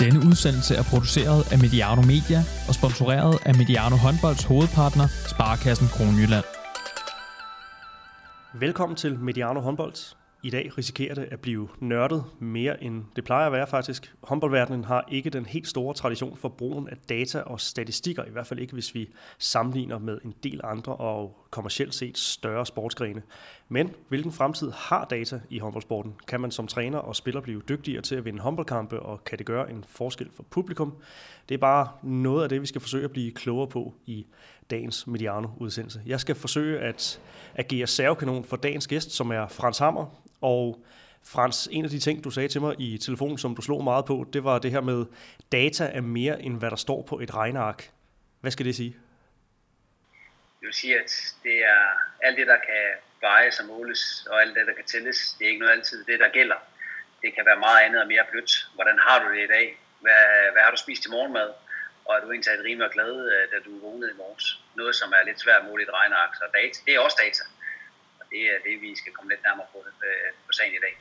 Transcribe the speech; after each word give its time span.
Denne 0.00 0.18
udsendelse 0.18 0.74
er 0.74 0.82
produceret 0.82 1.52
af 1.52 1.58
Mediano 1.58 2.02
Media 2.02 2.40
og 2.68 2.74
sponsoreret 2.74 3.38
af 3.46 3.54
Mediano 3.54 3.96
Håndbolds 3.96 4.44
hovedpartner, 4.44 5.06
Sparkassen 5.32 5.88
Kronjylland. 5.88 6.44
Velkommen 8.54 8.96
til 8.96 9.18
Mediano 9.18 9.60
Håndbold. 9.60 10.14
I 10.42 10.50
dag 10.50 10.78
risikerer 10.78 11.14
det 11.14 11.28
at 11.30 11.40
blive 11.40 11.68
nørdet 11.80 12.24
mere 12.38 12.82
end 12.82 13.04
det 13.16 13.24
plejer 13.24 13.46
at 13.46 13.52
være 13.52 13.66
faktisk. 13.66 14.14
Håndboldverdenen 14.22 14.84
har 14.84 15.04
ikke 15.08 15.30
den 15.30 15.46
helt 15.46 15.68
store 15.68 15.94
tradition 15.94 16.36
for 16.36 16.48
brugen 16.48 16.88
af 16.88 16.96
data 17.08 17.40
og 17.40 17.60
statistikker, 17.60 18.24
i 18.24 18.30
hvert 18.30 18.46
fald 18.46 18.60
ikke 18.60 18.72
hvis 18.72 18.94
vi 18.94 19.08
sammenligner 19.38 19.98
med 19.98 20.18
en 20.24 20.34
del 20.42 20.60
andre 20.64 20.96
og 20.96 21.46
kommercielt 21.50 21.94
set 21.94 22.18
større 22.18 22.66
sportsgrene. 22.66 23.22
Men 23.68 23.94
hvilken 24.08 24.32
fremtid 24.32 24.70
har 24.70 25.04
data 25.04 25.40
i 25.50 25.58
håndboldsporten? 25.58 26.14
Kan 26.28 26.40
man 26.40 26.50
som 26.50 26.66
træner 26.66 26.98
og 26.98 27.16
spiller 27.16 27.40
blive 27.40 27.62
dygtigere 27.68 28.02
til 28.02 28.14
at 28.14 28.24
vinde 28.24 28.40
håndboldkampe, 28.40 29.00
og 29.00 29.24
kan 29.24 29.38
det 29.38 29.46
gøre 29.46 29.70
en 29.70 29.84
forskel 29.88 30.30
for 30.36 30.42
publikum? 30.42 30.94
Det 31.48 31.54
er 31.54 31.58
bare 31.58 31.88
noget 32.02 32.42
af 32.42 32.48
det, 32.48 32.60
vi 32.60 32.66
skal 32.66 32.80
forsøge 32.80 33.04
at 33.04 33.10
blive 33.10 33.32
klogere 33.32 33.68
på 33.68 33.94
i 34.06 34.26
dagens 34.70 35.06
Mediano-udsendelse. 35.06 36.00
Jeg 36.06 36.20
skal 36.20 36.34
forsøge 36.34 36.78
at 36.78 37.20
agere 37.54 37.86
servekanon 37.86 38.44
for 38.44 38.56
dagens 38.56 38.86
gæst, 38.86 39.10
som 39.10 39.30
er 39.30 39.48
Frans 39.48 39.78
Hammer. 39.78 40.06
Og 40.40 40.84
Frans, 41.22 41.68
en 41.72 41.84
af 41.84 41.90
de 41.90 41.98
ting, 41.98 42.24
du 42.24 42.30
sagde 42.30 42.48
til 42.48 42.60
mig 42.60 42.74
i 42.78 42.98
telefonen, 42.98 43.38
som 43.38 43.54
du 43.54 43.62
slog 43.62 43.84
meget 43.84 44.04
på, 44.04 44.26
det 44.32 44.44
var 44.44 44.58
det 44.58 44.70
her 44.70 44.80
med, 44.80 45.06
data 45.52 45.90
er 45.92 46.00
mere 46.00 46.42
end 46.42 46.58
hvad 46.58 46.70
der 46.70 46.76
står 46.76 47.02
på 47.02 47.18
et 47.18 47.34
regneark. 47.34 47.90
Hvad 48.40 48.50
skal 48.50 48.66
det 48.66 48.76
sige? 48.76 48.94
Jeg 50.60 50.66
vil 50.66 50.74
sige, 50.74 50.98
at 51.04 51.10
det 51.42 51.56
er 51.74 51.82
alt 52.26 52.36
det, 52.38 52.46
der 52.46 52.60
kan 52.68 52.84
vejes 53.20 53.60
og 53.60 53.66
måles, 53.66 54.26
og 54.30 54.40
alt 54.42 54.54
det, 54.56 54.66
der 54.66 54.74
kan 54.74 54.84
tælles. 54.84 55.18
Det 55.38 55.44
er 55.44 55.48
ikke 55.48 55.62
noget 55.64 55.76
altid 55.76 56.04
det, 56.04 56.20
der 56.20 56.28
gælder. 56.38 56.58
Det 57.22 57.34
kan 57.34 57.44
være 57.46 57.64
meget 57.66 57.80
andet 57.86 58.00
og 58.02 58.08
mere 58.08 58.24
blødt. 58.30 58.52
Hvordan 58.74 58.98
har 59.06 59.16
du 59.22 59.26
det 59.34 59.42
i 59.44 59.52
dag? 59.56 59.66
Hvad, 60.04 60.24
hvad 60.52 60.62
har 60.62 60.70
du 60.70 60.76
spist 60.76 61.02
til 61.02 61.10
morgenmad? 61.10 61.48
Og 62.04 62.10
er 62.16 62.20
du 62.20 62.26
egentlig 62.26 62.44
taget 62.44 62.64
rimelig 62.64 62.90
glad, 62.96 63.12
øh, 63.32 63.44
da 63.52 63.56
du 63.66 63.70
vågnede 63.86 64.10
i 64.14 64.16
morges? 64.22 64.46
Noget, 64.80 64.94
som 65.00 65.08
er 65.16 65.22
lidt 65.28 65.40
svært 65.40 65.60
at 65.62 65.68
måle 65.68 65.82
i 65.82 65.86
et 65.88 65.92
regneark. 65.98 66.32
Så 66.34 66.44
data, 66.54 66.78
det 66.86 66.92
er 66.94 67.00
også 67.06 67.18
data. 67.24 67.42
Og 68.20 68.24
det 68.30 68.42
er 68.52 68.58
det, 68.66 68.74
vi 68.80 68.96
skal 69.00 69.12
komme 69.12 69.28
lidt 69.32 69.42
nærmere 69.48 69.66
på, 69.72 69.78
øh, 70.06 70.30
på 70.46 70.52
sagen 70.52 70.74
i 70.74 70.82
dag. 70.86 70.94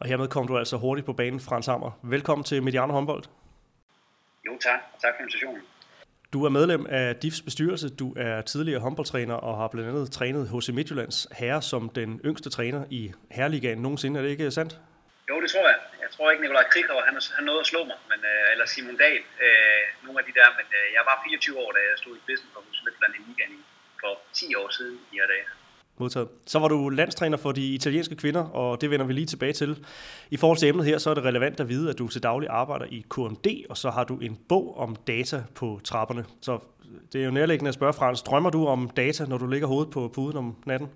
Og 0.00 0.06
hermed 0.08 0.28
kom 0.28 0.46
du 0.46 0.58
altså 0.58 0.76
hurtigt 0.76 1.06
på 1.06 1.12
banen, 1.12 1.40
Frans 1.40 1.66
Hammer. 1.66 1.90
Velkommen 2.02 2.44
til 2.44 2.62
Mediano 2.62 2.92
Håndbold. 2.92 3.24
Jo, 4.46 4.58
tak. 4.66 4.80
Og 4.94 5.00
tak 5.02 5.12
for 5.14 5.20
invitationen. 5.20 5.62
Du 6.32 6.44
er 6.44 6.50
medlem 6.58 6.86
af 7.00 7.16
DIFs 7.16 7.42
bestyrelse, 7.48 7.86
du 8.02 8.08
er 8.16 8.42
tidligere 8.52 8.80
håndboldtræner 8.80 9.34
og 9.34 9.54
har 9.60 9.68
blandt 9.68 9.88
andet 9.90 10.12
trænet 10.18 10.42
HC 10.52 10.68
Midtjyllands 10.78 11.16
herre 11.40 11.62
som 11.62 11.82
den 11.88 12.20
yngste 12.28 12.50
træner 12.56 12.82
i 12.90 13.02
Herreligaen 13.36 13.78
nogensinde. 13.78 14.14
Er 14.18 14.22
det 14.24 14.30
ikke 14.30 14.50
sandt? 14.50 14.72
Jo, 15.30 15.34
det 15.42 15.48
tror 15.52 15.66
jeg. 15.72 15.78
Jeg 16.04 16.10
tror 16.14 16.30
ikke, 16.30 16.42
Nikolaj 16.42 16.66
Krighav, 16.72 16.98
han, 17.08 17.14
han 17.36 17.44
nåede 17.48 17.62
at 17.64 17.68
slå 17.72 17.80
mig, 17.90 17.98
men, 18.10 18.20
øh, 18.30 18.52
eller 18.52 18.66
Simon 18.72 18.96
Dahl, 19.02 19.22
øh, 19.46 19.82
nogle 20.06 20.18
af 20.20 20.24
de 20.28 20.32
der, 20.38 20.48
men 20.58 20.66
øh, 20.78 20.86
jeg 20.96 21.02
var 21.08 21.16
24 21.28 21.58
år, 21.64 21.70
da 21.76 21.80
jeg 21.90 21.96
stod 22.02 22.12
i 22.18 22.20
spidsen 22.24 22.48
for 22.52 22.60
HC 22.66 22.78
Midtjylland 22.84 23.14
i 23.18 23.20
ligaen 23.28 23.56
for 24.02 24.12
10 24.32 24.54
år 24.60 24.68
siden 24.78 24.96
i 25.12 25.14
her 25.20 25.28
dag. 25.34 25.42
Modtaget. 25.98 26.28
Så 26.46 26.58
var 26.58 26.68
du 26.68 26.88
landstræner 26.88 27.36
for 27.36 27.52
de 27.52 27.74
italienske 27.74 28.16
kvinder, 28.16 28.44
og 28.44 28.80
det 28.80 28.90
vender 28.90 29.06
vi 29.06 29.12
lige 29.12 29.26
tilbage 29.26 29.52
til. 29.52 29.86
I 30.30 30.36
forhold 30.36 30.58
til 30.58 30.68
emnet 30.68 30.86
her, 30.86 30.98
så 30.98 31.10
er 31.10 31.14
det 31.14 31.24
relevant 31.24 31.60
at 31.60 31.68
vide, 31.68 31.90
at 31.90 31.98
du 31.98 32.08
til 32.08 32.22
daglig 32.22 32.48
arbejder 32.48 32.86
i 32.86 33.04
KMD, 33.10 33.46
og 33.70 33.76
så 33.76 33.90
har 33.90 34.04
du 34.04 34.18
en 34.18 34.38
bog 34.48 34.78
om 34.78 34.96
data 34.96 35.42
på 35.54 35.80
trapperne. 35.84 36.24
Så 36.40 36.58
det 37.12 37.20
er 37.20 37.24
jo 37.24 37.30
nærliggende 37.30 37.68
at 37.68 37.74
spørge, 37.74 37.92
Frans, 37.92 38.22
drømmer 38.22 38.50
du 38.50 38.66
om 38.66 38.90
data, 38.90 39.24
når 39.24 39.38
du 39.38 39.46
ligger 39.46 39.68
hovedet 39.68 39.92
på 39.92 40.08
puden 40.14 40.36
om 40.36 40.56
natten? 40.66 40.88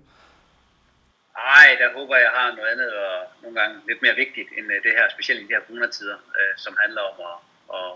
Nej, 1.45 1.67
der 1.81 1.89
håber 1.97 2.15
jeg 2.25 2.31
har 2.37 2.55
noget 2.55 2.69
andet 2.73 2.91
og 3.03 3.13
nogle 3.41 3.55
gange 3.59 3.75
lidt 3.89 4.01
mere 4.01 4.15
vigtigt 4.23 4.49
end 4.57 4.67
øh, 4.73 4.77
det 4.85 4.91
her, 4.97 5.05
specielt 5.15 5.41
i 5.41 5.47
de 5.47 5.55
her 5.55 5.65
coronatider, 5.67 6.17
øh, 6.39 6.53
som 6.57 6.73
handler 6.83 7.01
om 7.11 7.15
at, 7.29 7.37
at 7.77 7.89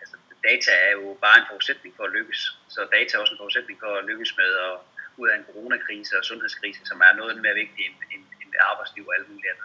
altså, 0.00 0.16
data 0.48 0.72
er 0.88 0.92
jo 0.98 1.06
bare 1.24 1.36
en 1.40 1.48
forudsætning 1.50 1.92
for 1.96 2.04
at 2.08 2.14
lykkes. 2.18 2.40
Så 2.74 2.80
data 2.96 3.10
er 3.12 3.20
også 3.22 3.34
en 3.34 3.42
forudsætning 3.42 3.76
for 3.82 3.90
at 3.98 4.04
lykkes 4.10 4.32
med 4.40 4.50
at 4.66 4.74
ud 5.18 5.28
af 5.28 5.36
en 5.36 5.44
coronakrise 5.52 6.18
og 6.18 6.24
sundhedskrise, 6.24 6.80
som 6.84 6.98
er 7.00 7.12
noget 7.20 7.42
mere 7.44 7.54
vigtigt 7.54 7.86
end, 7.88 7.96
end, 8.14 8.24
end 8.42 8.50
arbejdsliv 8.70 9.04
og 9.08 9.14
alt 9.16 9.28
muligt 9.30 9.50
andet. 9.52 9.64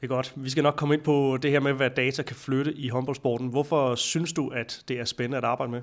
Det 0.00 0.04
er 0.10 0.14
godt. 0.16 0.32
Vi 0.36 0.50
skal 0.50 0.62
nok 0.62 0.76
komme 0.80 0.94
ind 0.94 1.04
på 1.04 1.38
det 1.42 1.50
her 1.50 1.60
med, 1.60 1.72
hvad 1.72 1.90
data 1.90 2.22
kan 2.22 2.36
flytte 2.36 2.72
i 2.72 2.88
håndboldsporten. 2.88 3.48
Hvorfor 3.48 3.94
synes 3.94 4.32
du, 4.32 4.44
at 4.60 4.70
det 4.88 5.00
er 5.00 5.04
spændende 5.04 5.38
at 5.38 5.44
arbejde 5.44 5.72
med? 5.76 5.82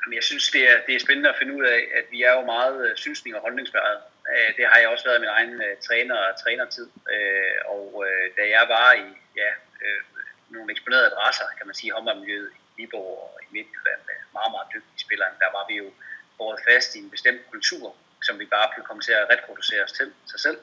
Jamen, 0.00 0.14
jeg 0.14 0.26
synes, 0.30 0.46
det 0.54 0.62
er, 0.70 0.76
det 0.86 0.94
er 0.94 1.00
spændende 1.06 1.30
at 1.32 1.38
finde 1.40 1.52
ud 1.58 1.64
af, 1.76 1.80
at 1.98 2.04
vi 2.14 2.18
er 2.28 2.32
jo 2.38 2.42
meget 2.54 2.76
øh, 2.86 2.96
synsning- 2.96 3.36
og 3.36 3.42
holdningsbæret. 3.42 3.98
Det 4.56 4.64
har 4.70 4.78
jeg 4.80 4.88
også 4.88 5.04
været 5.08 5.18
i 5.18 5.24
min 5.24 5.34
egen 5.38 5.54
uh, 5.66 5.72
træner 5.86 6.16
og 6.26 6.32
trænertid. 6.42 6.88
Og 7.74 8.04
da 8.38 8.42
jeg 8.56 8.64
var 8.76 8.88
i 9.04 9.08
ja, 9.42 9.50
nogle 10.54 10.68
eksponerede 10.74 11.06
adresser, 11.12 11.46
kan 11.58 11.66
man 11.68 11.74
sige, 11.80 11.92
håndboldmiljøet 11.92 12.50
i 12.56 12.60
Viborg 12.76 13.12
og 13.24 13.32
i 13.44 13.48
Midtjylland, 13.54 14.00
med 14.08 14.18
meget, 14.38 14.52
meget 14.54 14.68
dygtige 14.74 15.00
spillere, 15.06 15.30
der 15.42 15.50
var 15.56 15.64
vi 15.70 15.74
jo 15.82 15.88
båret 16.38 16.60
fast 16.68 16.94
i 16.94 16.98
en 16.98 17.10
bestemt 17.10 17.50
kultur, 17.50 17.96
som 18.22 18.38
vi 18.38 18.46
bare 18.46 18.68
kan 18.74 18.84
komme 18.84 19.02
til 19.02 19.12
at 19.12 19.28
reproducere 19.30 19.84
os 19.84 19.92
til 19.92 20.12
sig 20.30 20.40
selv. 20.40 20.58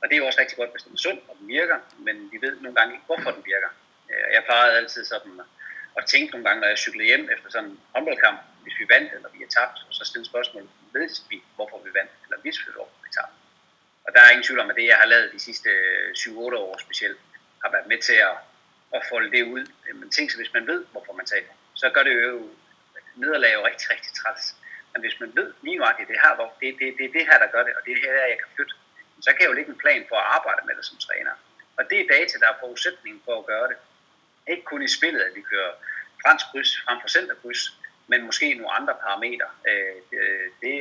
Og 0.00 0.04
det 0.08 0.14
er 0.14 0.20
jo 0.22 0.26
også 0.26 0.40
rigtig 0.40 0.56
godt, 0.56 0.70
hvis 0.70 0.82
den 0.82 0.92
er 0.92 1.02
sund 1.06 1.20
og 1.28 1.36
den 1.38 1.48
virker, 1.48 1.78
men 1.98 2.16
vi 2.32 2.38
ved 2.46 2.54
nogle 2.60 2.76
gange 2.76 2.94
ikke, 2.94 3.06
hvorfor 3.06 3.30
den 3.30 3.44
virker. 3.52 3.70
Øh, 4.10 4.26
jeg 4.34 4.42
plejede 4.44 4.76
altid 4.76 5.04
sådan 5.04 5.40
at 5.98 6.04
tænke 6.06 6.30
nogle 6.32 6.46
gange, 6.46 6.60
når 6.60 6.68
jeg 6.68 6.78
cyklede 6.78 7.06
hjem 7.10 7.28
efter 7.34 7.50
sådan 7.50 7.70
en 7.70 7.80
håndboldkamp, 7.94 8.40
hvis 8.62 8.78
vi 8.80 8.86
vandt 8.88 9.12
eller 9.16 9.28
vi 9.36 9.42
er 9.42 9.50
tabt, 9.58 9.78
og 9.88 9.94
så 9.94 10.04
stille 10.04 10.26
spørgsmålet, 10.26 10.70
ved 10.92 11.08
vi, 11.30 11.42
hvorfor 11.54 11.78
vi 11.86 11.90
vandt, 11.98 12.12
eller 12.24 12.38
hvis 12.42 12.58
vi, 12.66 12.72
hvorfor 12.72 12.96
vi 13.04 13.10
tabte. 13.16 13.36
Og 14.06 14.10
der 14.14 14.20
er 14.20 14.30
ingen 14.30 14.46
tvivl 14.46 14.60
om, 14.60 14.70
at 14.70 14.76
det, 14.76 14.86
jeg 14.86 14.96
har 14.96 15.06
lavet 15.06 15.32
de 15.32 15.38
sidste 15.38 15.70
7-8 16.18 16.32
år 16.64 16.78
specielt, 16.86 17.18
har 17.64 17.70
været 17.70 17.86
med 17.86 17.98
til 17.98 18.18
at, 18.30 18.36
at 18.94 19.02
folde 19.10 19.30
det 19.36 19.42
ud. 19.54 19.64
Men 19.94 20.10
tænk 20.10 20.30
sig, 20.30 20.38
hvis 20.40 20.52
man 20.52 20.66
ved, 20.66 20.84
hvorfor 20.92 21.12
man 21.12 21.26
taber, 21.26 21.52
så 21.74 21.90
gør 21.94 22.02
det 22.02 22.14
jo 22.22 22.50
nederlag 23.16 23.54
jo 23.54 23.66
rigtig, 23.66 23.90
rigtig 23.90 24.12
træls. 24.12 24.54
Men 24.94 25.00
hvis 25.04 25.20
man 25.20 25.30
ved 25.38 25.48
lige 25.62 25.76
nu, 25.78 25.84
at 25.84 25.96
det, 26.12 26.18
her, 26.24 26.34
hvor 26.38 26.48
det, 26.60 26.68
det, 26.80 26.88
det 26.98 27.12
det 27.16 27.24
her, 27.28 27.38
der 27.44 27.48
gør 27.54 27.62
det, 27.66 27.74
og 27.78 27.82
det 27.84 27.92
er 27.92 28.00
her, 28.04 28.32
jeg 28.32 28.38
kan 28.42 28.50
flytte, 28.54 28.74
så 29.24 29.30
kan 29.30 29.42
jeg 29.42 29.50
jo 29.50 29.58
lægge 29.58 29.70
en 29.70 29.82
plan 29.84 30.02
for 30.10 30.16
at 30.22 30.28
arbejde 30.36 30.62
med 30.66 30.74
det 30.78 30.84
som 30.90 30.98
træner. 31.06 31.34
Og 31.78 31.82
det 31.90 31.98
er 32.00 32.12
data, 32.16 32.34
der 32.42 32.48
er 32.50 32.62
forudsætningen 32.64 33.22
for 33.24 33.34
at 33.38 33.46
gøre 33.46 33.68
det. 33.70 33.76
Ikke 34.52 34.64
kun 34.70 34.82
i 34.82 34.94
spillet, 34.98 35.20
at 35.28 35.34
vi 35.38 35.42
kører 35.50 35.72
fransk 36.22 36.44
kryds 36.50 36.72
frem 36.84 36.98
for 37.00 37.08
centerkryds, 37.08 37.62
men 38.10 38.26
måske 38.28 38.54
nogle 38.54 38.76
andre 38.78 38.94
parametre. 39.04 39.48
Det, 40.10 40.24
det, 40.62 40.74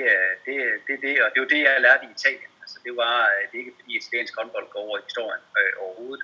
det, 0.46 0.56
det, 0.88 0.96
det, 1.02 1.24
og 1.24 1.30
det 1.34 1.42
var 1.42 1.48
det, 1.54 1.62
jeg 1.62 1.82
lærte 1.82 2.06
i 2.06 2.16
Italien. 2.18 2.52
Altså, 2.64 2.78
det, 2.86 2.94
var, 3.02 3.16
det 3.50 3.56
er 3.58 3.64
ikke 3.64 3.78
fordi 3.80 3.98
italiensk 3.98 4.34
håndbold 4.38 4.68
går 4.70 4.80
over 4.80 4.98
i 4.98 5.06
historien 5.10 5.44
øh, 5.60 5.74
overhovedet, 5.84 6.24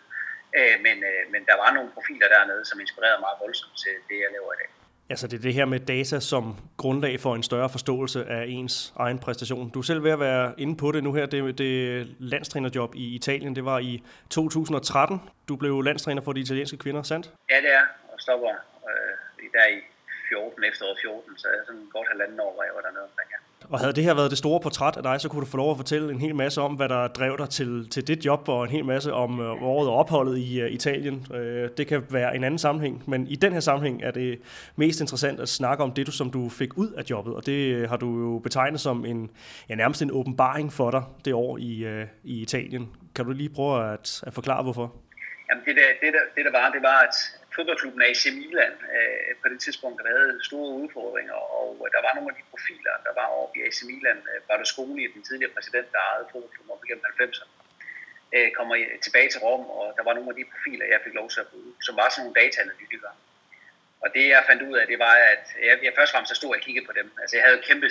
øh, 0.58 0.76
men, 0.86 0.98
øh, 1.10 1.24
men 1.34 1.42
der 1.50 1.56
var 1.64 1.72
nogle 1.74 1.92
profiler 1.96 2.28
dernede, 2.36 2.66
som 2.66 2.80
inspirerede 2.80 3.22
mig 3.26 3.34
voldsomt 3.44 3.78
til 3.84 3.94
det, 4.10 4.18
jeg 4.24 4.32
laver 4.36 4.54
i 4.54 4.60
dag. 4.62 4.70
Altså 5.10 5.28
det 5.28 5.38
er 5.38 5.42
det 5.42 5.54
her 5.54 5.66
med 5.66 5.80
data 5.80 6.20
som 6.20 6.56
grundlag 6.78 7.20
for 7.20 7.36
en 7.36 7.44
større 7.44 7.70
forståelse 7.70 8.26
af 8.26 8.46
ens 8.48 8.94
egen 8.96 9.20
præstation. 9.20 9.70
Du 9.70 9.80
er 9.80 9.84
selv 9.84 10.04
ved 10.04 10.12
at 10.12 10.20
være 10.20 10.54
inde 10.58 10.76
på 10.78 10.92
det 10.92 11.04
nu 11.04 11.14
her. 11.14 11.26
Det, 11.26 11.58
det 11.58 12.08
landstrænerjob 12.20 12.96
i 12.96 13.16
Italien, 13.16 13.56
det 13.56 13.66
var 13.66 13.80
i 13.80 14.04
2013. 14.30 15.22
Du 15.48 15.56
blev 15.56 15.82
landstræner 15.82 16.22
for 16.22 16.34
de 16.34 16.40
italienske 16.40 16.78
kvinder, 16.78 17.04
sandt? 17.04 17.34
Ja, 17.52 17.56
det 17.56 17.74
er. 17.74 17.86
Og 18.14 18.20
stopper 18.20 18.50
øh, 18.50 19.44
der 19.54 19.66
i 19.78 19.80
14, 20.30 20.64
efteråret 20.64 20.98
14, 21.02 21.38
så 21.38 21.48
er 21.48 21.66
sådan 21.66 21.86
godt 21.94 22.08
halvanden 22.08 22.40
år, 22.40 22.54
hvor 22.54 22.64
jeg 22.64 22.74
var 22.76 22.82
dernede 22.82 23.04
omkring, 23.04 23.30
ja. 23.34 23.40
Og 23.70 23.80
havde 23.80 23.94
det 23.94 24.04
her 24.04 24.14
været 24.14 24.30
det 24.30 24.38
store 24.38 24.60
portræt 24.60 24.98
af 24.98 25.04
dig, 25.04 25.22
så 25.22 25.30
kunne 25.30 25.42
du 25.42 25.46
få 25.46 25.58
lov 25.58 25.72
at 25.72 25.78
fortælle 25.78 26.12
en 26.12 26.22
hel 26.22 26.36
masse 26.36 26.62
om, 26.62 26.74
hvad 26.74 26.90
der 26.90 27.08
drev 27.08 27.38
dig 27.38 27.50
til, 27.50 27.90
til 27.90 28.08
dit 28.08 28.26
job, 28.26 28.50
og 28.50 28.64
en 28.64 28.70
hel 28.70 28.86
masse 28.86 29.14
om 29.14 29.40
øh, 29.40 29.64
året 29.64 29.90
og 29.90 29.96
opholdet 29.96 30.38
i 30.38 30.62
øh, 30.62 30.72
Italien. 30.72 31.28
Øh, 31.34 31.70
det 31.78 31.88
kan 31.88 32.04
være 32.10 32.36
en 32.36 32.44
anden 32.44 32.58
sammenhæng, 32.58 33.04
men 33.08 33.28
i 33.28 33.36
den 33.36 33.54
her 33.54 33.60
sammenhæng 33.60 34.04
er 34.04 34.12
det 34.12 34.40
mest 34.76 35.02
interessant 35.02 35.40
at 35.40 35.50
snakke 35.50 35.84
om 35.84 35.92
det, 35.92 36.08
du, 36.08 36.12
som 36.12 36.32
du 36.32 36.50
fik 36.50 36.78
ud 36.78 36.92
af 36.92 37.04
jobbet, 37.10 37.34
og 37.34 37.46
det 37.46 37.76
øh, 37.76 37.90
har 37.90 37.98
du 37.98 38.20
jo 38.20 38.40
betegnet 38.40 38.80
som 38.80 39.06
en, 39.06 39.30
ja, 39.70 39.76
nærmest 39.76 40.02
en 40.02 40.12
åbenbaring 40.12 40.74
for 40.74 40.92
dig 40.92 41.04
det 41.26 41.34
år 41.34 41.58
i, 41.58 41.86
øh, 41.86 42.06
i 42.24 42.42
Italien. 42.42 42.90
Kan 43.16 43.26
du 43.26 43.32
lige 43.32 43.50
prøve 43.50 43.94
at, 43.94 44.24
at 44.28 44.34
forklare, 44.34 44.64
hvorfor? 44.64 44.94
Jamen 45.50 45.64
det, 45.66 45.76
der, 45.76 45.88
det, 46.02 46.14
der, 46.14 46.24
det 46.36 46.46
der 46.46 46.60
var, 46.60 46.72
det 46.72 46.82
var, 46.82 47.00
at 47.08 47.16
fodboldklubben 47.60 48.02
AC 48.10 48.24
Milan 48.40 48.76
øh, 48.96 49.32
på 49.42 49.48
det 49.52 49.60
tidspunkt 49.66 50.00
havde 50.12 50.32
store 50.50 50.72
udfordringer, 50.82 51.38
og 51.60 51.70
der 51.96 52.02
var 52.06 52.14
nogle 52.16 52.32
af 52.32 52.38
de 52.40 52.50
profiler, 52.52 52.96
der 53.06 53.14
var 53.20 53.28
over 53.38 53.48
i 53.58 53.60
AC 53.68 53.80
Milan. 53.90 54.20
Øh, 54.32 54.40
Berlusconi, 54.48 55.04
den 55.16 55.24
tidligere 55.30 55.54
præsident, 55.56 55.88
der 55.94 56.00
ejede 56.10 56.30
fodboldklubben 56.32 56.74
op 56.76 56.84
igennem 56.86 57.06
90'erne, 57.12 57.52
øh, 58.36 58.50
kommer 58.58 58.76
tilbage 59.06 59.30
til 59.30 59.40
Rom, 59.46 59.66
og 59.80 59.86
der 59.98 60.04
var 60.08 60.14
nogle 60.14 60.32
af 60.32 60.38
de 60.40 60.52
profiler, 60.52 60.86
jeg 60.94 61.00
fik 61.06 61.16
lov 61.20 61.28
til 61.30 61.40
at 61.44 61.50
bruge, 61.52 61.72
som 61.88 61.94
var 62.00 62.08
sådan 62.10 62.22
nogle 62.24 62.40
dataanalytikere. 62.42 63.16
Og 64.04 64.08
det 64.16 64.24
jeg 64.34 64.48
fandt 64.50 64.62
ud 64.68 64.76
af, 64.80 64.86
det 64.92 65.00
var, 65.06 65.16
at 65.34 65.46
jeg, 65.68 65.76
jeg 65.86 65.94
først 65.98 66.12
og 66.12 66.14
fremmest 66.14 66.36
stod 66.42 66.56
og 66.58 66.62
kiggede 66.66 66.86
på 66.90 66.94
dem. 67.00 67.08
Altså 67.22 67.34
jeg 67.38 67.44
havde 67.46 67.58
et 67.60 67.68
kæmpe 67.70 67.88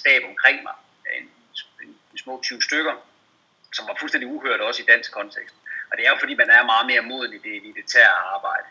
stab 0.00 0.22
omkring 0.30 0.58
mig, 0.68 0.76
en, 1.18 1.26
en, 1.82 1.90
en 2.12 2.18
små 2.24 2.34
20 2.42 2.62
stykker, 2.68 2.94
som 3.76 3.84
var 3.88 3.96
fuldstændig 4.00 4.28
uhørt 4.34 4.60
også 4.60 4.82
i 4.82 4.90
dansk 4.92 5.10
kontekst. 5.18 5.54
Og 5.90 5.96
det 5.96 6.02
er 6.06 6.10
jo 6.10 6.18
fordi, 6.20 6.34
man 6.34 6.50
er 6.50 6.70
meget 6.72 6.86
mere 6.86 7.08
moden 7.10 7.32
i 7.32 7.38
det 7.38 7.56
elitære 7.56 8.16
arbejde 8.34 8.68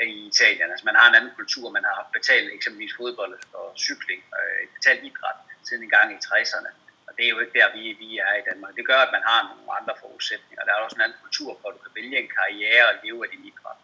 i 0.00 0.26
Italien. 0.32 0.70
Altså 0.70 0.84
man 0.84 0.96
har 1.00 1.08
en 1.08 1.14
anden 1.14 1.34
kultur, 1.38 1.70
man 1.70 1.84
har 1.84 2.10
betalt 2.12 2.48
eksempelvis 2.52 2.94
fodbold 2.96 3.38
og 3.52 3.66
cykling, 3.86 4.22
øh, 4.38 4.68
betalt 4.76 5.04
idræt 5.04 5.38
siden 5.66 5.82
en 5.82 5.90
gang 5.96 6.08
i 6.12 6.18
60'erne. 6.26 6.70
Og 7.06 7.12
det 7.16 7.24
er 7.24 7.30
jo 7.34 7.38
ikke 7.40 7.58
der, 7.58 7.68
vi, 7.76 7.82
vi 8.02 8.08
er 8.18 8.34
i 8.40 8.44
Danmark. 8.50 8.72
Det 8.78 8.86
gør, 8.86 9.00
at 9.06 9.12
man 9.16 9.22
har 9.30 9.40
nogle 9.50 9.72
andre 9.78 9.94
forudsætninger. 10.02 10.64
Der 10.64 10.72
er 10.72 10.84
også 10.84 10.96
en 10.96 11.04
anden 11.06 11.18
kultur 11.22 11.50
hvor 11.60 11.70
du 11.70 11.78
kan 11.84 11.92
vælge 11.94 12.18
en 12.22 12.30
karriere 12.38 12.84
og 12.90 12.94
leve 13.04 13.24
af 13.24 13.30
din 13.30 13.44
idræt. 13.50 13.80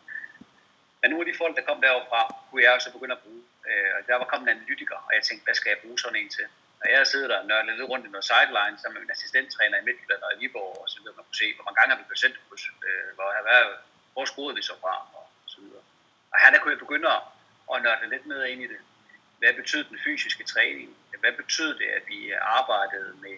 Men 1.01 1.11
nogle 1.11 1.25
af 1.25 1.33
de 1.33 1.39
folk, 1.43 1.57
der 1.57 1.69
kom 1.69 1.81
deroverfra, 1.81 2.23
kunne 2.51 2.63
jeg 2.63 2.73
også 2.73 2.93
begynde 2.93 3.17
at 3.19 3.23
bruge. 3.25 3.43
Øh, 3.69 3.91
og 3.97 4.01
der 4.09 4.17
var 4.21 4.25
kommet 4.31 4.47
en 4.47 4.57
analytiker, 4.57 4.99
og 5.07 5.11
jeg 5.17 5.23
tænkte, 5.23 5.45
hvad 5.45 5.55
skal 5.55 5.71
jeg 5.71 5.79
bruge 5.85 5.99
sådan 5.99 6.21
en 6.23 6.31
til? 6.37 6.47
Når 6.81 6.89
jeg 6.95 7.07
sidder 7.13 7.29
der 7.29 7.39
og 7.43 7.47
nørder 7.47 7.65
lidt 7.65 7.91
rundt 7.93 8.07
i 8.07 8.11
noget 8.15 8.29
sideline 8.31 8.77
sammen 8.79 8.95
med 8.95 9.03
min 9.05 9.15
assistenttræner 9.17 9.77
i 9.79 9.85
Midtjylland 9.87 10.23
og 10.27 10.31
i 10.35 10.39
Viborg, 10.41 10.75
og 10.83 10.89
så 10.93 10.97
videre, 11.01 11.17
man 11.19 11.25
kunne 11.29 11.43
se, 11.43 11.49
hvor 11.55 11.65
mange 11.65 11.79
gange 11.79 11.93
har 11.93 12.01
vi 12.01 12.09
blevet 12.09 12.25
sendt 12.25 12.37
på, 12.49 12.55
øh, 12.89 13.09
hvor, 13.17 13.29
hvad, 13.47 13.63
hvor 14.13 14.25
skruede 14.31 14.57
vi 14.59 14.63
så 14.71 14.75
fra, 14.83 14.95
og 15.19 15.25
så 15.53 15.59
videre. 15.63 15.85
Og 16.33 16.37
her 16.41 16.51
der 16.51 16.59
kunne 16.61 16.75
jeg 16.75 16.85
begynde 16.85 17.09
at, 17.17 17.23
at 17.73 17.83
nørde 17.85 18.13
lidt 18.15 18.27
med 18.33 18.41
ind 18.53 18.63
i 18.67 18.69
det. 18.73 18.81
Hvad 19.39 19.53
betød 19.61 19.85
den 19.91 19.99
fysiske 20.07 20.45
træning? 20.53 20.89
Hvad 21.23 21.33
betød 21.33 21.71
det, 21.81 21.89
at 21.99 22.05
vi 22.13 22.19
arbejdede 22.59 23.13
med 23.25 23.37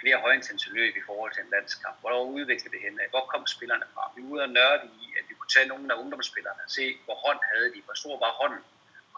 flere 0.00 0.18
højintensive 0.24 0.74
løb 0.74 0.96
i 0.96 1.06
forhold 1.06 1.32
til 1.32 1.42
en 1.42 1.50
landskamp? 1.50 1.96
Hvor 2.00 2.24
udviklede 2.36 2.74
det 2.74 2.80
hen? 2.84 3.00
Hvor 3.10 3.24
kom 3.32 3.46
spillerne 3.46 3.86
fra? 3.94 4.12
Vi 4.16 4.22
var 4.22 4.28
ude 4.28 4.42
og 4.42 4.48
nørde 4.48 4.86
i, 5.02 5.04
at 5.18 5.24
vi 5.28 5.34
kunne 5.34 5.54
tage 5.56 5.68
nogle 5.68 5.92
af 5.92 5.98
ungdomsspillerne 6.02 6.60
og 6.66 6.70
se, 6.78 6.86
hvor 7.04 7.14
hånd 7.14 7.40
havde 7.52 7.68
de, 7.74 7.80
hvor 7.86 7.94
stor 7.94 8.18
var 8.24 8.32
hånden, 8.40 8.64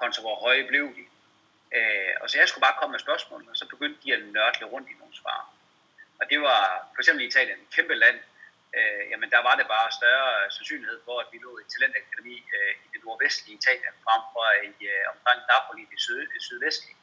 kontra 0.01 0.21
hvor 0.23 0.37
høje 0.45 0.65
blev 0.71 0.87
de. 0.97 1.05
Øh, 1.77 2.15
og 2.21 2.27
så 2.31 2.35
jeg 2.39 2.49
skulle 2.49 2.67
bare 2.67 2.79
komme 2.79 2.93
med 2.93 3.07
spørgsmål, 3.07 3.41
og 3.51 3.57
så 3.57 3.65
begyndte 3.75 4.03
de 4.05 4.15
at 4.15 4.23
nørde 4.37 4.65
rundt 4.73 4.89
i 4.91 4.99
nogle 5.01 5.15
svar. 5.21 5.41
Og 6.21 6.25
det 6.31 6.39
var 6.49 6.63
for 6.95 7.01
eksempel 7.03 7.25
i 7.25 7.29
Italien, 7.33 7.59
et 7.61 7.75
kæmpe 7.77 7.95
land, 7.95 8.19
øh, 8.77 9.03
jamen 9.11 9.29
der 9.35 9.43
var 9.49 9.55
det 9.61 9.67
bare 9.75 9.97
større 9.99 10.51
sandsynlighed 10.57 10.99
for, 11.07 11.17
at 11.23 11.29
vi 11.33 11.39
lå 11.39 11.53
i 11.59 11.71
talentakademi 11.73 12.37
øh, 12.57 12.73
i 12.85 12.87
det 12.93 13.01
nordvestlige 13.05 13.59
Italien, 13.61 13.95
frem 14.07 14.23
for 14.33 14.45
i 14.71 14.75
øh, 14.93 15.05
omkring 15.13 15.41
Napoli 15.51 15.83
i 15.87 15.89
det, 15.93 16.01
syd, 16.07 16.21
det 16.35 16.43
sydvestlige. 16.49 16.99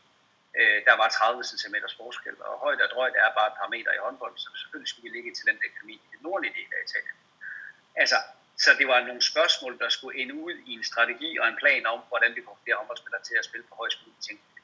Øh, 0.60 0.78
der 0.88 0.96
var 1.02 1.08
30 1.08 1.44
cm 1.52 1.75
forskel, 2.02 2.36
og 2.48 2.54
højde 2.66 2.84
og 2.86 2.90
drøjt 2.94 3.16
er 3.24 3.30
bare 3.38 3.50
et 3.52 3.58
par 3.62 3.70
meter 3.75 3.92
i 3.94 4.04
håndbold, 4.06 4.36
så 4.38 4.48
selvfølgelig 4.62 4.90
skulle 4.90 5.06
vi 5.08 5.16
ligge 5.16 5.31
i 5.31 5.36
talentakademi 5.40 5.96
i 6.06 6.10
det 6.13 6.22
nordlige 6.28 6.54
del 6.60 6.70
af 6.78 6.81
Italien. 6.88 7.18
Altså, 8.02 8.18
så 8.63 8.70
det 8.80 8.88
var 8.88 9.00
nogle 9.10 9.24
spørgsmål, 9.31 9.74
der 9.80 9.90
skulle 9.90 10.20
ende 10.22 10.34
ud 10.46 10.56
i 10.70 10.72
en 10.78 10.84
strategi 10.92 11.30
og 11.40 11.48
en 11.48 11.58
plan 11.62 11.86
om, 11.94 12.00
hvordan 12.12 12.36
vi 12.36 12.42
får 12.46 12.60
flere 12.63 12.78
håndboldspillere 12.80 13.24
til 13.24 13.36
at 13.40 13.46
spille 13.46 13.66
på 13.70 13.75
højst 13.75 13.98
muligt 14.04 14.24
tænkeligt 14.28 14.56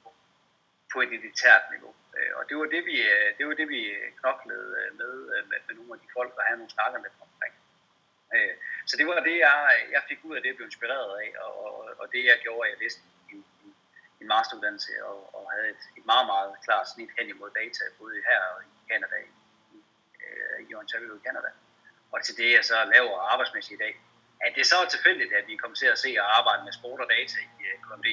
på 0.94 0.98
et 1.02 1.12
elitært 1.18 1.64
niveau. 1.76 1.94
Øh, 2.18 2.32
og 2.38 2.44
det 2.50 2.56
var 2.58 2.68
det, 2.76 2.82
vi, 2.90 2.96
øh, 3.14 3.28
det 3.38 3.44
var 3.48 3.54
det, 3.54 3.68
vi 3.76 3.82
knoklede 4.20 4.70
øh, 4.80 4.90
med, 5.00 5.14
med, 5.50 5.60
med 5.68 5.76
nogle 5.76 5.94
af 5.96 6.00
de 6.04 6.08
folk, 6.18 6.32
der 6.36 6.44
havde 6.48 6.60
nogle 6.62 6.76
snakker 6.78 7.00
med 7.00 7.12
omkring. 7.28 7.56
Så 8.90 8.94
det 8.98 9.06
var 9.08 9.20
det, 9.30 9.38
jeg, 9.48 9.58
jeg 9.96 10.02
fik 10.10 10.20
ud 10.28 10.36
af 10.36 10.42
det, 10.42 10.50
jeg 10.50 10.56
blev 10.56 10.68
inspireret 10.68 11.12
af, 11.24 11.30
og, 11.46 11.60
og 12.02 12.06
det, 12.14 12.22
jeg 12.26 12.38
gjorde, 12.44 12.70
jeg 12.70 12.78
læste 12.82 13.02
en, 13.34 13.46
en, 13.64 13.76
en 14.22 14.28
masteruddannelse, 14.28 14.92
og, 15.10 15.36
og 15.36 15.52
havde 15.54 15.70
et, 15.76 15.84
et 15.98 16.06
meget, 16.06 16.26
meget 16.34 16.52
klart 16.66 16.90
snit 16.90 17.12
hen 17.18 17.28
imod 17.30 17.50
data, 17.62 17.84
både 18.00 18.14
her 18.30 18.42
og 18.54 18.60
i 18.64 18.72
Canada, 18.92 19.18
i, 19.28 19.30
i 20.70 20.76
Ontario 20.76 21.16
i 21.16 21.24
Canada 21.28 21.50
og 22.14 22.20
til 22.24 22.38
det, 22.38 22.50
jeg 22.58 22.64
så 22.66 22.78
laver 22.94 23.14
arbejdsmæssigt 23.32 23.76
i 23.80 23.84
dag. 23.84 23.94
At 24.46 24.52
det 24.58 24.66
så 24.66 24.76
er 24.84 24.88
tilfældigt, 24.96 25.34
at 25.34 25.48
vi 25.48 25.56
kommer 25.56 25.76
til 25.76 25.86
at 25.86 26.00
se 26.04 26.10
og 26.22 26.38
arbejde 26.38 26.64
med 26.64 26.74
sport 26.80 27.00
og 27.04 27.10
data 27.16 27.38
i 27.62 27.66
KMD, 27.86 28.08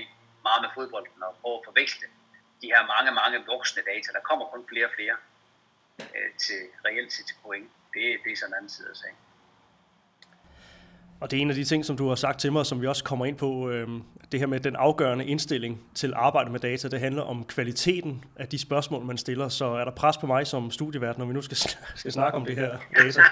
meget 0.46 0.60
med 0.64 0.70
fodbolden, 0.74 1.22
og 1.22 1.36
prøve 1.40 1.58
at 1.58 1.64
forveksle 1.68 2.06
de 2.62 2.66
her 2.74 2.82
mange, 2.94 3.10
mange 3.20 3.36
voksne 3.52 3.82
data. 3.90 4.08
Der 4.16 4.22
kommer 4.30 4.44
kun 4.52 4.62
flere 4.70 4.86
og 4.86 4.92
flere 4.96 5.16
øh, 6.00 6.30
til 6.44 6.60
reelt 6.86 7.12
set 7.12 7.26
til 7.26 7.36
point. 7.44 7.68
Det, 7.94 8.02
det 8.24 8.32
er 8.32 8.36
sådan 8.36 8.52
en 8.52 8.56
anden 8.58 8.70
side 8.76 8.88
af 8.90 8.96
sagen. 8.96 9.16
Og 11.20 11.30
det 11.30 11.36
er 11.36 11.40
en 11.40 11.50
af 11.50 11.56
de 11.56 11.64
ting, 11.64 11.84
som 11.84 11.96
du 11.96 12.08
har 12.08 12.14
sagt 12.14 12.40
til 12.40 12.52
mig, 12.52 12.66
som 12.66 12.80
vi 12.82 12.86
også 12.86 13.04
kommer 13.04 13.26
ind 13.26 13.38
på, 13.38 13.70
øh, 13.70 13.88
det 14.32 14.40
her 14.40 14.46
med 14.46 14.60
den 14.60 14.76
afgørende 14.76 15.26
indstilling 15.26 15.90
til 15.94 16.12
arbejde 16.16 16.50
med 16.50 16.60
data, 16.60 16.88
det 16.88 17.00
handler 17.00 17.22
om 17.22 17.44
kvaliteten 17.44 18.24
af 18.36 18.48
de 18.48 18.58
spørgsmål, 18.58 19.04
man 19.04 19.18
stiller. 19.18 19.48
Så 19.48 19.64
er 19.64 19.84
der 19.84 19.90
pres 19.90 20.18
på 20.18 20.26
mig 20.26 20.46
som 20.46 20.70
studievært, 20.70 21.18
når 21.18 21.24
vi 21.24 21.32
nu 21.32 21.42
skal, 21.42 21.56
skal 21.94 22.12
snakke 22.12 22.36
om 22.36 22.44
det 22.44 22.56
her 22.56 22.78
data 23.02 23.22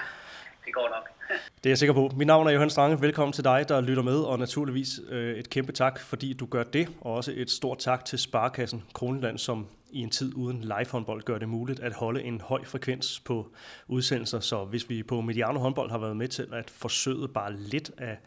det 0.69 0.73
går 0.73 0.89
nok 0.95 1.18
det 1.63 1.65
er 1.65 1.71
jeg 1.71 1.77
sikker 1.77 1.93
på. 1.93 2.11
Mit 2.15 2.27
navn 2.27 2.47
er 2.47 2.51
Johan 2.51 2.69
Strange. 2.69 3.01
Velkommen 3.01 3.33
til 3.33 3.43
dig, 3.43 3.65
der 3.69 3.81
lytter 3.81 4.03
med, 4.03 4.17
og 4.17 4.39
naturligvis 4.39 4.99
øh, 5.09 5.37
et 5.37 5.49
kæmpe 5.49 5.71
tak, 5.71 5.99
fordi 5.99 6.33
du 6.33 6.45
gør 6.45 6.63
det, 6.63 6.89
og 7.01 7.13
også 7.13 7.33
et 7.35 7.51
stort 7.51 7.77
tak 7.77 8.05
til 8.05 8.19
Sparkassen 8.19 8.83
Kroneland, 8.93 9.37
som 9.37 9.67
i 9.91 9.99
en 9.99 10.09
tid 10.09 10.35
uden 10.35 10.61
live 10.61 10.85
håndbold 10.91 11.23
gør 11.23 11.37
det 11.37 11.49
muligt 11.49 11.79
at 11.79 11.93
holde 11.93 12.23
en 12.23 12.41
høj 12.41 12.65
frekvens 12.65 13.19
på 13.19 13.47
udsendelser. 13.87 14.39
Så 14.39 14.65
hvis 14.65 14.89
vi 14.89 15.03
på 15.03 15.21
Mediano 15.21 15.59
håndbold 15.59 15.91
har 15.91 15.97
været 15.97 16.17
med 16.17 16.27
til 16.27 16.47
at 16.53 16.69
forsøge 16.69 17.27
bare 17.27 17.55
lidt 17.55 17.91
af 17.97 18.17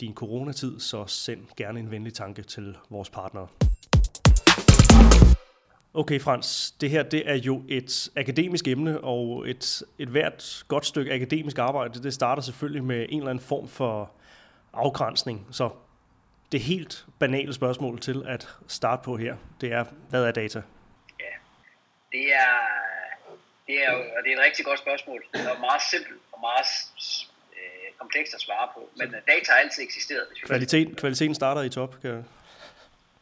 din 0.00 0.14
coronatid, 0.14 0.80
så 0.80 1.06
send 1.06 1.40
gerne 1.56 1.80
en 1.80 1.90
venlig 1.90 2.14
tanke 2.14 2.42
til 2.42 2.76
vores 2.90 3.10
partnere. 3.10 3.46
Okay, 5.94 6.20
Frans, 6.20 6.74
det 6.80 6.90
her 6.90 7.02
det 7.02 7.30
er 7.30 7.34
jo 7.34 7.64
et 7.68 8.08
akademisk 8.16 8.68
emne, 8.68 9.00
og 9.00 9.48
et, 9.48 9.82
et 9.98 10.08
hvert 10.08 10.64
godt 10.68 10.86
stykke 10.86 11.12
akademisk 11.12 11.58
arbejde, 11.58 12.02
det 12.02 12.14
starter 12.14 12.42
selvfølgelig 12.42 12.84
med 12.84 13.06
en 13.08 13.18
eller 13.18 13.30
anden 13.30 13.44
form 13.44 13.68
for 13.68 14.10
afgrænsning. 14.72 15.46
Så 15.50 15.70
det 16.52 16.60
helt 16.60 17.06
banale 17.18 17.54
spørgsmål 17.54 18.00
til 18.00 18.24
at 18.28 18.48
starte 18.68 19.02
på 19.04 19.16
her, 19.16 19.36
det 19.60 19.72
er, 19.72 19.84
hvad 20.10 20.24
er 20.24 20.30
data? 20.30 20.62
Ja, 21.20 21.34
det 22.12 22.34
er, 22.34 22.54
det 23.66 23.84
er, 23.84 23.92
og 23.92 24.24
det 24.24 24.32
er 24.32 24.36
et 24.36 24.44
rigtig 24.44 24.64
godt 24.64 24.78
spørgsmål, 24.78 25.24
og 25.34 25.60
meget 25.60 25.82
simpelt 25.90 26.20
og 26.32 26.40
meget 26.40 26.66
øh, 27.52 27.98
komplekst 27.98 28.34
at 28.34 28.40
svare 28.40 28.68
på. 28.74 28.90
Men 28.96 29.10
Så. 29.10 29.16
data 29.26 29.52
har 29.52 29.58
altid 29.58 29.82
eksisteret. 29.82 30.26
Kvalitet, 30.44 30.96
kvaliteten 30.96 31.34
starter 31.34 31.62
i 31.62 31.68
top, 31.70 32.00
kan 32.00 32.10
jeg... 32.10 32.24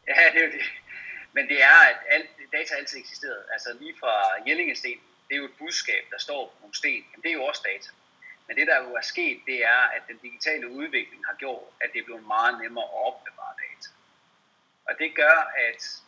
Ja, 0.09 0.15
det 0.33 0.41
er 0.43 0.47
jo 0.47 0.53
det. 0.53 0.67
Men 1.33 1.49
det 1.49 1.63
er, 1.63 1.79
at 1.91 1.97
alt, 2.11 2.31
data 2.53 2.75
altid 2.75 2.99
eksisteret. 2.99 3.45
Altså 3.53 3.77
lige 3.81 3.95
fra 4.01 4.15
Jellingesten, 4.47 5.01
det 5.29 5.35
er 5.35 5.37
jo 5.37 5.45
et 5.45 5.59
budskab, 5.59 6.05
der 6.11 6.19
står 6.19 6.47
på 6.47 6.57
nogle 6.61 6.75
sten. 6.75 7.05
Jamen, 7.11 7.23
det 7.23 7.29
er 7.31 7.39
jo 7.41 7.45
også 7.45 7.63
data. 7.65 7.91
Men 8.47 8.57
det, 8.57 8.67
der 8.67 8.77
jo 8.85 8.95
er 8.95 9.01
sket, 9.01 9.41
det 9.47 9.65
er, 9.65 9.83
at 9.97 10.03
den 10.09 10.19
digitale 10.19 10.69
udvikling 10.69 11.27
har 11.27 11.35
gjort, 11.35 11.69
at 11.81 11.93
det 11.93 11.99
er 11.99 12.05
blevet 12.05 12.27
meget 12.27 12.61
nemmere 12.63 12.85
at 12.85 13.07
opbevare 13.09 13.55
data. 13.65 13.89
Og 14.89 14.99
det 14.99 15.15
gør, 15.15 15.39
at 15.69 16.03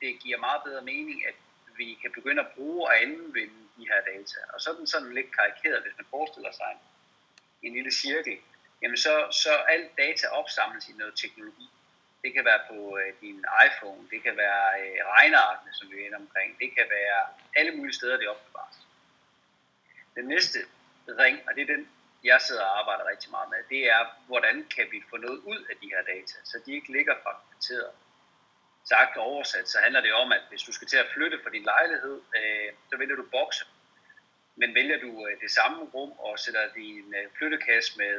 det 0.00 0.18
giver 0.20 0.38
meget 0.38 0.62
bedre 0.64 0.82
mening, 0.82 1.26
at 1.26 1.34
vi 1.76 1.98
kan 2.02 2.12
begynde 2.12 2.42
at 2.42 2.52
bruge 2.56 2.86
og 2.86 3.02
anvende 3.02 3.60
de 3.76 3.88
her 3.90 4.00
data. 4.00 4.38
Og 4.54 4.60
sådan 4.60 4.86
sådan 4.86 5.14
lidt 5.14 5.36
karikeret, 5.36 5.82
hvis 5.82 5.96
man 5.96 6.06
forestiller 6.10 6.52
sig 6.52 6.78
en 7.62 7.72
lille 7.72 7.92
cirkel, 7.92 8.38
jamen 8.82 8.96
så, 8.96 9.14
så 9.42 9.52
alt 9.74 9.96
data 9.98 10.26
opsamles 10.26 10.88
i 10.88 10.92
noget 10.92 11.14
teknologi. 11.16 11.68
Det 12.24 12.32
kan 12.34 12.44
være 12.44 12.62
på 12.70 12.78
øh, 12.98 13.10
din 13.20 13.38
iPhone, 13.66 14.02
det 14.12 14.20
kan 14.22 14.36
være 14.36 14.64
øh, 14.80 14.98
regnearkene, 15.16 15.72
som 15.78 15.86
vi 15.90 15.96
er 16.04 16.16
omkring, 16.16 16.58
det 16.62 16.70
kan 16.76 16.86
være 16.98 17.20
alle 17.58 17.72
mulige 17.76 17.98
steder, 18.00 18.16
det 18.16 18.28
opbevares. 18.28 18.78
Den 20.16 20.24
næste 20.34 20.58
ring, 21.22 21.36
og 21.46 21.54
det 21.54 21.62
er 21.62 21.74
den, 21.74 21.88
jeg 22.24 22.40
sidder 22.40 22.64
og 22.64 22.78
arbejder 22.80 23.10
rigtig 23.12 23.30
meget 23.30 23.48
med, 23.50 23.58
det 23.74 23.82
er, 23.96 24.02
hvordan 24.26 24.56
kan 24.76 24.86
vi 24.92 24.98
få 25.10 25.16
noget 25.16 25.38
ud 25.38 25.60
af 25.70 25.76
de 25.82 25.88
her 25.92 26.02
data, 26.12 26.36
så 26.44 26.56
de 26.66 26.72
ikke 26.72 26.92
ligger 26.92 27.14
fragmenteret. 27.22 27.92
Sagt 28.84 29.16
og 29.16 29.22
oversat, 29.22 29.68
så 29.68 29.78
handler 29.78 30.00
det 30.00 30.12
om, 30.12 30.32
at 30.32 30.42
hvis 30.48 30.62
du 30.62 30.72
skal 30.72 30.88
til 30.88 30.96
at 30.96 31.10
flytte 31.14 31.40
fra 31.42 31.50
din 31.50 31.62
lejlighed, 31.62 32.20
øh, 32.38 32.72
så 32.90 32.96
vælger 32.96 33.16
du 33.16 33.26
bokse 33.36 33.64
men 34.56 34.74
vælger 34.74 34.98
du 35.00 35.10
øh, 35.26 35.40
det 35.40 35.50
samme 35.50 35.78
rum 35.94 36.12
og 36.18 36.38
sætter 36.38 36.72
din 36.74 37.14
øh, 37.14 37.26
flyttekasse 37.38 37.98
med 37.98 38.16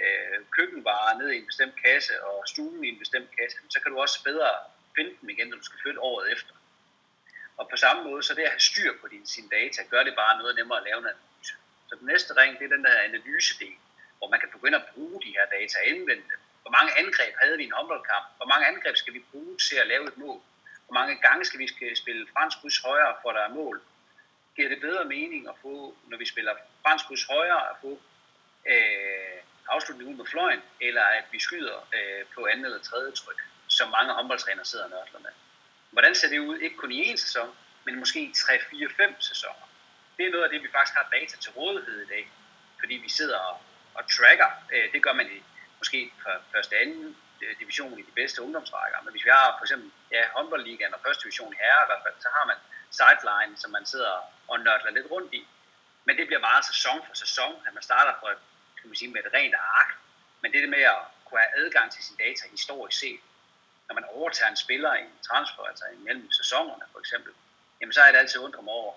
øh, 0.00 0.38
køkkenvarer 0.56 1.18
ned 1.18 1.30
i 1.30 1.38
en 1.38 1.46
bestemt 1.46 1.74
kasse 1.84 2.24
og 2.24 2.48
stuen 2.48 2.84
i 2.84 2.88
en 2.88 2.98
bestemt 2.98 3.30
kasse, 3.38 3.56
så 3.68 3.80
kan 3.80 3.92
du 3.92 3.98
også 4.00 4.24
bedre 4.24 4.50
finde 4.96 5.12
dem 5.20 5.28
igen, 5.28 5.48
når 5.48 5.56
du 5.56 5.64
skal 5.64 5.80
flytte 5.82 6.00
året 6.00 6.32
efter. 6.32 6.54
Og 7.56 7.68
på 7.70 7.76
samme 7.76 8.04
måde, 8.04 8.22
så 8.22 8.34
det 8.34 8.42
at 8.42 8.54
have 8.56 8.68
styr 8.70 8.92
på 9.00 9.08
din, 9.08 9.26
sin 9.26 9.48
data, 9.48 9.80
gør 9.90 10.02
det 10.02 10.14
bare 10.22 10.38
noget 10.38 10.56
nemmere 10.56 10.78
at 10.78 10.84
lave 10.84 10.98
en 10.98 11.12
analyse. 11.14 11.54
Så 11.88 11.94
den 12.00 12.06
næste 12.06 12.32
ring, 12.40 12.58
det 12.58 12.64
er 12.64 12.76
den 12.76 12.84
der 12.84 13.06
analysedel, 13.08 13.78
hvor 14.18 14.28
man 14.28 14.40
kan 14.40 14.50
begynde 14.56 14.78
at 14.78 14.88
bruge 14.94 15.22
de 15.24 15.34
her 15.36 15.46
data 15.56 15.74
og 15.78 15.88
anvende 15.92 16.24
dem. 16.30 16.40
Hvor 16.62 16.72
mange 16.78 16.98
angreb 17.02 17.34
havde 17.42 17.56
vi 17.56 17.62
i 17.62 17.66
en 17.66 17.78
håndboldkamp? 17.78 18.26
Hvor 18.38 18.46
mange 18.52 18.66
angreb 18.66 18.96
skal 18.96 19.14
vi 19.14 19.22
bruge 19.30 19.56
til 19.68 19.76
at 19.82 19.86
lave 19.86 20.04
et 20.08 20.18
mål? 20.24 20.40
Hvor 20.86 20.94
mange 21.00 21.14
gange 21.26 21.44
skal 21.44 21.60
vi 21.60 21.66
spille 22.02 22.28
fransk 22.34 22.56
kryds 22.60 22.78
højere 22.88 23.14
for 23.22 23.32
der 23.32 23.42
er 23.48 23.54
mål? 23.60 23.82
Giver 24.60 24.74
det 24.74 24.80
bedre 24.88 25.04
mening 25.04 25.48
at 25.48 25.56
få, 25.62 25.74
når 26.10 26.16
vi 26.18 26.26
spiller 26.32 26.54
fransk 26.82 27.04
kryds 27.06 27.24
højre, 27.34 27.60
at 27.70 27.76
få 27.84 27.92
øh, 28.72 29.38
afslutning 29.74 30.10
ud 30.10 30.16
med 30.16 30.26
fløjen, 30.26 30.62
eller 30.80 31.04
at 31.18 31.24
vi 31.32 31.38
skyder 31.38 31.76
øh, 31.96 32.22
på 32.34 32.40
andet 32.52 32.66
eller 32.66 32.82
tredje 32.88 33.12
tryk, 33.12 33.40
som 33.68 33.88
mange 33.96 34.12
håndboldtrænere 34.12 34.64
sidder 34.64 34.84
og 34.84 34.90
nørkler 34.90 35.20
med. 35.20 35.32
Hvordan 35.90 36.14
ser 36.14 36.28
det 36.28 36.38
ud? 36.38 36.58
Ikke 36.58 36.76
kun 36.76 36.92
i 36.92 37.12
én 37.12 37.16
sæson, 37.16 37.48
men 37.84 37.98
måske 37.98 38.20
i 38.22 38.32
3, 38.32 38.58
4, 38.70 38.88
5 38.96 39.20
sæsoner. 39.20 39.66
Det 40.16 40.26
er 40.26 40.30
noget 40.30 40.44
af 40.44 40.50
det, 40.50 40.62
vi 40.62 40.68
faktisk 40.76 40.96
har 40.98 41.08
data 41.12 41.36
til 41.36 41.50
rådighed 41.52 41.98
i 42.02 42.08
dag, 42.14 42.24
fordi 42.80 42.94
vi 42.94 43.08
sidder 43.08 43.38
og, 43.38 43.56
og 43.94 44.02
tracker. 44.14 44.50
Øh, 44.72 44.92
det 44.92 45.02
gør 45.02 45.12
man 45.12 45.26
i 45.36 45.38
måske 45.78 46.12
fra 46.22 46.32
første 46.54 46.76
anden 46.76 47.16
øh, 47.42 47.54
division 47.58 47.98
i 47.98 48.02
de 48.02 48.14
bedste 48.20 48.42
ungdomsrækker. 48.42 48.98
Men 49.04 49.12
hvis 49.12 49.24
vi 49.24 49.30
har 49.30 49.56
for 49.58 49.64
eksempel 49.64 49.90
ja, 50.12 50.22
håndboldligaen 50.36 50.94
og 50.94 51.00
første 51.06 51.22
division 51.24 51.52
i 51.54 51.56
herre 51.62 51.82
i 51.86 51.88
hvert 51.90 52.04
fald, 52.06 52.16
så 52.24 52.28
har 52.36 52.44
man 52.50 52.58
sideline, 52.98 53.54
som 53.62 53.70
man 53.70 53.86
sidder 53.86 54.14
og 54.50 54.60
nørder 54.60 54.90
lidt 54.90 55.10
rundt 55.10 55.32
i. 55.34 55.42
Men 56.04 56.16
det 56.18 56.26
bliver 56.26 56.40
meget 56.40 56.64
sæson 56.70 56.98
for 57.06 57.14
sæson, 57.14 57.52
at 57.66 57.72
man 57.74 57.82
starter 57.82 58.14
på 58.20 58.26
kan 58.80 58.88
man 58.88 58.96
sige, 58.96 59.10
med 59.10 59.20
et 59.24 59.32
rent 59.34 59.54
ark. 59.54 59.90
Men 60.40 60.52
det, 60.52 60.62
det 60.62 60.68
med 60.68 60.84
at 60.94 61.02
kunne 61.24 61.40
have 61.40 61.64
adgang 61.64 61.92
til 61.92 62.04
sin 62.04 62.16
data 62.16 62.48
historisk 62.50 62.98
set, 62.98 63.20
når 63.88 63.94
man 63.94 64.04
overtager 64.04 64.50
en 64.50 64.56
spiller 64.56 64.94
i 64.94 65.00
en 65.00 65.18
transfer, 65.28 65.62
altså 65.64 65.84
mellem 65.98 66.30
sæsonerne 66.30 66.84
for 66.92 66.98
eksempel, 66.98 67.32
jamen 67.80 67.92
så 67.92 68.00
er 68.00 68.10
det 68.12 68.18
altid 68.18 68.40
undret 68.40 68.64
mig 68.64 68.74
over, 68.74 68.94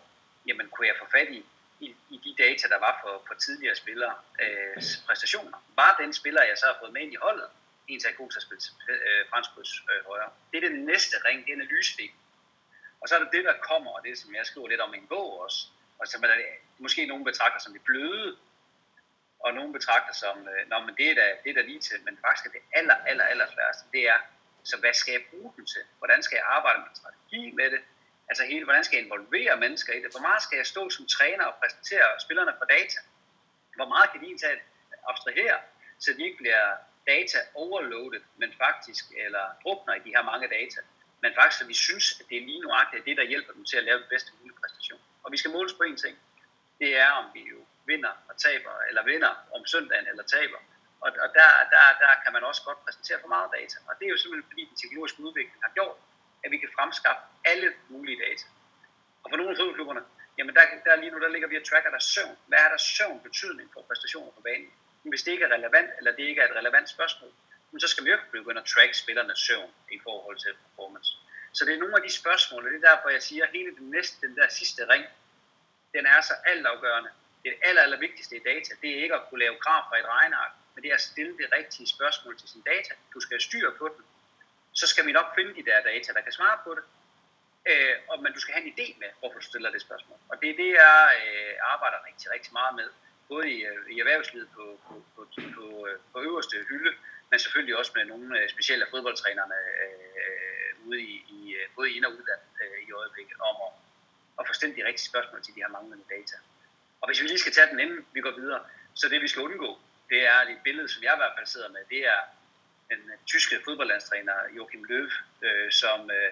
jamen 0.47 0.69
kunne 0.69 0.87
jeg 0.87 0.95
få 0.99 1.05
fat 1.11 1.29
i, 1.29 1.45
i, 1.79 1.95
i 2.09 2.17
de 2.25 2.43
data, 2.43 2.67
der 2.67 2.79
var 2.79 2.99
for, 3.03 3.23
for 3.27 3.33
tidligere 3.33 3.75
spillere 3.75 4.15
øh, 4.41 4.83
præstationer. 5.07 5.57
Var 5.75 5.95
den 6.01 6.13
spiller, 6.13 6.41
jeg 6.43 6.57
så 6.57 6.65
har 6.65 6.77
fået 6.79 6.93
med 6.93 7.01
ind 7.01 7.13
i 7.13 7.23
holdet, 7.25 7.47
en 7.87 7.99
til 7.99 8.07
at 8.07 8.15
god 8.15 8.29
til 8.31 8.39
at 8.39 8.43
spille 8.43 8.63
øh, 8.89 9.29
fransk 9.29 9.49
øh, 9.91 10.05
højre. 10.05 10.29
Det 10.51 10.57
er 10.57 10.69
det 10.69 10.79
næste 10.79 11.15
ring, 11.25 11.45
det 11.45 11.51
er 11.51 11.55
analysedelen. 11.55 12.15
Og 13.03 13.09
så 13.09 13.15
er 13.15 13.19
der 13.23 13.29
det, 13.35 13.43
der 13.45 13.65
kommer, 13.69 13.91
og 13.91 14.03
det 14.03 14.17
som 14.17 14.35
jeg 14.35 14.45
skriver 14.45 14.67
lidt 14.67 14.81
om 14.81 14.93
i 14.93 14.97
en 14.97 15.07
bog 15.07 15.39
også, 15.43 15.59
og 15.99 16.07
som 16.07 16.23
er 16.23 16.27
måske 16.77 17.05
nogen 17.05 17.23
betragter 17.23 17.59
som 17.59 17.73
det 17.73 17.83
bløde, 17.83 18.37
og 19.39 19.53
nogen 19.53 19.73
betragter 19.73 20.13
som, 20.13 20.47
øh, 20.47 20.69
Nå, 20.69 20.79
men 20.79 20.95
det 20.99 21.07
er, 21.11 21.15
da, 21.15 21.27
det 21.43 21.49
er 21.49 21.53
da 21.53 21.61
lige 21.61 21.79
til, 21.79 21.97
men 22.05 22.17
faktisk 22.25 22.45
er 22.45 22.51
det 22.57 22.63
aller, 22.79 22.95
aller, 23.09 23.25
aller 23.31 23.47
sværeste, 23.53 23.83
det 23.93 24.03
er, 24.13 24.19
så 24.63 24.75
hvad 24.79 24.93
skal 24.93 25.11
jeg 25.11 25.23
bruge 25.31 25.53
den 25.55 25.65
til? 25.65 25.83
Hvordan 25.97 26.23
skal 26.23 26.35
jeg 26.35 26.45
arbejde 26.57 26.79
med 26.79 26.95
strategi 27.01 27.51
med 27.51 27.71
det? 27.71 27.81
Altså 28.29 28.43
hele, 28.51 28.63
hvordan 28.63 28.83
skal 28.83 28.95
jeg 28.97 29.05
involvere 29.05 29.57
mennesker 29.57 29.93
i 29.93 30.01
det? 30.03 30.11
Hvor 30.11 30.25
meget 30.27 30.43
skal 30.43 30.57
jeg 30.57 30.65
stå 30.65 30.89
som 30.89 31.05
træner 31.07 31.45
og 31.45 31.55
præsentere 31.61 32.07
spillerne 32.19 32.53
for 32.57 32.65
data? 32.65 32.99
Hvor 33.75 33.87
meget 33.93 34.11
kan 34.11 34.21
de 34.21 34.29
indtage 34.29 34.59
abstrahere, 35.09 35.59
så 35.99 36.13
de 36.17 36.23
ikke 36.23 36.37
bliver 36.37 36.63
data 37.07 37.39
overloaded, 37.53 38.21
men 38.37 38.53
faktisk, 38.57 39.03
eller 39.25 39.45
drukner 39.63 39.93
i 39.95 39.99
de 40.05 40.09
her 40.15 40.23
mange 40.31 40.47
data, 40.47 40.79
men 41.23 41.31
faktisk 41.39 41.59
så 41.59 41.65
vi 41.73 41.77
synes, 41.87 42.05
at 42.19 42.25
det 42.29 42.37
er 42.37 42.45
lige 42.49 42.61
nuagtigt 42.67 43.05
det, 43.07 43.15
der 43.19 43.31
hjælper 43.31 43.53
dem 43.57 43.65
til 43.69 43.77
at 43.77 43.85
lave 43.87 43.99
den 44.03 44.09
bedste 44.13 44.29
mulige 44.37 44.57
præstation. 44.61 45.01
Og 45.23 45.31
vi 45.33 45.37
skal 45.37 45.51
måles 45.57 45.73
på 45.79 45.83
en 45.89 45.97
ting. 46.03 46.15
Det 46.81 46.89
er, 47.03 47.09
om 47.21 47.25
vi 47.35 47.41
jo 47.53 47.59
vinder 47.91 48.13
og 48.29 48.35
taber, 48.45 48.73
eller 48.89 49.03
vinder 49.11 49.33
om 49.55 49.61
søndagen 49.73 50.07
eller 50.11 50.23
taber. 50.35 50.59
Og, 51.03 51.09
og 51.23 51.29
der, 51.37 51.49
der, 51.73 51.83
der 52.03 52.11
kan 52.23 52.31
man 52.35 52.43
også 52.49 52.61
godt 52.67 52.79
præsentere 52.85 53.19
for 53.23 53.31
meget 53.35 53.49
data. 53.57 53.77
Og 53.87 53.93
det 53.97 54.05
er 54.05 54.11
jo 54.15 54.19
simpelthen 54.21 54.49
fordi 54.51 54.63
den 54.71 54.77
teknologiske 54.81 55.19
udvikling 55.27 55.59
har 55.65 55.71
gjort, 55.77 55.97
at 56.43 56.51
vi 56.53 56.57
kan 56.63 56.69
fremskaffe 56.77 57.23
alle 57.51 57.69
mulige 57.93 58.19
data. 58.25 58.45
Og 59.23 59.27
for 59.29 59.37
nogle 59.37 59.51
af 59.51 59.57
fodboldklubberne, 59.57 60.03
jamen 60.37 60.53
der, 60.57 60.63
der 60.85 60.95
lige 60.95 61.11
nu, 61.11 61.19
der 61.25 61.31
ligger 61.35 61.47
vi 61.51 61.57
og 61.61 61.65
tracker 61.69 61.91
der 61.95 62.03
søvn. 62.13 62.37
Hvad 62.49 62.59
er 62.65 62.69
der 62.73 62.79
søvn 62.95 63.19
betydning 63.27 63.67
for 63.73 63.81
præstationer 63.89 64.31
på 64.37 64.41
banen? 64.47 64.69
Men 65.03 65.09
hvis 65.11 65.23
det 65.23 65.31
ikke 65.31 65.45
er 65.47 65.53
relevant, 65.57 65.89
eller 65.97 66.11
det 66.17 66.23
ikke 66.29 66.41
er 66.41 66.47
et 66.51 66.55
relevant 66.61 66.87
spørgsmål, 66.95 67.31
så 67.79 67.87
skal 67.87 68.05
vi 68.05 68.09
jo 68.09 68.17
begynde 68.31 68.61
at 68.61 68.67
track 68.67 68.93
spillernes 68.93 69.39
søvn 69.39 69.71
i 69.91 69.99
forhold 70.03 70.37
til 70.37 70.53
performance. 70.63 71.11
Så 71.53 71.65
det 71.65 71.73
er 71.73 71.79
nogle 71.79 71.95
af 71.95 72.03
de 72.03 72.11
spørgsmål, 72.11 72.65
og 72.65 72.71
det 72.71 72.83
er 72.83 72.89
derfor, 72.91 73.09
jeg 73.09 73.21
siger, 73.21 73.43
at 73.45 73.51
hele 73.51 73.75
den 73.75 73.89
næste, 73.89 74.27
den 74.27 74.35
der 74.35 74.47
sidste 74.49 74.89
ring, 74.89 75.05
den 75.93 76.05
er 76.05 76.21
så 76.21 76.33
altafgørende. 76.45 77.09
Det 77.43 77.53
aller, 77.61 77.81
aller 77.81 77.99
vigtigste 77.99 78.35
i 78.35 78.39
data, 78.39 78.71
det 78.81 78.89
er 78.91 79.03
ikke 79.03 79.15
at 79.15 79.25
kunne 79.29 79.39
lave 79.39 79.55
graf 79.55 79.83
fra 79.89 79.99
et 79.99 80.05
regneark, 80.05 80.51
men 80.75 80.83
det 80.83 80.89
er 80.89 80.93
at 80.93 81.01
stille 81.01 81.37
det 81.37 81.47
rigtige 81.51 81.87
spørgsmål 81.87 82.37
til 82.37 82.49
sin 82.49 82.61
data. 82.61 82.93
Du 83.13 83.19
skal 83.19 83.33
have 83.35 83.47
styr 83.49 83.71
på 83.77 83.87
den. 83.97 84.03
Så 84.73 84.87
skal 84.87 85.05
vi 85.05 85.11
nok 85.11 85.35
finde 85.35 85.53
de 85.55 85.65
der 85.69 85.81
data, 85.81 86.13
der 86.13 86.21
kan 86.21 86.31
svare 86.31 86.57
på 86.63 86.75
det. 86.75 86.83
Øh, 87.69 87.95
og, 88.09 88.21
men 88.23 88.33
du 88.33 88.39
skal 88.39 88.53
have 88.53 88.65
en 88.65 88.73
idé 88.73 88.99
med, 88.99 89.09
hvorfor 89.19 89.39
du 89.39 89.45
stiller 89.45 89.71
det 89.71 89.81
spørgsmål. 89.81 90.17
Og 90.29 90.41
det 90.41 90.49
er 90.49 90.55
det, 90.63 90.71
jeg 90.83 90.99
øh, 91.25 91.53
arbejder 91.73 92.05
rigtig, 92.07 92.31
rigtig 92.31 92.53
meget 92.53 92.75
med. 92.75 92.89
Både 93.27 93.51
i, 93.51 93.57
øh, 93.65 93.91
i 93.93 93.99
erhvervslivet 93.99 94.49
på, 94.55 94.79
på, 94.87 94.93
på, 95.15 95.21
på, 95.55 95.87
øh, 95.87 95.99
på 96.13 96.21
øverste 96.21 96.57
hylde, 96.69 96.93
men 97.33 97.39
selvfølgelig 97.39 97.75
også 97.77 97.91
med 97.95 98.05
nogle 98.05 98.39
øh, 98.39 98.49
specielle 98.49 98.85
fodboldtrænerne 98.91 99.59
øh, 99.83 100.87
ude 100.87 101.01
i, 101.01 101.13
i, 101.37 101.39
øh, 101.59 101.65
både 101.75 101.91
ind- 101.95 102.05
og 102.05 102.11
udland 102.11 102.43
øh, 102.61 102.87
i 102.87 102.91
øjeblikket, 102.91 103.37
om 103.49 103.55
at, 103.67 103.73
at 104.39 104.47
få 104.47 104.53
stillet 104.53 104.77
de 104.77 104.85
rigtige 104.87 105.09
spørgsmål 105.11 105.43
til 105.43 105.55
de 105.55 105.61
her 105.63 105.71
manglende 105.75 106.05
data. 106.15 106.37
Og 107.01 107.05
hvis 107.07 107.21
vi 107.21 107.27
lige 107.27 107.43
skal 107.43 107.53
tage 107.53 107.69
den, 107.71 107.79
inden 107.79 108.05
vi 108.15 108.21
går 108.21 108.35
videre, 108.41 108.61
så 108.93 109.09
det 109.09 109.21
vi 109.21 109.27
skal 109.27 109.41
undgå, 109.41 109.79
det 110.09 110.21
er 110.33 110.39
det 110.49 110.57
billede, 110.63 110.87
som 110.93 111.03
jeg 111.03 111.13
i 111.13 111.21
hvert 111.21 111.35
fald 111.37 111.47
sidder 111.47 111.69
med, 111.69 111.81
det 111.89 112.01
er 112.13 112.21
den 112.91 113.01
øh, 113.11 113.17
tyske 113.25 113.55
fodboldlandstræner 113.65 114.37
Joachim 114.57 114.83
Löw, 114.89 115.07
øh, 115.47 115.71
som 115.71 115.99
øh, 116.17 116.31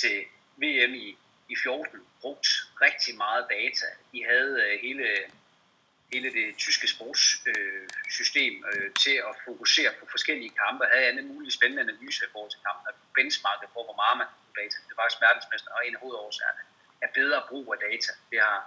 til 0.00 0.16
VM 0.62 0.92
i, 1.04 1.06
i 1.48 1.54
14 1.62 2.06
brugt 2.20 2.48
rigtig 2.86 3.16
meget 3.16 3.44
data. 3.56 3.86
De 4.12 4.24
havde 4.30 4.52
øh, 4.64 4.80
hele 4.86 5.06
hele 6.12 6.28
det 6.38 6.46
tyske 6.64 6.86
sportssystem 6.94 8.54
øh, 8.70 8.88
til 9.04 9.16
at 9.28 9.32
fokusere 9.48 9.90
på 10.00 10.04
forskellige 10.14 10.52
kampe, 10.62 10.82
havde 10.92 11.04
jeg 11.04 11.12
en 11.18 11.32
mulig 11.34 11.52
spændende 11.58 11.82
analyse 11.86 12.20
i 12.24 12.32
forhold 12.32 12.50
til 12.52 12.60
kampen, 12.66 12.84
og 12.90 12.94
benchmarket 13.18 13.68
på, 13.74 13.80
hvor 13.88 13.98
meget 14.02 14.16
man 14.20 14.28
kunne 14.32 14.56
data. 14.62 14.76
Det 14.88 14.92
var 14.96 15.02
faktisk 15.02 15.22
verdensmester, 15.26 15.70
og 15.76 15.80
en 15.86 15.94
af 15.96 16.00
hovedårsagerne 16.04 16.62
er 17.04 17.10
bedre 17.20 17.40
brug 17.50 17.66
af 17.74 17.78
data. 17.88 18.12
Det 18.30 18.38
har 18.46 18.58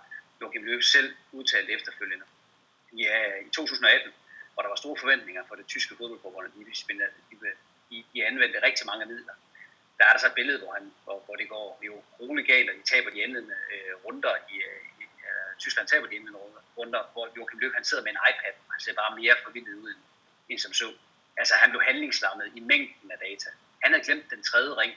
Joachim 0.41 0.63
Løb 0.69 0.81
selv 0.95 1.09
udtalt 1.37 1.69
efterfølgende. 1.77 2.25
Ja, 3.05 3.17
i 3.47 3.49
2018, 3.49 4.11
hvor 4.53 4.61
der 4.63 4.69
var 4.69 4.79
store 4.83 4.97
forventninger 5.03 5.43
for 5.47 5.55
det 5.55 5.67
tyske 5.73 5.93
fodboldforbund, 5.99 6.45
de, 6.55 6.65
de, 7.29 7.37
de, 7.89 8.03
de 8.13 8.25
anvendte 8.25 8.65
rigtig 8.67 8.85
mange 8.85 9.05
midler. 9.05 9.35
Der 9.97 10.05
er 10.05 10.11
der 10.13 10.19
så 10.19 10.27
et 10.27 10.39
billede, 10.39 10.59
hvor, 10.63 10.73
han, 10.77 10.85
hvor, 11.03 11.17
hvor 11.25 11.35
det 11.35 11.49
går 11.49 11.79
jo 11.89 12.03
roligt 12.19 12.47
galt, 12.47 12.69
og 12.69 12.75
de 12.75 12.89
taber 12.91 13.09
de 13.09 13.19
indledende 13.19 13.57
øh, 13.73 13.93
runder 14.05 14.35
i, 14.53 14.55
øh, 14.69 14.81
Tyskland 15.59 15.87
taber 15.87 16.07
de 16.09 16.15
indledende 16.15 16.41
runder 16.77 17.01
hvor 17.13 17.25
Joachim 17.37 17.59
Løb 17.63 17.73
han 17.79 17.85
sidder 17.89 18.03
med 18.05 18.11
en 18.15 18.21
iPad, 18.29 18.53
og 18.67 18.71
han 18.75 18.81
ser 18.85 18.93
bare 19.01 19.11
mere 19.21 19.35
forvildet 19.45 19.75
ud 19.85 19.93
end 20.49 20.59
som 20.65 20.73
så. 20.81 20.89
Altså 21.41 21.53
han 21.61 21.69
blev 21.73 21.81
handlingslammet 21.89 22.45
i 22.57 22.59
mængden 22.71 23.07
af 23.15 23.19
data. 23.27 23.49
Han 23.83 23.89
havde 23.91 24.05
glemt 24.07 24.27
den 24.33 24.41
tredje 24.49 24.73
ring. 24.81 24.93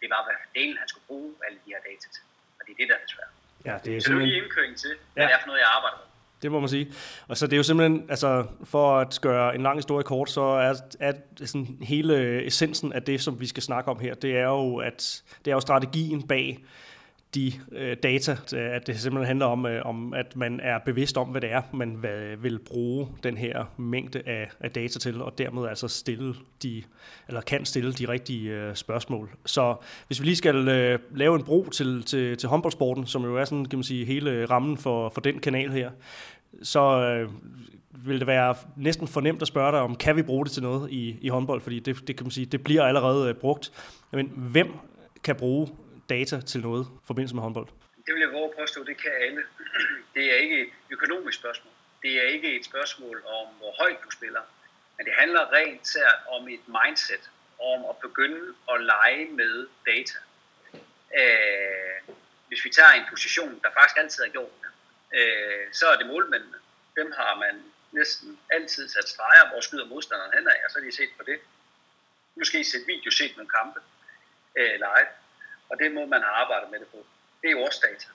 Det 0.00 0.08
var, 0.14 0.20
hvad 0.26 0.36
delen 0.56 0.76
han 0.82 0.88
skulle 0.88 1.06
bruge 1.10 1.30
alle 1.46 1.58
de 1.64 1.70
her 1.74 1.82
data 1.90 2.06
til. 2.14 2.24
Og 2.58 2.62
det 2.66 2.72
er 2.74 2.78
det, 2.82 2.88
der 2.90 2.96
er 3.04 3.08
svært. 3.14 3.32
Ja, 3.68 3.74
det 3.84 3.90
er 3.96 4.00
så 4.00 4.04
simpelthen... 4.04 4.28
lige 4.28 4.42
indkøring 4.42 4.74
til, 4.84 4.92
hvad 5.12 5.22
ja. 5.22 5.26
det 5.28 5.34
er 5.34 5.40
for 5.42 5.46
noget, 5.46 5.60
jeg 5.64 5.70
arbejder 5.76 5.96
med. 6.00 6.06
Det 6.42 6.52
må 6.52 6.60
man 6.60 6.68
sige. 6.68 6.94
Og 7.28 7.36
så 7.36 7.46
det 7.46 7.52
er 7.52 7.56
jo 7.56 7.62
simpelthen, 7.62 8.10
altså 8.10 8.46
for 8.64 8.98
at 8.98 9.18
gøre 9.22 9.54
en 9.54 9.62
lang 9.62 9.78
historie 9.78 10.04
kort, 10.04 10.30
så 10.30 10.40
er, 10.40 10.74
er 11.00 11.12
sådan 11.46 11.78
hele 11.82 12.44
essensen 12.46 12.92
af 12.92 13.02
det, 13.02 13.20
som 13.20 13.40
vi 13.40 13.46
skal 13.46 13.62
snakke 13.62 13.90
om 13.90 14.00
her, 14.00 14.14
det 14.14 14.36
er 14.36 14.44
jo, 14.44 14.76
at 14.76 15.22
det 15.44 15.50
er 15.50 15.54
jo 15.54 15.60
strategien 15.60 16.28
bag 16.28 16.64
de 17.34 17.52
øh, 17.72 17.96
data, 18.02 18.32
øh, 18.54 18.74
at 18.74 18.86
det 18.86 19.00
simpelthen 19.00 19.26
handler 19.26 19.46
om, 19.46 19.66
øh, 19.66 19.86
om, 19.86 20.14
at 20.14 20.36
man 20.36 20.60
er 20.60 20.78
bevidst 20.78 21.16
om, 21.16 21.28
hvad 21.28 21.40
det 21.40 21.52
er, 21.52 21.62
man 21.72 21.90
hvad, 21.90 22.36
vil 22.36 22.58
bruge 22.58 23.08
den 23.22 23.36
her 23.36 23.64
mængde 23.76 24.22
af, 24.26 24.50
af 24.60 24.70
data 24.70 24.98
til, 24.98 25.22
og 25.22 25.38
dermed 25.38 25.68
altså 25.68 25.88
stille 25.88 26.34
de, 26.62 26.82
eller 27.28 27.40
kan 27.40 27.64
stille 27.64 27.92
de 27.92 28.08
rigtige 28.08 28.50
øh, 28.50 28.74
spørgsmål. 28.74 29.30
Så 29.46 29.76
hvis 30.06 30.20
vi 30.20 30.24
lige 30.26 30.36
skal 30.36 30.68
øh, 30.68 30.98
lave 31.14 31.36
en 31.36 31.44
bro 31.44 31.68
til, 31.70 32.02
til, 32.02 32.36
til 32.36 32.48
håndboldsporten, 32.48 33.06
som 33.06 33.24
jo 33.24 33.36
er 33.36 33.44
sådan, 33.44 33.64
kan 33.64 33.78
man 33.78 33.84
sige, 33.84 34.04
hele 34.04 34.46
rammen 34.46 34.76
for, 34.76 35.08
for 35.08 35.20
den 35.20 35.38
kanal 35.38 35.70
her, 35.70 35.90
så 36.62 36.80
øh, 36.80 37.30
vil 38.06 38.18
det 38.18 38.26
være 38.26 38.54
næsten 38.76 39.08
fornemt 39.08 39.42
at 39.42 39.48
spørge 39.48 39.72
dig 39.72 39.80
om, 39.80 39.96
kan 39.96 40.16
vi 40.16 40.22
bruge 40.22 40.44
det 40.44 40.52
til 40.52 40.62
noget 40.62 40.90
i, 40.90 41.16
i 41.20 41.28
håndbold, 41.28 41.60
fordi 41.60 41.78
det, 41.78 42.08
det 42.08 42.16
kan 42.16 42.24
man 42.24 42.30
sige, 42.30 42.46
det 42.46 42.64
bliver 42.64 42.82
allerede 42.82 43.28
øh, 43.28 43.34
brugt. 43.34 43.72
Men 44.12 44.32
hvem 44.36 44.72
kan 45.24 45.36
bruge 45.36 45.68
data 46.08 46.40
til 46.40 46.60
noget 46.60 46.84
i 47.02 47.06
forbindelse 47.06 47.34
med 47.34 47.42
håndbold? 47.42 47.68
Det 48.06 48.14
vil 48.14 48.20
jeg 48.20 48.32
våge 48.32 48.52
påstå, 48.58 48.84
det 48.84 48.96
kan 49.02 49.12
alle. 49.20 49.42
Det 50.14 50.32
er 50.32 50.36
ikke 50.36 50.60
et 50.60 50.72
økonomisk 50.90 51.38
spørgsmål. 51.38 51.72
Det 52.02 52.12
er 52.22 52.26
ikke 52.34 52.56
et 52.58 52.64
spørgsmål 52.64 53.22
om, 53.26 53.46
hvor 53.58 53.72
højt 53.78 53.98
du 54.04 54.10
spiller. 54.10 54.40
Men 54.96 55.06
det 55.06 55.14
handler 55.18 55.52
rent 55.52 55.88
sært 55.88 56.20
om 56.30 56.48
et 56.48 56.64
mindset, 56.78 57.30
om 57.72 57.84
at 57.90 57.96
begynde 57.96 58.54
at 58.72 58.84
lege 58.84 59.28
med 59.40 59.66
data. 59.86 60.18
Øh, 61.20 62.14
hvis 62.48 62.64
vi 62.64 62.70
tager 62.70 62.92
en 62.92 63.06
position, 63.10 63.60
der 63.62 63.70
faktisk 63.78 63.98
altid 63.98 64.24
har 64.24 64.30
gjort 64.30 64.58
øh, 65.16 65.64
så 65.72 65.86
er 65.88 65.96
det 65.96 66.06
målmændene. 66.06 66.58
Dem 66.96 67.12
har 67.12 67.34
man 67.34 67.62
næsten 67.92 68.40
altid 68.50 68.88
sat 68.88 69.08
streger, 69.08 69.48
hvor 69.50 69.60
skyder 69.60 69.86
modstanderen 69.86 70.32
hen 70.38 70.48
af, 70.48 70.58
og 70.64 70.70
så 70.70 70.78
har 70.78 70.84
de 70.86 70.96
set 70.96 71.10
på 71.18 71.22
det. 71.22 71.38
Måske 72.36 72.64
set 72.64 72.86
video, 72.86 73.10
set 73.10 73.36
nogle 73.36 73.50
kampe 73.50 73.80
øh, 74.56 74.74
live. 74.74 75.08
Og 75.70 75.78
det 75.78 75.92
må 75.92 76.06
man 76.06 76.22
har 76.22 76.30
arbejdet 76.42 76.70
med 76.70 76.78
det 76.80 76.88
på. 76.88 77.06
Det 77.42 77.50
er 77.50 77.56
årsdata. 77.56 78.08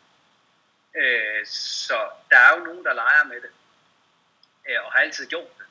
Øh, 0.96 1.46
så 1.46 1.98
der 2.32 2.38
er 2.38 2.58
jo 2.58 2.64
nogen, 2.64 2.84
der 2.84 2.94
leger 2.94 3.24
med 3.24 3.42
det, 3.42 3.52
øh, 4.70 4.86
og 4.86 4.92
har 4.92 5.00
altid 5.00 5.26
gjort 5.28 5.58
det. 5.58 5.66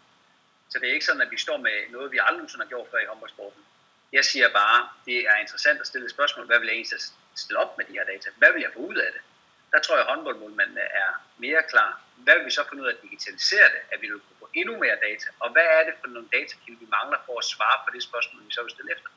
Så 0.68 0.78
det 0.78 0.88
er 0.88 0.92
ikke 0.92 1.04
sådan, 1.04 1.22
at 1.22 1.30
vi 1.30 1.38
står 1.38 1.56
med 1.56 1.76
noget, 1.90 2.12
vi 2.12 2.18
aldrig 2.18 2.36
nogensinde 2.36 2.64
har 2.64 2.68
gjort 2.68 2.88
før 2.90 2.98
i 2.98 3.06
håndboldsporten. 3.06 3.62
Jeg 4.12 4.24
siger 4.24 4.48
bare, 4.52 4.88
det 5.06 5.18
er 5.30 5.36
interessant 5.36 5.80
at 5.80 5.86
stille 5.86 6.04
et 6.04 6.10
spørgsmål, 6.10 6.46
hvad 6.46 6.58
vil 6.58 6.66
jeg 6.66 6.74
egentlig 6.74 7.00
stille 7.34 7.58
op 7.58 7.78
med 7.78 7.84
de 7.84 7.92
her 7.92 8.04
data? 8.04 8.30
Hvad 8.36 8.52
vil 8.52 8.62
jeg 8.62 8.72
få 8.72 8.78
ud 8.78 8.96
af 8.96 9.12
det? 9.12 9.22
Der 9.72 9.80
tror 9.80 9.96
jeg, 9.96 10.04
at 10.06 10.12
håndboldmålmændene 10.12 10.80
er 10.80 11.10
mere 11.38 11.62
klar. 11.72 12.00
Hvad 12.16 12.34
vil 12.36 12.44
vi 12.44 12.50
så 12.50 12.64
finde 12.68 12.82
ud 12.82 12.88
af 12.88 12.92
at 12.92 13.02
digitalisere 13.02 13.68
det? 13.74 13.82
At 13.92 14.02
vi 14.02 14.06
vil 14.06 14.20
kunne 14.20 14.40
få 14.40 14.48
endnu 14.54 14.78
mere 14.78 14.96
data? 15.08 15.28
Og 15.40 15.48
hvad 15.52 15.66
er 15.76 15.82
det 15.84 15.94
for 16.00 16.06
nogle 16.06 16.28
datakilder, 16.32 16.80
vi 16.84 16.88
mangler 16.98 17.18
for 17.26 17.38
at 17.38 17.44
svare 17.44 17.78
på 17.84 17.90
det 17.94 18.02
spørgsmål, 18.02 18.46
vi 18.46 18.52
så 18.52 18.62
vil 18.62 18.70
stille 18.70 18.92
efter? 18.92 19.08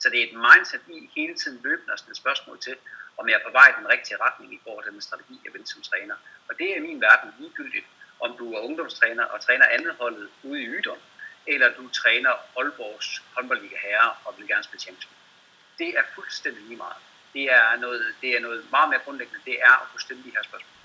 Så 0.00 0.06
det 0.10 0.18
er 0.20 0.26
et 0.28 0.36
mindset 0.46 0.82
i 0.88 1.10
hele 1.16 1.34
tiden 1.34 1.60
løbende 1.64 1.92
at 1.92 1.98
stille 1.98 2.16
spørgsmål 2.16 2.58
til, 2.60 2.76
om 3.18 3.28
jeg 3.28 3.34
er 3.38 3.44
på 3.46 3.52
vej 3.52 3.68
i 3.70 3.78
den 3.80 3.88
rigtige 3.94 4.16
retning 4.24 4.54
i 4.54 4.60
forhold 4.64 4.84
til 4.84 4.92
den 4.92 5.00
strategi, 5.00 5.40
jeg 5.44 5.52
vil 5.54 5.66
som 5.66 5.82
træner. 5.82 6.16
Og 6.48 6.58
det 6.58 6.72
er 6.72 6.76
i 6.76 6.86
min 6.88 7.00
verden 7.00 7.34
ligegyldigt, 7.38 7.86
om 8.20 8.36
du 8.38 8.52
er 8.54 8.60
ungdomstræner 8.60 9.24
og 9.24 9.40
træner 9.40 9.66
andet 9.66 9.94
holdet 10.00 10.30
ude 10.42 10.62
i 10.62 10.66
Ydom, 10.66 10.98
eller 11.46 11.68
du 11.78 11.88
træner 11.88 12.32
Aalborgs 12.58 13.22
håndboldliga 13.34 13.76
herre 13.82 14.10
og 14.24 14.34
vil 14.38 14.48
gerne 14.48 14.64
spille 14.64 14.82
Champions 14.82 15.08
Det 15.78 15.98
er 15.98 16.02
fuldstændig 16.14 16.62
lige 16.62 16.76
meget. 16.76 17.02
Det 17.32 17.52
er, 17.52 17.76
noget, 17.76 18.14
det 18.20 18.36
er 18.36 18.40
noget 18.40 18.70
meget 18.70 18.88
mere 18.88 19.00
grundlæggende. 19.04 19.40
Det 19.44 19.56
er 19.62 19.74
at 19.82 19.86
kunne 19.90 20.00
stille 20.00 20.22
de 20.24 20.30
her 20.30 20.42
spørgsmål. 20.42 20.79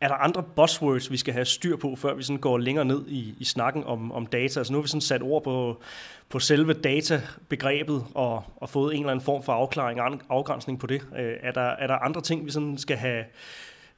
Er 0.00 0.08
der 0.08 0.14
andre 0.14 0.42
buzzwords, 0.56 1.10
vi 1.10 1.16
skal 1.16 1.34
have 1.34 1.44
styr 1.44 1.76
på, 1.76 1.96
før 1.96 2.14
vi 2.14 2.22
sådan 2.22 2.40
går 2.40 2.58
længere 2.58 2.84
ned 2.84 3.08
i, 3.08 3.34
i 3.38 3.44
snakken 3.44 3.84
om, 3.84 4.12
om 4.12 4.26
data? 4.26 4.60
Altså 4.60 4.72
nu 4.72 4.78
har 4.78 4.82
vi 4.82 4.88
sådan 4.88 5.00
sat 5.00 5.22
ord 5.22 5.44
på, 5.44 5.82
på 6.28 6.38
selve 6.38 6.72
databegrebet 6.72 8.06
og, 8.14 8.44
og 8.56 8.70
fået 8.70 8.94
en 8.94 9.00
eller 9.00 9.10
anden 9.10 9.24
form 9.24 9.42
for 9.42 9.52
afklaring 9.52 10.00
og 10.00 10.20
afgrænsning 10.28 10.80
på 10.80 10.86
det. 10.86 11.02
Øh, 11.18 11.36
er, 11.40 11.52
der, 11.52 11.60
er 11.60 11.86
der 11.86 11.94
andre 11.94 12.20
ting, 12.20 12.46
vi 12.46 12.50
sådan 12.50 12.78
skal 12.78 12.96
have, 12.96 13.24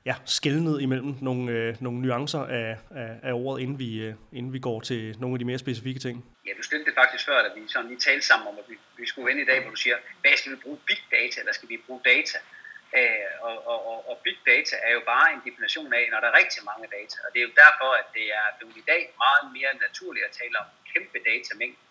ja, 0.05 0.15
skældnet 0.25 0.83
imellem 0.83 1.15
nogle, 1.21 1.53
øh, 1.53 1.77
nogle 1.81 1.99
nuancer 2.01 2.45
af, 2.61 2.77
af, 2.91 3.11
af 3.23 3.33
ordet, 3.33 3.63
inden 3.63 3.79
vi, 3.79 3.91
øh, 4.07 4.15
inden 4.33 4.53
vi 4.53 4.59
går 4.59 4.81
til 4.81 5.17
nogle 5.21 5.35
af 5.35 5.39
de 5.39 5.45
mere 5.45 5.59
specifikke 5.59 6.01
ting? 6.01 6.25
Ja, 6.47 6.53
du 6.59 6.63
stillede 6.63 6.87
det 6.91 6.95
faktisk 7.01 7.27
før, 7.27 7.39
da 7.43 7.49
vi 7.55 7.61
sådan 7.69 7.89
lige 7.89 8.01
talte 8.09 8.27
sammen 8.27 8.49
om, 8.49 8.55
at 8.59 8.65
vi, 8.69 8.77
vi 8.99 9.07
skulle 9.07 9.27
vende 9.29 9.43
i 9.43 9.49
dag, 9.51 9.59
hvor 9.63 9.71
du 9.71 9.81
siger, 9.85 9.97
hvad 10.21 10.37
skal 10.37 10.53
vi 10.53 10.57
bruge 10.65 10.79
big 10.87 11.01
data, 11.11 11.37
eller 11.41 11.55
skal 11.59 11.69
vi 11.69 11.77
bruge 11.87 12.01
data? 12.05 12.39
Øh, 12.97 13.31
og, 13.41 13.57
og, 13.67 14.09
og, 14.11 14.19
big 14.25 14.39
data 14.47 14.77
er 14.89 14.93
jo 14.93 15.03
bare 15.13 15.33
en 15.33 15.43
definition 15.47 15.93
af, 15.93 16.09
når 16.11 16.21
der 16.21 16.29
er 16.29 16.39
rigtig 16.43 16.65
mange 16.65 16.87
data. 16.97 17.17
Og 17.25 17.29
det 17.33 17.39
er 17.39 17.47
jo 17.49 17.55
derfor, 17.65 17.91
at 18.01 18.07
det 18.15 18.27
er 18.41 18.47
blevet 18.59 18.77
i 18.77 18.85
dag 18.93 19.03
meget 19.25 19.45
mere 19.57 19.73
naturligt 19.87 20.27
at 20.27 20.37
tale 20.41 20.59
om 20.59 20.67
kæmpe 20.93 21.19
datamængder. 21.31 21.85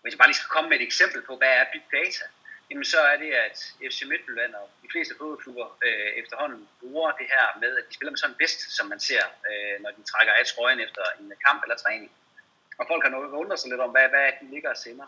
Hvis 0.00 0.12
jeg 0.12 0.18
bare 0.18 0.28
lige 0.28 0.40
skal 0.40 0.54
komme 0.56 0.68
med 0.70 0.78
et 0.80 0.88
eksempel 0.90 1.20
på, 1.28 1.36
hvad 1.36 1.52
er 1.60 1.72
big 1.72 1.84
data, 1.98 2.24
jamen 2.70 2.84
så 2.84 3.00
er 3.00 3.16
det, 3.16 3.30
at 3.46 3.56
FC 3.90 4.02
Midtjylland 4.10 4.54
og 4.54 4.70
de 4.82 4.88
fleste 4.92 5.14
fodboldklubber 5.18 5.78
øh, 5.86 6.10
efterhånden 6.22 6.68
bruger 6.80 7.10
det 7.20 7.26
her 7.34 7.46
med, 7.62 7.72
at 7.78 7.84
de 7.88 7.94
spiller 7.94 8.12
med 8.12 8.18
sådan 8.18 8.34
en 8.34 8.40
vest, 8.42 8.60
som 8.76 8.86
man 8.92 9.00
ser, 9.00 9.24
øh, 9.50 9.76
når 9.82 9.90
de 9.90 10.02
trækker 10.10 10.32
af 10.32 10.46
trøjen 10.46 10.80
efter 10.80 11.04
en 11.20 11.32
kamp 11.46 11.62
eller 11.62 11.76
træning. 11.76 12.10
Og 12.78 12.84
folk 12.90 13.02
har 13.02 13.10
nok 13.10 13.32
undret 13.32 13.58
sig 13.60 13.70
lidt 13.70 13.80
om, 13.80 13.90
hvad, 13.90 14.08
hvad 14.08 14.32
de 14.40 14.50
ligger 14.54 14.70
og 14.70 14.76
sender. 14.76 15.06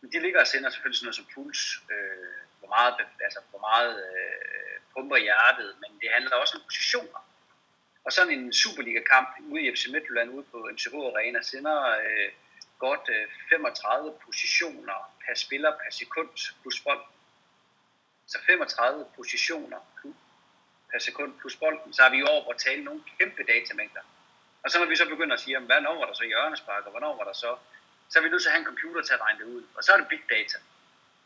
Men 0.00 0.12
de 0.12 0.18
ligger 0.20 0.40
og 0.40 0.46
sender 0.46 0.70
selvfølgelig 0.70 0.98
sådan 0.98 1.06
noget 1.06 1.20
som 1.20 1.28
puls, 1.34 1.60
øh, 1.94 2.45
hvor 2.66 2.76
meget, 2.76 2.94
altså, 3.26 3.40
hvor 3.50 3.62
meget 3.68 3.92
øh, 4.08 4.76
pumper 4.92 5.16
i 5.16 5.26
hjertet, 5.28 5.76
men 5.82 5.90
det 6.00 6.08
handler 6.16 6.36
også 6.36 6.56
om 6.56 6.62
positioner. 6.68 7.20
Og 8.04 8.12
sådan 8.12 8.32
en 8.38 8.52
Superliga-kamp 8.52 9.28
ude 9.50 9.62
i 9.62 9.72
FC 9.74 9.84
Midtjylland 9.92 10.30
ude 10.30 10.46
på 10.52 10.68
MCH 10.72 10.94
Arena 10.94 11.42
sender 11.42 11.78
øh, 12.04 12.28
godt 12.78 13.08
øh, 13.08 13.26
35 13.50 14.14
positioner 14.24 14.98
per 15.22 15.34
spiller 15.34 15.70
per 15.70 15.90
sekund 15.90 16.28
plus 16.62 16.80
bold. 16.80 17.04
Så 18.26 18.38
35 18.46 19.06
positioner 19.16 19.80
per 20.90 20.98
sekund 20.98 21.32
plus 21.40 21.56
bolden, 21.56 21.92
så 21.92 22.02
har 22.02 22.10
vi 22.10 22.22
over 22.22 22.52
at 22.52 22.58
tale 22.58 22.84
nogle 22.84 23.02
kæmpe 23.18 23.42
datamængder. 23.42 24.00
Og 24.62 24.70
så 24.70 24.78
når 24.78 24.86
vi 24.86 24.96
så 24.96 25.08
begynder 25.08 25.34
at 25.34 25.40
sige, 25.40 25.58
hvornår 25.58 25.94
var 25.98 26.06
der 26.06 26.14
så 26.14 26.24
hjørnespark, 26.24 26.84
og 26.84 26.90
hvornår 26.90 27.16
var 27.16 27.24
der 27.24 27.32
så, 27.32 27.56
så 28.08 28.18
er 28.18 28.22
vi 28.22 28.28
nødt 28.28 28.42
til 28.42 28.48
at 28.48 28.52
have 28.52 28.60
en 28.60 28.70
computer 28.72 29.02
til 29.02 29.14
at 29.14 29.20
regne 29.20 29.38
det 29.38 29.46
ud. 29.56 29.62
Og 29.76 29.84
så 29.84 29.92
er 29.92 29.96
det 29.96 30.08
big 30.08 30.22
data. 30.30 30.58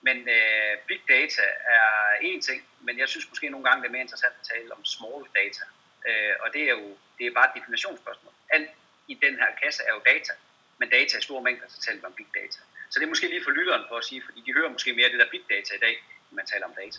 Men 0.06 0.16
øh, 0.36 0.72
big 0.88 1.00
data 1.08 1.44
er 1.76 1.88
en 2.20 2.40
ting, 2.40 2.60
men 2.80 2.98
jeg 2.98 3.08
synes 3.08 3.28
måske 3.28 3.48
nogle 3.48 3.64
gange, 3.66 3.82
det 3.82 3.88
er 3.88 3.96
mere 3.96 4.06
interessant 4.08 4.34
at 4.40 4.46
tale 4.52 4.72
om 4.76 4.84
small 4.84 5.22
data. 5.40 5.64
Øh, 6.08 6.34
og 6.42 6.48
det 6.54 6.62
er 6.68 6.74
jo 6.78 6.86
det 7.18 7.24
er 7.26 7.34
bare 7.38 7.48
et 7.50 7.54
definitionsspørgsmål. 7.58 8.32
Alt 8.56 8.70
i 9.12 9.14
den 9.24 9.34
her 9.42 9.50
kasse 9.62 9.80
er 9.88 9.92
jo 9.96 10.00
data, 10.12 10.32
men 10.78 10.86
data 10.96 11.18
i 11.18 11.22
store 11.28 11.42
mængder, 11.46 11.66
så 11.68 11.78
taler 11.86 12.06
om 12.10 12.14
big 12.20 12.30
data. 12.34 12.60
Så 12.90 12.94
det 12.98 13.04
er 13.04 13.12
måske 13.14 13.28
lige 13.28 13.44
for 13.44 13.50
lytteren 13.58 13.84
for 13.88 13.96
at 13.96 14.04
sige, 14.04 14.22
fordi 14.26 14.40
de 14.46 14.52
hører 14.58 14.70
måske 14.76 14.92
mere 14.92 15.08
det 15.12 15.18
der 15.22 15.30
big 15.30 15.44
data 15.54 15.70
i 15.74 15.82
dag, 15.86 15.94
når 16.30 16.34
man 16.36 16.46
taler 16.46 16.66
om 16.66 16.74
data. 16.82 16.98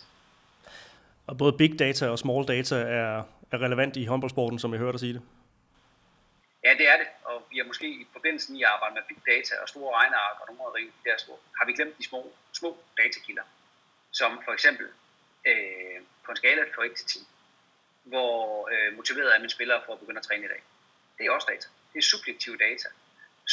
Og 1.26 1.38
både 1.38 1.52
big 1.62 1.78
data 1.78 2.04
og 2.08 2.18
small 2.18 2.42
data 2.54 2.76
er, 3.00 3.22
er 3.52 3.58
relevant 3.66 3.96
i 3.96 4.04
håndboldsporten, 4.04 4.58
som 4.58 4.72
jeg 4.72 4.80
hørte 4.80 4.92
dig 4.92 5.00
sige 5.00 5.14
det. 5.14 5.22
Ja, 6.64 6.72
det 6.80 6.86
er 6.92 6.96
det, 7.02 7.08
og 7.24 7.36
vi 7.50 7.56
har 7.58 7.64
måske 7.64 7.86
i 8.02 8.06
forbindelsen 8.12 8.56
i 8.56 8.62
at 8.62 8.68
arbejde 8.74 8.94
med 8.94 9.02
big 9.08 9.20
data 9.32 9.54
og 9.62 9.68
store 9.68 9.90
regneark 9.98 10.36
og 10.40 10.46
nogle 10.48 10.62
af 10.68 10.72
de 10.82 11.10
der 11.10 11.16
store, 11.24 11.40
har 11.58 11.64
vi 11.66 11.72
glemt 11.72 11.98
de 11.98 12.04
små, 12.10 12.20
små 12.62 12.70
datakilder, 12.98 13.46
som 14.18 14.30
for 14.46 14.52
eksempel 14.56 14.86
øh, 15.50 15.98
på 16.24 16.28
en 16.32 16.36
skala 16.36 16.62
fra 16.74 16.84
1 16.84 16.94
til 16.98 17.06
10, 17.06 17.18
hvor 18.10 18.32
øh, 18.72 18.88
motiveret 18.98 19.34
er 19.34 19.38
mine 19.38 19.56
spillere 19.56 19.80
for 19.84 19.92
at 19.92 20.00
begynde 20.02 20.20
at 20.22 20.26
træne 20.28 20.44
i 20.48 20.52
dag. 20.54 20.62
Det 21.18 21.22
er 21.26 21.30
også 21.36 21.48
data. 21.52 21.66
Det 21.92 21.98
er 21.98 22.06
subjektive 22.14 22.56
data, 22.66 22.88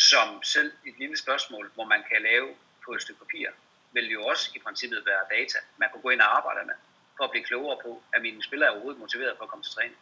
som 0.09 0.27
selv 0.43 0.71
et 0.89 0.95
lille 1.01 1.17
spørgsmål, 1.23 1.65
hvor 1.75 1.87
man 1.93 2.01
kan 2.09 2.19
lave 2.29 2.49
på 2.85 2.89
et 2.95 3.01
stykke 3.01 3.19
papir, 3.25 3.47
vil 3.95 4.07
jo 4.15 4.21
også 4.31 4.45
i 4.55 4.59
princippet 4.65 4.99
være 5.09 5.23
data, 5.37 5.59
man 5.81 5.87
kunne 5.91 6.01
gå 6.01 6.09
ind 6.09 6.21
og 6.25 6.37
arbejde 6.37 6.61
med, 6.69 6.77
for 7.17 7.23
at 7.23 7.31
blive 7.31 7.45
klogere 7.49 7.77
på, 7.85 7.91
at 8.13 8.21
mine 8.21 8.43
spillere 8.43 8.67
er 8.69 8.73
overhovedet 8.73 8.99
motiveret 8.99 9.33
for 9.37 9.43
at 9.43 9.49
komme 9.49 9.63
til 9.63 9.73
træning. 9.77 9.97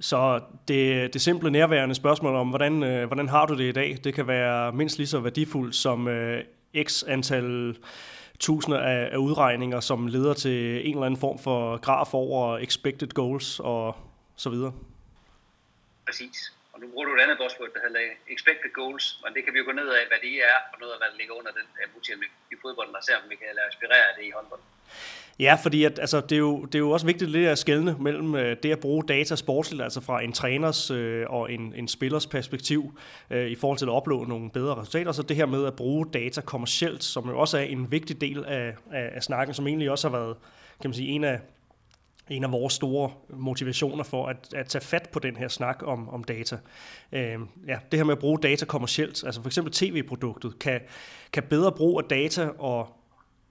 Så 0.00 0.42
det, 0.68 1.12
det 1.14 1.20
simple 1.20 1.50
nærværende 1.50 1.94
spørgsmål 1.94 2.34
om, 2.34 2.48
hvordan, 2.48 2.82
øh, 2.82 3.06
hvordan 3.06 3.28
har 3.28 3.46
du 3.46 3.54
det 3.54 3.68
i 3.68 3.72
dag, 3.72 3.98
det 4.04 4.14
kan 4.14 4.26
være 4.26 4.72
mindst 4.72 4.98
lige 4.98 5.06
så 5.06 5.20
værdifuldt 5.20 5.74
som 5.74 6.08
øh, 6.08 6.44
x 6.84 7.04
antal 7.06 7.76
tusinder 8.38 8.78
af, 8.78 9.08
af 9.12 9.16
udregninger, 9.16 9.80
som 9.80 10.06
leder 10.06 10.34
til 10.34 10.86
en 10.88 10.94
eller 10.94 11.06
anden 11.06 11.20
form 11.20 11.38
for 11.38 11.76
graf 11.76 12.14
over 12.14 12.58
expected 12.58 13.08
goals 13.08 13.60
og 13.60 13.96
så 14.36 14.50
videre. 14.50 14.72
Præcis. 16.06 16.52
Og 16.78 16.84
nu 16.84 16.90
bruger 16.92 17.06
du 17.08 17.12
et 17.16 17.22
andet 17.24 17.38
buzzword, 17.42 17.70
der 17.76 17.82
hedder 17.86 18.02
expected 18.34 18.70
goals, 18.80 19.06
men 19.22 19.30
det 19.34 19.40
kan 19.44 19.52
vi 19.54 19.58
jo 19.60 19.64
gå 19.70 19.74
ned 19.80 19.88
af, 19.98 20.02
hvad 20.10 20.20
det 20.26 20.34
er, 20.50 20.56
og 20.72 20.76
noget 20.82 20.92
af, 20.94 20.98
hvad 21.00 21.08
der 21.12 21.18
ligger 21.20 21.34
under 21.40 21.52
den 21.58 21.66
øh, 21.80 21.86
multiel 21.94 22.18
i 22.52 22.56
fodbolden, 22.62 22.94
og 22.98 23.02
se 23.06 23.12
om 23.20 23.24
vi 23.32 23.36
kan 23.40 23.46
lade 23.58 23.68
inspirere 23.70 24.08
det 24.16 24.24
i 24.28 24.32
håndbold. 24.36 24.62
Ja, 25.46 25.54
fordi 25.64 25.78
at, 25.88 25.98
altså, 25.98 26.18
det, 26.28 26.36
er 26.40 26.44
jo, 26.48 26.54
det 26.64 26.74
er 26.74 26.84
jo 26.86 26.90
også 26.90 27.06
vigtigt 27.06 27.30
lidt 27.30 27.48
at 27.54 27.58
skelne 27.58 27.92
mellem 28.06 28.30
øh, 28.34 28.56
det 28.62 28.70
at 28.72 28.80
bruge 28.80 29.02
data 29.14 29.34
sportsligt, 29.36 29.82
altså 29.82 30.00
fra 30.08 30.16
en 30.26 30.32
træners 30.32 30.90
øh, 30.90 31.24
og 31.36 31.52
en, 31.52 31.74
en 31.80 31.88
spillers 31.88 32.26
perspektiv 32.26 32.80
øh, 33.30 33.46
i 33.54 33.56
forhold 33.62 33.78
til 33.78 33.86
at 33.86 33.96
opnå 33.98 34.24
nogle 34.24 34.50
bedre 34.50 34.74
resultater, 34.80 35.12
så 35.12 35.22
det 35.22 35.36
her 35.36 35.46
med 35.46 35.66
at 35.66 35.76
bruge 35.76 36.06
data 36.12 36.40
kommercielt, 36.40 37.04
som 37.04 37.28
jo 37.30 37.38
også 37.38 37.56
er 37.58 37.66
en 37.76 37.90
vigtig 37.90 38.20
del 38.20 38.44
af, 38.44 38.74
af, 38.92 39.10
af 39.18 39.22
snakken, 39.22 39.54
som 39.54 39.66
egentlig 39.66 39.90
også 39.90 40.08
har 40.08 40.16
været 40.18 40.36
kan 40.82 40.90
man 40.90 40.94
sige, 40.94 41.08
en 41.08 41.24
af 41.24 41.40
en 42.30 42.44
af 42.44 42.52
vores 42.52 42.74
store 42.74 43.10
motivationer 43.28 44.04
for 44.04 44.26
at, 44.26 44.54
at 44.54 44.66
tage 44.66 44.84
fat 44.84 45.08
på 45.12 45.18
den 45.18 45.36
her 45.36 45.48
snak 45.48 45.82
om, 45.82 46.08
om 46.08 46.24
data. 46.24 46.58
Øh, 47.12 47.38
ja, 47.66 47.78
det 47.90 47.98
her 47.98 48.04
med 48.04 48.12
at 48.12 48.18
bruge 48.18 48.38
data 48.38 48.64
kommercielt, 48.64 49.24
altså 49.24 49.42
for 49.42 49.48
eksempel 49.48 49.72
tv-produktet, 49.72 50.58
kan, 50.58 50.80
kan 51.32 51.42
bedre 51.42 51.72
brug 51.72 51.98
af 51.98 52.04
data 52.04 52.48
og, 52.58 52.88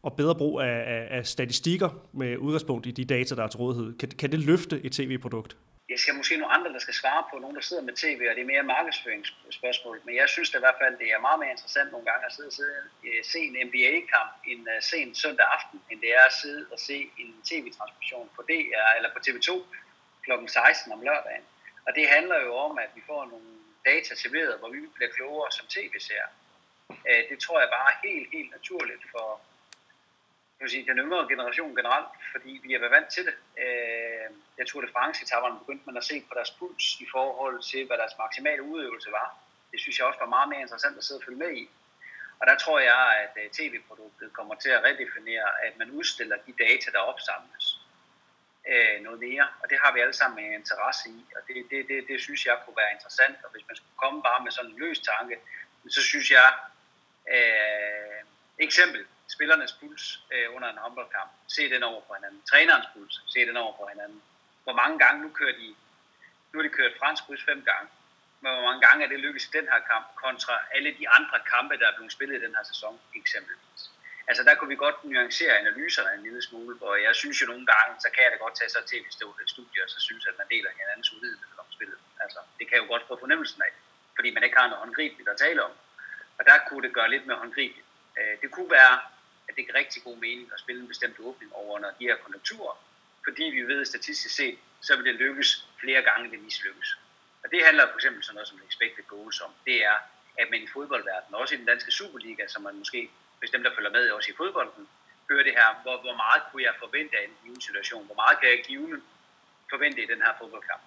og 0.04 0.14
bedre 0.14 0.36
brug 0.36 0.62
af, 0.62 0.84
af, 0.88 1.18
af 1.18 1.28
statistikker 1.28 1.90
med 2.14 2.38
udgangspunkt 2.38 2.88
i 2.88 2.92
de 2.92 3.06
data, 3.06 3.36
der 3.36 3.44
er 3.44 3.48
til 3.48 3.58
rådighed. 3.58 3.98
Kan, 3.98 4.10
kan 4.10 4.32
det 4.32 4.40
løfte 4.40 4.86
et 4.86 4.92
tv-produkt? 4.92 5.58
Det 5.90 6.00
skal 6.00 6.16
måske 6.16 6.38
nogle 6.38 6.54
andre, 6.56 6.74
der 6.74 6.80
skal 6.80 6.94
svare 6.94 7.24
på, 7.32 7.40
nogen 7.40 7.56
der 7.56 7.62
sidder 7.62 7.84
med 7.84 7.94
tv, 7.94 8.20
og 8.30 8.36
det 8.36 8.42
er 8.42 8.54
mere 8.54 8.64
markedsføringsspørgsmål. 8.64 10.02
Men 10.06 10.16
jeg 10.16 10.30
synes 10.30 10.50
det 10.50 10.58
i 10.58 10.66
hvert 10.66 10.80
fald, 10.82 10.98
det 10.98 11.10
er 11.12 11.20
meget 11.20 11.40
mere 11.40 11.52
interessant 11.52 11.92
nogle 11.92 12.06
gange 12.10 12.26
at 12.26 12.34
sidde 12.34 12.48
og 12.48 12.54
sidde, 12.54 12.78
uh, 13.04 13.24
se 13.34 13.40
en 13.40 13.56
NBA-kamp 13.68 14.32
en 14.52 14.62
uh, 14.74 14.82
sen 14.82 15.16
søndag 15.16 15.46
aften, 15.56 15.82
end 15.90 16.02
det 16.02 16.12
er 16.20 16.24
at 16.32 16.34
sidde 16.42 16.66
og 16.72 16.80
se 16.80 16.98
en 17.22 17.30
tv-transmission 17.50 18.30
på 18.36 18.42
DR 18.50 18.88
eller 18.98 19.10
på 19.16 19.20
TV2 19.26 19.50
kl. 20.24 20.32
16 20.48 20.92
om 20.92 21.02
lørdagen. 21.02 21.46
Og 21.88 21.92
det 21.96 22.06
handler 22.16 22.40
jo 22.48 22.54
om, 22.56 22.78
at 22.78 22.90
vi 22.96 23.02
får 23.08 23.26
nogle 23.26 23.50
data 23.86 24.16
serveret, 24.16 24.60
hvor 24.60 24.70
vi 24.70 24.80
bliver 24.96 25.12
klogere 25.18 25.52
som 25.52 25.66
tv 25.68 25.92
ser. 26.00 26.26
Uh, 26.90 26.96
øh, 27.10 27.24
det 27.30 27.38
tror 27.40 27.60
jeg 27.60 27.70
bare 27.78 27.90
er 27.94 28.08
helt, 28.08 28.30
helt 28.36 28.52
naturligt 28.52 29.04
for 29.12 29.42
jeg 30.58 30.64
vil 30.66 30.72
sige, 30.72 30.88
den 30.90 30.98
yngre 30.98 31.28
generation 31.28 31.76
generelt, 31.76 32.08
fordi 32.32 32.52
vi 32.64 32.74
er 32.74 32.80
været 32.80 32.92
vant 32.92 33.10
til 33.16 33.26
det. 33.26 33.36
Øh, 33.64 34.28
jeg 34.58 34.68
tror, 34.68 34.82
det 34.82 34.96
franske 34.96 35.24
etapperne 35.24 35.60
begyndte 35.60 35.86
man 35.86 35.98
at 35.98 36.04
se 36.04 36.22
på 36.28 36.34
deres 36.38 36.52
puls 36.52 36.86
i 37.06 37.08
forhold 37.12 37.58
til, 37.72 37.88
hvad 37.88 37.98
deres 37.98 38.18
maksimale 38.18 38.64
udøvelse 38.64 39.12
var. 39.12 39.38
Det 39.72 39.80
synes 39.82 40.00
jeg 40.00 40.08
også 40.08 40.20
var 40.20 40.36
meget 40.36 40.50
mere 40.50 40.62
interessant 40.62 40.98
at 40.98 41.04
sidde 41.04 41.20
og 41.20 41.26
følge 41.26 41.40
med 41.46 41.52
i. 41.62 41.70
Og 42.40 42.48
der 42.48 42.58
tror 42.58 42.80
jeg, 42.80 43.02
at 43.24 43.34
øh, 43.44 43.50
tv-produktet 43.58 44.34
kommer 44.34 44.56
til 44.56 44.70
at 44.70 44.84
redefinere, 44.84 45.50
at 45.66 45.78
man 45.78 45.92
udstiller 45.92 46.38
de 46.48 46.54
data, 46.66 46.92
der 46.92 47.00
opsamles 47.00 47.66
øh, 48.72 49.02
noget 49.06 49.20
mere. 49.20 49.48
Og 49.62 49.70
det 49.70 49.78
har 49.84 49.94
vi 49.94 50.00
alle 50.00 50.14
sammen 50.14 50.46
en 50.46 50.54
interesse 50.54 51.10
i, 51.10 51.26
og 51.36 51.42
det, 51.48 51.56
det, 51.72 51.88
det, 51.90 52.08
det 52.08 52.22
synes 52.22 52.46
jeg 52.46 52.58
kunne 52.66 52.78
være 52.78 52.94
interessant. 52.94 53.38
Og 53.44 53.50
hvis 53.52 53.68
man 53.68 53.76
skulle 53.76 53.98
komme 54.04 54.22
bare 54.24 54.44
med 54.44 54.52
sådan 54.52 54.72
en 54.72 54.80
løs 54.80 55.00
tanke, 55.00 55.36
så 55.90 56.02
synes 56.02 56.32
jeg, 56.32 56.50
øh, 57.36 58.20
eksempel, 58.58 59.06
spillernes 59.38 59.74
puls 59.80 60.04
øh, 60.34 60.48
under 60.56 60.70
en 60.70 60.84
håndboldkamp. 60.84 61.32
Se 61.56 61.64
den 61.74 61.84
over 61.92 62.02
for 62.08 62.14
hinanden. 62.18 62.42
Trænerens 62.52 62.88
puls. 62.94 63.16
Se 63.34 63.40
den 63.50 63.58
over 63.64 63.74
for 63.78 63.88
hinanden. 63.94 64.20
Hvor 64.66 64.76
mange 64.82 64.98
gange 65.04 65.18
nu 65.24 65.30
kører 65.40 65.56
de, 65.62 65.68
nu 66.50 66.54
har 66.60 66.66
de 66.68 66.78
kørt 66.80 66.94
fransk 67.02 67.22
kryds 67.26 67.44
fem 67.50 67.60
gange. 67.72 67.88
Men 68.42 68.50
hvor 68.54 68.66
mange 68.70 68.82
gange 68.88 69.00
er 69.06 69.10
det 69.10 69.20
lykkedes 69.26 69.48
i 69.50 69.56
den 69.58 69.68
her 69.72 69.82
kamp 69.92 70.06
kontra 70.24 70.54
alle 70.76 70.92
de 71.00 71.06
andre 71.18 71.38
kampe, 71.54 71.74
der 71.82 71.88
er 71.88 71.96
blevet 71.96 72.12
spillet 72.18 72.36
i 72.38 72.46
den 72.46 72.56
her 72.58 72.66
sæson, 72.72 72.94
eksempelvis. 73.22 73.82
Altså 74.30 74.42
der 74.48 74.56
kunne 74.56 74.72
vi 74.74 74.80
godt 74.86 74.98
nuancere 75.04 75.54
analyserne 75.64 76.10
en 76.18 76.24
lille 76.28 76.42
smule, 76.48 76.76
hvor 76.82 76.96
jeg 76.96 77.16
synes 77.22 77.42
jo 77.42 77.46
nogle 77.52 77.66
gange, 77.74 77.92
så 78.04 78.08
kan 78.14 78.24
jeg 78.24 78.32
da 78.32 78.38
godt 78.46 78.56
tage 78.60 78.70
så 78.76 78.82
til 78.90 79.00
et 79.00 79.50
studie, 79.56 79.84
og 79.86 79.90
så 79.94 80.00
synes 80.08 80.24
at 80.30 80.36
man 80.38 80.48
deler 80.54 80.70
hinandens 80.80 81.14
uvidenhed 81.16 81.54
om 81.64 81.70
spillet. 81.76 82.00
Altså 82.24 82.40
det 82.58 82.64
kan 82.68 82.76
jeg 82.76 82.84
jo 82.84 82.92
godt 82.94 83.08
få 83.08 83.14
fornemmelsen 83.20 83.62
af, 83.68 83.74
fordi 84.16 84.30
man 84.36 84.44
ikke 84.44 84.58
har 84.60 84.68
noget 84.68 84.84
håndgribeligt 84.84 85.30
at 85.30 85.38
tale 85.46 85.64
om. 85.68 85.74
Og 86.38 86.46
der 86.50 86.58
kunne 86.68 86.84
det 86.86 86.94
gøre 86.98 87.10
lidt 87.10 87.26
mere 87.28 87.38
håndgribeligt. 87.44 87.88
Øh, 88.20 88.36
det 88.42 88.50
kunne 88.52 88.72
være, 88.80 88.94
det 89.58 89.66
giver 89.66 89.80
rigtig 89.80 90.04
god 90.04 90.18
mening 90.18 90.50
at 90.54 90.60
spille 90.60 90.82
en 90.82 90.88
bestemt 90.88 91.20
åbning 91.20 91.54
over 91.54 91.76
under 91.76 91.92
de 92.00 92.04
her 92.10 92.16
konjunkturer, 92.16 92.76
fordi 93.24 93.44
vi 93.44 93.62
ved 93.62 93.86
statistisk 93.86 94.36
set, 94.36 94.60
så 94.82 94.96
vil 94.96 95.06
det 95.06 95.16
lykkes 95.16 95.68
flere 95.80 96.02
gange, 96.02 96.24
end 96.24 96.32
det 96.32 96.42
mislykkes. 96.42 96.98
Og 97.44 97.52
det 97.52 97.66
handler 97.66 97.88
for 97.88 97.96
eksempel 97.96 98.24
sådan 98.24 98.36
noget 98.36 98.48
som 98.48 98.62
expected 98.68 99.04
goals 99.04 99.42
om. 99.42 99.52
Det 99.66 99.86
er, 99.86 99.98
at 100.38 100.48
man 100.52 100.62
i 100.62 100.68
fodboldverdenen, 100.68 101.36
også 101.42 101.56
i 101.56 101.58
den 101.58 101.66
danske 101.66 101.92
Superliga, 101.92 102.48
som 102.48 102.62
man 102.62 102.76
måske, 102.76 103.10
hvis 103.40 103.50
dem 103.50 103.64
der 103.64 103.76
følger 103.76 103.92
med 103.92 104.10
også 104.10 104.32
i 104.32 104.36
fodbolden, 104.38 104.88
hører 105.30 105.44
det 105.44 105.54
her, 105.54 105.82
hvor, 105.82 105.98
hvor 106.02 106.16
meget 106.16 106.42
kunne 106.52 106.64
jeg 106.64 106.74
forvente 106.80 107.18
af 107.18 107.24
en 107.24 107.38
given 107.44 107.62
situation, 107.62 108.06
hvor 108.06 108.16
meget 108.16 108.40
kan 108.40 108.50
jeg 108.50 108.64
give 108.68 109.02
forvente 109.70 110.04
i 110.04 110.06
den 110.06 110.22
her 110.22 110.34
fodboldkamp. 110.40 110.82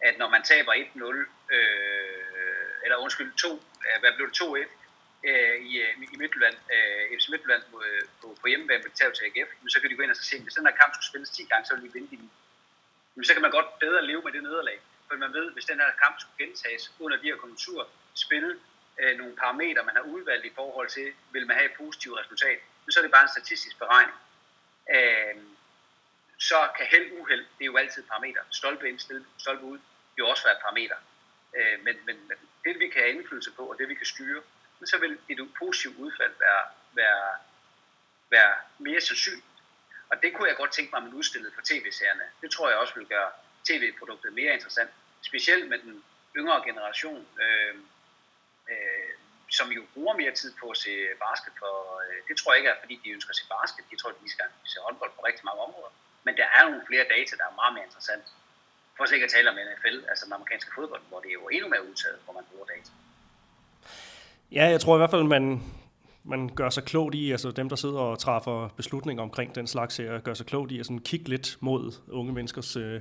At 0.00 0.18
når 0.18 0.28
man 0.28 0.42
taber 0.42 0.72
1-0, 0.72 1.54
øh, 1.56 2.22
eller 2.84 2.96
undskyld, 2.96 3.32
2, 3.36 3.48
øh, 3.54 4.00
hvad 4.00 4.12
blev 4.16 4.26
det 4.30 4.40
2-1, 4.40 4.68
øh, 5.28 5.56
i, 5.70 5.72
øh, 5.84 5.92
i 6.14 6.16
Midtjylland, 6.22 6.56
øh, 6.74 7.18
FC 7.18 7.28
Midtjylland 7.32 7.62
på, 7.70 7.82
på, 8.20 8.26
på 8.40 8.46
hjemmebane 8.46 8.82
med 8.82 8.92
til 9.16 9.24
AGF, 9.26 9.50
men 9.60 9.70
så 9.70 9.80
kan 9.80 9.90
de 9.90 9.96
gå 9.96 10.02
ind 10.02 10.10
og 10.10 10.16
så 10.16 10.24
se, 10.30 10.42
hvis 10.42 10.54
den 10.54 10.66
her 10.66 10.76
kamp 10.80 10.92
skulle 10.94 11.10
spilles 11.10 11.30
10 11.30 11.44
gange, 11.50 11.66
så 11.66 11.74
vil 11.74 11.84
de 11.84 11.92
vinde 11.92 12.10
den. 12.10 12.30
men 13.14 13.24
så 13.24 13.32
kan 13.32 13.42
man 13.42 13.50
godt 13.50 13.78
bedre 13.78 14.06
leve 14.06 14.22
med 14.22 14.32
det 14.32 14.42
nederlag. 14.42 14.78
For 15.08 15.16
man 15.16 15.32
ved, 15.32 15.52
hvis 15.52 15.64
den 15.64 15.78
her 15.80 15.90
kamp 16.02 16.14
skulle 16.20 16.38
gentages 16.46 16.92
under 16.98 17.16
de 17.16 17.28
her 17.30 17.36
konjunkturer, 17.36 17.86
spille 18.14 18.60
øh, 19.00 19.18
nogle 19.18 19.36
parametre, 19.36 19.84
man 19.84 19.96
har 19.96 20.02
udvalgt 20.02 20.44
i 20.46 20.52
forhold 20.54 20.88
til, 20.88 21.12
vil 21.32 21.46
man 21.46 21.56
have 21.56 21.70
et 21.70 21.76
positivt 21.78 22.18
resultat. 22.18 22.58
Men 22.84 22.92
så 22.92 23.00
er 23.00 23.02
det 23.02 23.10
bare 23.16 23.22
en 23.22 23.36
statistisk 23.36 23.78
beregning. 23.78 24.18
Øh, 24.94 25.36
så 26.38 26.58
kan 26.76 26.86
held 26.86 27.12
uheld, 27.18 27.44
det 27.56 27.64
er 27.64 27.72
jo 27.72 27.76
altid 27.76 28.02
parametre. 28.02 28.42
Stolpe 28.50 28.88
ind, 28.88 28.98
stolpe 29.38 29.64
ud, 29.64 29.78
jo 30.18 30.28
også 30.28 30.44
være 30.44 30.56
parametre. 30.64 30.96
Øh, 31.56 31.84
men, 31.84 31.96
men, 32.06 32.16
men 32.28 32.36
det 32.64 32.78
vi 32.78 32.88
kan 32.88 33.02
have 33.02 33.14
indflydelse 33.16 33.52
på, 33.52 33.62
og 33.70 33.78
det 33.78 33.88
vi 33.88 33.94
kan 33.94 34.06
styre, 34.06 34.42
så 34.86 34.98
vil 34.98 35.18
et 35.28 35.48
positivt 35.58 35.96
udfald 35.96 36.34
være, 36.38 36.64
være, 36.92 37.24
være 38.30 38.54
mere 38.78 39.00
sandsynligt. 39.00 39.46
Og 40.10 40.22
det 40.22 40.34
kunne 40.34 40.48
jeg 40.48 40.56
godt 40.56 40.72
tænke 40.72 40.90
mig, 40.90 40.98
at 40.98 41.04
man 41.04 41.14
udstillede 41.14 41.52
for 41.54 41.62
tv-serierne. 41.70 42.26
Det 42.42 42.50
tror 42.50 42.68
jeg 42.68 42.78
også 42.78 42.94
vil 42.94 43.06
gøre 43.06 43.30
tv-produktet 43.68 44.32
mere 44.32 44.52
interessant. 44.54 44.90
Specielt 45.22 45.68
med 45.68 45.78
den 45.78 46.04
yngre 46.36 46.62
generation, 46.68 47.26
øh, 47.42 47.74
øh, 48.70 49.12
som 49.50 49.72
jo 49.72 49.82
bruger 49.94 50.14
mere 50.16 50.34
tid 50.40 50.52
på 50.60 50.66
at 50.70 50.76
se 50.76 50.92
basket. 51.26 51.52
For, 51.58 51.74
øh, 52.04 52.18
det 52.28 52.34
tror 52.36 52.52
jeg 52.52 52.58
ikke 52.58 52.70
er, 52.70 52.80
fordi 52.80 53.00
de 53.04 53.10
ønsker 53.10 53.30
at 53.30 53.36
se 53.36 53.44
basket. 53.56 53.84
De 53.90 53.96
tror, 53.96 54.10
at 54.10 54.20
de 54.24 54.30
skal 54.30 54.46
se 54.64 54.78
håndbold 54.86 55.12
på 55.16 55.20
rigtig 55.28 55.44
mange 55.44 55.60
områder. 55.66 55.92
Men 56.24 56.36
der 56.36 56.46
er 56.56 56.62
nogle 56.64 56.86
flere 56.86 57.06
data, 57.14 57.32
der 57.36 57.46
er 57.50 57.54
meget 57.60 57.74
mere 57.74 57.84
interessant. 57.84 58.24
For 58.96 59.04
at 59.04 59.12
ikke 59.12 59.24
at 59.24 59.30
tale 59.30 59.50
om 59.50 59.58
NFL, 59.68 59.96
altså 60.10 60.24
den 60.24 60.32
amerikanske 60.32 60.70
fodbold, 60.74 61.02
hvor 61.08 61.20
det 61.20 61.28
er 61.28 61.38
jo 61.40 61.48
endnu 61.48 61.68
mere 61.68 61.88
udtaget, 61.88 62.18
hvor 62.24 62.32
man 62.32 62.44
bruger 62.50 62.66
data. 62.66 62.90
Ja, 64.54 64.66
jeg 64.66 64.80
tror 64.80 64.96
i 64.96 64.98
hvert 64.98 65.10
fald, 65.10 65.24
man, 65.24 65.62
man 66.24 66.50
gør 66.54 66.70
sig 66.70 66.84
klogt 66.84 67.14
i, 67.14 67.30
altså 67.30 67.50
dem, 67.50 67.68
der 67.68 67.76
sidder 67.76 67.98
og 67.98 68.18
træffer 68.18 68.68
beslutninger 68.76 69.22
omkring 69.22 69.54
den 69.54 69.66
slags 69.66 69.96
her, 69.96 70.18
gør 70.18 70.34
sig 70.34 70.46
klogt 70.46 70.72
i 70.72 70.78
at 70.78 70.86
sådan 70.86 70.98
kigge 70.98 71.28
lidt 71.28 71.56
mod 71.60 71.92
unge 72.10 72.32
menneskers 72.32 72.76
øh, 72.76 73.00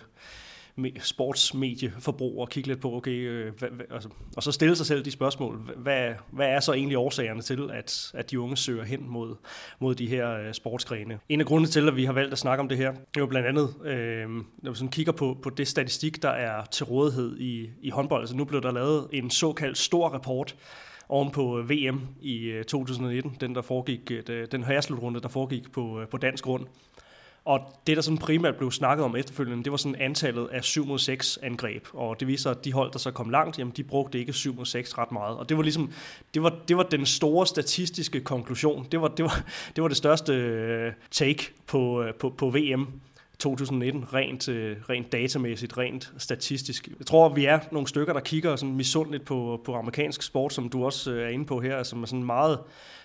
sportsmedieforbrug 1.00 2.42
og 2.42 2.50
kigge 2.50 2.68
lidt 2.68 2.82
på, 2.82 2.96
okay, 2.96 3.12
øh, 3.12 3.54
hvad, 3.60 3.70
hvad, 3.70 3.86
altså, 3.92 4.10
og 4.38 4.44
så 4.44 4.52
stille 4.52 4.76
sig 4.76 4.86
selv 4.86 5.06
de 5.06 5.12
spørgsmål, 5.12 5.58
hvad, 5.78 6.14
hvad 6.32 6.48
er 6.48 6.60
så 6.60 6.74
egentlig 6.74 6.98
årsagerne 6.98 7.42
til, 7.42 7.72
at, 7.74 8.12
at 8.14 8.32
de 8.32 8.40
unge 8.40 8.58
søger 8.58 8.84
hen 8.84 9.10
mod, 9.10 9.36
mod 9.80 9.96
de 9.96 10.08
her 10.08 10.32
øh, 10.32 10.54
sportsgrene? 10.54 11.20
En 11.30 11.40
af 11.40 11.46
grundene 11.46 11.70
til, 11.70 11.88
at 11.88 11.96
vi 11.96 12.06
har 12.06 12.14
valgt 12.14 12.32
at 12.32 12.40
snakke 12.40 12.62
om 12.62 12.70
det 12.70 12.78
her, 12.78 12.90
er 12.90 13.20
jo 13.20 13.26
blandt 13.26 13.48
andet, 13.48 13.76
øh, 13.86 14.30
når 14.58 14.72
vi 14.72 14.76
sådan 14.78 14.92
kigger 14.92 15.12
på, 15.14 15.38
på 15.44 15.50
det 15.50 15.68
statistik, 15.68 16.22
der 16.22 16.30
er 16.30 16.66
til 16.66 16.86
rådighed 16.86 17.40
i, 17.40 17.70
i 17.82 17.90
håndbold. 17.90 18.22
Altså 18.22 18.36
nu 18.36 18.46
blev 18.46 18.62
der 18.62 18.72
lavet 18.72 19.08
en 19.12 19.30
såkaldt 19.30 19.78
stor 19.78 20.10
rapport, 20.10 20.56
oven 21.12 21.32
på 21.32 21.60
øh, 21.60 21.69
VM 21.69 22.02
i 22.21 22.43
øh, 22.43 22.63
2019, 22.63 23.38
den 23.41 23.56
der 23.56 23.62
foregik, 23.62 24.12
øh, 24.12 24.47
den 24.52 24.63
her 24.63 25.19
der 25.21 25.30
foregik 25.30 25.71
på, 25.71 26.02
på 26.12 26.17
dansk 26.17 26.43
grund. 26.43 26.65
Og 27.45 27.60
det, 27.88 27.97
der 27.97 28.02
sådan 28.02 28.17
primært 28.17 28.56
blev 28.56 28.71
snakket 28.71 29.06
om 29.06 29.15
efterfølgende, 29.15 29.63
det 29.63 29.71
var 29.71 29.78
sådan 29.78 29.95
antallet 29.95 30.47
af 30.47 30.63
7 30.63 30.86
mod 30.86 31.00
6 31.00 31.39
angreb. 31.43 31.88
Og 31.93 32.19
det 32.19 32.28
viser, 32.28 32.52
at 32.52 32.65
de 32.65 32.74
hold, 32.74 32.91
der 32.91 33.00
så 33.00 33.12
kom 33.12 33.30
langt, 33.30 33.60
jamen 33.60 33.74
de 33.78 33.84
brugte 33.84 34.19
ikke 34.19 34.34
7 34.34 34.56
mod 34.56 34.65
6 34.65 34.97
ret 34.97 35.12
meget. 35.12 35.38
Og 35.38 35.50
det 35.50 35.58
var 35.58 35.63
ligesom, 35.63 35.91
det 36.34 36.43
var, 36.43 36.56
det 36.67 36.78
var 36.78 36.84
den 36.84 37.06
store 37.06 37.47
statistiske 37.47 38.19
konklusion. 38.21 38.88
Det 38.91 39.02
var 39.02 39.08
det, 39.08 39.26
var, 39.26 39.43
det, 39.76 39.82
var 39.82 39.88
det 39.88 39.97
største 39.97 40.93
take 41.12 41.50
på, 41.67 42.06
på, 42.19 42.30
på 42.30 42.50
VM 42.50 42.88
2019, 43.41 44.13
rent, 44.13 44.49
øh, 44.49 44.77
rent 44.89 45.12
datamæssigt, 45.12 45.77
rent 45.77 46.13
statistisk. 46.17 46.89
Jeg 46.99 47.08
tror, 47.08 47.30
vi 47.30 47.45
er 47.45 47.60
nogle 47.71 47.88
stykker, 47.88 48.13
der 48.13 48.19
kigger 48.19 48.56
sådan 48.56 48.75
misundeligt 48.75 49.25
på, 49.25 49.62
på 49.65 49.75
amerikansk 49.75 50.21
sport, 50.21 50.54
som 50.54 50.69
du 50.69 50.86
også 50.86 51.12
øh, 51.12 51.23
er 51.23 51.27
inde 51.27 51.45
på 51.45 51.60
her, 51.60 51.84
som 51.84 52.04
er 52.04 52.08
sådan 52.08 52.23
meget 52.23 52.60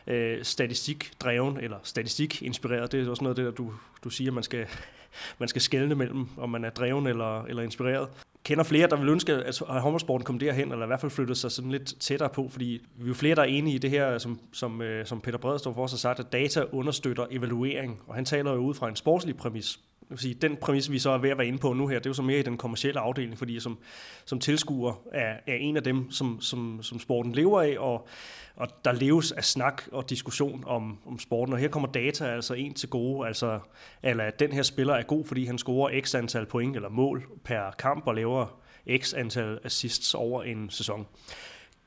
øh, 0.07 0.44
statistikdreven, 0.44 1.61
eller 1.61 1.77
statistikinspireret. 1.83 2.92
Det 2.92 3.07
er 3.07 3.11
også 3.11 3.25
noget 3.25 3.38
af 3.38 3.44
det, 3.44 3.44
der 3.44 3.64
du, 3.64 3.72
du 4.05 4.11
siger, 4.11 4.33
man 4.33 4.42
skal, 4.42 4.66
man 5.40 5.49
skal 5.49 5.62
skelne 5.62 5.94
mellem, 5.94 6.29
om 6.37 6.51
man 6.51 6.64
er 6.64 6.70
dreven 6.70 7.07
eller, 7.07 7.44
eller 7.44 7.62
inspireret 7.62 8.09
kender 8.46 8.64
flere, 8.64 8.88
der 8.88 8.96
vil 8.96 9.09
ønske, 9.09 9.33
at 9.33 9.62
håndboldsporten 9.68 10.25
kom 10.25 10.38
derhen, 10.38 10.72
eller 10.72 10.85
i 10.85 10.87
hvert 10.87 11.01
fald 11.01 11.11
flyttede 11.11 11.38
sig 11.38 11.53
sådan 11.53 11.70
lidt 11.70 12.01
tættere 12.01 12.29
på, 12.29 12.49
fordi 12.51 12.83
vi 12.96 13.05
er 13.05 13.09
jo 13.09 13.14
flere, 13.14 13.35
der 13.35 13.42
er 13.42 13.46
enige 13.46 13.75
i 13.75 13.79
det 13.79 13.90
her, 13.90 14.18
som, 14.18 14.40
som, 14.53 14.83
øh, 14.83 15.07
som 15.07 15.20
Peter 15.20 15.38
Bredestorff 15.38 15.79
også 15.79 15.96
har 15.96 15.99
sagt, 15.99 16.20
at 16.20 16.33
data 16.33 16.64
understøtter 16.72 17.27
evaluering, 17.31 18.01
og 18.07 18.14
han 18.14 18.25
taler 18.25 18.53
jo 18.53 18.59
ud 18.59 18.75
fra 18.75 18.88
en 18.88 18.96
sportslig 18.96 19.37
præmis 19.37 19.81
vil 20.09 20.19
sige, 20.19 20.35
den 20.35 20.57
præmis, 20.57 20.90
vi 20.90 20.99
så 20.99 21.11
er 21.11 21.19
ved 21.19 21.31
at 21.31 21.38
være 21.38 21.47
inde 21.47 21.59
på 21.59 21.73
nu 21.73 21.87
her, 21.87 21.99
det 21.99 22.07
er 22.07 22.11
jo 22.11 22.14
så 22.14 22.23
mere 22.23 22.38
i 22.38 22.42
den 22.42 22.57
kommercielle 22.57 23.01
afdeling, 23.01 23.38
fordi 23.38 23.61
som, 23.61 23.79
som 24.25 24.40
tilskuer 24.40 25.03
er, 25.12 25.37
er 25.47 25.55
en 25.55 25.77
af 25.77 25.83
dem, 25.83 26.11
som, 26.11 26.40
som, 26.40 26.79
som 26.83 26.99
sporten 26.99 27.33
lever 27.33 27.62
af, 27.62 27.77
og, 27.79 28.09
og 28.57 28.69
der 28.85 28.92
leves 28.92 29.33
af 29.33 29.45
snak 29.45 29.83
og 29.92 30.11
diskussion 30.11 30.64
om, 30.66 30.99
om 31.07 31.19
sporten, 31.19 31.53
og 31.53 31.59
her 31.59 31.69
kommer 31.69 31.88
data 31.88 32.25
altså 32.25 32.55
en 32.55 32.75
til 32.75 32.88
gode, 32.88 33.27
altså 33.27 33.59
eller 34.03 34.25
at 34.25 34.40
den 34.40 34.53
her 34.53 34.62
spiller 34.62 34.95
er 34.95 35.03
god, 35.03 35.25
fordi 35.25 35.45
han 35.45 35.59
scorer 35.59 36.01
x 36.01 36.14
antal 36.14 36.47
point 36.47 36.77
eller 36.77 36.88
mål 36.88 37.27
per 37.45 37.71
kamp 37.79 38.07
og 38.07 38.14
laver 38.14 38.61
x 38.99 39.14
antal 39.14 39.59
assists 39.64 40.14
over 40.14 40.42
en 40.42 40.71
sæson. 40.71 41.07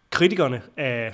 Kritikerne 0.09 0.61
af 0.77 1.13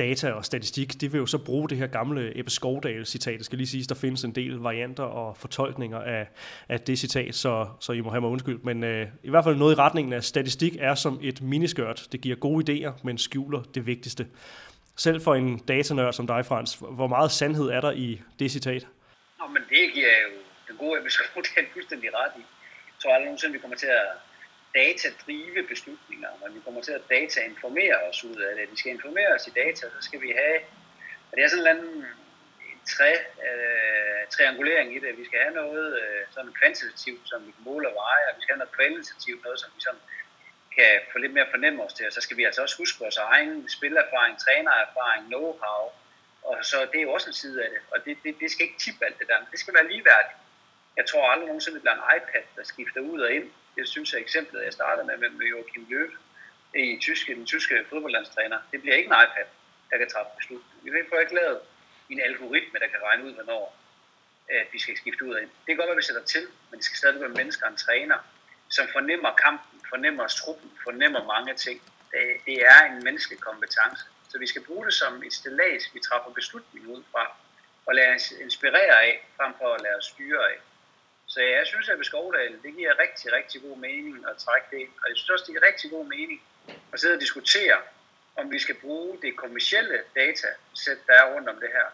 data 0.00 0.32
og 0.32 0.44
statistik, 0.44 1.00
det 1.00 1.12
vil 1.12 1.18
jo 1.18 1.26
så 1.26 1.38
bruge 1.38 1.68
det 1.68 1.78
her 1.78 1.86
gamle 1.86 2.38
Ebbe 2.38 2.50
Skovdal-citat. 2.50 3.38
Det 3.38 3.46
skal 3.46 3.58
lige 3.58 3.68
siges, 3.68 3.86
der 3.86 3.94
findes 3.94 4.24
en 4.24 4.34
del 4.34 4.52
varianter 4.52 5.02
og 5.02 5.36
fortolkninger 5.36 6.00
af, 6.00 6.28
af 6.68 6.80
det 6.80 6.98
citat, 6.98 7.34
så, 7.34 7.68
så 7.80 7.92
I 7.92 8.00
må 8.00 8.10
have 8.10 8.20
mig 8.20 8.30
undskyld. 8.30 8.58
Men 8.62 8.84
øh, 8.84 9.06
i 9.22 9.30
hvert 9.30 9.44
fald 9.44 9.56
noget 9.56 9.76
i 9.76 9.78
retningen 9.78 10.12
af, 10.12 10.24
statistik 10.24 10.76
er 10.80 10.94
som 10.94 11.18
et 11.22 11.42
miniskørt. 11.42 12.08
Det 12.12 12.20
giver 12.20 12.36
gode 12.36 12.60
idéer, 12.66 12.92
men 13.02 13.18
skjuler 13.18 13.62
det 13.74 13.86
vigtigste. 13.86 14.26
Selv 14.96 15.20
for 15.20 15.34
en 15.34 15.58
datanørd 15.58 16.12
som 16.12 16.26
dig, 16.26 16.46
Frans, 16.46 16.78
hvor 16.90 17.06
meget 17.06 17.30
sandhed 17.30 17.68
er 17.68 17.80
der 17.80 17.90
i 17.90 18.20
det 18.38 18.50
citat? 18.50 18.86
Nå, 19.38 19.46
men 19.46 19.62
det 19.68 19.94
giver 19.94 20.14
jo 20.26 20.30
den 20.68 20.76
gode 20.78 20.98
Ebbe 20.98 21.10
Skovdal 21.10 21.64
fuldstændig 21.72 22.08
ret 22.14 22.32
i. 22.36 22.40
Jeg 22.40 22.98
tror 23.02 23.10
aldrig 23.14 23.26
nogensinde, 23.26 23.52
vi 23.52 23.58
kommer 23.58 23.76
til 23.76 23.86
at 23.86 24.29
data-drive 24.74 25.62
beslutninger, 25.62 26.30
men 26.40 26.54
vi 26.54 26.60
kommer 26.64 26.82
til 26.82 26.92
at 26.92 27.08
datainformere 27.10 27.96
os 28.08 28.24
ud 28.24 28.36
af 28.36 28.56
det. 28.56 28.70
Vi 28.70 28.76
skal 28.76 28.92
informere 28.92 29.34
os 29.36 29.46
i 29.46 29.50
data, 29.50 29.86
så 29.96 30.00
skal 30.00 30.20
vi 30.20 30.30
have, 30.30 30.58
og 31.28 31.36
det 31.36 31.44
er 31.44 31.48
sådan 31.48 31.66
en 31.66 31.72
anden 31.76 32.06
tre, 32.96 33.12
øh, 33.46 34.20
triangulering 34.34 34.96
i 34.96 34.98
det. 34.98 35.18
Vi 35.18 35.24
skal 35.24 35.38
have 35.40 35.54
noget 35.54 35.86
øh, 36.02 36.22
sådan 36.30 36.52
kvantitativt, 36.60 37.28
som 37.28 37.46
vi 37.46 37.50
kan 37.52 37.64
måle 37.64 37.88
og 37.88 37.94
veje, 37.94 38.24
og 38.28 38.36
vi 38.36 38.42
skal 38.42 38.52
have 38.54 38.62
noget 38.64 38.76
kvalitativt, 38.78 39.44
noget 39.44 39.60
som 39.60 39.70
vi 39.76 39.80
sådan 39.80 40.00
kan 40.76 40.92
få 41.12 41.18
lidt 41.18 41.32
mere 41.32 41.52
fornemme 41.54 41.84
os 41.84 41.92
til, 41.92 42.06
og 42.06 42.12
så 42.12 42.20
skal 42.20 42.36
vi 42.36 42.44
altså 42.44 42.62
også 42.62 42.76
huske 42.78 43.00
vores 43.04 43.16
egen 43.16 43.68
spillerfaring, 43.68 44.38
trænererfaring, 44.38 45.22
know-how, 45.34 45.82
og 46.42 46.56
så 46.70 46.76
det 46.92 46.98
er 46.98 47.02
jo 47.02 47.12
også 47.12 47.28
en 47.30 47.40
side 47.42 47.64
af 47.64 47.70
det, 47.70 47.80
og 47.90 48.04
det, 48.04 48.18
det, 48.24 48.36
det 48.40 48.50
skal 48.50 48.66
ikke 48.66 48.78
tippe 48.78 49.04
alt 49.06 49.18
det 49.18 49.28
der, 49.28 49.38
det 49.50 49.58
skal 49.60 49.74
være 49.74 49.88
ligeværdigt. 49.92 50.38
Jeg 50.96 51.06
tror 51.06 51.30
aldrig 51.30 51.46
nogensinde, 51.46 51.74
det 51.74 51.82
bliver 51.82 51.94
en 51.94 52.16
iPad, 52.16 52.42
der 52.56 52.64
skifter 52.64 53.00
ud 53.00 53.20
og 53.20 53.32
ind 53.32 53.50
jeg 53.80 53.88
synes 53.88 54.14
at 54.14 54.20
eksemplet, 54.20 54.64
jeg 54.64 54.72
startede 54.72 55.06
med, 55.06 55.30
med 55.30 55.46
Joachim 55.46 55.86
Löw 55.90 56.06
i 56.74 56.98
tyske, 57.00 57.34
den 57.34 57.46
tyske 57.46 57.74
fodboldlandstræner. 57.90 58.58
Det 58.72 58.80
bliver 58.80 58.96
ikke 58.96 59.10
en 59.12 59.20
iPad, 59.24 59.46
der 59.90 59.96
kan 59.98 60.08
træffe 60.08 60.32
beslutninger. 60.38 61.02
Vi 61.02 61.08
får 61.08 61.20
ikke 61.20 61.34
lavet 61.34 61.60
en 62.08 62.20
algoritme, 62.20 62.78
der 62.78 62.86
kan 62.86 63.00
regne 63.02 63.24
ud, 63.26 63.32
hvornår 63.34 63.76
at 64.48 64.66
vi 64.72 64.78
skal 64.78 64.96
skifte 64.96 65.24
ud 65.24 65.34
af. 65.34 65.42
Det 65.42 65.66
kan 65.66 65.76
godt 65.76 65.86
være, 65.86 65.98
at 65.98 66.02
vi 66.04 66.10
sætter 66.10 66.24
til, 66.24 66.44
men 66.70 66.78
det 66.78 66.84
skal 66.84 66.96
stadig 66.96 67.20
være 67.20 67.38
mennesker 67.40 67.66
en 67.66 67.76
træner, 67.76 68.18
som 68.68 68.88
fornemmer 68.92 69.32
kampen, 69.34 69.80
fornemmer 69.88 70.26
truppen, 70.26 70.70
fornemmer 70.84 71.22
mange 71.34 71.54
ting. 71.54 71.82
Det 72.46 72.56
er 72.72 72.80
en 72.90 73.04
menneskelig 73.04 73.40
kompetence. 73.40 74.04
Så 74.28 74.38
vi 74.38 74.46
skal 74.46 74.64
bruge 74.64 74.86
det 74.86 74.94
som 74.94 75.22
et 75.22 75.32
stillads, 75.32 75.94
vi 75.94 76.00
træffer 76.00 76.30
beslutninger 76.30 76.90
ud 76.96 77.02
fra, 77.12 77.36
og 77.86 77.94
lade 77.94 78.14
os 78.14 78.30
inspirere 78.30 79.02
af, 79.02 79.26
frem 79.36 79.52
for 79.58 79.74
at 79.74 79.80
lade 79.80 79.96
os 79.98 80.04
styre 80.04 80.42
af. 80.52 80.58
Så 81.32 81.40
jeg 81.40 81.66
synes, 81.66 81.88
at 81.88 81.98
ved 81.98 82.04
Skovdal, 82.04 82.62
det 82.62 82.76
giver 82.76 82.98
rigtig, 82.98 83.32
rigtig 83.32 83.62
god 83.62 83.76
mening 83.76 84.16
at 84.30 84.36
trække 84.36 84.66
det 84.70 84.78
ind. 84.78 84.92
Og 85.02 85.08
jeg 85.08 85.16
synes 85.16 85.30
også, 85.30 85.44
det 85.46 85.54
giver 85.54 85.66
rigtig 85.66 85.90
god 85.90 86.04
mening 86.04 86.42
at 86.92 87.00
sidde 87.00 87.14
og 87.14 87.20
diskutere, 87.20 87.78
om 88.36 88.50
vi 88.50 88.58
skal 88.58 88.74
bruge 88.74 89.18
det 89.22 89.36
kommercielle 89.36 90.02
datasæt, 90.14 91.00
der 91.06 91.14
er 91.14 91.34
rundt 91.34 91.48
om 91.48 91.60
det 91.60 91.68
her. 91.72 91.88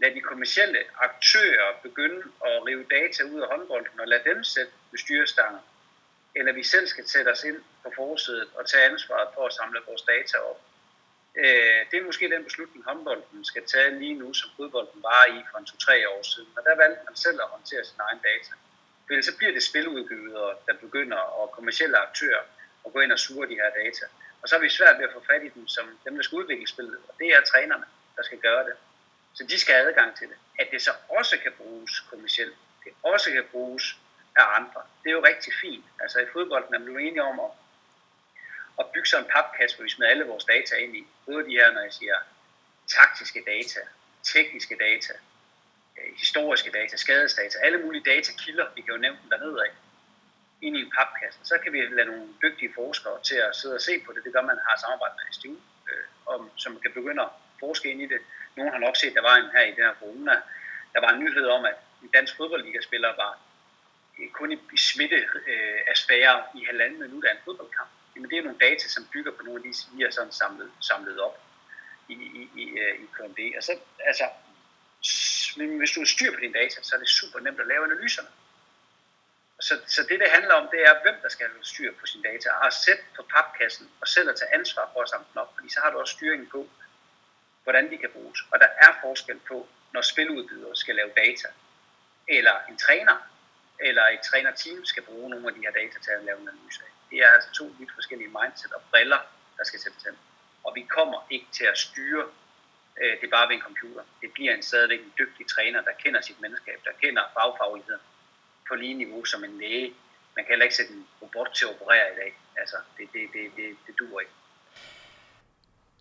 Lad 0.00 0.14
de 0.14 0.20
kommercielle 0.20 0.78
aktører 0.98 1.68
begynde 1.82 2.22
at 2.44 2.66
rive 2.66 2.84
data 2.90 3.22
ud 3.22 3.40
af 3.40 3.48
håndbolden 3.48 4.00
og 4.00 4.08
lad 4.08 4.20
dem 4.24 4.44
sætte 4.44 4.72
bestyrestanger. 4.90 5.60
Eller 6.34 6.52
vi 6.52 6.62
selv 6.62 6.86
skal 6.86 7.08
sætte 7.08 7.28
os 7.28 7.44
ind 7.44 7.60
på 7.82 7.92
forsædet 7.96 8.48
og 8.54 8.68
tage 8.68 8.84
ansvaret 8.84 9.28
for 9.34 9.46
at 9.46 9.52
samle 9.52 9.80
vores 9.86 10.02
data 10.02 10.36
op. 10.38 10.60
Øh, 11.36 11.80
det 11.90 11.96
er 11.98 12.04
måske 12.04 12.30
den 12.30 12.44
beslutning, 12.44 12.84
håndbolden 12.84 13.44
skal 13.44 13.66
tage 13.66 13.98
lige 13.98 14.14
nu, 14.14 14.34
som 14.34 14.50
fodbolden 14.56 15.02
var 15.02 15.24
i 15.36 15.38
for 15.50 15.58
en 15.58 15.66
to-tre 15.66 16.08
år 16.08 16.22
siden. 16.22 16.48
Og 16.56 16.62
der 16.64 16.76
valgte 16.76 17.04
man 17.04 17.16
selv 17.16 17.38
at 17.42 17.48
håndtere 17.48 17.84
sin 17.84 18.00
egen 18.00 18.18
data. 18.18 18.52
For 19.06 19.22
så 19.22 19.36
bliver 19.36 19.52
det 19.52 19.62
spiludgivere, 19.62 20.56
der 20.66 20.74
begynder, 20.74 21.16
og 21.16 21.50
kommersielle 21.50 21.98
aktører, 21.98 22.42
at 22.86 22.92
gå 22.92 23.00
ind 23.00 23.12
og 23.12 23.18
suge 23.18 23.48
de 23.48 23.54
her 23.54 23.70
data. 23.70 24.04
Og 24.42 24.48
så 24.48 24.56
er 24.56 24.60
vi 24.60 24.68
svært 24.68 24.98
ved 24.98 25.04
at 25.04 25.12
få 25.12 25.24
fat 25.30 25.42
i 25.42 25.48
dem 25.48 25.68
som 25.68 25.98
dem, 26.04 26.14
der 26.16 26.22
skal 26.22 26.36
udvikle 26.36 26.68
spillet, 26.68 26.98
og 27.08 27.14
det 27.18 27.26
er 27.26 27.40
trænerne, 27.40 27.84
der 28.16 28.22
skal 28.22 28.38
gøre 28.38 28.64
det. 28.64 28.74
Så 29.34 29.44
de 29.44 29.58
skal 29.58 29.74
have 29.74 29.88
adgang 29.88 30.16
til 30.16 30.28
det. 30.28 30.36
At 30.58 30.68
det 30.70 30.82
så 30.82 30.92
også 31.08 31.38
kan 31.38 31.52
bruges 31.52 32.00
kommersielt, 32.00 32.56
det 32.84 32.92
også 33.02 33.30
kan 33.30 33.44
bruges 33.50 33.96
af 34.36 34.44
andre, 34.58 34.82
det 35.02 35.08
er 35.08 35.12
jo 35.12 35.24
rigtig 35.24 35.52
fint. 35.60 35.84
Altså 36.00 36.20
i 36.20 36.26
fodbolden 36.32 36.74
er 36.74 36.78
man 36.78 36.88
jo 36.88 36.98
enige 36.98 37.22
om 37.22 37.40
at, 37.40 37.50
at 38.78 38.86
bygge 38.94 39.08
sådan 39.08 39.24
en 39.24 39.30
papkasse, 39.30 39.76
hvor 39.76 39.84
vi 39.84 39.90
smider 39.90 40.10
alle 40.10 40.24
vores 40.24 40.44
data 40.44 40.74
ind 40.76 40.96
i. 40.96 41.06
Både 41.26 41.44
de 41.44 41.50
her, 41.50 41.72
når 41.72 41.80
jeg 41.80 41.92
siger 41.92 42.14
taktiske 42.88 43.44
data, 43.46 43.80
tekniske 44.22 44.76
data, 44.76 45.12
Øh, 46.02 46.18
historiske 46.18 46.70
data, 46.70 46.96
skadesdata, 46.96 47.58
alle 47.62 47.78
mulige 47.78 48.04
datakilder, 48.10 48.66
vi 48.74 48.80
kan 48.82 48.94
jo 48.94 49.00
nævne 49.00 49.18
dem 49.22 49.30
dernede 49.30 49.64
af. 49.66 49.70
ind 50.66 50.76
i 50.76 50.80
en 50.80 50.92
papkasse. 50.98 51.40
Så 51.44 51.58
kan 51.62 51.72
vi 51.72 51.80
lade 51.80 52.06
nogle 52.06 52.28
dygtige 52.42 52.72
forskere 52.74 53.22
til 53.22 53.34
at 53.34 53.56
sidde 53.56 53.74
og 53.74 53.80
se 53.80 54.00
på 54.06 54.12
det. 54.12 54.24
Det 54.24 54.32
gør 54.32 54.42
man 54.42 54.58
har 54.66 54.76
samarbejdet 54.80 55.16
med 55.18 55.32
STU, 55.32 55.54
øh, 55.90 56.06
om, 56.34 56.50
som 56.56 56.80
kan 56.80 56.92
begynde 56.92 57.22
at 57.22 57.28
forske 57.60 57.90
ind 57.90 58.02
i 58.02 58.06
det. 58.06 58.20
Nogle 58.56 58.72
har 58.72 58.78
nok 58.78 58.96
set, 58.96 59.14
der 59.14 59.22
var 59.22 59.36
en 59.36 59.50
her 59.54 59.62
i 59.62 59.74
den 59.76 59.84
her 59.88 59.94
corona. 60.00 60.34
Der 60.94 61.00
var 61.00 61.10
en 61.12 61.20
nyhed 61.24 61.46
om, 61.46 61.64
at 61.64 61.76
en 62.02 62.08
dansk 62.16 62.36
fodboldligaspiller 62.36 63.08
var 63.22 63.38
øh, 64.18 64.30
kun 64.30 64.52
i, 64.52 64.58
i 64.72 64.78
smitte 64.78 65.20
øh, 65.46 65.80
af 65.90 65.96
sfære 65.96 66.42
i 66.54 66.64
halvanden 66.64 67.00
minut 67.00 67.24
af 67.24 67.32
en 67.32 67.44
fodboldkamp. 67.44 67.90
Jamen 68.14 68.30
det 68.30 68.38
er 68.38 68.42
nogle 68.42 68.58
data, 68.58 68.88
som 68.88 69.08
bygger 69.12 69.32
på 69.32 69.42
nogle 69.42 69.58
af 69.60 69.64
de, 69.66 69.72
vi 69.96 70.02
har 70.02 70.10
sådan 70.10 70.32
samlet, 70.32 70.70
samlet 70.80 71.20
op 71.20 71.36
i, 72.08 72.14
i, 72.14 72.42
i, 72.62 72.64
øh, 72.82 72.94
i 73.02 73.06
KMD. 73.16 73.40
Og 73.56 73.62
så, 73.62 73.72
altså, 74.04 74.24
hvis 75.78 75.92
du 75.94 76.00
har 76.00 76.06
styr 76.06 76.30
på 76.34 76.40
dine 76.40 76.52
data, 76.52 76.82
så 76.82 76.94
er 76.94 76.98
det 76.98 77.08
super 77.08 77.40
nemt 77.40 77.60
at 77.60 77.66
lave 77.66 77.84
analyserne. 77.84 78.28
Så, 79.60 79.74
så 79.86 80.02
det, 80.08 80.20
det 80.20 80.30
handler 80.30 80.54
om, 80.54 80.68
det 80.72 80.80
er, 80.88 81.02
hvem 81.02 81.14
der 81.22 81.28
skal 81.28 81.46
have 81.46 81.64
styr 81.64 81.92
på 82.00 82.06
sine 82.06 82.22
data, 82.22 82.50
og 82.50 82.72
sætte 82.72 83.02
på 83.16 83.22
papkassen, 83.34 83.90
og 84.00 84.08
selv 84.08 84.28
at 84.30 84.36
tage 84.36 84.54
ansvar 84.54 84.90
for 84.92 85.02
at 85.02 85.08
samle 85.08 85.26
den 85.32 85.38
op, 85.38 85.54
fordi 85.54 85.68
så 85.68 85.80
har 85.82 85.90
du 85.90 85.98
også 85.98 86.12
styringen 86.12 86.48
på, 86.48 86.68
hvordan 87.62 87.90
de 87.90 87.98
kan 87.98 88.10
bruges. 88.12 88.40
Og 88.50 88.60
der 88.60 88.66
er 88.66 88.92
forskel 89.02 89.40
på, 89.48 89.68
når 89.92 90.00
spiludbydere 90.00 90.76
skal 90.76 90.94
lave 90.94 91.10
data, 91.16 91.48
eller 92.28 92.56
en 92.68 92.76
træner, 92.78 93.16
eller 93.80 94.02
et 94.02 94.20
trænerteam 94.20 94.84
skal 94.84 95.02
bruge 95.02 95.30
nogle 95.30 95.48
af 95.48 95.54
de 95.54 95.60
her 95.60 95.70
data 95.70 95.98
til 96.04 96.10
at 96.10 96.24
lave 96.24 96.40
en 96.40 96.48
analyse 96.48 96.82
af. 96.86 96.92
Det 97.10 97.18
er 97.18 97.28
altså 97.28 97.50
to 97.52 97.64
vidt 97.78 97.92
forskellige 97.94 98.30
mindset 98.38 98.72
og 98.72 98.82
briller, 98.90 99.20
der 99.56 99.64
skal 99.64 99.80
sættes 99.80 100.04
ind. 100.04 100.16
Og 100.64 100.72
vi 100.74 100.82
kommer 100.82 101.26
ikke 101.30 101.46
til 101.52 101.64
at 101.64 101.78
styre 101.78 102.24
øh, 103.00 103.20
det 103.20 103.30
bare 103.30 103.48
ved 103.48 103.56
en 103.56 103.62
computer. 103.68 104.02
Det 104.22 104.32
bliver 104.32 104.54
en 104.54 104.62
stadigvæk 104.62 105.00
en 105.00 105.12
dygtig 105.18 105.46
træner, 105.46 105.80
der 105.82 105.92
kender 106.04 106.20
sit 106.20 106.40
menneskab, 106.40 106.78
der 106.84 106.90
kender 107.02 107.22
fagfagligheden 107.36 108.04
på 108.68 108.74
lige 108.74 108.94
niveau 108.94 109.24
som 109.24 109.44
en 109.44 109.58
læge. 109.58 109.94
Man 110.36 110.44
kan 110.44 110.52
heller 110.52 110.64
ikke 110.64 110.76
sætte 110.76 110.92
en 110.92 111.06
robot 111.22 111.50
til 111.54 111.64
at 111.64 111.70
operere 111.74 112.06
i 112.12 112.16
dag. 112.16 112.34
Altså, 112.56 112.76
det, 112.96 113.08
det, 113.12 113.22
det, 113.32 113.42
det, 113.56 113.76
det 113.86 113.94
duer 113.98 114.20
ikke. 114.20 114.32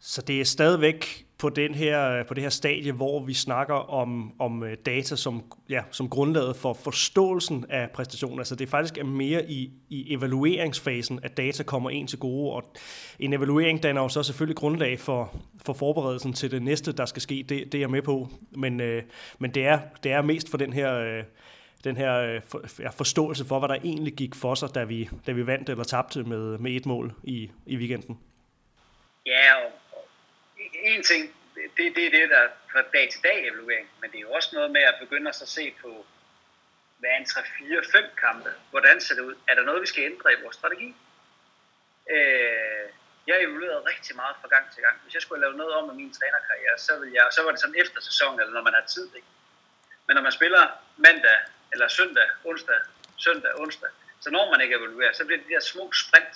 Så 0.02 0.22
det 0.22 0.42
er 0.42 0.46
stadigvæk 0.46 1.26
på, 1.42 1.50
den 1.50 1.76
her, 1.76 2.24
på 2.24 2.34
det 2.34 2.44
her 2.44 2.50
stadie, 2.50 2.92
hvor 2.92 3.26
vi 3.26 3.34
snakker 3.34 3.74
om, 3.74 4.34
om 4.40 4.64
øh, 4.64 4.78
data 4.86 5.16
som, 5.16 5.44
ja, 5.70 5.82
som 5.92 6.10
grundlaget 6.10 6.56
for 6.56 6.74
forståelsen 6.74 7.66
af 7.70 7.90
præstationen. 7.92 8.40
Altså 8.40 8.56
det 8.56 8.70
faktisk 8.70 8.98
er 8.98 9.04
mere 9.04 9.52
i, 9.52 9.72
i 9.90 10.14
evalueringsfasen, 10.14 11.20
at 11.24 11.38
data 11.38 11.64
kommer 11.64 11.90
ind 11.90 12.08
til 12.08 12.20
gode, 12.20 12.54
og 12.54 12.74
en 13.20 13.34
evaluering 13.34 13.84
danner 13.84 14.02
jo 14.02 14.10
så 14.10 14.24
selvfølgelig 14.24 14.58
grundlag 14.58 15.00
for, 15.00 15.36
for 15.66 15.74
forberedelsen 15.74 16.34
til 16.34 16.52
det 16.52 16.62
næste, 16.62 16.92
der 16.92 17.06
skal 17.06 17.22
ske. 17.22 17.46
Det, 17.50 17.72
det 17.72 17.76
er 17.76 17.80
jeg 17.80 17.90
med 17.90 18.02
på, 18.02 18.28
men, 18.52 18.82
øh, 18.82 19.04
men 19.40 19.52
det, 19.52 19.66
er, 19.66 19.80
det 20.04 20.12
er 20.12 20.22
mest 20.22 20.50
for 20.50 20.58
den 20.58 20.74
her... 20.74 20.96
Øh, 20.96 21.24
den 21.84 21.98
her 21.98 22.18
øh, 22.18 22.42
for, 22.48 22.82
ja, 22.82 22.90
forståelse 22.90 23.46
for, 23.46 23.60
hvad 23.60 23.70
der 23.70 23.76
egentlig 23.76 24.14
gik 24.14 24.36
for 24.36 24.56
sig, 24.56 24.76
da 24.76 24.84
vi, 24.84 25.10
da 25.28 25.32
vi 25.32 25.48
vandt 25.48 25.70
eller 25.70 25.84
tabte 25.84 26.24
med, 26.24 26.58
med 26.58 26.72
et 26.72 26.86
mål 26.86 27.14
i, 27.24 27.52
i 27.66 27.78
weekenden. 27.78 28.20
Ja, 29.26 29.56
og 29.66 29.72
en 30.82 31.04
ting, 31.04 31.36
det, 31.78 31.96
det 31.96 32.06
er 32.06 32.12
det, 32.12 32.30
der 32.30 32.48
fra 32.72 32.82
dag 32.94 33.10
til 33.12 33.24
dag 33.24 33.48
evaluering, 33.48 33.90
men 34.02 34.12
det 34.12 34.18
er 34.18 34.22
jo 34.22 34.32
også 34.32 34.50
noget 34.54 34.72
med 34.72 34.82
at 34.82 34.96
begynde 35.00 35.30
at 35.30 35.36
så 35.36 35.46
se 35.46 35.76
på, 35.82 36.06
hvad 36.98 37.10
er 37.10 37.18
en 37.18 37.26
3, 37.26 37.42
4, 37.58 37.84
5 37.92 38.04
kampe? 38.18 38.50
Hvordan 38.70 39.02
ser 39.02 39.16
det 39.16 39.22
ud? 39.22 39.36
Er 39.48 39.56
der 39.56 39.64
noget, 39.64 39.82
vi 39.82 39.88
skal 39.88 40.04
ændre 40.04 40.34
i 40.34 40.42
vores 40.44 40.56
strategi? 40.56 40.96
Øh, 42.10 42.86
jeg 43.28 43.44
evaluerede 43.44 43.90
rigtig 43.92 44.16
meget 44.16 44.36
fra 44.42 44.48
gang 44.48 44.66
til 44.74 44.84
gang. 44.84 44.96
Hvis 45.04 45.14
jeg 45.14 45.22
skulle 45.22 45.42
lave 45.42 45.58
noget 45.58 45.74
om 45.74 45.88
med 45.88 45.96
min 45.96 46.14
trænerkarriere, 46.14 46.78
så, 46.78 47.00
ville 47.00 47.16
jeg, 47.16 47.28
så 47.32 47.44
var 47.44 47.52
det 47.52 47.60
sådan 47.60 47.82
efter 47.84 48.02
sæsonen, 48.02 48.40
eller 48.40 48.54
når 48.54 48.62
man 48.62 48.74
har 48.74 48.86
tid. 48.96 49.08
Ikke? 49.16 49.28
Men 50.08 50.16
når 50.16 50.22
man 50.22 50.32
spiller 50.32 50.64
mandag, 50.98 51.40
eller 51.72 51.88
søndag, 51.88 52.28
onsdag, 52.44 52.80
søndag, 53.18 53.52
onsdag, 53.60 53.90
så 54.22 54.30
når 54.30 54.52
man 54.52 54.62
ikke 54.62 54.76
evaluerer, 54.76 55.14
så 55.14 55.26
bliver 55.26 55.40
det 55.40 55.48
de 55.48 55.54
der 55.54 55.60
små 55.60 55.92
sprint, 55.94 56.36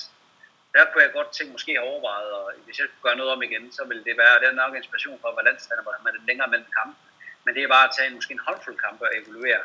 der 0.75 0.85
kunne 0.85 1.03
jeg 1.03 1.11
godt 1.19 1.31
tænke 1.33 1.51
måske 1.51 1.71
have 1.77 1.87
overvejet, 1.89 2.31
og 2.39 2.45
hvis 2.65 2.77
jeg 2.79 2.87
skulle 2.87 3.05
gøre 3.07 3.19
noget 3.21 3.31
om 3.35 3.43
igen, 3.47 3.65
så 3.77 3.83
ville 3.89 4.03
det 4.07 4.15
være, 4.21 4.39
det 4.39 4.47
er 4.47 4.61
nok 4.63 4.75
inspiration 4.75 5.19
for, 5.21 5.31
hvordan 5.35 5.55
hvor 5.83 5.95
man 6.07 6.15
er 6.19 6.23
længere 6.29 6.49
mellem 6.53 6.69
kampe. 6.79 6.95
Men 7.43 7.51
det 7.55 7.61
er 7.63 7.67
bare 7.75 7.87
at 7.87 7.93
tage 7.95 8.07
en, 8.09 8.15
måske 8.15 8.33
en 8.33 8.45
håndfuld 8.47 8.77
kampe 8.85 9.03
og 9.07 9.13
evaluere. 9.19 9.61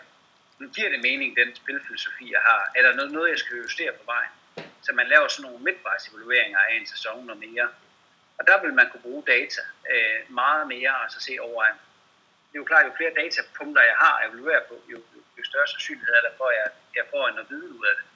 Nu 0.61 0.68
giver 0.77 0.90
det 0.94 1.01
mening, 1.09 1.37
den 1.37 1.51
spilfilosofi, 1.61 2.25
jeg 2.37 2.42
har. 2.51 2.62
Er 2.77 2.83
der 2.83 2.92
noget, 2.99 3.12
noget 3.12 3.31
jeg 3.31 3.38
skal 3.38 3.57
justere 3.57 3.92
på 3.92 4.05
vejen? 4.12 4.33
Så 4.83 4.90
man 4.92 5.07
laver 5.12 5.29
sådan 5.29 5.51
nogle 5.51 5.64
midtvejsevalueringer 5.64 6.59
af 6.59 6.75
en 6.77 6.87
sæson 6.87 7.31
og 7.31 7.38
mere. 7.46 7.68
Og 8.38 8.46
der 8.46 8.57
vil 8.62 8.75
man 8.75 8.90
kunne 8.90 9.07
bruge 9.09 9.23
data 9.27 9.62
øh, 9.92 10.18
meget 10.40 10.64
mere, 10.75 10.94
og 11.03 11.11
så 11.11 11.20
se 11.20 11.35
over 11.40 11.62
at 11.62 11.75
Det 12.49 12.57
er 12.57 12.62
jo 12.64 12.70
klart, 12.70 12.87
jo 12.87 12.92
flere 12.96 13.14
datapunkter 13.20 13.83
jeg 13.83 13.96
har 14.05 14.14
at 14.18 14.29
evaluere 14.29 14.62
på, 14.68 14.75
jo, 14.92 14.99
jo, 15.37 15.42
større 15.51 15.68
sandsynlighed 15.68 16.14
er 16.14 16.25
der 16.29 16.37
for, 16.37 16.49
at 16.53 16.57
jeg, 16.61 16.68
jeg 16.99 17.05
får 17.12 17.29
en 17.29 17.46
viden 17.51 17.73
ud 17.79 17.87
af 17.90 17.94
det. 17.99 18.07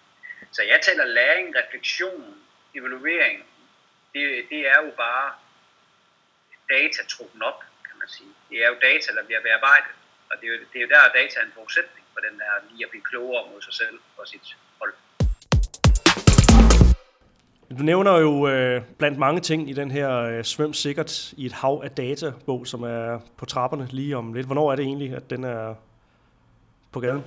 Så 0.57 0.63
jeg 0.63 0.81
taler 0.83 1.05
læring, 1.05 1.57
refleksion, 1.57 2.45
evaluering, 2.79 3.39
det, 4.15 4.23
det 4.51 4.61
er 4.73 4.79
jo 4.85 4.91
bare 5.05 5.27
data 6.75 7.01
trukken 7.13 7.43
op, 7.51 7.61
kan 7.89 7.97
man 8.01 8.09
sige. 8.17 8.33
Det 8.51 8.57
er 8.65 8.69
jo 8.73 8.77
data, 8.89 9.09
der 9.19 9.25
bliver 9.29 9.43
bearbejdet, 9.47 9.95
og 10.31 10.35
det 10.39 10.45
er 10.49 10.53
jo, 10.55 10.59
det 10.73 10.77
er 10.79 10.85
jo 10.87 10.91
der, 10.95 11.17
data 11.21 11.35
er 11.41 11.45
en 11.45 11.57
forudsætning 11.59 12.05
for 12.15 12.21
den 12.27 12.35
der 12.41 12.51
lige 12.71 12.85
at 12.87 12.91
blive 12.91 13.07
klogere 13.11 13.43
mod 13.51 13.61
sig 13.63 13.75
selv 13.75 13.97
og 14.19 14.25
sit 14.33 14.57
hold. 14.81 14.95
Du 17.79 17.83
nævner 17.83 18.19
jo 18.19 18.49
øh, 18.49 18.83
blandt 18.99 19.19
mange 19.19 19.41
ting 19.41 19.71
i 19.71 19.73
den 19.73 19.91
her 19.91 20.11
øh, 20.19 20.45
Svøm 20.45 20.73
Sikkert 20.73 21.33
i 21.33 21.47
et 21.47 21.53
hav 21.53 21.81
af 21.85 21.91
databog, 21.91 22.67
som 22.67 22.83
er 22.83 23.21
på 23.37 23.45
trapperne 23.47 23.89
lige 23.91 24.17
om 24.17 24.33
lidt. 24.33 24.47
Hvornår 24.47 24.73
er 24.73 24.77
det 24.77 24.85
egentlig, 24.85 25.17
at 25.17 25.31
den 25.31 25.45
er 25.45 25.75
på 26.93 27.01
gaden? 27.01 27.25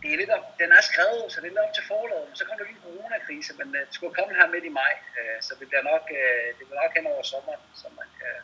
Det 0.00 0.08
er 0.12 0.18
lidt 0.22 0.32
op, 0.36 0.46
den 0.62 0.70
er 0.78 0.82
skrevet, 0.90 1.24
så 1.30 1.36
det 1.40 1.46
er 1.46 1.54
lidt 1.54 1.66
op 1.66 1.74
til 1.76 1.84
forlaget. 1.92 2.28
Så 2.38 2.42
kom 2.44 2.56
der 2.58 2.66
lige 2.68 2.78
en 2.80 2.86
coronakrise, 2.86 3.50
men 3.60 3.68
uh, 3.76 3.80
det 3.86 3.94
skulle 3.96 4.14
komme 4.18 4.32
her 4.38 4.46
midt 4.54 4.64
i 4.70 4.72
maj, 4.80 4.94
uh, 5.18 5.38
så 5.46 5.50
det 5.60 5.66
bliver 5.70 5.84
nok, 5.92 6.04
uh, 6.18 6.46
det 6.56 6.64
bliver 6.66 6.80
nok 6.84 6.92
hen 6.96 7.06
over 7.12 7.22
sommeren, 7.32 7.62
så 7.80 7.86
man 8.00 8.08
kan, 8.18 8.34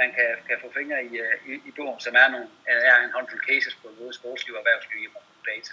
man 0.00 0.08
kan, 0.16 0.30
kan 0.48 0.56
få 0.62 0.68
fingre 0.78 0.98
i, 1.08 1.12
uh, 1.24 1.34
i, 1.50 1.52
i 1.68 1.70
bogen, 1.76 1.98
som 2.06 2.12
er, 2.22 2.28
nogle, 2.34 2.48
er 2.92 2.96
en 3.06 3.12
håndfuld 3.16 3.42
cases 3.50 3.74
på 3.80 3.86
både 3.98 4.12
sportsliv 4.20 4.52
og 4.56 4.60
erhvervsliv 4.62 5.00
i 5.06 5.10
data. 5.50 5.68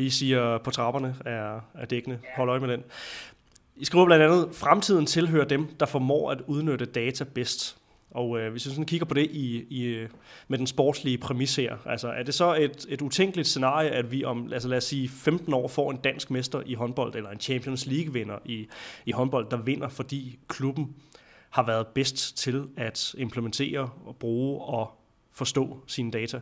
Vi 0.00 0.10
siger 0.10 0.58
på 0.58 0.70
trapperne 0.70 1.10
er, 1.26 1.60
er 1.82 1.86
dækkende. 1.92 2.18
Ja. 2.24 2.28
Hold 2.36 2.50
øje 2.50 2.60
med 2.60 2.68
den. 2.68 2.84
I 3.76 3.84
skriver 3.84 4.06
blandt 4.06 4.24
andet, 4.24 4.56
fremtiden 4.56 5.06
tilhører 5.06 5.44
dem, 5.44 5.76
der 5.80 5.86
formår 5.86 6.30
at 6.30 6.40
udnytte 6.40 6.86
data 6.86 7.24
bedst. 7.24 7.76
Og 8.18 8.38
øh, 8.38 8.50
hvis 8.50 8.66
vi 8.66 8.70
sådan 8.70 8.86
kigger 8.86 9.06
på 9.06 9.14
det 9.14 9.26
i, 9.30 9.66
i, 9.70 10.06
med 10.48 10.58
den 10.58 10.66
sportslige 10.66 11.18
præmis 11.18 11.56
her, 11.56 11.76
altså 11.86 12.08
er 12.08 12.22
det 12.22 12.34
så 12.34 12.54
et, 12.54 12.86
et 12.88 13.02
utænkeligt 13.02 13.48
scenarie, 13.48 13.90
at 13.90 14.12
vi 14.12 14.24
om, 14.24 14.52
altså 14.52 14.68
lad 14.68 14.78
os 14.78 14.84
sige, 14.84 15.08
15 15.08 15.54
år 15.54 15.68
får 15.68 15.90
en 15.90 15.96
dansk 15.96 16.30
mester 16.30 16.62
i 16.66 16.74
håndbold, 16.74 17.14
eller 17.14 17.30
en 17.30 17.40
Champions 17.40 17.86
League-vinder 17.86 18.38
i, 18.44 18.68
i 19.04 19.12
håndbold, 19.12 19.50
der 19.50 19.56
vinder, 19.56 19.88
fordi 19.88 20.38
klubben 20.48 20.96
har 21.50 21.66
været 21.66 21.86
bedst 21.86 22.36
til 22.38 22.68
at 22.76 23.14
implementere 23.18 23.90
og 24.06 24.16
bruge 24.16 24.64
og 24.64 24.98
forstå 25.32 25.82
sine 25.86 26.10
data? 26.10 26.40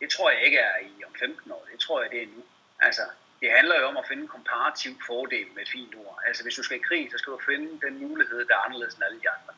Det 0.00 0.08
tror 0.10 0.30
jeg 0.30 0.40
ikke 0.44 0.58
er 0.58 0.76
i 0.82 1.04
om 1.06 1.14
15 1.20 1.52
år. 1.52 1.66
Det 1.72 1.80
tror 1.80 2.02
jeg, 2.02 2.10
det 2.10 2.22
er 2.22 2.26
nu. 2.26 2.42
Altså, 2.80 3.02
det 3.40 3.48
handler 3.56 3.80
jo 3.80 3.86
om 3.86 3.96
at 3.96 4.04
finde 4.08 4.22
en 4.22 4.28
komparativ 4.28 4.92
fordel 5.06 5.46
med 5.56 5.64
fint 5.72 5.94
ord. 5.94 6.18
Altså, 6.26 6.42
hvis 6.42 6.54
du 6.54 6.62
skal 6.62 6.76
i 6.76 6.84
krig, 6.88 7.08
så 7.12 7.18
skal 7.18 7.32
du 7.32 7.40
finde 7.50 7.68
den 7.86 7.94
mulighed, 8.08 8.38
der 8.48 8.54
er 8.54 8.64
anderledes 8.66 8.94
end 8.94 9.04
alle 9.08 9.20
de 9.24 9.30
andre. 9.36 9.52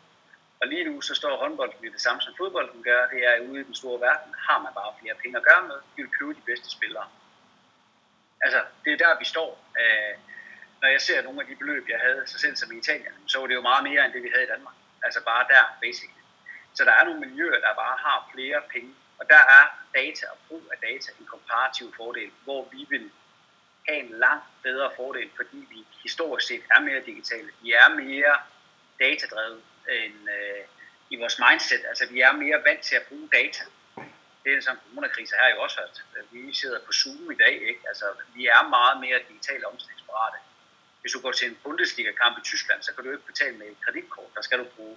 Og 0.60 0.68
lige 0.68 0.84
nu 0.84 1.00
så 1.00 1.14
står 1.14 1.36
håndbolden 1.36 1.92
det 1.92 2.00
samme 2.00 2.20
som 2.20 2.34
fodbolden 2.36 2.82
gør. 2.82 3.08
Det 3.08 3.26
er 3.26 3.48
ude 3.48 3.60
i 3.60 3.64
den 3.64 3.74
store 3.74 4.00
verden, 4.00 4.34
har 4.38 4.58
man 4.58 4.72
bare 4.74 4.94
flere 5.00 5.14
penge 5.14 5.36
at 5.36 5.44
gøre 5.44 5.62
med. 5.68 5.78
Vi 5.96 6.02
vil 6.02 6.12
købe 6.18 6.34
de 6.34 6.40
bedste 6.46 6.70
spillere. 6.70 7.08
Altså, 8.40 8.60
det 8.84 8.92
er 8.92 8.96
der, 8.96 9.18
vi 9.18 9.24
står. 9.24 9.50
Øh, 9.80 10.14
når 10.82 10.88
jeg 10.88 11.00
ser 11.00 11.22
nogle 11.22 11.40
af 11.40 11.46
de 11.46 11.56
beløb, 11.56 11.88
jeg 11.88 12.00
havde 12.00 12.22
så 12.26 12.38
selv 12.38 12.56
som 12.56 12.72
i 12.72 12.78
Italien, 12.78 13.14
så 13.26 13.40
var 13.40 13.46
det 13.46 13.54
jo 13.54 13.60
meget 13.60 13.84
mere 13.84 14.04
end 14.04 14.12
det, 14.12 14.22
vi 14.22 14.30
havde 14.34 14.44
i 14.44 14.52
Danmark. 14.54 14.74
Altså 15.02 15.20
bare 15.24 15.46
der, 15.48 15.64
basically. 15.80 16.22
Så 16.74 16.84
der 16.84 16.92
er 16.92 17.04
nogle 17.04 17.20
miljøer, 17.20 17.60
der 17.60 17.74
bare 17.74 17.96
har 18.06 18.30
flere 18.34 18.62
penge. 18.72 18.94
Og 19.18 19.28
der 19.28 19.42
er 19.58 19.64
data 19.94 20.26
og 20.32 20.38
brug 20.48 20.62
af 20.72 20.78
data 20.78 21.08
en 21.20 21.26
komparativ 21.26 21.94
fordel, 21.96 22.30
hvor 22.44 22.68
vi 22.72 22.86
vil 22.88 23.10
have 23.88 24.00
en 24.00 24.10
langt 24.10 24.44
bedre 24.62 24.90
fordel, 24.96 25.30
fordi 25.36 25.66
vi 25.70 25.86
historisk 26.02 26.46
set 26.46 26.62
er 26.70 26.80
mere 26.80 27.00
digitale. 27.06 27.50
Vi 27.62 27.72
er 27.72 27.88
mere 27.88 28.34
datadrevet 29.00 29.62
end, 29.88 30.18
øh, 30.36 30.64
i 31.10 31.16
vores 31.16 31.36
mindset. 31.44 31.82
Altså 31.88 32.04
vi 32.10 32.20
er 32.20 32.32
mere 32.32 32.64
vant 32.64 32.82
til 32.82 32.96
at 32.96 33.06
bruge 33.08 33.28
data. 33.32 33.64
Det 34.44 34.56
er 34.56 34.60
som 34.60 34.78
coronakrisen 34.84 35.36
her 35.40 35.54
jo 35.54 35.60
også 35.60 35.80
at 35.80 36.24
Vi 36.30 36.54
sidder 36.54 36.78
på 36.86 36.92
Zoom 36.92 37.30
i 37.30 37.34
dag, 37.44 37.54
ikke? 37.70 37.82
Altså 37.88 38.04
vi 38.34 38.46
er 38.46 38.68
meget 38.68 39.00
mere 39.00 39.18
digitalt 39.28 39.64
omstillingsparate. 39.64 40.38
Hvis 41.00 41.12
du 41.12 41.20
går 41.20 41.32
til 41.32 41.48
en 41.48 41.58
Bundesliga-kamp 41.64 42.38
i 42.38 42.42
Tyskland, 42.50 42.82
så 42.82 42.94
kan 42.94 43.04
du 43.04 43.10
ikke 43.10 43.26
betale 43.26 43.56
med 43.56 43.66
et 43.66 43.80
kreditkort. 43.84 44.34
Der 44.34 44.42
skal 44.42 44.58
du 44.58 44.64
bruge 44.76 44.96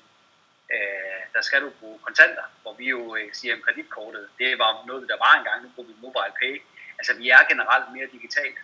øh, 0.73 1.21
der 1.33 1.41
skal 1.41 1.61
du 1.61 1.69
bruge 1.79 1.99
kontanter, 1.99 2.43
hvor 2.61 2.73
vi 2.73 2.85
jo 2.89 3.15
øh, 3.15 3.33
siger, 3.33 3.55
at 3.55 3.61
kreditkortet, 3.61 4.29
det 4.39 4.59
var 4.59 4.83
noget, 4.87 5.09
der 5.09 5.17
var 5.25 5.33
engang, 5.37 5.63
nu 5.63 5.69
bruger 5.75 5.89
vi 5.89 5.95
mobile 6.01 6.33
pay. 6.41 6.61
Altså 6.99 7.13
vi 7.21 7.29
er 7.29 7.43
generelt 7.51 7.87
mere 7.95 8.07
digitalt, 8.15 8.59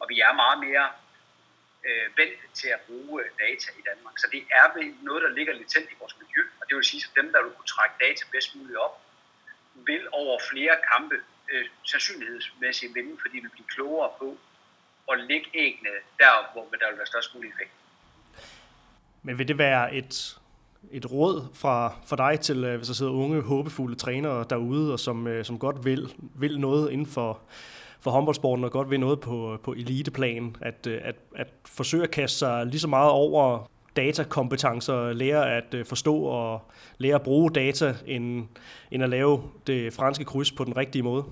og 0.00 0.08
vi 0.08 0.20
er 0.20 0.32
meget 0.32 0.58
mere 0.66 0.86
øh, 1.88 2.06
vendt 2.18 2.36
til 2.60 2.68
at 2.76 2.80
bruge 2.86 3.14
øh, 3.22 3.28
data 3.44 3.68
i 3.80 3.82
Danmark. 3.90 4.16
Så 4.22 4.26
det 4.34 4.42
er 4.60 4.66
vel 4.76 4.88
noget, 5.08 5.22
der 5.26 5.30
ligger 5.38 5.52
latent 5.60 5.88
i 5.94 5.96
vores 6.00 6.16
miljø, 6.22 6.42
og 6.60 6.64
det 6.68 6.74
vil 6.76 6.84
sige, 6.90 7.02
at 7.08 7.16
dem, 7.20 7.28
der 7.34 7.40
vil 7.44 7.52
kunne 7.56 7.72
trække 7.76 7.96
data 8.04 8.22
bedst 8.34 8.50
muligt 8.56 8.78
op, 8.86 8.94
vil 9.88 10.04
over 10.12 10.36
flere 10.50 10.74
kampe 10.92 11.16
øh, 11.52 11.66
sandsynlighedsmæssigt 11.90 12.94
vinde, 12.94 13.14
fordi 13.24 13.36
vi 13.44 13.48
bliver 13.54 13.70
klogere 13.74 14.10
på 14.18 14.28
at 15.12 15.16
lægge 15.30 15.48
æggene 15.54 15.94
der, 16.18 16.34
hvor 16.52 16.62
der 16.80 16.88
vil 16.90 16.98
være 17.00 17.06
størst 17.06 17.34
mulig 17.34 17.48
effekt. 17.54 17.72
Men 19.22 19.38
vil 19.38 19.48
det 19.48 19.58
være 19.58 19.94
et, 19.94 20.38
et 20.90 21.10
råd 21.10 21.48
fra, 21.54 21.94
fra 22.06 22.16
dig 22.16 22.40
til, 22.40 22.64
øh, 22.64 22.76
hvis 22.76 22.88
der 22.88 22.94
sidder 22.94 23.12
unge, 23.12 23.42
håbefulde 23.42 23.96
trænere 23.96 24.46
derude, 24.50 24.92
og 24.92 25.00
som, 25.00 25.26
øh, 25.26 25.44
som 25.44 25.58
godt 25.58 25.84
vil, 25.84 26.14
vil 26.34 26.60
noget 26.60 26.92
inden 26.92 27.06
for, 27.06 27.40
for 28.02 28.10
håndboldsporten, 28.10 28.64
og 28.64 28.70
godt 28.70 28.90
vil 28.90 29.00
noget 29.00 29.20
på, 29.20 29.58
på 29.64 29.72
eliteplan, 29.72 30.56
at, 30.62 30.86
øh, 30.86 31.00
at, 31.04 31.16
at 31.36 31.48
forsøge 31.66 32.02
at 32.02 32.10
kaste 32.10 32.38
sig 32.38 32.66
lige 32.66 32.80
så 32.80 32.88
meget 32.88 33.10
over 33.10 33.70
datakompetencer, 33.96 35.12
lære 35.12 35.56
at 35.56 35.74
forstå 35.86 36.14
og 36.16 36.70
lære 36.98 37.14
at 37.14 37.22
bruge 37.22 37.50
data, 37.50 37.94
end, 38.06 38.48
end 38.90 39.02
at 39.02 39.10
lave 39.10 39.50
det 39.66 39.92
franske 39.92 40.24
kryds 40.24 40.52
på 40.52 40.64
den 40.64 40.76
rigtige 40.76 41.02
måde? 41.02 41.24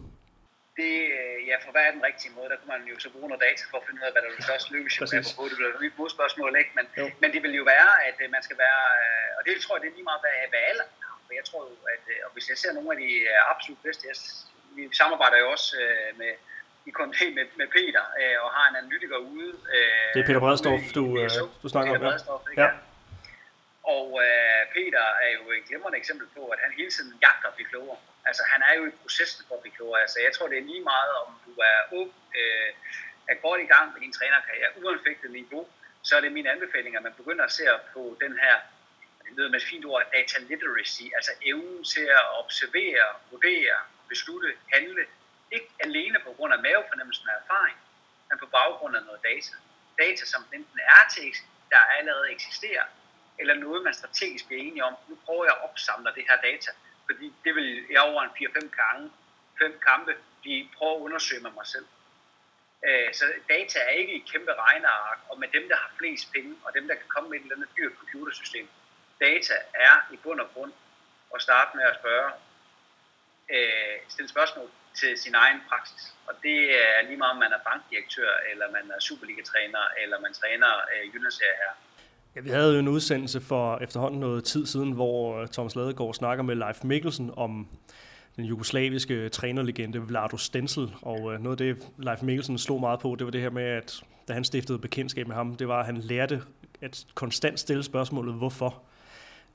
Det 0.76 1.08
ja, 1.50 1.56
for 1.64 1.70
hvad 1.74 1.82
er 1.88 1.92
den 1.98 2.04
rigtige 2.08 2.32
måde? 2.36 2.48
Der 2.52 2.58
kunne 2.58 2.72
man 2.76 2.82
jo 2.92 2.96
så 3.04 3.08
bruge 3.14 3.28
noget 3.30 3.42
data 3.48 3.62
for 3.70 3.76
at 3.80 3.84
finde 3.86 3.98
ud 4.00 4.06
af, 4.08 4.12
hvad 4.14 4.22
der 4.24 4.30
vil 4.34 4.44
først 4.52 4.66
lykkes. 4.74 4.94
Jo, 5.00 5.04
på, 5.36 5.42
det 5.50 5.56
bliver 5.58 5.90
et 5.90 5.98
modspørgsmål, 6.02 6.52
ikke? 6.62 6.72
Men, 6.78 6.86
men 7.22 7.28
det 7.34 7.40
vil 7.44 7.54
jo 7.60 7.64
være, 7.74 7.90
at 8.08 8.16
øh, 8.22 8.26
man 8.36 8.42
skal 8.46 8.58
være, 8.66 8.84
øh, 9.02 9.28
og 9.38 9.42
det 9.46 9.52
tror 9.62 9.74
jeg, 9.74 9.82
det 9.82 9.88
er 9.90 9.96
lige 9.98 10.08
meget, 10.10 10.22
hvad, 10.24 10.36
hvad 10.52 10.62
alle 10.70 10.84
For 11.26 11.32
jeg 11.38 11.44
tror 11.48 11.62
jo, 11.70 11.74
at 11.94 12.04
øh, 12.14 12.26
og 12.26 12.30
hvis 12.34 12.46
jeg 12.50 12.58
ser 12.62 12.72
nogle 12.76 12.90
af 12.94 12.98
de 13.04 13.10
absolut 13.52 13.80
bedste, 13.86 14.02
jeg, 14.10 14.16
vi 14.76 14.82
samarbejder 15.00 15.38
jo 15.42 15.48
også 15.56 15.68
med, 16.20 16.32
i 16.88 16.90
KMD 16.96 17.20
med, 17.36 17.46
med 17.60 17.68
Peter, 17.76 18.04
og 18.44 18.48
har 18.56 18.64
en 18.70 18.76
analytiker 18.76 19.16
ude. 19.16 19.50
Det 20.14 20.20
er 20.22 20.26
Peter 20.26 20.42
Bredstorff, 20.44 20.84
du, 20.98 21.04
du 21.62 21.68
snakker 21.68 21.90
om. 21.94 22.02
Ja. 22.02 22.62
ja. 22.62 22.68
Og 23.96 24.06
øh, 24.26 24.62
Peter 24.76 25.04
er 25.24 25.30
jo 25.38 25.42
et 25.56 25.64
glimrende 25.68 25.98
eksempel 26.02 26.26
på, 26.36 26.42
at 26.54 26.58
han 26.64 26.70
hele 26.80 26.90
tiden 26.96 27.12
jagter 27.24 27.48
at 27.48 27.54
blive 27.56 27.68
klogere. 27.72 27.98
Altså, 28.28 28.42
han 28.52 28.60
er 28.68 28.74
jo 28.78 28.82
i 28.90 28.92
processen 29.02 29.44
for 29.48 29.54
at 29.54 29.62
blive 29.62 29.76
klogere. 29.78 30.00
Altså, 30.04 30.18
jeg 30.26 30.32
tror, 30.32 30.46
det 30.48 30.58
er 30.58 30.66
lige 30.72 30.84
meget, 30.92 31.12
om 31.22 31.28
du 31.46 31.52
er 31.70 31.78
ung, 32.00 32.10
øh, 32.40 32.70
er 33.32 33.36
godt 33.46 33.60
i 33.66 33.68
gang 33.74 33.86
med 33.92 34.00
din 34.04 34.12
trænerkarriere, 34.18 34.70
uanfægtet 34.82 35.30
niveau, 35.30 35.62
så 36.02 36.16
er 36.16 36.20
det 36.20 36.32
min 36.32 36.46
anbefaling, 36.54 36.96
at 36.96 37.02
man 37.02 37.14
begynder 37.20 37.44
at 37.44 37.52
se 37.58 37.64
på 37.94 38.02
den 38.24 38.32
her, 38.44 38.56
det 39.24 39.32
lyder 39.36 39.50
med 39.50 39.60
et 39.60 39.68
fint 39.72 39.84
ord, 39.84 40.02
data 40.16 40.36
literacy, 40.50 41.06
altså 41.16 41.32
evnen 41.50 41.84
til 41.84 42.06
at 42.20 42.24
observere, 42.42 43.06
vurdere, 43.30 43.76
beslutte, 44.08 44.50
handle, 44.72 45.04
ikke 45.52 45.70
alene 45.80 46.18
på 46.26 46.32
grund 46.36 46.52
af 46.54 46.62
mavefornemmelsen 46.62 47.28
af 47.28 47.34
erfaring, 47.42 47.78
men 48.28 48.38
på 48.38 48.46
baggrund 48.46 48.96
af 48.96 49.02
noget 49.02 49.20
data. 49.30 49.54
Data, 49.98 50.24
som 50.24 50.42
enten 50.54 50.78
er 50.78 51.02
til, 51.16 51.32
der 51.70 51.80
allerede 51.98 52.30
eksisterer, 52.30 52.86
eller 53.38 53.54
noget, 53.54 53.84
man 53.84 53.94
strategisk 53.94 54.46
bliver 54.46 54.62
enige 54.62 54.84
om. 54.84 54.94
Nu 55.08 55.18
prøver 55.24 55.44
jeg 55.44 55.54
at 55.56 55.64
opsamle 55.70 56.12
det 56.14 56.24
her 56.28 56.36
data, 56.48 56.70
fordi 57.06 57.34
det 57.44 57.54
vil 57.54 57.86
jeg 57.90 58.00
over 58.00 58.22
en 58.22 58.30
4-5 58.30 58.76
gange, 58.82 59.12
fem 59.58 59.80
kampe, 59.88 60.16
blive 60.40 60.68
prøver 60.76 60.96
at 60.96 61.00
undersøge 61.00 61.42
med 61.42 61.50
mig 61.50 61.66
selv. 61.66 61.86
Øh, 62.86 63.14
så 63.14 63.24
data 63.48 63.78
er 63.78 63.88
ikke 63.88 64.14
et 64.14 64.30
kæmpe 64.32 64.52
regneark, 64.54 65.18
og 65.28 65.38
med 65.38 65.48
dem, 65.48 65.68
der 65.68 65.76
har 65.76 65.90
flest 65.98 66.32
penge, 66.32 66.56
og 66.64 66.74
dem, 66.74 66.88
der 66.88 66.94
kan 66.94 67.08
komme 67.08 67.30
med 67.30 67.38
et 67.38 67.42
eller 67.42 67.56
andet 67.56 67.70
dyrt 67.76 67.92
computersystem. 67.98 68.68
Data 69.20 69.54
er 69.74 69.94
i 70.12 70.16
bund 70.16 70.40
og 70.40 70.50
grund 70.54 70.72
at 71.34 71.42
starte 71.42 71.76
med 71.76 71.84
at 71.84 71.96
spørge, 72.00 72.32
øh, 73.50 73.96
stille 74.08 74.28
spørgsmål 74.28 74.70
til 75.00 75.12
sin 75.24 75.34
egen 75.44 75.60
praksis. 75.68 76.02
Og 76.28 76.34
det 76.42 76.58
er 76.84 76.98
lige 77.08 77.18
meget, 77.22 77.34
om 77.36 77.40
man 77.44 77.52
er 77.58 77.62
bankdirektør, 77.68 78.30
eller 78.50 78.66
man 78.76 78.84
er 78.94 79.00
Superliga-træner, 79.08 79.84
eller 80.02 80.16
man 80.24 80.32
træner 80.40 80.70
øh, 80.92 81.14
Jyllandsserie 81.14 81.58
her. 81.62 81.72
Ja, 82.34 82.40
vi 82.40 82.50
havde 82.50 82.72
jo 82.72 82.78
en 82.78 82.88
udsendelse 82.88 83.40
for 83.40 83.78
efterhånden 83.78 84.20
noget 84.20 84.44
tid 84.44 84.66
siden, 84.66 84.92
hvor 84.92 85.40
øh, 85.40 85.48
Thomas 85.48 85.76
Ladegaard 85.76 86.14
snakker 86.14 86.44
med 86.44 86.56
Leif 86.56 86.84
Mikkelsen 86.84 87.30
om 87.36 87.68
den 88.36 88.44
jugoslaviske 88.44 89.28
trænerlegende 89.28 90.00
Vlado 90.00 90.36
Stensel, 90.36 90.94
og 91.02 91.32
øh, 91.32 91.40
noget 91.40 91.60
af 91.60 91.66
det, 91.66 91.88
Leif 91.98 92.22
Mikkelsen 92.22 92.58
slog 92.58 92.80
meget 92.80 93.00
på, 93.00 93.16
det 93.18 93.24
var 93.24 93.30
det 93.30 93.40
her 93.40 93.50
med, 93.50 93.64
at 93.64 94.02
da 94.28 94.32
han 94.32 94.44
stiftede 94.44 94.78
bekendtskab 94.78 95.26
med 95.26 95.36
ham, 95.36 95.54
det 95.54 95.68
var, 95.68 95.80
at 95.80 95.86
han 95.86 95.96
lærte 95.96 96.42
at 96.82 97.04
konstant 97.14 97.60
stille 97.60 97.82
spørgsmålet, 97.82 98.34
hvorfor 98.34 98.82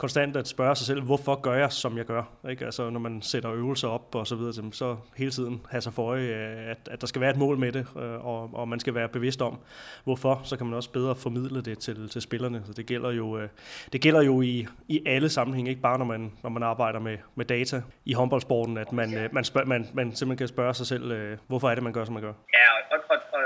konstant 0.04 0.36
at 0.36 0.48
spørge 0.48 0.76
sig 0.76 0.88
selv, 0.88 1.02
hvorfor 1.02 1.36
gør 1.42 1.54
jeg, 1.54 1.72
som 1.72 1.98
jeg 1.98 2.06
gør? 2.06 2.24
Ikke? 2.50 2.66
Altså, 2.66 2.90
når 2.90 3.00
man 3.00 3.22
sætter 3.22 3.52
øvelser 3.52 3.88
op 3.88 4.16
og 4.16 4.28
så 4.28 4.36
videre, 4.36 4.72
så 4.72 4.98
hele 5.18 5.32
tiden 5.32 5.66
have 5.70 5.82
sig 5.82 5.94
for 5.94 6.04
øje, 6.04 6.28
at, 6.72 6.78
at 6.92 7.02
der 7.02 7.08
skal 7.08 7.22
være 7.22 7.32
et 7.32 7.38
mål 7.38 7.58
med 7.58 7.72
det, 7.72 7.88
øh, 7.98 8.26
og, 8.26 8.50
og 8.54 8.68
man 8.68 8.80
skal 8.80 8.96
være 8.96 9.08
bevidst 9.10 9.42
om, 9.42 9.60
hvorfor, 10.04 10.42
så 10.44 10.58
kan 10.58 10.66
man 10.66 10.76
også 10.76 10.92
bedre 10.92 11.16
formidle 11.16 11.62
det 11.62 11.80
til, 11.80 12.10
til 12.10 12.22
spillerne. 12.22 12.62
Så 12.66 12.74
det 12.74 12.86
gælder 12.86 13.12
jo, 13.12 13.38
øh, 13.38 13.50
det 13.94 14.02
gælder 14.02 14.22
jo 14.22 14.42
i, 14.42 14.68
i 14.88 15.04
alle 15.06 15.30
sammenhænge, 15.30 15.70
ikke 15.70 15.82
bare 15.82 15.98
når 15.98 16.06
man, 16.06 16.32
når 16.44 16.50
man 16.50 16.64
arbejder 16.64 17.00
med, 17.00 17.18
med 17.36 17.46
data 17.46 17.82
i 18.06 18.14
håndboldsporten, 18.14 18.78
at 18.78 18.92
man, 18.92 19.18
øh, 19.18 19.30
man, 19.34 19.44
spørg, 19.44 19.68
man, 19.68 19.88
man 19.94 20.16
simpelthen 20.16 20.38
kan 20.38 20.48
spørge 20.48 20.74
sig 20.74 20.88
selv, 20.88 21.38
hvorfor 21.48 21.70
er 21.70 21.76
det, 21.76 21.84
man 21.84 21.94
gør, 21.94 22.06
som 22.06 22.14
man 22.14 22.24
gør. 22.24 22.34
Ja, 22.54 22.96
og, 22.96 23.00
og, 23.10 23.16
og 23.34 23.40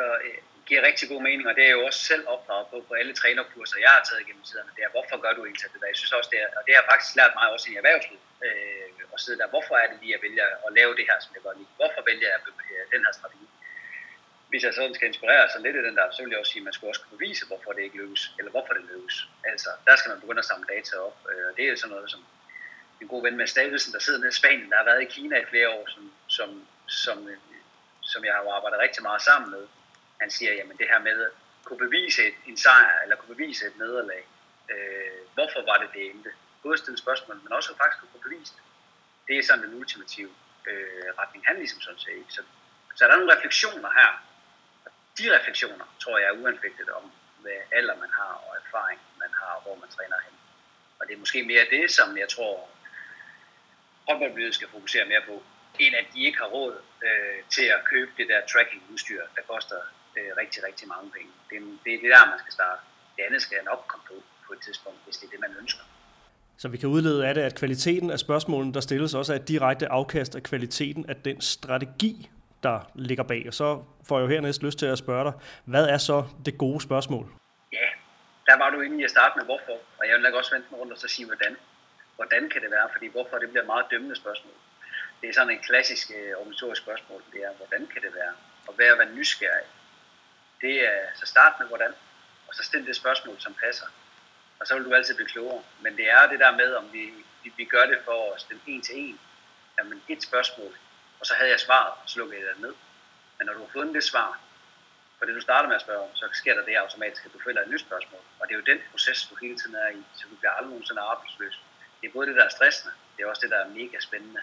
giver 0.68 0.88
rigtig 0.90 1.06
god 1.12 1.22
mening, 1.28 1.46
og 1.50 1.56
det 1.58 1.66
er 1.68 1.74
jo 1.78 1.82
også 1.90 2.02
selv 2.12 2.24
opdraget 2.34 2.68
på, 2.72 2.78
på 2.88 2.94
alle 3.00 3.14
trænerkurser, 3.20 3.78
jeg 3.86 3.92
har 3.96 4.04
taget 4.10 4.28
gennem 4.28 4.44
tiderne. 4.50 4.72
Det 4.76 4.84
er, 4.84 4.92
hvorfor 4.96 5.18
gør 5.24 5.34
du 5.34 5.42
egentlig 5.46 5.74
det 5.74 5.82
der? 5.82 5.94
Jeg 5.94 6.00
synes 6.02 6.14
også, 6.20 6.30
det 6.34 6.40
er, 6.44 6.50
og 6.58 6.64
det 6.68 6.74
har 6.76 6.86
faktisk 6.92 7.12
lært 7.20 7.34
mig 7.40 7.48
også 7.56 7.68
i 7.72 7.76
erhvervslivet, 7.82 8.26
øh, 8.48 8.88
at 9.14 9.20
sidde 9.24 9.38
der. 9.42 9.48
Hvorfor 9.56 9.76
er 9.82 9.88
det 9.90 9.98
lige, 10.02 10.14
at 10.14 10.16
jeg 10.16 10.22
vælger 10.28 10.48
at 10.68 10.72
lave 10.80 10.92
det 11.00 11.06
her, 11.10 11.18
som 11.24 11.32
jeg 11.36 11.44
godt 11.48 11.58
lide? 11.60 11.72
Hvorfor 11.80 12.02
vælger 12.10 12.30
jeg 12.34 12.40
øh, 12.74 12.86
den 12.94 13.02
her 13.06 13.14
strategi? 13.18 13.48
Hvis 14.52 14.64
jeg 14.64 14.74
sådan 14.74 14.96
skal 14.98 15.08
inspirere 15.12 15.46
sig 15.52 15.62
lidt 15.62 15.76
i 15.80 15.84
den 15.88 15.96
der, 16.00 16.06
så 16.12 16.20
vil 16.22 16.32
jeg 16.32 16.40
også 16.42 16.52
sige, 16.52 16.64
at 16.64 16.68
man 16.70 16.76
skulle 16.76 16.92
også 16.92 17.02
kunne 17.02 17.18
bevise, 17.18 17.44
hvorfor 17.50 17.70
det 17.76 17.82
ikke 17.88 17.98
lykkes, 18.02 18.24
eller 18.38 18.52
hvorfor 18.56 18.74
det 18.78 18.84
lykkes. 18.92 19.18
Altså, 19.52 19.70
der 19.88 19.96
skal 19.96 20.10
man 20.12 20.22
begynde 20.22 20.44
at 20.44 20.50
samle 20.52 20.68
data 20.76 20.94
op, 21.08 21.18
øh, 21.32 21.46
og 21.50 21.54
det 21.58 21.64
er 21.64 21.76
sådan 21.76 21.94
noget, 21.96 22.12
som 22.14 22.22
en 23.02 23.08
god 23.14 23.22
ven 23.26 23.38
med 23.38 23.48
Stavelsen, 23.48 23.94
der 23.94 24.00
sidder 24.00 24.20
nede 24.20 24.34
i 24.36 24.40
Spanien, 24.42 24.70
der 24.72 24.78
har 24.82 24.90
været 24.90 25.02
i 25.02 25.14
Kina 25.16 25.36
i 25.40 25.50
flere 25.52 25.70
år, 25.70 25.86
som, 25.94 26.04
som, 26.38 26.50
som, 27.04 27.18
øh, 27.28 27.38
som 28.12 28.26
jeg 28.26 28.34
har 28.34 28.44
arbejdet 28.58 28.80
rigtig 28.86 29.04
meget 29.04 29.22
sammen 29.30 29.52
med 29.56 29.64
han 30.22 30.30
siger, 30.32 30.54
jamen 30.54 30.78
det 30.78 30.88
her 30.88 31.00
med 31.00 31.22
at 31.26 31.32
kunne 31.64 31.78
bevise 31.78 32.28
et, 32.28 32.34
en 32.46 32.58
sejr, 32.58 33.02
eller 33.04 33.16
kunne 33.16 33.36
bevise 33.36 33.68
et 33.68 33.78
nederlag. 33.78 34.24
Øh, 34.72 35.20
hvorfor 35.34 35.62
var 35.70 35.78
det 35.78 35.90
det 35.94 36.12
endte? 36.12 36.32
Både 36.64 36.78
stille 36.78 36.98
spørgsmål, 36.98 37.40
men 37.44 37.54
også 37.54 37.78
faktisk 37.82 38.00
kunne 38.02 38.26
bevise 38.30 38.54
det. 38.58 38.64
Det 39.28 39.38
er 39.38 39.44
sådan 39.44 39.64
den 39.64 39.74
ultimative 39.80 40.34
øh, 40.70 41.10
retning, 41.20 41.46
han 41.48 41.56
ligesom 41.56 41.82
sådan 41.82 42.00
set. 42.00 42.26
Så, 42.30 42.42
så 42.96 43.06
er 43.06 43.10
der 43.10 43.18
nogle 43.18 43.36
refleksioner 43.36 43.92
her. 44.00 44.12
Og 44.86 44.92
de 45.18 45.38
refleksioner, 45.38 45.86
tror 46.00 46.18
jeg, 46.18 46.28
er 46.28 46.40
uanfægtet 46.42 46.90
om, 46.90 47.12
hvad 47.42 47.60
alder 47.72 47.96
man 47.96 48.10
har, 48.10 48.34
og 48.46 48.56
erfaring 48.66 49.00
man 49.20 49.30
har, 49.34 49.60
hvor 49.64 49.76
man 49.76 49.90
træner 49.90 50.18
hen. 50.26 50.34
Og 51.00 51.08
det 51.08 51.14
er 51.14 51.18
måske 51.18 51.44
mere 51.44 51.66
det, 51.70 51.92
som 51.92 52.18
jeg 52.18 52.30
tror, 52.30 52.70
håndboldmiljøet 54.08 54.56
skal 54.56 54.68
fokusere 54.68 55.06
mere 55.06 55.22
på, 55.28 55.44
end 55.80 55.96
at 55.96 56.06
de 56.14 56.26
ikke 56.26 56.38
har 56.38 56.46
råd 56.46 56.82
øh, 57.04 57.44
til 57.50 57.66
at 57.66 57.86
købe 57.86 58.12
det 58.18 58.28
der 58.30 58.42
tracking-udstyr, 58.52 59.24
der 59.36 59.42
koster 59.42 59.82
øh, 60.20 60.30
rigtig, 60.42 60.60
rigtig 60.68 60.86
mange 60.94 61.08
penge. 61.16 61.32
Det, 61.50 61.58
det 61.84 61.92
er 61.96 62.00
det 62.04 62.10
der, 62.16 62.24
man 62.34 62.40
skal 62.44 62.54
starte. 62.60 62.82
Det 63.16 63.24
andet 63.28 63.42
skal 63.42 63.58
nok 63.72 63.82
komme 63.92 64.06
på 64.12 64.16
på 64.48 64.54
et 64.54 64.62
tidspunkt, 64.68 65.00
hvis 65.06 65.18
det 65.18 65.26
er 65.28 65.32
det, 65.32 65.40
man 65.40 65.54
ønsker. 65.62 65.84
Så 66.58 66.68
vi 66.68 66.78
kan 66.78 66.90
udlede 66.90 67.28
af 67.28 67.34
det, 67.34 67.42
at 67.42 67.56
kvaliteten 67.56 68.10
af 68.12 68.20
spørgsmålene, 68.20 68.74
der 68.74 68.80
stilles, 68.80 69.14
også 69.14 69.34
er 69.34 69.38
et 69.38 69.48
direkte 69.48 69.88
afkast 69.88 70.36
af 70.36 70.44
kvaliteten 70.44 71.10
af 71.10 71.16
den 71.16 71.42
strategi, 71.42 72.30
der 72.64 72.92
ligger 72.96 73.24
bag. 73.24 73.44
Og 73.48 73.54
så 73.54 73.84
får 74.08 74.20
jeg 74.20 74.24
jo 74.26 74.30
hernæst 74.30 74.64
lyst 74.64 74.80
til 74.80 74.86
at 74.86 74.98
spørge 74.98 75.24
dig, 75.24 75.34
hvad 75.66 75.86
er 75.96 75.98
så 75.98 76.24
det 76.46 76.58
gode 76.58 76.82
spørgsmål? 76.82 77.26
Ja, 77.74 77.88
der 78.46 78.58
var 78.58 78.70
du 78.70 78.82
inde 78.82 79.02
i 79.02 79.04
at 79.04 79.10
starte 79.10 79.34
med 79.38 79.46
hvorfor, 79.46 79.78
og 80.00 80.04
jeg 80.08 80.14
vil 80.16 80.24
nok 80.24 80.34
også 80.34 80.52
vente 80.56 80.68
mig 80.72 80.80
rundt 80.80 80.94
og 80.94 81.00
så 81.00 81.08
sige 81.08 81.26
hvordan. 81.26 81.58
Hvordan 82.16 82.50
kan 82.50 82.62
det 82.62 82.72
være? 82.72 82.88
Fordi 82.94 83.08
hvorfor, 83.08 83.38
det 83.38 83.50
bliver 83.50 83.64
et 83.64 83.72
meget 83.74 83.86
dømmende 83.92 84.16
spørgsmål. 84.16 84.58
Det 85.22 85.30
er 85.30 85.34
sådan 85.34 85.54
en 85.54 85.64
klassisk 85.70 86.12
øh, 86.18 86.32
organisatorisk 86.40 86.82
spørgsmål, 86.82 87.22
det 87.34 87.40
er, 87.48 87.52
hvordan 87.62 87.82
kan 87.94 88.02
det 88.06 88.12
være? 88.22 88.34
Og 88.68 88.74
hvad 88.76 88.86
er 88.86 88.98
være 88.98 89.16
nysgerrig? 89.20 89.68
Det 90.62 90.88
er 90.88 91.00
så 91.16 91.26
start 91.26 91.54
med 91.60 91.68
hvordan, 91.68 91.94
og 92.48 92.56
så 92.56 92.64
stille 92.64 92.88
det 92.88 92.96
spørgsmål, 92.96 93.40
som 93.40 93.54
passer. 93.54 93.86
Og 94.60 94.68
så 94.68 94.76
vil 94.76 94.86
du 94.86 94.94
altid 94.94 95.16
blive 95.16 95.28
klogere. 95.28 95.64
Men 95.82 95.98
det 95.98 96.10
er 96.10 96.28
det 96.28 96.40
der 96.40 96.52
med, 96.52 96.74
om 96.74 96.94
vi, 96.94 97.14
vi, 97.44 97.54
vi 97.58 97.66
gør 97.66 97.86
det 97.86 98.00
for 98.06 98.34
at 98.34 98.42
stille 98.42 98.62
en 98.68 98.82
til 98.82 98.96
en. 98.98 99.20
Jamen 99.78 100.04
et 100.08 100.24
spørgsmål, 100.24 100.78
og 101.20 101.26
så 101.26 101.34
havde 101.34 101.52
jeg 101.52 101.60
svaret, 101.60 101.94
så 102.06 102.20
lukkede 102.20 102.40
jeg 102.40 102.48
det 102.54 102.62
ned. 102.62 102.74
Men 103.38 103.46
når 103.46 103.54
du 103.54 103.60
har 103.60 103.72
fundet 103.74 103.96
det 103.96 104.04
svar, 104.04 104.40
på 105.20 105.26
det 105.26 105.36
du 105.36 105.42
starter 105.42 105.68
med 105.68 105.76
at 105.76 105.82
spørge 105.82 106.04
om, 106.04 106.16
så 106.16 106.30
sker 106.34 106.54
der 106.56 106.66
det 106.66 106.76
automatisk, 106.76 107.26
at 107.26 107.34
du 107.34 107.40
føler 107.44 107.62
et 107.62 107.70
nyt 107.70 107.82
spørgsmål. 107.82 108.22
Og 108.40 108.48
det 108.48 108.54
er 108.54 108.60
jo 108.60 108.66
den 108.72 108.80
proces, 108.92 109.28
du 109.30 109.36
hele 109.36 109.58
tiden 109.58 109.76
er 109.76 109.90
i, 109.90 110.04
så 110.16 110.26
du 110.32 110.36
bliver 110.36 110.52
aldrig 110.52 110.70
nogensinde 110.70 111.02
arbejdsløs. 111.02 111.60
Det 112.02 112.08
er 112.08 112.14
både 112.14 112.28
det, 112.28 112.36
der 112.36 112.46
er 112.46 112.50
stressende, 112.50 112.94
det 113.18 113.24
er 113.24 113.28
også 113.28 113.42
det, 113.42 113.52
der 113.52 113.58
er 113.58 113.70
mega 113.70 114.00
spændende 114.00 114.42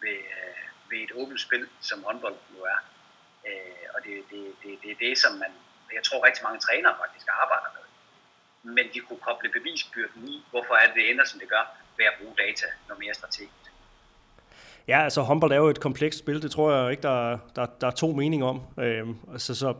ved, 0.00 0.18
øh, 0.36 0.64
ved 0.90 0.98
et 0.98 1.12
åbent 1.14 1.40
spil, 1.40 1.68
som 1.80 2.04
håndbold 2.04 2.36
nu 2.50 2.62
er. 2.62 2.78
Øh, 3.48 3.84
og 3.94 3.98
det, 4.04 4.14
det, 4.30 4.42
det, 4.62 4.70
det 4.82 4.90
er 4.94 4.98
det, 5.06 5.14
som 5.22 5.32
man, 5.42 5.52
jeg 5.96 6.02
tror 6.06 6.26
rigtig 6.26 6.42
mange 6.46 6.60
trænere 6.66 6.94
faktisk 7.02 7.26
arbejder 7.42 7.70
med. 7.76 7.84
Men 8.76 8.84
de 8.94 8.98
kunne 9.06 9.22
koble 9.28 9.48
bevisbyrden 9.56 10.22
i, 10.34 10.36
hvorfor 10.50 10.74
er 10.80 10.86
det, 10.86 10.96
det 10.98 11.04
ender, 11.10 11.24
som 11.30 11.38
det 11.42 11.48
gør, 11.54 11.64
ved 11.98 12.06
at 12.10 12.14
bruge 12.20 12.34
data 12.44 12.66
noget 12.88 13.00
mere 13.04 13.14
strategisk. 13.20 13.64
Ja, 14.88 15.04
altså 15.04 15.20
håndbold 15.20 15.52
er 15.52 15.56
jo 15.56 15.68
et 15.68 15.80
komplekst 15.80 16.18
spil, 16.18 16.42
det 16.42 16.50
tror 16.50 16.72
jeg 16.74 16.90
ikke, 16.90 17.02
der, 17.02 17.38
der, 17.56 17.66
der 17.80 17.86
er 17.86 17.90
to 17.90 18.12
meninger 18.12 18.46
om. 18.46 18.60
Øhm, 18.78 19.16
altså, 19.32 19.54
så, 19.54 19.74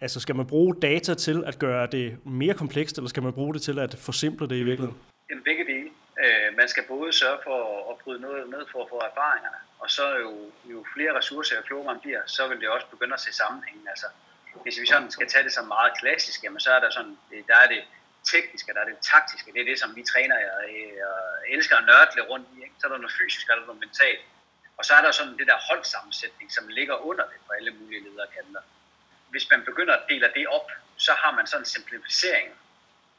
altså 0.00 0.20
skal 0.20 0.36
man 0.36 0.46
bruge 0.46 0.74
data 0.82 1.14
til 1.14 1.44
at 1.46 1.58
gøre 1.58 1.86
det 1.86 2.26
mere 2.26 2.54
komplekst, 2.54 2.96
eller 2.98 3.08
skal 3.08 3.22
man 3.22 3.32
bruge 3.32 3.54
det 3.54 3.62
til 3.62 3.78
at 3.78 3.94
forsimple 3.98 4.48
det 4.48 4.56
i 4.56 4.62
virkeligheden? 4.62 4.98
En 5.30 5.42
begge 5.44 5.64
dele. 5.64 5.88
Øh, 6.22 6.56
man 6.56 6.68
skal 6.68 6.84
både 6.88 7.12
sørge 7.12 7.38
for 7.44 7.58
at 7.90 7.96
bryde 8.04 8.20
noget 8.20 8.50
ned 8.50 8.64
for 8.72 8.82
at 8.82 8.88
få 8.88 8.98
erfaringerne, 9.10 9.60
og 9.80 9.90
så 9.90 10.16
jo, 10.16 10.52
jo 10.64 10.86
flere 10.94 11.18
ressourcer 11.18 11.58
og 11.58 11.64
klogere 11.64 11.92
man 11.92 12.00
bliver, 12.00 12.22
så 12.26 12.48
vil 12.48 12.60
det 12.60 12.68
også 12.68 12.86
begynde 12.86 13.14
at 13.14 13.20
se 13.20 13.32
sammenhængen. 13.32 13.88
Altså, 13.88 14.06
hvis 14.62 14.80
vi 14.80 14.86
sådan 14.86 15.10
skal 15.10 15.28
tage 15.28 15.44
det 15.44 15.52
som 15.52 15.66
meget 15.66 15.92
klassisk, 16.00 16.44
jamen, 16.44 16.60
så 16.60 16.70
er 16.72 16.80
der 16.80 16.90
sådan, 16.90 17.18
der 17.48 17.56
er 17.56 17.68
det 17.68 17.84
tekniske, 18.24 18.74
der 18.74 18.80
er 18.80 18.84
det 18.84 18.98
taktiske, 18.98 19.52
det 19.52 19.60
er 19.60 19.64
det, 19.64 19.78
som 19.78 19.96
vi 19.96 20.02
træner 20.02 20.36
og, 20.36 20.64
og 21.08 21.48
elsker 21.48 21.76
at 21.76 21.84
nørtle 21.84 22.22
rundt 22.30 22.48
i. 22.56 22.62
Ikke? 22.62 22.74
Så 22.78 22.86
er 22.86 22.90
der 22.90 22.98
noget 22.98 23.16
fysisk, 23.20 23.48
og 23.48 23.56
der 23.56 23.62
er 23.62 23.66
noget 23.66 23.80
mentalt. 23.80 24.20
Og 24.76 24.84
så 24.84 24.94
er 24.94 25.02
der 25.02 25.12
sådan 25.12 25.38
det 25.38 25.46
der 25.46 25.58
holdsammensætning, 25.68 26.52
som 26.52 26.68
ligger 26.68 26.94
under 26.94 27.24
det 27.24 27.38
på 27.46 27.52
alle 27.52 27.70
mulige 27.70 28.02
lederkanter. 28.04 28.60
Hvis 29.30 29.50
man 29.50 29.64
begynder 29.64 29.94
at 29.96 30.04
dele 30.08 30.32
det 30.34 30.46
op, 30.46 30.70
så 30.96 31.12
har 31.12 31.32
man 31.36 31.46
sådan 31.46 31.62
en 31.62 31.66
simplificering. 31.66 32.48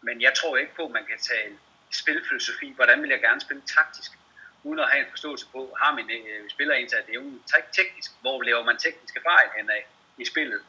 Men 0.01 0.21
jeg 0.21 0.33
tror 0.33 0.57
ikke 0.57 0.75
på, 0.75 0.85
at 0.85 0.91
man 0.91 1.05
kan 1.05 1.19
tage 1.19 1.59
spilfilosofi, 1.91 2.73
hvordan 2.75 3.01
vil 3.01 3.09
jeg 3.09 3.21
gerne 3.21 3.41
spille 3.41 3.63
taktisk, 3.75 4.11
uden 4.63 4.79
at 4.79 4.89
have 4.89 5.05
en 5.05 5.09
forståelse 5.09 5.45
på, 5.51 5.77
har 5.81 5.95
min 5.95 6.09
øh, 6.11 6.49
spiller 6.49 6.75
ind 6.75 6.89
det 6.89 7.15
er 7.15 7.61
teknisk, 7.71 8.11
hvor 8.21 8.41
laver 8.41 8.63
man 8.63 8.77
tekniske 8.77 9.21
fejl 9.29 9.49
henad 9.57 9.83
i 10.17 10.25
spillet, 10.25 10.61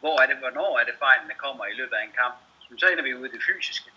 hvor 0.00 0.20
er 0.22 0.26
det, 0.26 0.36
hvornår 0.36 0.78
er 0.78 0.84
det 0.84 0.94
fejlene 0.98 1.34
kommer 1.34 1.66
i 1.66 1.74
løbet 1.74 1.96
af 1.96 2.04
en 2.04 2.12
kamp, 2.12 2.34
så 2.78 2.86
ender 2.88 3.04
vi 3.04 3.14
ude 3.14 3.28
i 3.28 3.32
det 3.32 3.42
fysiske. 3.48 3.90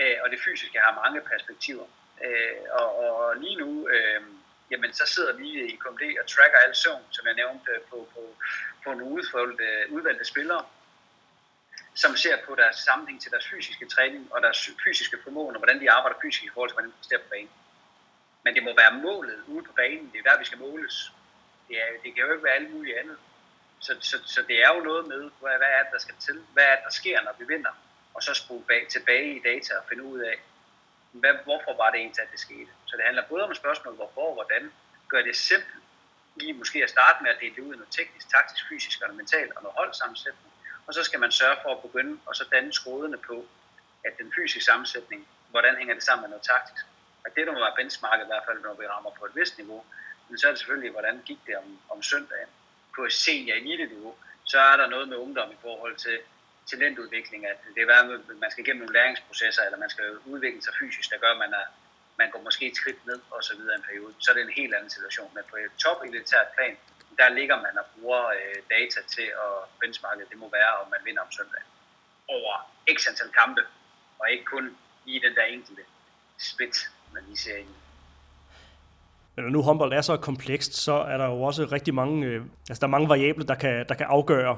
Øh, 0.00 0.16
og 0.22 0.30
det 0.30 0.40
fysiske 0.44 0.78
har 0.78 1.00
mange 1.02 1.20
perspektiver. 1.20 1.86
Øh, 2.24 2.62
og, 2.72 2.88
og 2.98 3.36
lige 3.36 3.56
nu, 3.56 3.88
øh, 3.88 4.22
jamen 4.70 4.92
så 4.92 5.06
sidder 5.06 5.32
vi 5.32 5.48
i 5.72 5.76
KMD 5.76 6.02
og 6.20 6.26
tracker 6.26 6.58
al 6.58 6.74
søvn, 6.74 7.04
som 7.10 7.26
jeg 7.26 7.34
nævnte 7.34 7.70
øh, 7.74 7.80
på, 7.90 8.08
på, 8.14 8.22
på 8.84 8.88
nogle 8.94 9.14
udvalgte, 9.16 9.66
udvalgte 9.90 10.24
spillere, 10.24 10.64
som 11.94 12.16
ser 12.16 12.36
på 12.46 12.54
deres 12.54 12.76
sammenhæng 12.76 13.22
til 13.22 13.30
deres 13.30 13.48
fysiske 13.48 13.86
træning 13.86 14.32
og 14.32 14.42
deres 14.42 14.70
fysiske 14.84 15.18
formåen, 15.24 15.54
og 15.56 15.60
hvordan 15.60 15.80
de 15.80 15.90
arbejder 15.90 16.18
fysisk 16.22 16.44
i 16.44 16.50
forhold 16.54 16.70
til, 16.70 16.74
hvordan 16.74 16.90
de 16.90 16.96
præsterer 16.96 17.20
på 17.20 17.28
banen. 17.28 17.50
Men 18.44 18.54
det 18.54 18.62
må 18.62 18.76
være 18.76 19.00
målet 19.06 19.42
ude 19.46 19.64
på 19.64 19.72
banen, 19.72 20.10
det 20.12 20.18
er 20.18 20.30
der, 20.30 20.38
vi 20.38 20.44
skal 20.44 20.58
måles. 20.58 21.12
Det, 21.68 21.76
er, 21.82 21.86
det 22.02 22.14
kan 22.14 22.24
jo 22.24 22.32
ikke 22.32 22.44
være 22.44 22.54
alt 22.54 22.74
muligt 22.74 22.98
andet. 22.98 23.18
Så, 23.80 23.96
så, 24.00 24.16
så 24.24 24.42
det 24.48 24.64
er 24.64 24.74
jo 24.74 24.80
noget 24.80 25.08
med, 25.08 25.30
hvad, 25.40 25.56
hvad 25.60 25.70
er 25.76 25.82
det, 25.82 25.92
der 25.92 25.98
skal 25.98 26.14
til? 26.20 26.44
Hvad 26.52 26.64
er 26.64 26.74
det, 26.76 26.84
der 26.84 26.90
sker, 26.90 27.22
når 27.22 27.34
vi 27.38 27.44
vinder? 27.44 27.70
Og 28.14 28.22
så 28.22 28.34
spole 28.34 28.64
bag, 28.64 28.86
tilbage 28.88 29.36
i 29.36 29.42
data 29.50 29.74
og 29.74 29.84
finde 29.88 30.04
ud 30.04 30.20
af, 30.20 30.36
hvad, 31.12 31.34
hvorfor 31.44 31.76
var 31.76 31.90
det 31.90 31.98
egentlig, 31.98 32.22
at 32.22 32.32
det 32.32 32.40
skete. 32.40 32.70
Så 32.86 32.96
det 32.96 33.04
handler 33.04 33.28
både 33.28 33.44
om 33.44 33.50
et 33.50 33.56
spørgsmål, 33.56 33.94
hvorfor 33.94 34.28
og 34.28 34.34
hvordan. 34.34 34.72
Gør 35.08 35.22
det 35.22 35.36
simpelt. 35.36 35.82
Lige 36.36 36.52
måske 36.52 36.82
at 36.82 36.90
starte 36.90 37.22
med 37.22 37.30
at 37.30 37.40
dele 37.40 37.54
det 37.54 37.62
ud 37.62 37.74
i 37.74 37.76
noget 37.76 37.92
teknisk, 37.98 38.28
taktisk, 38.30 38.68
fysisk 38.68 39.02
og 39.02 39.14
mentalt 39.14 39.52
og 39.56 39.62
noget 39.62 39.76
holdsammensætning. 39.76 40.52
Og 40.86 40.94
så 40.94 41.04
skal 41.04 41.20
man 41.20 41.32
sørge 41.32 41.56
for 41.62 41.70
at 41.74 41.82
begynde 41.82 42.20
og 42.26 42.36
så 42.36 42.44
danne 42.52 42.72
trådene 42.72 43.18
på, 43.18 43.46
at 44.04 44.12
den 44.18 44.32
fysiske 44.36 44.64
sammensætning, 44.64 45.28
hvordan 45.50 45.76
hænger 45.76 45.94
det 45.94 46.02
sammen 46.02 46.22
med 46.22 46.28
noget 46.28 46.42
taktisk 46.42 46.84
at 47.26 47.34
det, 47.36 47.46
der 47.46 47.52
må 47.52 47.58
være 47.58 47.78
benchmarket 47.80 48.24
i 48.24 48.30
hvert 48.32 48.46
fald, 48.48 48.60
når 48.62 48.74
vi 48.74 48.86
rammer 48.86 49.10
på 49.18 49.24
et 49.24 49.36
vist 49.36 49.58
niveau, 49.58 49.84
men 50.28 50.38
så 50.38 50.46
er 50.46 50.50
det 50.52 50.58
selvfølgelig, 50.58 50.90
hvordan 50.90 51.22
gik 51.28 51.40
det 51.46 51.56
om, 51.56 51.78
om 51.88 52.02
søndagen. 52.02 52.50
På 52.96 53.08
senior 53.08 53.56
elite 53.56 53.86
niveau, 53.86 54.14
så 54.44 54.58
er 54.58 54.76
der 54.76 54.86
noget 54.86 55.08
med 55.08 55.16
ungdom 55.16 55.50
i 55.52 55.58
forhold 55.62 55.96
til 55.96 56.18
talentudvikling, 56.66 57.46
at 57.46 57.58
det 57.74 57.82
er, 57.82 58.02
at 58.02 58.36
man 58.44 58.50
skal 58.50 58.64
igennem 58.64 58.82
nogle 58.82 58.98
læringsprocesser, 58.98 59.62
eller 59.62 59.78
man 59.78 59.90
skal 59.90 60.18
udvikle 60.32 60.62
sig 60.62 60.74
fysisk, 60.80 61.10
der 61.10 61.18
gør, 61.18 61.32
at 61.32 61.38
man, 61.38 61.52
er, 61.52 61.66
man 62.18 62.30
går 62.30 62.40
måske 62.40 62.66
et 62.66 62.76
skridt 62.76 63.06
ned 63.06 63.20
og 63.30 63.44
så 63.44 63.56
videre 63.56 63.76
en 63.76 63.82
periode. 63.82 64.14
Så 64.18 64.30
er 64.30 64.34
det 64.34 64.42
en 64.42 64.60
helt 64.60 64.74
anden 64.74 64.90
situation. 64.90 65.30
Men 65.34 65.44
på 65.50 65.56
et 65.56 65.72
top 65.84 65.98
elitært 66.04 66.48
plan, 66.56 66.76
der 67.18 67.28
ligger 67.28 67.56
man 67.56 67.78
og 67.78 67.86
bruger 67.94 68.26
øh, 68.26 68.58
data 68.70 69.00
til 69.14 69.28
at 69.44 69.54
benchmarke, 69.80 70.26
det 70.30 70.38
må 70.38 70.48
være, 70.50 70.72
om 70.82 70.90
man 70.90 71.00
vinder 71.04 71.22
om 71.22 71.32
søndag. 71.32 71.62
Over 72.28 72.54
x 72.96 73.08
antal 73.08 73.30
kampe, 73.40 73.62
og 74.18 74.30
ikke 74.30 74.44
kun 74.44 74.76
i 75.06 75.18
den 75.18 75.34
der 75.34 75.42
enkelte 75.42 75.82
spids 76.38 76.90
man 77.14 77.22
lige 77.28 77.38
ser 77.38 77.56
ind 77.56 77.68
men 79.36 79.44
når 79.44 79.50
nu 79.50 79.62
håndbold 79.62 79.92
er 79.92 80.00
så 80.00 80.16
komplekst, 80.16 80.74
så 80.74 80.92
er 80.92 81.18
der 81.18 81.26
jo 81.26 81.42
også 81.42 81.64
rigtig 81.72 81.94
mange, 81.94 82.26
øh, 82.26 82.42
altså 82.68 82.80
der 82.80 82.86
er 82.86 82.90
mange 82.90 83.08
variable, 83.08 83.44
der 83.44 83.54
kan, 83.54 83.84
der 83.88 83.94
kan 83.94 84.06
afgøre, 84.08 84.56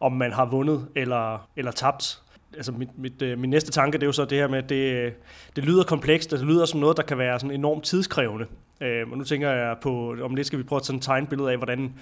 om 0.00 0.12
man 0.12 0.32
har 0.32 0.44
vundet 0.44 0.88
eller, 0.96 1.48
eller 1.56 1.72
tabt. 1.72 2.20
Altså 2.56 2.72
mit, 2.72 2.98
mit, 2.98 3.22
øh, 3.22 3.38
min 3.38 3.50
næste 3.50 3.72
tanke, 3.72 3.98
det 3.98 4.02
er 4.02 4.06
jo 4.06 4.12
så 4.12 4.24
det 4.24 4.38
her 4.38 4.48
med, 4.48 4.58
at 4.58 4.68
det, 4.68 4.94
øh, 4.94 5.12
det 5.56 5.64
lyder 5.64 5.84
komplekst, 5.84 6.32
altså 6.32 6.46
det 6.46 6.54
lyder 6.54 6.64
som 6.64 6.80
noget, 6.80 6.96
der 6.96 7.02
kan 7.02 7.18
være 7.18 7.40
sådan 7.40 7.54
enormt 7.54 7.84
tidskrævende. 7.84 8.46
Øh, 8.80 9.10
og 9.10 9.18
nu 9.18 9.24
tænker 9.24 9.50
jeg 9.50 9.76
på, 9.82 10.16
om 10.22 10.34
lidt 10.34 10.46
skal 10.46 10.58
vi 10.58 10.62
prøve 10.64 10.80
at 10.80 10.86
sådan 10.86 11.00
tegne 11.00 11.24
et 11.24 11.28
billede 11.28 11.50
af, 11.50 11.56
hvordan, 11.56 11.94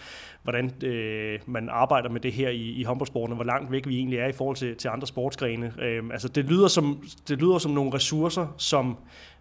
hvordan 0.42 0.84
øh, 0.84 1.40
man 1.46 1.68
arbejder 1.68 2.08
med 2.08 2.20
det 2.20 2.32
her 2.32 2.48
i, 2.48 2.70
i 2.70 2.82
håndboldsporten, 2.82 3.32
og 3.32 3.36
hvor 3.36 3.44
langt 3.44 3.72
væk 3.72 3.86
vi 3.86 3.96
egentlig 3.96 4.18
er 4.18 4.26
i 4.26 4.32
forhold 4.32 4.56
til, 4.56 4.76
til 4.76 4.88
andre 4.88 5.06
sportsgrene. 5.06 5.72
Øh, 5.82 6.02
altså 6.12 6.28
det 6.28 6.44
lyder, 6.44 6.68
som, 6.68 7.04
det 7.28 7.38
lyder 7.38 7.58
som 7.58 7.72
nogle 7.72 7.94
ressourcer, 7.94 8.54
som 8.58 8.96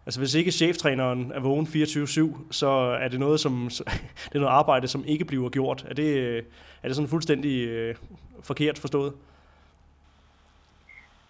Altså 0.06 0.20
hvis 0.20 0.34
ikke 0.34 0.52
cheftræneren 0.52 1.32
er 1.32 1.40
vågen 1.40 1.66
24-7, 1.66 2.52
så 2.52 2.68
er 3.02 3.08
det 3.08 3.20
noget, 3.20 3.40
som, 3.40 3.70
det 4.30 4.36
er 4.36 4.40
noget 4.40 4.54
arbejde, 4.54 4.88
som 4.88 5.06
ikke 5.06 5.26
bliver 5.26 5.50
gjort. 5.50 5.86
Er 5.90 5.94
det, 5.94 6.38
er 6.84 6.88
det 6.88 6.96
sådan 6.96 7.10
fuldstændig 7.10 7.68
øh, 7.68 7.96
forkert 8.44 8.80
forstået? 8.80 9.14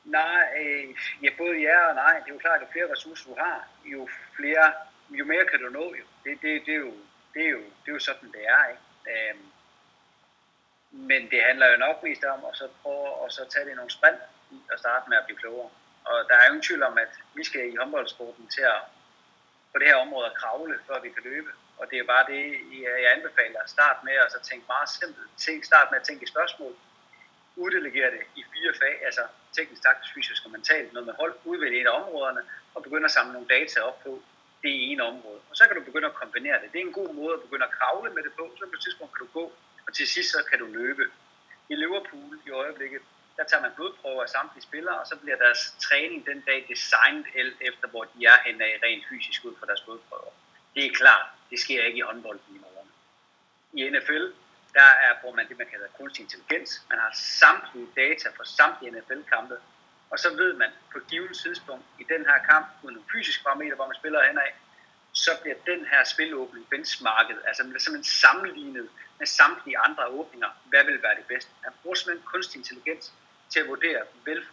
Nej, 0.05 0.43
øh, 0.61 0.85
ja, 1.23 1.29
både 1.37 1.55
ja 1.67 1.77
og 1.89 1.95
nej. 1.95 2.13
Det 2.19 2.29
er 2.29 2.33
jo 2.33 2.39
klart, 2.45 2.61
at 2.61 2.61
jo 2.61 2.71
flere 2.71 2.91
ressourcer 2.93 3.29
du 3.29 3.35
har, 3.39 3.67
jo 3.93 4.09
flere, 4.37 4.65
jo 5.19 5.25
mere 5.25 5.45
kan 5.51 5.59
du 5.59 5.69
nå 5.79 5.85
jo. 5.99 6.05
Det, 6.23 6.33
det, 6.41 6.61
det, 6.65 6.73
er, 6.73 6.79
jo, 6.79 6.93
det, 7.33 7.41
er, 7.45 7.49
jo, 7.49 7.63
det 7.81 7.87
er 7.91 7.95
jo 7.97 7.99
sådan, 7.99 8.31
det 8.31 8.43
er. 8.55 8.63
Ikke? 8.71 8.83
Øh, 9.11 9.35
men 10.91 11.21
det 11.31 11.39
handler 11.47 11.67
jo 11.71 11.77
nok 11.77 12.03
mest 12.03 12.23
om 12.23 12.39
at 12.49 12.57
så 12.57 12.67
prøve 12.81 13.07
at 13.25 13.33
så 13.33 13.43
tage 13.51 13.65
det 13.65 13.71
i 13.71 13.75
nogle 13.75 13.91
sprint 13.97 14.21
og 14.71 14.79
starte 14.79 15.09
med 15.09 15.17
at 15.17 15.25
blive 15.27 15.37
klogere. 15.37 15.69
Og 16.05 16.15
der 16.29 16.35
er 16.35 16.45
jo 16.45 16.51
ingen 16.51 16.67
tvivl 16.67 16.83
om, 16.83 16.97
at 16.97 17.13
vi 17.33 17.43
skal 17.43 17.73
i 17.73 17.75
håndboldsporten 17.75 18.47
til 18.47 18.61
at 18.61 18.81
på 19.71 19.79
det 19.79 19.87
her 19.87 19.95
område 19.95 20.25
at 20.25 20.37
kravle, 20.41 20.75
før 20.87 20.99
vi 20.99 21.09
kan 21.09 21.23
løbe. 21.23 21.51
Og 21.79 21.85
det 21.91 21.97
er 21.99 22.03
bare 22.13 22.25
det, 22.33 22.43
jeg 22.83 23.11
anbefaler. 23.15 23.59
Start 23.65 23.97
med 24.03 24.13
at 24.13 24.31
så 24.31 24.39
tænke 24.49 24.65
meget 24.67 24.89
simpelt. 24.89 25.27
Tænk, 25.37 25.63
Start 25.65 25.87
med 25.91 25.99
at 25.99 26.05
tænke 26.05 26.23
i 26.23 26.33
spørgsmål. 26.35 26.73
Uddelegere 27.55 28.11
det 28.11 28.23
i 28.35 28.43
fire 28.53 28.73
fag, 28.81 29.05
altså 29.05 29.23
teknisk, 29.55 29.81
taktisk, 29.83 30.13
fysisk 30.13 30.45
og 30.45 30.51
mentalt. 30.51 30.93
Noget 30.93 31.07
med 31.07 31.15
hold, 31.21 31.33
udvælge 31.45 31.81
et 31.81 31.87
af 31.87 31.95
områderne 32.01 32.41
og 32.75 32.83
begynde 32.83 33.05
at 33.05 33.11
samle 33.11 33.33
nogle 33.33 33.47
data 33.47 33.79
op 33.79 34.03
på 34.03 34.21
det 34.63 34.91
ene 34.91 35.03
område. 35.03 35.39
Og 35.49 35.55
så 35.55 35.63
kan 35.67 35.75
du 35.75 35.83
begynde 35.83 36.07
at 36.07 36.13
kombinere 36.13 36.61
det. 36.61 36.71
Det 36.73 36.81
er 36.81 36.85
en 36.85 36.99
god 37.01 37.13
måde 37.13 37.33
at 37.33 37.41
begynde 37.41 37.65
at 37.65 37.71
kravle 37.79 38.09
med 38.13 38.23
det 38.23 38.33
på. 38.39 38.43
Så 38.57 38.65
på 38.65 38.75
et 38.77 38.81
tidspunkt 38.81 39.13
kan 39.13 39.25
du 39.25 39.31
gå, 39.39 39.45
og 39.87 39.93
til 39.93 40.07
sidst 40.07 40.31
så 40.31 40.43
kan 40.49 40.59
du 40.59 40.65
løbe. 40.65 41.05
I 41.69 41.75
Liverpool 41.75 42.39
i 42.45 42.49
øjeblikket, 42.49 43.01
der 43.37 43.43
tager 43.43 43.61
man 43.61 43.71
blodprøver 43.75 44.23
af 44.23 44.29
samtlige 44.29 44.63
spillere, 44.63 44.99
og 44.99 45.07
så 45.07 45.15
bliver 45.15 45.37
deres 45.37 45.75
træning 45.79 46.25
den 46.25 46.41
dag 46.41 46.65
designet 46.69 47.25
efter, 47.61 47.87
hvor 47.87 48.03
de 48.03 48.25
er 48.25 48.37
henne 48.45 48.63
af 48.65 48.79
rent 48.83 49.03
fysisk 49.09 49.45
ud 49.45 49.55
fra 49.59 49.65
deres 49.65 49.81
blodprøver. 49.81 50.31
Det 50.75 50.85
er 50.85 50.93
klart, 50.93 51.25
det 51.49 51.59
sker 51.59 51.83
ikke 51.83 51.97
i 51.97 52.01
håndbold 52.01 52.39
i 52.49 52.57
morgen. 52.57 52.89
I 53.73 53.89
NFL, 53.89 54.25
der 54.73 54.89
er, 55.05 55.11
bruger 55.21 55.35
man 55.35 55.47
det, 55.49 55.57
man 55.57 55.67
kalder 55.67 55.87
kunstig 55.97 56.23
intelligens. 56.23 56.81
Man 56.89 56.99
har 56.99 57.11
samtlige 57.13 57.87
data 57.95 58.29
fra 58.37 58.45
samtlige 58.45 58.91
NFL-kampe, 58.91 59.57
og 60.11 60.19
så 60.19 60.29
ved 60.35 60.53
man 60.53 60.69
på 60.91 60.97
et 60.97 61.07
givet 61.07 61.37
tidspunkt 61.37 61.85
i 61.99 62.03
den 62.13 62.25
her 62.25 62.39
kamp, 62.49 62.67
uden 62.83 62.95
nogle 62.95 63.09
fysiske 63.13 63.43
parametre, 63.43 63.75
hvor 63.75 63.87
man 63.87 63.95
spiller 63.95 64.27
henad, 64.27 64.51
så 65.13 65.31
bliver 65.41 65.57
den 65.65 65.85
her 65.85 66.03
spilåbning 66.03 66.69
benchmarket, 66.69 67.37
altså 67.47 67.63
man 67.63 67.69
bliver 67.71 67.85
simpelthen 67.85 68.13
sammenlignet 68.23 68.89
med 69.19 69.27
samtlige 69.27 69.77
andre 69.77 70.07
åbninger, 70.07 70.49
hvad 70.69 70.83
vil 70.83 71.03
være 71.03 71.15
det 71.15 71.25
bedste. 71.25 71.51
Man 71.63 71.73
bruger 71.81 71.95
simpelthen 71.95 72.27
kunstig 72.33 72.57
intelligens 72.57 73.13
til 73.51 73.59
at 73.59 73.67
vurdere, 73.67 74.01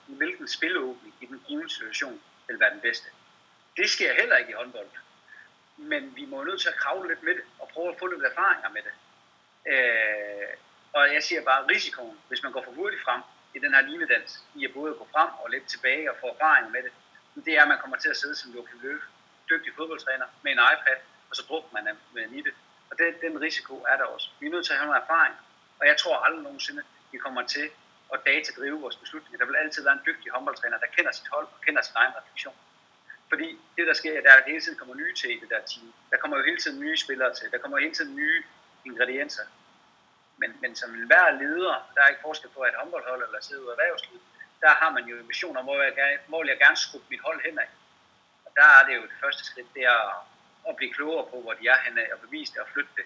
hvilken 0.07 0.49
spilåbning 0.49 1.14
i 1.20 1.26
den 1.26 1.44
givende 1.49 1.70
situation 1.70 2.20
vil 2.49 2.61
være 2.61 2.70
den 2.70 2.80
bedste. 2.80 3.09
Det 3.76 3.90
sker 3.90 4.14
heller 4.14 4.36
ikke 4.36 4.51
i 4.51 4.55
håndbold. 4.55 4.90
Men 5.76 6.16
vi 6.16 6.24
må 6.24 6.44
nødt 6.44 6.61
til 6.61 6.68
at 6.68 6.76
kravle 6.76 7.09
lidt 7.09 7.22
med 7.22 7.34
det, 7.34 7.42
og 7.59 7.68
prøve 7.68 7.88
at 7.88 7.99
få 7.99 8.07
lidt 8.07 8.22
erfaringer 8.22 8.68
med 8.68 8.82
det. 8.82 8.94
Øh, 9.72 10.49
og 10.92 11.14
jeg 11.14 11.22
siger 11.22 11.42
bare, 11.44 11.66
risikoen, 11.66 12.18
hvis 12.28 12.42
man 12.42 12.53
går 12.53 12.62
for 12.64 12.70
hurtigt 12.70 13.03
frem 13.03 13.22
i 13.55 13.59
den 13.59 13.74
her 13.74 13.82
linedans, 13.82 14.44
i 14.55 14.64
at 14.64 14.72
både 14.74 14.94
gå 14.94 15.09
frem 15.12 15.30
og 15.42 15.51
lidt 15.51 15.66
tilbage 15.68 16.11
og 16.11 16.16
få 16.20 16.26
erfaring 16.26 16.70
med 16.70 16.82
det, 16.82 16.92
det 17.44 17.53
er, 17.59 17.62
at 17.62 17.68
man 17.68 17.78
kommer 17.78 17.96
til 17.96 18.09
at 18.09 18.16
sidde 18.16 18.36
som 18.36 18.51
Joachim 18.51 18.78
Løve, 18.82 19.01
dygtig 19.51 19.72
fodboldtræner, 19.76 20.26
med 20.42 20.53
en 20.53 20.59
iPad, 20.72 20.99
og 21.30 21.36
så 21.36 21.46
bruger 21.46 21.62
man 21.72 21.96
med 22.14 22.22
i 22.22 22.42
det. 22.42 22.55
Og 22.90 22.99
det, 22.99 23.20
den 23.20 23.40
risiko 23.40 23.74
er 23.88 23.96
der 23.96 24.05
også. 24.05 24.30
Vi 24.40 24.46
er 24.46 24.51
nødt 24.51 24.66
til 24.66 24.72
at 24.72 24.78
have 24.78 24.86
noget 24.86 25.03
erfaring, 25.03 25.34
og 25.80 25.86
jeg 25.86 25.96
tror 25.96 26.16
aldrig 26.16 26.42
nogensinde, 26.42 26.82
vi 27.12 27.18
kommer 27.18 27.42
til 27.42 27.70
og 28.09 28.18
data 28.26 28.50
drive 28.59 28.80
vores 28.80 28.96
beslutninger. 28.96 29.38
Der 29.38 29.46
vil 29.46 29.56
altid 29.56 29.82
være 29.84 29.92
en 29.92 30.06
dygtig 30.06 30.32
håndboldtræner, 30.32 30.78
der 30.78 30.86
kender 30.96 31.12
sit 31.12 31.28
hold 31.34 31.46
og 31.54 31.61
kender 31.66 31.82
sin 31.82 31.96
egen 31.96 32.12
refleksion. 32.18 32.56
Fordi 33.28 33.48
det, 33.76 33.86
der 33.86 33.94
sker, 33.94 34.22
der 34.22 34.30
er, 34.32 34.36
at 34.36 34.44
hele 34.46 34.61
tiden 34.61 34.78
kommer 34.78 34.94
nye 34.94 35.14
til 35.14 35.30
i 35.36 35.40
det 35.40 35.50
der 35.50 35.61
team. 35.72 35.92
Der 36.11 36.16
kommer 36.16 36.36
jo 36.36 36.44
hele 36.44 36.61
tiden 36.64 36.80
nye 36.80 36.96
spillere 36.96 37.34
til. 37.34 37.50
Der 37.52 37.59
kommer 37.59 37.78
hele 37.78 37.94
tiden 37.94 38.16
nye 38.16 38.42
ingredienser. 38.84 39.42
Men, 40.36 40.50
men 40.61 40.76
som 40.76 40.90
hver 40.90 41.30
leder, 41.30 41.76
der 41.94 42.00
er 42.02 42.09
ikke 42.09 42.26
forskel 42.28 42.50
på, 42.50 42.61
at 42.61 42.74
håndboldhold 42.78 43.22
eller 43.26 43.40
sidde 43.40 43.62
ud 43.62 43.68
af 43.68 43.72
erhvervslivet, 43.72 44.22
der 44.61 44.68
har 44.68 44.90
man 44.90 45.04
jo 45.04 45.16
en 45.16 45.28
vision 45.28 45.56
om, 45.56 45.64
hvor, 45.64 45.82
jeg 45.82 45.94
gerne, 45.94 46.18
hvor 46.26 46.44
jeg 46.44 46.59
gerne 46.59 46.76
skubbe 46.76 47.06
mit 47.11 47.20
hold 47.20 47.40
henad. 47.44 47.70
Og 48.46 48.50
der 48.56 48.68
er 48.78 48.86
det 48.86 48.96
jo 48.96 49.02
det 49.02 49.18
første 49.22 49.44
skridt, 49.44 49.74
det 49.74 49.84
er 49.84 50.26
at 50.68 50.76
blive 50.76 50.94
klogere 50.94 51.26
på, 51.30 51.40
hvor 51.40 51.52
de 51.52 51.68
er 51.68 51.78
henad, 51.84 52.12
og 52.12 52.20
bevise 52.20 52.52
det 52.52 52.61
og 52.61 52.68
flytte 52.68 52.90
det 52.96 53.04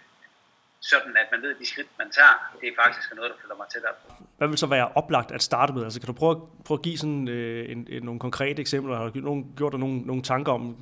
sådan 0.83 1.17
at 1.17 1.27
man 1.33 1.43
ved, 1.43 1.51
at 1.51 1.57
de 1.61 1.67
skridt, 1.67 1.89
man 1.99 2.11
tager, 2.11 2.57
det 2.61 2.69
er 2.69 2.73
faktisk 2.85 3.15
noget, 3.15 3.31
der 3.31 3.37
flytter 3.41 3.57
mig 3.57 3.67
tættere 3.73 3.93
på. 4.07 4.13
Hvad 4.39 4.49
vil 4.49 4.59
så 4.59 4.67
være 4.67 4.89
oplagt 4.95 5.33
at 5.33 5.43
starte 5.43 5.73
med? 5.73 5.85
Altså, 5.85 6.01
kan 6.01 6.07
du 6.07 6.13
prøve, 6.13 6.49
prøve 6.65 6.79
at 6.79 6.83
give 6.83 6.99
sådan, 6.99 7.29
øh, 7.29 7.71
en, 7.71 7.87
en, 7.91 8.03
nogle 8.03 8.21
konkrete 8.21 8.61
eksempler? 8.61 8.97
Har 8.97 9.09
du 9.09 9.19
nogen, 9.21 9.53
gjort 9.57 9.73
dig 9.73 9.81
nogle, 9.81 10.01
nogle 10.01 10.23
tanker 10.23 10.53
om, 10.53 10.77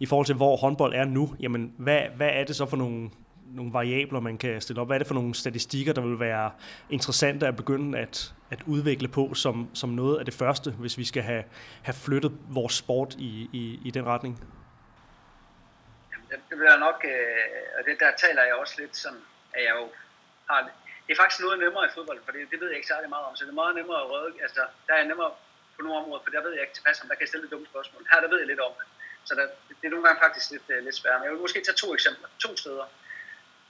i 0.00 0.06
forhold 0.06 0.26
til, 0.26 0.34
hvor 0.34 0.56
håndbold 0.56 0.94
er 0.94 1.04
nu? 1.04 1.34
Jamen, 1.40 1.74
hvad, 1.78 2.00
hvad 2.16 2.30
er 2.32 2.44
det 2.44 2.56
så 2.56 2.66
for 2.66 2.76
nogle, 2.76 3.10
nogle 3.46 3.72
variabler, 3.72 4.20
man 4.20 4.38
kan 4.38 4.60
stille 4.60 4.80
op? 4.80 4.86
Hvad 4.86 4.96
er 4.96 4.98
det 4.98 5.06
for 5.06 5.14
nogle 5.14 5.34
statistikker, 5.34 5.92
der 5.92 6.02
vil 6.02 6.20
være 6.20 6.50
interessante 6.90 7.46
at 7.46 7.56
begynde 7.56 7.98
at, 7.98 8.34
at 8.50 8.62
udvikle 8.66 9.08
på 9.08 9.34
som, 9.34 9.70
som 9.74 9.90
noget 9.90 10.18
af 10.18 10.24
det 10.24 10.34
første, 10.34 10.70
hvis 10.70 10.98
vi 10.98 11.04
skal 11.04 11.22
have, 11.22 11.44
have 11.82 11.94
flyttet 11.94 12.32
vores 12.48 12.74
sport 12.74 13.14
i, 13.18 13.48
i, 13.52 13.80
i 13.84 13.90
den 13.90 14.06
retning? 14.06 14.40
Det, 16.30 16.38
det 16.50 16.58
bliver 16.58 16.78
nok, 16.78 17.04
øh, 17.04 17.78
og 17.78 17.84
det, 17.86 17.96
der 18.00 18.10
taler 18.26 18.42
jeg 18.42 18.54
også 18.54 18.74
lidt 18.78 18.96
sådan, 18.96 19.18
at 19.54 19.62
jeg 19.66 19.74
jo 19.80 19.86
har, 20.50 20.58
det 21.06 21.12
er 21.12 21.20
faktisk 21.22 21.40
noget 21.40 21.58
nemmere 21.58 21.86
i 21.86 21.94
fodbold, 21.94 22.20
for 22.24 22.32
det, 22.32 22.50
det 22.50 22.60
ved 22.60 22.68
jeg 22.68 22.76
ikke 22.76 22.92
særlig 22.92 23.08
meget 23.08 23.26
om, 23.26 23.36
så 23.36 23.44
det 23.44 23.50
er 23.50 23.62
meget 23.62 23.74
nemmere 23.74 24.00
at 24.04 24.10
røde, 24.10 24.30
altså 24.42 24.62
der 24.86 24.94
er 24.94 25.04
nemmere 25.04 25.30
på 25.76 25.82
nogle 25.82 25.98
områder, 26.00 26.22
for 26.24 26.30
der 26.30 26.42
ved 26.42 26.52
jeg 26.52 26.62
ikke 26.62 26.74
tilpas 26.74 27.00
om, 27.02 27.08
der 27.08 27.14
kan 27.14 27.24
jeg 27.24 27.28
stille 27.28 27.46
et 27.46 27.54
dumt 27.54 27.68
spørgsmål. 27.68 28.06
Her 28.10 28.20
der 28.20 28.28
ved 28.32 28.38
jeg 28.38 28.46
lidt 28.52 28.60
om 28.68 28.72
det. 28.78 28.86
Så 29.28 29.34
der, 29.34 29.46
det 29.80 29.86
er 29.86 29.94
nogle 29.94 30.06
gange 30.06 30.20
faktisk 30.24 30.50
lidt, 30.50 30.66
uh, 30.68 30.84
lidt 30.86 30.96
svært. 31.00 31.16
Men 31.18 31.24
jeg 31.24 31.32
vil 31.32 31.40
måske 31.46 31.60
tage 31.64 31.80
to 31.82 31.94
eksempler. 31.94 32.28
To 32.44 32.56
steder. 32.56 32.86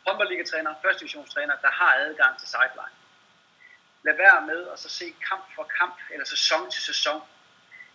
Håndboldligatræner, 0.07 0.75
første 0.83 1.01
divisionstræner, 1.01 1.55
der 1.65 1.71
har 1.71 1.93
adgang 1.95 2.39
til 2.39 2.49
sideline. 2.49 2.97
Lad 4.07 4.15
være 4.25 4.41
med 4.51 4.61
at 4.73 4.79
så 4.79 4.89
se 4.89 5.07
kamp 5.29 5.45
for 5.57 5.65
kamp, 5.79 5.97
eller 6.13 6.27
sæson 6.27 6.71
til 6.71 6.83
sæson. 6.83 7.21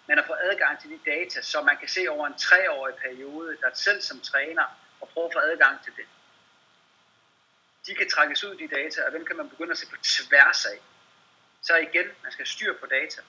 Men 0.08 0.20
at 0.20 0.26
få 0.26 0.34
adgang 0.34 0.80
til 0.82 0.90
de 0.90 1.00
data, 1.12 1.42
så 1.42 1.62
man 1.62 1.78
kan 1.78 1.88
se 1.88 2.08
over 2.10 2.28
en 2.28 2.38
treårig 2.38 2.96
periode, 2.96 3.58
der 3.62 3.70
selv 3.74 4.02
som 4.02 4.22
træner, 4.22 4.66
og 5.02 5.10
prøve 5.10 5.26
at 5.26 5.34
få 5.34 5.40
adgang 5.40 5.84
til 5.84 5.94
det. 5.96 6.06
De 7.88 7.96
kan 7.96 8.10
trækkes 8.10 8.44
ud, 8.44 8.56
de 8.58 8.68
data, 8.68 9.04
og 9.04 9.12
dem 9.12 9.26
kan 9.26 9.38
man 9.38 9.50
begynde 9.50 9.72
at 9.72 9.78
se 9.78 9.90
på 9.90 9.96
tværs 10.04 10.66
af. 10.66 10.80
Så 11.62 11.76
igen, 11.76 12.08
man 12.24 12.32
skal 12.32 12.48
styre 12.48 12.74
på 12.74 12.86
data. 12.86 13.22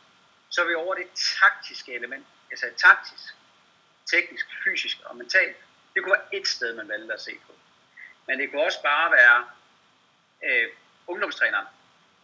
Så 0.51 0.62
er 0.62 0.66
vi 0.66 0.74
over 0.74 0.94
det 0.94 1.07
taktiske 1.40 1.94
element. 1.94 2.26
Altså 2.51 2.66
taktisk 2.76 3.34
teknisk, 4.11 4.46
fysisk 4.64 4.96
og 5.05 5.16
mentalt. 5.16 5.57
Det 5.94 6.03
kunne 6.03 6.12
være 6.12 6.34
et 6.34 6.48
sted, 6.48 6.74
man 6.74 6.88
valgte 6.88 7.14
at 7.14 7.20
se 7.20 7.32
på. 7.46 7.53
Men 8.26 8.38
det 8.38 8.51
kunne 8.51 8.64
også 8.64 8.82
bare 8.82 9.12
være 9.12 9.48
øh, 10.44 10.68
ungdomstræneren, 11.07 11.66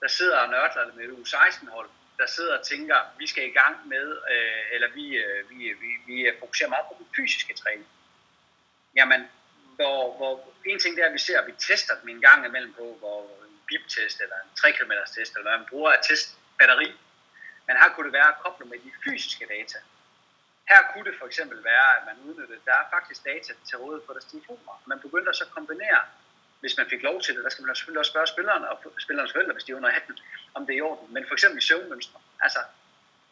der 0.01 0.09
sidder 0.09 0.39
og 0.39 0.49
nørder 0.49 0.93
med 0.95 1.05
U16-hold, 1.05 1.91
der 2.19 2.27
sidder 2.27 2.59
og 2.59 2.67
tænker, 2.67 2.97
vi 3.19 3.27
skal 3.27 3.45
i 3.45 3.53
gang 3.53 3.89
med, 3.89 4.19
øh, 4.33 4.63
eller 4.73 4.89
vi, 4.95 5.17
øh, 5.17 5.51
vi, 5.51 5.57
vi, 5.57 5.91
vi 6.07 6.33
fokuserer 6.41 6.69
meget 6.69 6.87
på 6.89 6.95
den 6.99 7.07
fysiske 7.17 7.55
træning. 7.55 7.87
Jamen, 8.97 9.29
hvor, 9.77 10.17
hvor 10.17 10.33
en 10.65 10.79
ting 10.79 10.97
det 10.97 11.03
er, 11.03 11.09
at 11.09 11.13
vi 11.19 11.19
ser, 11.19 11.41
at 11.41 11.47
vi 11.47 11.55
tester 11.69 11.95
dem 12.01 12.09
en 12.09 12.21
gang 12.21 12.47
imellem 12.47 12.73
på, 12.73 12.97
hvor 13.01 13.21
en 13.49 13.61
bip-test 13.69 14.21
eller 14.21 14.37
en 14.45 14.51
3 14.61 14.73
km 14.73 14.93
test, 15.15 15.33
eller 15.33 15.49
hvad 15.49 15.59
man 15.59 15.69
bruger 15.71 15.91
at 15.91 16.01
teste 16.09 16.31
batteri. 16.59 16.89
Men 17.67 17.77
her 17.81 17.89
kunne 17.89 18.07
det 18.09 18.13
være 18.13 18.29
at 18.29 18.39
koble 18.45 18.67
med 18.67 18.79
de 18.79 18.91
fysiske 19.05 19.47
data. 19.55 19.79
Her 20.71 20.81
kunne 20.93 21.07
det 21.09 21.19
for 21.19 21.27
eksempel 21.27 21.65
være, 21.65 21.89
at 21.97 22.03
man 22.09 22.17
udnyttede, 22.27 22.61
der 22.65 22.73
er 22.73 22.87
faktisk 22.91 23.25
data 23.25 23.53
til 23.69 23.79
rådighed 23.79 24.07
på 24.07 24.13
deres 24.13 24.25
telefoner. 24.25 24.83
Man 24.87 25.01
begyndte 25.01 25.35
så 25.35 25.45
at 25.45 25.51
kombinere, 25.51 26.01
hvis 26.61 26.77
man 26.77 26.87
fik 26.93 27.03
lov 27.03 27.21
til 27.23 27.37
det, 27.37 27.45
der 27.45 27.51
skal 27.51 27.65
man 27.65 27.77
selvfølgelig 27.77 27.99
også 27.99 28.11
spørge 28.11 28.27
spillerne 28.27 28.71
og 28.71 28.77
spillernes 28.99 29.33
forældre, 29.33 29.53
hvis 29.53 29.65
de 29.65 29.73
er 29.73 29.77
under 29.77 29.91
18, 29.91 30.19
om 30.55 30.67
det 30.67 30.73
er 30.73 30.79
i 30.79 30.81
orden. 30.81 31.15
Men 31.15 31.25
for 31.29 31.35
eksempel 31.35 31.63
søvnmønstre. 31.63 32.21
Altså, 32.41 32.61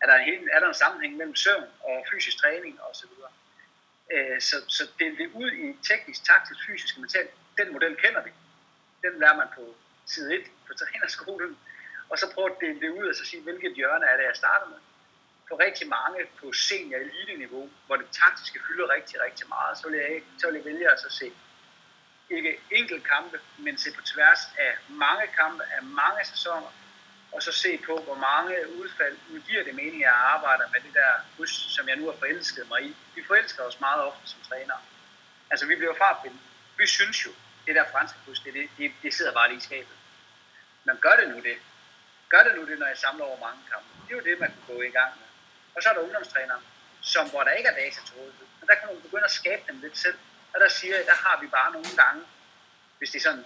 er 0.03 0.07
der, 0.07 0.17
en, 0.17 0.49
er 0.53 0.61
der 0.61 0.69
en 0.69 0.75
sammenhæng 0.75 1.17
mellem 1.17 1.37
søvn 1.37 1.69
og 1.85 2.07
fysisk 2.11 2.37
træning 2.39 2.81
osv.? 2.83 3.15
Øh, 4.13 4.41
så, 4.41 4.57
så 4.69 4.83
det 4.99 5.31
ud 5.35 5.51
i 5.53 5.77
teknisk, 5.89 6.25
taktisk, 6.25 6.61
fysisk 6.67 6.97
og 6.97 7.01
mentalt. 7.01 7.31
Den 7.59 7.73
model 7.73 7.97
kender 7.97 8.23
vi. 8.23 8.31
Den 9.03 9.21
lærer 9.21 9.37
man 9.37 9.49
på 9.57 9.75
side 10.07 10.35
1 10.35 10.43
på 10.67 10.73
trænerskolen. 10.75 11.59
Og 12.09 12.19
så 12.19 12.27
prøver 12.35 12.49
at 12.49 12.61
dele 12.61 12.81
det 12.81 12.89
ud 12.89 13.07
og 13.09 13.15
så 13.15 13.25
sige, 13.25 13.43
hvilket 13.43 13.75
hjørne 13.75 14.07
er 14.07 14.17
det, 14.17 14.25
jeg 14.25 14.37
starter 14.37 14.67
med 14.69 14.79
for 15.49 15.61
rigtig 15.67 15.89
mange 15.89 16.19
på 16.41 16.53
senior 16.53 16.99
elite 16.99 17.37
niveau, 17.37 17.71
hvor 17.87 17.97
det 17.97 18.07
taktiske 18.23 18.61
fylder 18.69 18.87
rigtig, 18.97 19.21
rigtig 19.21 19.49
meget, 19.49 19.79
så 19.79 19.89
vil 19.89 19.99
jeg, 19.99 20.23
så 20.39 20.47
vil 20.47 20.57
jeg 20.57 20.65
vælge 20.65 20.91
at 20.93 21.01
så 21.01 21.11
se 21.11 21.33
ikke 22.31 22.61
enkelt 22.71 23.05
kampe, 23.05 23.41
men 23.59 23.79
se 23.79 23.93
på 23.93 24.03
tværs 24.03 24.41
af 24.59 24.73
mange 24.89 25.27
kampe, 25.39 25.63
af 25.77 25.83
mange 25.83 26.25
sæsoner, 26.25 26.71
og 27.35 27.43
så 27.43 27.53
se 27.53 27.79
på, 27.87 27.95
hvor 28.07 28.15
mange 28.15 28.55
udfald 28.81 29.17
nu 29.29 29.41
giver 29.41 29.65
det 29.65 29.75
mening, 29.75 30.01
at 30.05 30.11
jeg 30.11 30.19
arbejder 30.35 30.67
med 30.73 30.81
det 30.81 30.95
der 30.95 31.11
kryds, 31.37 31.75
som 31.77 31.89
jeg 31.89 31.97
nu 31.97 32.05
har 32.11 32.17
forelsket 32.19 32.69
mig 32.69 32.83
i. 32.83 32.97
Vi 33.15 33.25
forelsker 33.27 33.63
os 33.63 33.81
meget 33.81 34.03
ofte 34.03 34.29
som 34.29 34.41
trænere. 34.49 34.81
Altså, 35.51 35.67
vi 35.67 35.75
bliver 35.77 35.95
fartblinde. 35.95 36.39
Vi 36.79 36.87
synes 36.87 37.27
jo, 37.27 37.31
det 37.67 37.75
der 37.75 37.85
franske 37.93 38.19
kryds, 38.25 38.41
det, 38.41 38.55
det, 38.55 38.71
det, 38.79 38.93
det 39.03 39.15
sidder 39.15 39.33
bare 39.33 39.49
lige 39.49 39.59
i 39.59 39.61
skabet. 39.61 39.97
Men 40.85 40.97
gør 40.97 41.17
det 41.21 41.29
nu 41.29 41.37
det. 41.37 41.57
Gør 42.29 42.43
det 42.43 42.53
nu 42.57 42.67
det, 42.67 42.79
når 42.79 42.87
jeg 42.87 42.99
samler 42.99 43.25
over 43.25 43.41
mange 43.47 43.63
kampe. 43.73 43.89
Det 44.05 44.13
er 44.13 44.19
jo 44.21 44.25
det, 44.31 44.41
man 44.41 44.51
kan 44.51 44.75
gå 44.75 44.83
i 44.83 44.91
gang 44.99 45.13
med. 45.21 45.29
Og 45.75 45.83
så 45.83 45.89
er 45.89 45.95
der 45.95 46.01
ungdomstrænere, 46.01 46.61
som, 47.01 47.31
hvor 47.31 47.43
der 47.43 47.51
ikke 47.51 47.69
er 47.69 47.75
data 47.83 48.01
til 48.07 48.15
rådighed. 48.15 48.47
Men 48.61 48.69
der 48.69 48.75
kan 48.75 48.89
man 48.89 49.03
begynde 49.03 49.25
at 49.25 49.31
skabe 49.31 49.63
dem 49.69 49.81
lidt 49.81 49.99
selv. 49.99 50.19
Og 50.55 50.61
der 50.61 50.69
siger 50.69 50.97
jeg, 50.97 51.07
der 51.07 51.19
har 51.27 51.41
vi 51.41 51.47
bare 51.47 51.73
nogle 51.73 51.93
gange, 51.97 52.23
hvis 52.99 53.11
det 53.11 53.19
er 53.19 53.23
sådan 53.23 53.45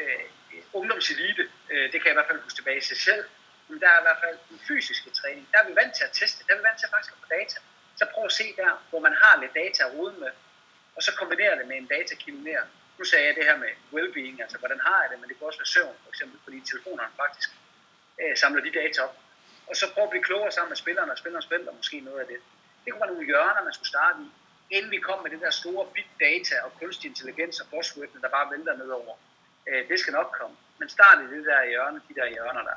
øh, 0.00 0.24
ungdomselite, 0.72 1.48
øh, 1.72 1.84
det 1.92 1.98
kan 1.98 2.06
jeg 2.08 2.14
i 2.16 2.18
hvert 2.20 2.30
fald 2.30 2.44
huske 2.46 2.58
tilbage 2.58 2.80
i 2.82 2.88
sig 2.90 3.00
selv, 3.08 3.24
men 3.68 3.76
der 3.82 3.88
er 3.94 3.98
i 4.00 4.06
hvert 4.08 4.22
fald 4.24 4.36
den 4.50 4.58
fysiske 4.68 5.10
træning. 5.18 5.44
Der 5.52 5.58
er 5.58 5.66
vi 5.68 5.74
vant 5.80 5.94
til 5.98 6.04
at 6.08 6.12
teste, 6.20 6.38
der 6.46 6.52
er 6.54 6.58
vi 6.60 6.64
vant 6.68 6.78
til 6.80 6.88
faktisk 6.94 7.12
at 7.14 7.20
få 7.22 7.28
data. 7.38 7.58
Så 7.98 8.04
prøv 8.14 8.24
at 8.30 8.34
se 8.40 8.46
der, 8.62 8.72
hvor 8.90 9.00
man 9.06 9.14
har 9.22 9.34
lidt 9.42 9.54
data 9.62 9.80
at 9.86 9.92
rode 9.96 10.14
med, 10.22 10.32
og 10.96 11.02
så 11.06 11.10
kombinere 11.20 11.58
det 11.58 11.66
med 11.70 11.76
en 11.76 11.88
datakilde 11.94 12.42
mere. 12.48 12.64
Nu 12.98 13.04
sagde 13.04 13.26
jeg 13.26 13.34
det 13.38 13.44
her 13.48 13.56
med 13.64 13.72
well-being, 13.94 14.36
altså 14.44 14.58
hvordan 14.58 14.80
har 14.86 14.98
jeg 15.02 15.08
det, 15.10 15.18
men 15.20 15.28
det 15.28 15.34
kan 15.36 15.46
også 15.46 15.60
være 15.62 15.74
søvn, 15.76 15.96
for 16.04 16.10
eksempel, 16.12 16.36
fordi 16.44 16.58
telefonerne 16.70 17.12
faktisk 17.22 17.50
øh, 18.20 18.36
samler 18.42 18.62
de 18.66 18.72
data 18.80 18.98
op 19.06 19.14
og 19.72 19.76
så 19.76 19.86
prøve 19.94 20.04
at 20.04 20.10
blive 20.10 20.28
klogere 20.28 20.52
sammen 20.52 20.70
med 20.70 20.76
spillerne 20.84 21.12
og 21.12 21.18
spillerne 21.18 21.42
spiller 21.42 21.72
måske 21.80 22.00
noget 22.00 22.20
af 22.20 22.26
det. 22.26 22.40
Det 22.82 22.88
kunne 22.92 23.00
være 23.00 23.12
nogle 23.12 23.26
hjørner, 23.26 23.62
man 23.68 23.72
skulle 23.72 23.92
starte 23.94 24.18
i, 24.26 24.28
inden 24.76 24.90
vi 24.90 24.98
kom 25.08 25.22
med 25.22 25.30
det 25.30 25.40
der 25.40 25.50
store 25.50 25.84
big 25.94 26.08
data 26.20 26.54
og 26.64 26.70
kunstig 26.80 27.08
intelligens 27.08 27.60
og 27.60 27.66
buzzwordene, 27.70 28.22
der 28.22 28.28
bare 28.28 28.50
vælter 28.52 28.76
nedover. 28.76 29.14
Øh, 29.68 29.88
det 29.88 30.00
skal 30.00 30.12
nok 30.12 30.30
komme. 30.40 30.56
Men 30.82 30.88
start 30.88 31.18
i 31.18 31.36
det 31.36 31.44
der 31.44 31.68
hjørne, 31.70 32.00
de 32.08 32.14
der 32.14 32.28
hjørner 32.34 32.60
der. 32.60 32.76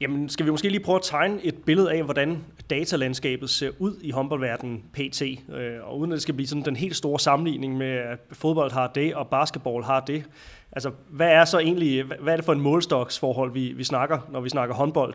Jamen, 0.00 0.28
skal 0.28 0.46
vi 0.46 0.50
måske 0.50 0.68
lige 0.68 0.84
prøve 0.84 0.96
at 0.96 1.02
tegne 1.02 1.42
et 1.42 1.64
billede 1.64 1.92
af, 1.92 2.02
hvordan 2.02 2.44
datalandskabet 2.70 3.50
ser 3.50 3.70
ud 3.78 3.96
i 4.00 4.10
håndboldverdenen 4.10 4.84
PT, 4.92 5.22
øh, 5.52 5.88
og 5.88 5.98
uden 5.98 6.12
at 6.12 6.14
det 6.14 6.22
skal 6.22 6.34
blive 6.34 6.46
sådan 6.46 6.64
den 6.64 6.76
helt 6.76 6.96
store 6.96 7.20
sammenligning 7.20 7.76
med, 7.76 7.90
at 7.90 8.18
fodbold 8.32 8.72
har 8.72 8.86
det, 8.86 9.14
og 9.14 9.28
basketball 9.28 9.84
har 9.84 10.00
det. 10.00 10.24
Altså, 10.72 10.90
hvad 11.10 11.28
er 11.28 11.44
så 11.44 11.58
egentlig, 11.58 12.04
hvad 12.04 12.32
er 12.32 12.36
det 12.36 12.44
for 12.44 12.52
en 12.52 12.60
målstoksforhold, 12.60 13.52
vi, 13.52 13.72
vi 13.72 13.84
snakker, 13.84 14.18
når 14.28 14.40
vi 14.40 14.48
snakker 14.48 14.74
håndbold, 14.74 15.14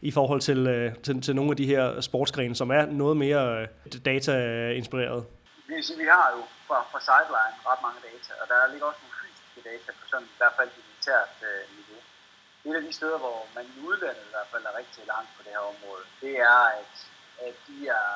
i 0.00 0.10
forhold 0.10 0.40
til, 0.40 0.66
øh, 0.66 0.94
til, 1.02 1.22
til 1.22 1.36
nogle 1.36 1.50
af 1.50 1.56
de 1.56 1.66
her 1.66 2.00
sportsgrene, 2.00 2.54
som 2.54 2.70
er 2.70 2.86
noget 2.86 3.16
mere 3.16 3.60
øh, 3.60 3.68
data-inspireret? 4.04 5.24
Vi, 5.68 5.74
vi 5.74 6.04
har 6.10 6.32
jo 6.36 6.42
fra, 6.72 6.80
fra 6.92 7.00
sideline 7.08 7.56
ret 7.70 7.82
mange 7.86 8.00
data, 8.08 8.32
og 8.40 8.44
der 8.50 8.70
ligger 8.72 8.86
også 8.86 9.00
nogle 9.02 9.18
fysiske 9.22 9.60
data 9.70 9.88
på 9.98 10.04
sådan 10.10 10.28
i 10.34 10.38
hvert 10.40 10.56
fald 10.58 10.70
militært 10.78 11.34
øh, 11.48 11.62
niveau. 11.76 12.00
Et 12.68 12.76
af 12.78 12.82
de 12.86 12.92
steder, 12.98 13.18
hvor 13.24 13.38
man 13.56 13.64
i 13.74 13.78
udlandet 13.88 14.24
i 14.28 14.34
hvert 14.34 14.50
fald 14.52 14.64
er 14.66 14.78
rigtig 14.80 15.02
langt 15.12 15.30
på 15.36 15.40
det 15.44 15.52
her 15.56 15.64
område, 15.72 16.04
det 16.22 16.34
er, 16.52 16.62
at, 16.80 16.94
at 17.46 17.56
de, 17.66 17.78
er, 18.00 18.10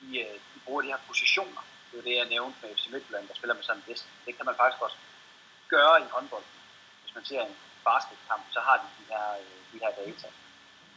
de, 0.00 0.08
øh, 0.24 0.36
de 0.50 0.58
bruger 0.64 0.82
de 0.82 0.92
her 0.94 1.02
positioner. 1.10 1.62
Det 1.88 1.98
er 1.98 2.06
det, 2.08 2.16
jeg 2.20 2.32
nævnte 2.34 2.58
med 2.62 2.74
FC 2.76 2.84
Midtjylland, 2.92 3.28
der 3.28 3.34
spiller 3.38 3.54
med 3.58 3.66
sådan 3.68 3.82
en 3.88 3.96
Det 4.26 4.32
kan 4.36 4.46
man 4.48 4.58
faktisk 4.60 4.82
også 4.86 4.98
gøre 5.74 5.94
i 6.04 6.08
håndbold. 6.14 6.46
Hvis 7.02 7.14
man 7.14 7.24
ser 7.24 7.40
en 7.42 7.56
basketkamp, 7.88 8.44
så 8.54 8.60
har 8.66 8.76
de 8.82 8.88
de 8.98 9.04
her, 9.12 9.26
øh, 9.42 9.58
de 9.72 9.78
her 9.84 9.92
data. 10.02 10.28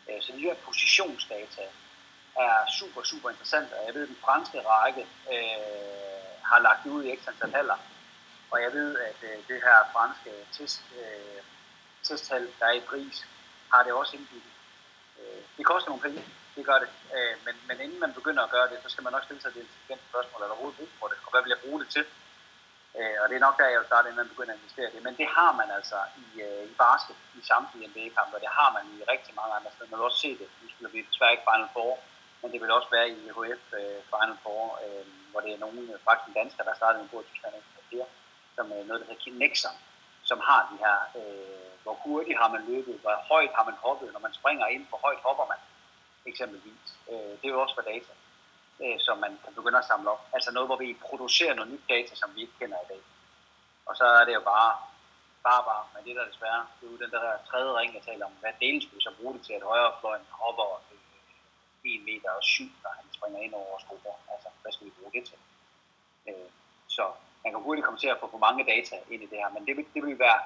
Øh, 0.08 0.22
så 0.24 0.30
de 0.38 0.46
her 0.48 0.56
positionsdata 0.68 1.64
er 2.46 2.56
super, 2.80 3.02
super 3.04 3.30
interessante. 3.30 3.76
Jeg 3.88 3.94
ved, 3.94 4.04
at 4.04 4.08
den 4.08 4.24
franske 4.26 4.60
række 4.62 5.02
øh, 5.34 6.26
har 6.44 6.60
lagt 6.60 6.86
ud 6.86 7.04
i 7.04 7.12
ekstra 7.12 7.32
antal 7.32 7.52
haller. 7.52 7.78
Og 8.52 8.62
jeg 8.62 8.72
ved, 8.74 8.98
at 9.10 9.20
øh, 9.30 9.38
det 9.48 9.60
her 9.66 9.78
franske 9.94 10.32
test, 10.52 10.84
øh, 11.02 11.42
testhal, 12.04 12.46
der 12.60 12.66
er 12.66 12.78
i 12.82 12.88
pris, 12.90 13.28
har 13.74 13.84
det 13.84 13.94
også 13.94 14.16
indbygget. 14.18 14.54
Øh, 15.20 15.42
det 15.58 15.66
koster 15.66 15.90
nogle 15.90 16.06
penge, 16.06 16.22
det 16.56 16.66
gør 16.66 16.80
det. 16.84 16.90
Øh, 17.16 17.36
men, 17.46 17.56
men 17.68 17.78
inden 17.86 18.00
man 18.00 18.14
begynder 18.14 18.44
at 18.44 18.54
gøre 18.56 18.70
det, 18.72 18.78
så 18.84 18.90
skal 18.90 19.04
man 19.04 19.14
også 19.14 19.26
stille 19.26 19.42
sig 19.42 19.54
det 19.54 19.62
intelligente 19.62 20.06
spørgsmål, 20.12 20.42
er 20.42 20.46
der 20.46 20.54
overhovedet 20.54 20.80
brug 20.80 20.92
for 21.00 21.08
det, 21.08 21.18
og 21.26 21.32
hvad 21.32 21.42
vil 21.44 21.54
jeg 21.56 21.64
bruge 21.66 21.80
det 21.84 21.90
til? 21.96 22.06
Øh, 23.00 23.18
og 23.22 23.26
det 23.30 23.36
er 23.36 23.48
nok 23.48 23.58
der, 23.60 23.74
jeg 23.74 23.80
vil 23.80 23.92
starte, 23.92 24.08
inden 24.08 24.22
man 24.24 24.34
begynder 24.34 24.54
at 24.54 24.60
investere 24.60 24.92
det. 24.94 25.02
Men 25.08 25.16
det 25.20 25.28
har 25.38 25.52
man 25.60 25.70
altså 25.78 26.00
i, 26.24 26.28
øh, 26.48 26.64
i 26.72 26.74
basket, 26.84 27.16
i 27.40 27.42
samtlige 27.52 27.88
NBA-kampe, 27.92 28.36
og 28.38 28.42
det 28.46 28.52
har 28.60 28.70
man 28.78 28.86
i 28.96 28.98
rigtig 29.14 29.34
mange 29.40 29.54
andre 29.58 29.72
steder. 29.72 29.90
Man 29.90 30.00
vil 30.00 30.10
også 30.10 30.22
se 30.26 30.32
det. 30.42 30.48
Nu 30.62 30.66
spiller 30.74 30.92
vi 30.96 31.08
desværre 31.10 31.34
ikke 31.36 31.48
Final 31.50 31.70
Four, 31.76 31.92
men 32.42 32.52
det 32.52 32.62
vil 32.62 32.72
også 32.72 32.90
være 32.98 33.10
i 33.10 33.20
HF 33.38 33.64
øh, 33.82 34.00
Final 34.12 34.38
Four, 34.44 34.64
øh, 34.84 35.06
hvor 35.32 35.40
det 35.44 35.52
er 35.54 35.64
nogle 35.66 35.82
øh, 35.94 36.00
faktisk 36.08 36.36
danskere, 36.40 36.68
der 36.68 36.76
startede 36.76 37.04
med 37.04 37.22
i 37.24 37.28
Tyskland 37.30 37.54
her, 37.92 38.06
som 38.56 38.66
øh, 38.76 38.82
noget, 38.88 39.00
der 39.02 39.08
hedder 39.08 39.24
Kinexer, 39.24 39.74
som 40.24 40.40
har 40.50 40.62
de 40.72 40.78
her, 40.86 40.98
øh, 41.20 41.72
hvor 41.84 41.96
hurtigt 42.04 42.40
har 42.42 42.50
man 42.56 42.64
løbet, 42.72 42.96
hvor 43.04 43.16
højt 43.32 43.54
har 43.58 43.66
man 43.70 43.78
hoppet, 43.86 44.14
når 44.14 44.20
man 44.28 44.34
springer 44.40 44.68
ind, 44.68 44.84
hvor 44.90 45.00
højt 45.06 45.22
hopper 45.28 45.46
man, 45.52 45.62
eksempelvis. 46.26 46.86
Øh, 47.12 47.32
det 47.40 47.46
er 47.46 47.56
jo 47.56 47.62
også 47.62 47.76
for 47.76 47.88
data 47.94 48.14
øh, 48.84 48.98
som 49.06 49.18
man 49.18 49.34
kan 49.44 49.54
begynde 49.58 49.78
at 49.78 49.90
samle 49.92 50.12
op. 50.12 50.24
Altså 50.34 50.50
noget, 50.52 50.68
hvor 50.70 50.80
vi 50.84 50.98
producerer 51.10 51.54
noget 51.54 51.72
nyt 51.72 51.86
data, 51.90 52.16
som 52.16 52.30
vi 52.36 52.42
ikke 52.42 52.60
kender 52.60 52.78
i 52.78 52.90
dag. 52.94 53.02
Og 53.86 53.94
så 54.00 54.06
er 54.20 54.26
det 54.26 54.34
jo 54.40 54.44
bare, 54.54 54.72
bare, 55.48 55.64
bare, 55.70 55.86
men 55.94 56.02
det 56.06 56.16
der 56.16 56.32
desværre, 56.32 56.64
det 56.78 56.88
er 56.88 56.92
jo 56.92 56.98
den 57.04 57.12
der 57.12 57.24
tredje 57.50 57.72
ring, 57.80 57.90
jeg 57.96 58.04
taler 58.10 58.26
om. 58.26 58.32
Hvad 58.42 58.54
delen 58.62 58.82
skulle 58.82 59.00
vi 59.00 59.08
så 59.08 59.14
bruge 59.20 59.34
det 59.36 59.44
til, 59.46 59.54
at 59.54 59.68
højrefløjen 59.72 60.26
hopper 60.42 60.70
øh, 60.92 60.99
1 61.84 62.02
meter 62.10 62.32
og 62.40 62.44
7, 62.44 62.64
når 62.84 62.92
han 62.98 63.06
springer 63.18 63.40
ind 63.46 63.54
over 63.54 63.70
vores 63.72 63.86
grupper. 63.90 64.14
Altså, 64.34 64.50
hvad 64.62 64.72
skal 64.72 64.86
vi 64.88 64.94
bruge 64.98 65.12
det 65.16 65.24
til? 65.30 65.40
Øh, 66.30 66.50
så 66.88 67.04
man 67.44 67.52
kan 67.54 67.62
hurtigt 67.62 67.86
komme 67.86 68.00
til 68.00 68.14
at 68.14 68.20
få 68.20 68.28
for 68.32 68.42
mange 68.48 68.64
data 68.74 68.96
ind 69.14 69.22
i 69.24 69.30
det 69.32 69.38
her, 69.42 69.50
men 69.56 69.66
det 69.68 69.74
vil, 69.78 69.86
det 69.96 70.02
vil 70.06 70.20
være 70.20 70.40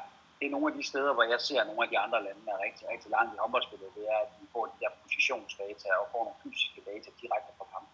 det 0.44 0.46
er 0.50 0.56
nogle 0.56 0.72
af 0.72 0.78
de 0.80 0.84
steder, 0.92 1.14
hvor 1.14 1.26
jeg 1.34 1.40
ser 1.48 1.64
nogle 1.70 1.84
af 1.86 1.90
de 1.90 2.00
andre 2.06 2.20
lande 2.26 2.42
er 2.54 2.60
rigtig, 2.68 2.86
rigtig 2.94 3.10
langt 3.16 3.32
i 3.36 3.38
håndboldspillet, 3.42 3.96
det 3.98 4.06
er, 4.14 4.20
at 4.26 4.30
de 4.40 4.46
får 4.54 4.66
de 4.72 4.78
der 4.82 4.92
positionsdata 5.04 5.90
og 6.02 6.06
får 6.12 6.22
nogle 6.28 6.40
fysiske 6.44 6.82
data 6.90 7.10
direkte 7.22 7.52
fra 7.58 7.66
kampen. 7.74 7.93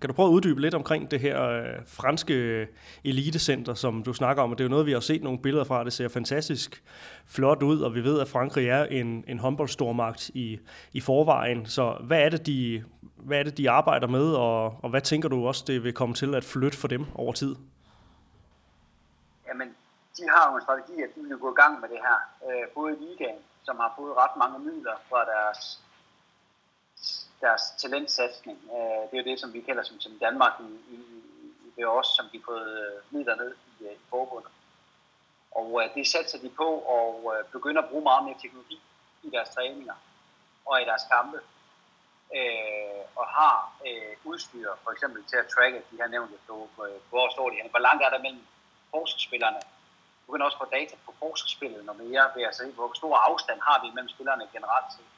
Kan 0.00 0.08
du 0.08 0.14
prøve 0.14 0.28
at 0.28 0.32
uddybe 0.32 0.60
lidt 0.60 0.74
omkring 0.74 1.10
det 1.10 1.20
her 1.20 1.42
øh, 1.42 1.64
franske 1.86 2.68
elitecenter, 3.04 3.74
som 3.74 4.02
du 4.02 4.12
snakker 4.12 4.42
om? 4.42 4.50
Det 4.50 4.60
er 4.60 4.64
jo 4.64 4.70
noget, 4.70 4.86
vi 4.86 4.92
har 4.92 5.00
set 5.00 5.22
nogle 5.22 5.38
billeder 5.38 5.64
fra. 5.64 5.84
Det 5.84 5.92
ser 5.92 6.08
fantastisk 6.08 6.82
flot 7.26 7.62
ud, 7.62 7.80
og 7.80 7.94
vi 7.94 8.04
ved, 8.04 8.20
at 8.20 8.28
Frankrig 8.28 8.68
er 8.68 8.84
en, 8.84 9.24
en 9.28 9.38
håndboldstormagt 9.38 10.28
i, 10.28 10.58
i 10.92 11.00
forvejen. 11.00 11.66
Så 11.66 11.96
hvad 12.00 12.20
er, 12.20 12.28
det, 12.28 12.46
de, 12.46 12.84
hvad 13.16 13.38
er 13.38 13.42
det, 13.42 13.58
de 13.58 13.70
arbejder 13.70 14.06
med, 14.06 14.32
og, 14.32 14.64
og 14.82 14.90
hvad 14.90 15.00
tænker 15.00 15.28
du 15.28 15.46
også, 15.46 15.64
det 15.66 15.84
vil 15.84 15.92
komme 15.92 16.14
til 16.14 16.34
at 16.34 16.44
flytte 16.44 16.78
for 16.78 16.88
dem 16.88 17.04
over 17.14 17.32
tid? 17.32 17.56
Jamen, 19.48 19.68
de 20.18 20.22
har 20.28 20.50
jo 20.50 20.56
en 20.56 20.62
strategi, 20.62 21.02
at 21.02 21.10
de 21.14 21.20
vil 21.28 21.38
gå 21.38 21.50
i 21.50 21.60
gang 21.62 21.80
med 21.80 21.88
det 21.88 21.98
her. 22.06 22.18
Øh, 22.46 22.68
både 22.74 22.92
i 22.94 22.98
ligaen, 23.04 23.38
som 23.62 23.76
har 23.76 23.94
fået 23.98 24.12
ret 24.16 24.34
mange 24.42 24.58
midler 24.58 24.96
fra 25.08 25.20
deres 25.32 25.80
deres 27.40 27.62
talentsatsning. 27.78 28.58
Øh, 28.74 29.02
det 29.08 29.14
er 29.14 29.22
jo 29.22 29.30
det, 29.30 29.40
som 29.40 29.52
vi 29.52 29.60
kalder 29.60 29.82
som, 29.82 30.00
som 30.00 30.18
Danmark 30.18 30.52
i, 30.60 30.94
i, 30.94 30.98
i 31.66 31.72
det 31.76 31.86
også, 31.86 32.12
som 32.16 32.26
de 32.32 32.38
har 32.38 32.44
fået 32.44 32.70
øh, 32.82 33.14
midler 33.14 33.36
ned 33.36 33.54
i, 33.80 33.84
øh, 33.84 33.92
i 33.92 34.06
forbundet. 34.10 34.50
Og 35.50 35.82
øh, 35.82 35.94
det 35.94 36.06
satser 36.06 36.38
de 36.38 36.50
på 36.50 36.68
og 36.96 37.34
øh, 37.34 37.44
begynder 37.44 37.82
at 37.82 37.88
bruge 37.88 38.02
meget 38.02 38.24
mere 38.24 38.38
teknologi 38.42 38.80
i 39.22 39.30
deres 39.30 39.48
træninger 39.48 39.94
og 40.66 40.82
i 40.82 40.84
deres 40.84 41.02
kampe. 41.12 41.38
og 43.20 43.26
har 43.38 43.56
udstyr 44.24 44.68
for 44.84 44.90
eksempel 44.90 45.24
til 45.24 45.36
at 45.36 45.48
tracke, 45.54 45.78
de 45.90 45.96
her 46.00 46.08
nævnte, 46.08 46.34
på, 46.46 46.68
hvor 47.10 47.32
står 47.32 47.50
de 47.50 47.56
her, 47.56 47.68
hvor 47.68 47.84
langt 47.88 48.02
er 48.02 48.10
der 48.10 48.18
mellem 48.26 48.44
forskerspillerne. 48.90 49.60
Du 50.20 50.24
begynder 50.26 50.46
også 50.46 50.58
få 50.58 50.68
data 50.78 50.94
på 51.06 51.12
forskerspillet 51.18 51.84
noget 51.84 52.00
mere 52.04 52.24
ved 52.36 52.42
at 52.50 52.56
se, 52.56 52.64
hvor 52.76 52.92
stor 53.00 53.16
afstand 53.16 53.60
har 53.68 53.78
vi 53.82 53.88
mellem 53.94 54.08
spillerne 54.08 54.44
generelt 54.52 54.90
set. 54.96 55.12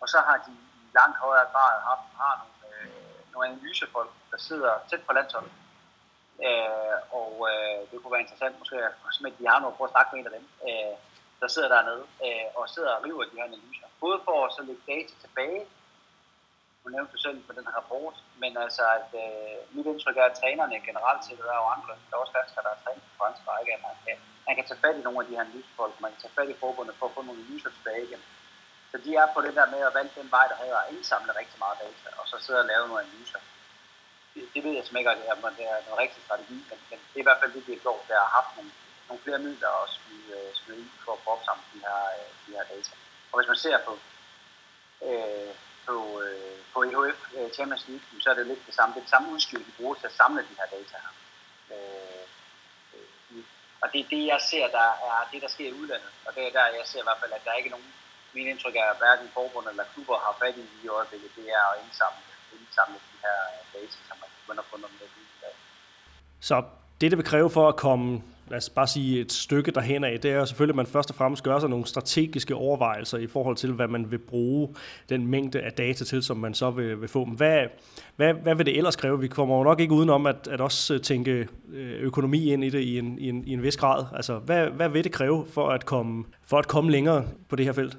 Og 0.00 0.08
så 0.08 0.18
har 0.28 0.36
de 0.46 0.52
langt 0.94 1.18
højere 1.26 1.48
grad 1.52 1.74
har, 1.86 1.98
har 2.20 2.34
nogle, 2.42 2.76
øh, 2.76 3.32
nogle 3.32 3.48
analysefolk, 3.48 4.10
der 4.30 4.38
sidder 4.48 4.72
tæt 4.90 5.02
på 5.06 5.12
landsholdet. 5.12 5.52
Øh, 6.46 6.96
og 7.20 7.32
øh, 7.50 7.78
det 7.90 7.96
kunne 7.98 8.14
være 8.14 8.24
interessant 8.26 8.58
måske, 8.58 8.76
at 9.28 9.38
de 9.38 9.48
har 9.52 9.60
noget 9.60 9.76
på 9.76 9.84
at 9.84 9.92
snakke 9.94 10.10
med 10.10 10.18
en 10.20 10.30
af 10.30 10.34
dem, 10.38 10.46
øh, 10.68 10.94
der 11.40 11.48
sidder 11.48 11.68
dernede 11.76 12.04
øh, 12.26 12.46
og 12.58 12.62
sidder 12.74 12.92
og 12.96 13.04
river 13.04 13.24
de 13.24 13.38
her 13.38 13.50
analyser. 13.50 13.86
Både 14.04 14.18
for 14.26 14.36
at 14.46 14.52
så 14.56 14.62
lægge 14.68 14.84
data 14.92 15.14
tilbage, 15.24 15.60
du 16.82 16.88
nævnte 16.94 17.12
du 17.14 17.20
selv 17.26 17.38
på 17.48 17.52
den 17.56 17.66
her 17.68 17.74
rapport, 17.80 18.16
men 18.42 18.52
altså, 18.64 18.82
at 18.98 19.10
øh, 19.24 19.56
mit 19.74 19.86
indtryk 19.90 20.16
er, 20.16 20.26
at 20.30 20.38
trænerne 20.40 20.86
generelt 20.88 21.22
set, 21.24 21.38
der 21.46 21.54
er 21.56 21.62
jo 21.64 21.68
andre, 21.76 21.92
der 22.08 22.14
er 22.16 22.22
også 22.24 22.36
danskere, 22.38 22.64
der 22.66 22.72
er 22.74 22.80
trænet 22.84 23.02
på 23.06 23.12
fransk 23.20 23.42
række, 23.50 23.70
at 23.76 23.82
man 23.88 23.96
kan, 24.04 24.16
man 24.46 24.54
kan 24.56 24.66
tage 24.66 24.82
fat 24.84 24.96
i 24.98 25.02
nogle 25.06 25.20
af 25.20 25.26
de 25.26 25.34
her 25.36 25.44
analysefolk, 25.46 25.94
man 26.04 26.10
kan 26.12 26.20
tage 26.22 26.36
fat 26.38 26.48
i 26.54 26.60
forbundet 26.62 26.94
for 26.98 27.06
at 27.06 27.14
få 27.14 27.20
nogle 27.22 27.40
analyser 27.40 27.70
tilbage 27.76 28.02
igen. 28.08 28.22
Så 28.90 28.96
de 29.04 29.10
er 29.20 29.26
på 29.34 29.40
det 29.46 29.54
der 29.58 29.66
med 29.74 29.80
at 29.88 29.94
vælge 29.94 30.18
den 30.20 30.30
vej, 30.30 30.46
der 30.50 30.56
hedder 30.62 30.78
at 30.78 30.90
indsamle 30.92 31.32
rigtig 31.40 31.58
meget 31.58 31.78
data, 31.84 32.08
og 32.20 32.24
så 32.30 32.36
sidde 32.44 32.60
og 32.62 32.68
lave 32.72 32.88
nogle 32.88 33.02
analyser. 33.02 33.40
Det, 34.34 34.42
det 34.54 34.60
ved 34.64 34.72
jeg 34.76 34.84
simpelthen 34.84 35.18
ikke, 35.18 35.32
om 35.32 35.54
det 35.58 35.66
er 35.72 35.76
en 35.76 35.98
rigtig 36.04 36.20
strategi, 36.26 36.58
men, 36.68 36.78
men 36.90 36.98
det 37.08 37.16
er 37.16 37.24
i 37.24 37.28
hvert 37.28 37.40
fald 37.40 37.52
det, 37.52 37.66
de 37.66 37.74
har 37.74 37.84
gjort, 37.86 38.08
der 38.08 38.18
har 38.24 38.32
haft 38.38 38.50
nogle, 38.56 38.72
nogle 39.08 39.22
flere 39.24 39.40
midler 39.46 39.70
at 39.82 39.88
smide, 39.96 40.28
øh, 40.38 40.50
smide 40.60 40.80
ind 40.82 40.90
for 41.04 41.12
at 41.12 41.22
få 41.24 41.30
opsamlet 41.36 41.66
de 41.72 41.78
her, 41.86 41.98
øh, 42.18 42.28
de 42.44 42.50
her 42.56 42.64
data. 42.72 42.94
Og 43.30 43.34
hvis 43.38 43.50
man 43.52 43.62
ser 43.64 43.78
på, 43.86 43.92
øh, 45.08 45.52
på, 45.86 45.96
øh, 46.24 46.58
på 46.72 46.78
EHF 46.88 47.20
øh, 47.36 47.48
Champions 47.56 47.84
League, 47.88 48.20
så 48.22 48.30
er 48.30 48.36
det 48.38 48.46
lidt 48.46 48.66
det 48.66 48.74
samme. 48.74 48.90
Det 48.94 49.00
er 49.00 49.06
det 49.06 49.14
samme 49.14 49.32
udstyr, 49.34 49.58
de 49.58 49.78
bruger 49.78 49.94
til 49.94 50.10
at 50.10 50.18
samle 50.20 50.42
de 50.48 50.58
her 50.60 50.68
data 50.76 50.96
her. 51.04 51.12
Øh, 51.74 52.24
øh 52.94 53.44
og 53.82 53.86
det 53.92 54.00
er 54.00 54.08
det, 54.14 54.22
jeg 54.26 54.40
ser, 54.50 54.66
der 54.78 54.88
er 55.08 55.28
det, 55.32 55.42
der 55.42 55.48
sker 55.48 55.68
i 55.68 55.78
udlandet. 55.80 56.12
Og 56.26 56.34
det 56.34 56.42
er 56.46 56.52
der, 56.56 56.76
jeg 56.78 56.86
ser 56.86 57.00
i 57.00 57.08
hvert 57.08 57.20
fald, 57.20 57.32
at 57.32 57.44
der 57.44 57.50
er 57.50 57.60
ikke 57.62 57.76
nogen 57.76 57.94
min 58.34 58.46
indtryk 58.52 58.76
er, 58.82 58.88
at 58.92 58.98
hverken 59.02 59.26
forbund 59.36 59.66
eller 59.72 59.84
klubber 59.92 60.16
har 60.26 60.34
fat 60.42 60.56
i 60.62 60.64
i 60.84 60.88
øjeblikket, 60.98 61.30
det 61.38 61.46
er 61.58 61.64
at 61.72 61.76
indsamle, 61.84 62.22
indsamle 62.56 62.98
de 63.08 63.16
her 63.24 63.38
data, 63.74 63.98
som 64.08 64.16
man 64.22 64.30
begynder 64.38 64.62
at 64.64 64.68
få 64.72 64.76
noget 64.82 64.94
med 65.00 65.08
i 65.24 65.38
dag. 65.44 65.54
Så 66.48 66.56
det, 67.00 67.10
det 67.10 67.18
vil 67.18 67.26
kræve 67.32 67.50
for 67.56 67.64
at 67.72 67.76
komme 67.86 68.22
lad 68.50 68.58
os 68.58 68.70
bare 68.70 68.86
sige, 68.86 69.20
et 69.20 69.32
stykke 69.32 69.70
derhen 69.70 70.04
af, 70.04 70.20
det 70.20 70.30
er 70.30 70.44
selvfølgelig, 70.44 70.72
at 70.72 70.76
man 70.76 70.86
først 70.86 71.10
og 71.10 71.16
fremmest 71.16 71.42
gør 71.42 71.58
sig 71.58 71.70
nogle 71.70 71.86
strategiske 71.86 72.54
overvejelser 72.54 73.18
i 73.18 73.26
forhold 73.26 73.56
til, 73.56 73.72
hvad 73.72 73.88
man 73.88 74.10
vil 74.10 74.18
bruge 74.18 74.74
den 75.08 75.26
mængde 75.26 75.60
af 75.60 75.72
data 75.72 76.04
til, 76.04 76.22
som 76.22 76.36
man 76.36 76.54
så 76.54 76.70
vil, 76.70 77.00
vil 77.00 77.08
få. 77.08 77.24
Men 77.24 77.36
hvad, 77.36 77.66
hvad, 78.16 78.34
hvad 78.34 78.54
vil 78.54 78.66
det 78.66 78.76
ellers 78.76 78.96
kræve? 78.96 79.20
Vi 79.20 79.28
kommer 79.28 79.56
jo 79.56 79.62
nok 79.62 79.80
ikke 79.80 79.94
udenom 79.94 80.26
at, 80.26 80.48
at 80.50 80.60
også 80.60 80.98
tænke 80.98 81.48
øh, 81.72 82.00
økonomi 82.00 82.52
ind 82.52 82.64
i 82.64 82.70
det 82.70 82.80
i 82.80 82.98
en, 82.98 83.18
i 83.18 83.28
en, 83.28 83.44
i 83.46 83.52
en 83.52 83.62
vis 83.62 83.76
grad. 83.76 84.04
Altså, 84.16 84.38
hvad, 84.38 84.66
hvad 84.66 84.88
vil 84.88 85.04
det 85.04 85.12
kræve 85.12 85.46
for 85.52 85.68
at, 85.68 85.86
komme, 85.86 86.24
for 86.46 86.58
at 86.58 86.68
komme 86.68 86.90
længere 86.90 87.24
på 87.48 87.56
det 87.56 87.64
her 87.64 87.72
felt? 87.72 87.98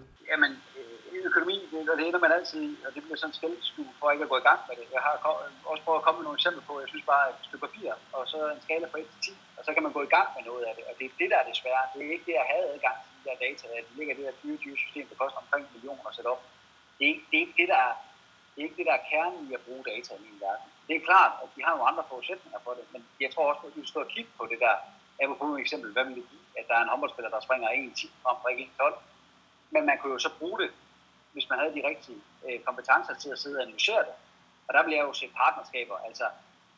Det, 1.99 2.07
ender 2.07 2.25
man 2.25 2.37
altid 2.37 2.59
i, 2.71 2.73
og 2.85 2.89
det 2.95 3.01
bliver 3.03 3.19
sådan 3.21 3.37
skældskue 3.39 3.91
for 3.99 4.11
ikke 4.11 4.25
at 4.25 4.31
gå 4.33 4.37
i 4.39 4.47
gang 4.49 4.61
med 4.67 4.75
det. 4.79 4.85
Jeg 4.95 5.01
har 5.05 5.13
også 5.71 5.83
prøvet 5.85 5.99
at 5.99 6.05
komme 6.05 6.17
med 6.19 6.25
nogle 6.27 6.39
eksempler 6.39 6.63
på, 6.69 6.73
jeg 6.83 6.89
synes 6.91 7.05
bare, 7.11 7.23
at 7.27 7.33
et 7.35 7.45
stykke 7.47 7.65
papir, 7.67 7.89
og 8.15 8.21
så 8.31 8.37
en 8.55 8.61
skala 8.65 8.85
fra 8.91 8.99
1 8.99 9.07
til 9.13 9.21
10, 9.35 9.57
og 9.57 9.61
så 9.65 9.69
kan 9.73 9.83
man 9.85 9.95
gå 9.97 10.01
i 10.07 10.13
gang 10.15 10.27
med 10.35 10.43
noget 10.49 10.63
af 10.69 10.73
det. 10.77 10.83
Og 10.89 10.93
det 10.97 11.05
er 11.05 11.13
det, 11.19 11.27
der 11.31 11.37
er 11.39 11.45
det 11.49 11.55
svære. 11.61 11.83
Det 11.93 11.99
er 11.99 12.11
ikke 12.15 12.27
det 12.29 12.37
at 12.41 12.49
have 12.51 12.65
adgang 12.73 12.97
til 13.03 13.11
de 13.17 13.23
der 13.27 13.35
data, 13.45 13.63
at 13.79 13.85
det 13.87 13.95
ligger 13.99 14.13
det 14.17 14.25
her 14.27 14.35
24-system, 14.43 15.05
der 15.09 15.17
koster 15.21 15.39
omkring 15.43 15.63
en 15.65 15.73
million 15.75 15.99
at 16.09 16.15
sætte 16.15 16.29
op. 16.33 16.41
Det 16.97 17.03
er, 17.07 17.11
ikke, 17.13 17.25
det 17.29 17.37
er 17.37 17.43
ikke 17.45 17.57
det, 17.61 17.67
der 17.73 17.79
er, 17.87 17.93
det 18.51 18.59
er 18.59 18.65
ikke 18.67 18.79
det, 18.79 18.87
der 18.89 18.95
er 18.99 19.07
kernen 19.11 19.41
i 19.49 19.51
at 19.57 19.63
bruge 19.67 19.83
data 19.91 20.09
i 20.19 20.21
min 20.25 20.39
verden. 20.45 20.67
Det 20.87 20.93
er 20.95 21.03
klart, 21.09 21.33
at 21.43 21.47
de 21.55 21.59
har 21.65 21.73
nogle 21.75 21.89
andre 21.91 22.03
forudsætninger 22.11 22.59
for 22.65 22.73
det, 22.77 22.85
men 22.93 23.01
jeg 23.23 23.29
tror 23.33 23.45
også, 23.51 23.61
at 23.67 23.75
vi 23.77 23.83
skal 23.89 24.13
kigge 24.15 24.31
på 24.39 24.43
det 24.51 24.59
der. 24.65 24.75
Jeg 25.19 25.25
vil 25.29 25.39
bruge 25.39 25.53
et 25.55 25.63
eksempel, 25.65 25.89
hvad 25.95 26.03
vil 26.07 26.15
det 26.19 26.25
give, 26.31 26.45
at 26.59 26.65
der 26.69 26.75
er 26.77 26.83
en 26.83 26.91
håndboldspiller, 26.93 27.31
der 27.35 27.45
springer 27.47 27.67
1-10 27.69 28.23
frem 28.23 28.37
for 28.41 28.47
ikke 28.53 28.65
1-12. 28.81 28.93
Men 29.73 29.81
man 29.89 29.97
kunne 29.97 30.13
jo 30.17 30.21
så 30.27 30.31
bruge 30.39 30.59
det, 30.63 30.71
hvis 31.33 31.49
man 31.49 31.59
havde 31.59 31.73
de 31.73 31.87
rigtige 31.87 32.21
øh, 32.45 32.59
kompetencer 32.59 33.15
til 33.15 33.29
at 33.29 33.39
sidde 33.39 33.57
og 33.57 33.63
analysere 33.63 34.03
det. 34.07 34.15
Og 34.67 34.73
der 34.73 34.83
vil 34.83 34.93
jeg 34.93 35.03
jo 35.07 35.13
se 35.13 35.27
partnerskaber. 35.41 35.97
Altså, 36.07 36.25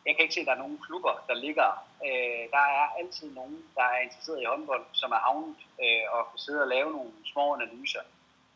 jeg 0.06 0.16
kan 0.16 0.24
ikke 0.24 0.34
se, 0.34 0.39
at 0.39 0.47
der 0.47 0.54
er 0.54 0.64
nogen 0.66 0.80
klubber, 0.86 1.14
der 1.28 1.34
ligger. 1.34 1.70
Øh, 2.08 2.43
der 2.56 2.66
er 2.80 2.86
altid 2.99 3.28
nogen, 3.39 3.66
der 3.76 3.84
er 3.84 3.99
interesseret 3.99 4.41
i 4.41 4.45
håndbold, 4.45 4.86
som 4.91 5.12
er 5.12 5.22
havnet 5.26 5.56
øh, 5.84 6.06
og 6.14 6.22
kan 6.30 6.39
sidde 6.39 6.62
og 6.62 6.68
lave 6.68 6.91
nogle 6.91 7.12
små 7.32 7.56
analyser. 7.56 8.04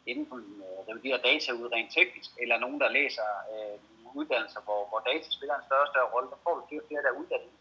inden 0.05 0.25
for 0.29 0.35
øh, 0.35 0.79
revidere 0.89 1.17
data 1.29 1.51
ud 1.51 1.71
rent 1.71 1.91
teknisk, 1.97 2.31
eller 2.41 2.57
nogen, 2.59 2.79
der 2.79 2.89
læser 2.89 3.27
øh, 3.51 3.79
uddannelser, 4.19 4.61
hvor, 4.67 4.81
hvor 4.89 4.99
data 4.99 5.27
spiller 5.29 5.55
en 5.55 5.67
større 5.67 5.85
og 5.87 5.91
større 5.93 6.11
rolle. 6.13 6.29
Der 6.29 6.39
får 6.43 6.53
du 6.55 6.61
flere, 6.69 6.83
flere 6.87 7.01
der 7.03 7.11
er 7.11 7.19
uddannet. 7.21 7.53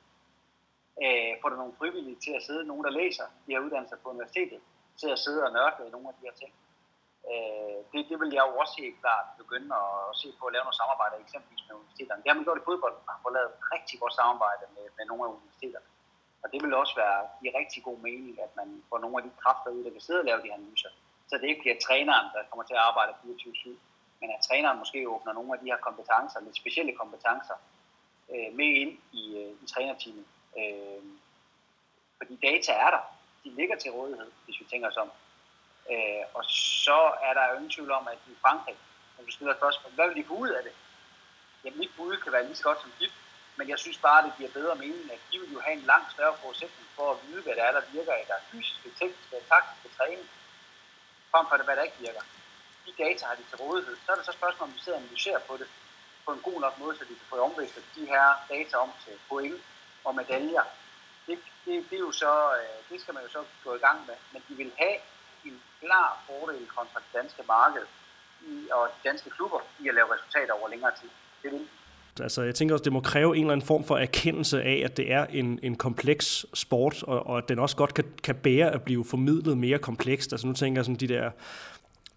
Øh, 1.03 1.33
får 1.41 1.49
du 1.49 1.57
nogle 1.57 1.79
frivillige 1.81 2.19
til 2.25 2.33
at 2.39 2.43
sidde, 2.43 2.67
nogen, 2.71 2.85
der 2.85 2.91
læser 2.91 3.27
de 3.47 3.53
her 3.53 3.61
uddannelser 3.67 3.97
på 4.03 4.09
universitetet, 4.15 4.61
til 5.01 5.09
at 5.15 5.19
sidde 5.19 5.41
og 5.47 5.53
nørde 5.53 5.91
nogle 5.91 6.09
af 6.09 6.15
de 6.15 6.27
her 6.27 6.37
ting. 6.43 6.53
Øh, 7.31 7.79
det, 7.93 8.01
det 8.11 8.17
vil 8.21 8.31
jeg 8.37 8.45
jo 8.49 8.53
også 8.63 8.75
helt 8.83 8.99
klart 9.03 9.27
begynde 9.41 9.71
at 9.83 10.17
se 10.21 10.29
på 10.39 10.45
at 10.47 10.53
lave 10.55 10.65
noget 10.67 10.81
samarbejde, 10.83 11.23
eksempelvis 11.25 11.65
med 11.67 11.75
universiteterne. 11.79 12.21
Det 12.23 12.29
har 12.31 12.39
man 12.39 12.47
gjort 12.47 12.63
i 12.63 12.69
fodbold, 12.69 12.95
man 13.09 13.15
har 13.17 13.23
fået 13.25 13.37
lavet 13.39 13.53
rigtig 13.75 13.97
godt 14.03 14.15
samarbejde 14.21 14.65
med, 14.77 14.87
med 14.97 15.05
nogle 15.11 15.23
af 15.25 15.31
universiteterne. 15.37 15.89
Og 16.43 16.47
det 16.53 16.59
vil 16.63 16.81
også 16.83 16.95
være 17.05 17.21
i 17.45 17.49
rigtig 17.59 17.81
god 17.89 17.99
mening, 18.09 18.35
at 18.47 18.53
man 18.61 18.69
får 18.89 18.99
nogle 19.05 19.17
af 19.19 19.25
de 19.27 19.33
kræfter 19.43 19.71
ud, 19.75 19.85
der 19.85 19.95
kan 19.95 20.07
sidde 20.07 20.21
og 20.23 20.29
lave 20.31 20.43
de 20.45 20.55
analyser. 20.57 20.93
Så 21.29 21.35
det 21.41 21.47
ikke 21.49 21.65
bliver 21.65 21.79
træneren, 21.87 22.29
der 22.35 22.49
kommer 22.51 22.65
til 22.67 22.77
at 22.79 22.87
arbejde 22.89 23.13
24-7, 23.13 23.69
men 24.21 24.29
at 24.35 24.41
træneren 24.49 24.79
måske 24.83 25.09
åbner 25.15 25.33
nogle 25.33 25.53
af 25.55 25.59
de 25.61 25.71
her 25.71 25.81
kompetencer, 25.89 26.41
lidt 26.41 26.61
specielle 26.63 26.95
kompetencer, 27.03 27.57
øh, 28.33 28.51
med 28.59 28.71
ind 28.83 28.93
i, 29.21 29.25
øh, 29.41 29.53
i 29.63 29.67
trænerteamet. 29.73 30.27
Øh, 30.59 31.03
fordi 32.19 32.35
data 32.49 32.73
er 32.85 32.91
der. 32.97 33.03
De 33.45 33.51
ligger 33.51 33.77
til 33.77 33.91
rådighed, 33.91 34.31
hvis 34.45 34.61
vi 34.61 34.65
tænker 34.65 34.89
os 34.89 34.97
om. 34.97 35.11
Øh, 35.93 36.25
og 36.35 36.45
så 36.85 37.01
er 37.27 37.33
der 37.35 37.49
jo 37.49 37.55
ingen 37.57 37.71
tvivl 37.71 37.91
om, 37.91 38.09
at 38.09 38.19
i 38.27 38.35
Frankrig, 38.43 38.77
når 39.17 39.25
du 39.25 39.31
stiller 39.33 39.55
spørgsmål, 39.55 39.93
hvad 39.93 40.07
vil 40.09 40.17
de 40.17 40.29
få 40.29 40.35
ud 40.35 40.49
af 40.49 40.63
det? 40.63 40.73
Jamen, 41.65 41.79
mit 41.79 41.93
bud 41.97 42.17
kan 42.23 42.33
være 42.33 42.47
lige 42.47 42.57
så 42.57 42.63
godt 42.63 42.81
som 42.81 42.93
dit, 43.01 43.15
men 43.57 43.69
jeg 43.69 43.79
synes 43.79 43.99
bare, 43.99 44.19
at 44.19 44.25
det 44.25 44.37
giver 44.39 44.57
bedre 44.59 44.77
mening, 44.77 45.13
at 45.13 45.21
de 45.31 45.39
vil 45.41 45.53
jo 45.53 45.61
have 45.61 45.77
en 45.77 45.87
langt 45.93 46.13
større 46.13 46.37
forudsætning 46.43 46.89
for 46.97 47.07
at 47.13 47.19
vide, 47.27 47.43
hvad 47.43 47.55
det 47.55 47.63
er, 47.63 47.73
der 47.73 47.83
virker 47.93 48.15
i 48.15 48.27
deres 48.31 48.45
fysiske, 48.51 48.89
tekniske 48.99 49.37
og 49.37 49.45
taktiske 49.53 49.89
træning, 49.97 50.29
frem 51.31 51.47
for 51.49 51.57
det, 51.57 51.65
hvad 51.67 51.77
der 51.77 51.89
ikke 51.89 52.05
virker. 52.07 52.25
De 52.87 52.93
data 53.05 53.27
har 53.27 53.35
de 53.35 53.45
til 53.51 53.59
rådighed. 53.59 53.97
Så 54.05 54.13
er 54.13 54.17
det 54.17 54.27
så 54.27 54.33
spørgsmål, 54.33 54.69
om 54.69 54.75
vi 54.75 54.81
sidder 54.81 54.99
og 54.99 55.05
analyserer 55.05 55.41
på 55.49 55.57
det 55.57 55.69
på 56.25 56.33
en 56.33 56.43
god 56.49 56.61
nok 56.61 56.79
måde, 56.79 56.97
så 56.97 57.05
de 57.05 57.15
kan 57.21 57.31
få 57.33 57.37
omvæstet 57.49 57.85
de 57.95 58.07
her 58.07 58.27
data 58.49 58.77
om 58.77 58.91
til 59.05 59.15
point 59.29 59.61
og 60.05 60.15
medaljer. 60.15 60.65
Det, 61.27 61.39
det, 61.65 61.91
det, 61.91 61.97
er 61.97 62.05
jo 62.09 62.13
så, 62.13 62.33
øh, 62.61 62.79
det 62.91 63.01
skal 63.01 63.15
man 63.15 63.23
jo 63.23 63.31
så 63.31 63.45
gå 63.65 63.75
i 63.75 63.79
gang 63.79 64.07
med, 64.07 64.15
men 64.33 64.43
de 64.49 64.55
vil 64.55 64.73
have 64.79 64.97
en 65.49 65.61
klar 65.81 66.09
fordel 66.27 66.67
kontra 66.77 66.99
det 67.05 67.13
danske 67.21 67.43
marked 67.57 67.87
i, 68.51 68.53
og 68.77 68.83
de 68.95 69.09
danske 69.09 69.31
klubber 69.31 69.61
i 69.83 69.89
at 69.89 69.95
lave 69.95 70.09
resultater 70.15 70.53
over 70.59 70.69
længere 70.69 70.93
tid. 71.01 71.11
Det 71.43 71.53
vil 71.53 71.67
Altså, 72.21 72.43
jeg 72.43 72.55
tænker 72.55 72.75
også, 72.75 72.83
det 72.83 72.93
må 72.93 73.01
kræve 73.01 73.37
en 73.37 73.43
eller 73.43 73.53
anden 73.53 73.67
form 73.67 73.85
for 73.85 73.97
erkendelse 73.97 74.63
af, 74.63 74.83
at 74.85 74.97
det 74.97 75.13
er 75.13 75.27
en, 75.27 75.59
en 75.63 75.77
kompleks 75.77 76.47
sport, 76.55 77.03
og, 77.03 77.27
og 77.27 77.39
at 77.39 77.49
den 77.49 77.59
også 77.59 77.77
godt 77.77 77.95
kan, 77.95 78.05
kan 78.23 78.35
bære 78.35 78.71
at 78.71 78.83
blive 78.83 79.05
formidlet 79.05 79.59
mere 79.59 79.79
komplekst. 79.79 80.33
Altså, 80.33 80.47
nu 80.47 80.53
tænker 80.53 80.79
jeg 80.79 80.85
sådan 80.85 81.01
de 81.01 81.09
der 81.09 81.31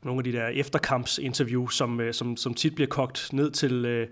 nogle 0.02 0.20
af 0.20 0.24
de 0.24 0.32
der 0.32 0.48
efterkampsinterview, 0.48 1.68
som, 1.68 2.02
øh, 2.02 2.14
som, 2.14 2.38
som 2.38 2.54
tit 2.54 2.76
bliver 2.76 2.88
kogt 2.88 3.34
ned 3.34 3.52
til, 3.52 3.86
øh, 3.86 4.08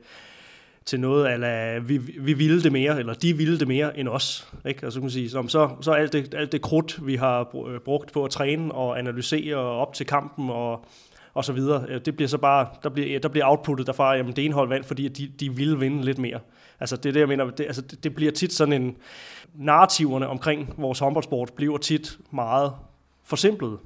til 0.86 1.00
noget, 1.00 1.34
eller 1.34 1.80
vi, 1.80 1.98
vi 1.98 2.34
ville 2.34 2.64
det 2.64 2.72
mere, 2.72 3.00
eller 3.00 3.14
de 3.14 3.38
ville 3.38 3.60
det 3.60 3.68
mere 3.68 4.00
end 4.00 4.08
os. 4.08 4.48
Ikke? 4.66 4.80
Altså, 4.84 5.00
kan 5.00 5.04
man 5.04 5.12
sige, 5.12 5.30
så, 5.30 5.48
så, 5.48 5.70
så 5.82 5.92
alt, 5.92 6.14
det, 6.14 6.34
alt 6.34 6.52
det 6.52 6.62
krudt, 6.62 7.06
vi 7.06 7.16
har 7.16 7.56
øh, 7.68 7.80
brugt 7.80 8.12
på 8.12 8.24
at 8.24 8.32
træne 8.32 8.74
og 8.74 9.00
analysere 9.00 9.56
op 9.56 9.94
til 9.94 10.06
kampen 10.06 10.50
og, 10.50 10.86
og 11.34 11.46
så 11.46 11.54
videre, 11.54 11.86
øh, 11.90 12.02
det 12.06 12.16
bliver 12.16 12.30
så 12.30 12.38
bare, 12.38 12.68
der 12.84 12.90
bliver, 12.90 13.20
der 13.20 13.30
bliver 13.30 13.46
outputtet 13.46 13.88
derfra, 13.88 14.16
jamen 14.16 14.36
det 14.36 14.46
ene 14.46 14.54
hold 14.54 14.70
vandt, 14.70 14.86
fordi 14.86 15.08
de, 15.08 15.32
de 15.40 15.54
ville 15.54 15.80
vinde 15.80 16.06
lidt 16.06 16.18
mere. 16.18 16.40
Altså 16.80 16.96
det 16.96 17.10
er 17.10 17.14
det, 17.14 17.20
jeg 17.20 17.28
mener, 17.28 17.50
det, 17.50 17.66
altså, 17.66 17.82
det, 17.82 18.04
det 18.04 18.16
bliver 18.16 18.32
tit 18.32 18.54
sådan 18.54 18.74
en, 18.74 18.98
narrativerne 19.56 20.28
omkring 20.28 20.74
vores 20.78 21.00
håndboldsport 21.00 21.54
bliver 21.56 21.78
tit 21.78 22.18
meget 22.32 22.74
forsimplet. 23.24 23.78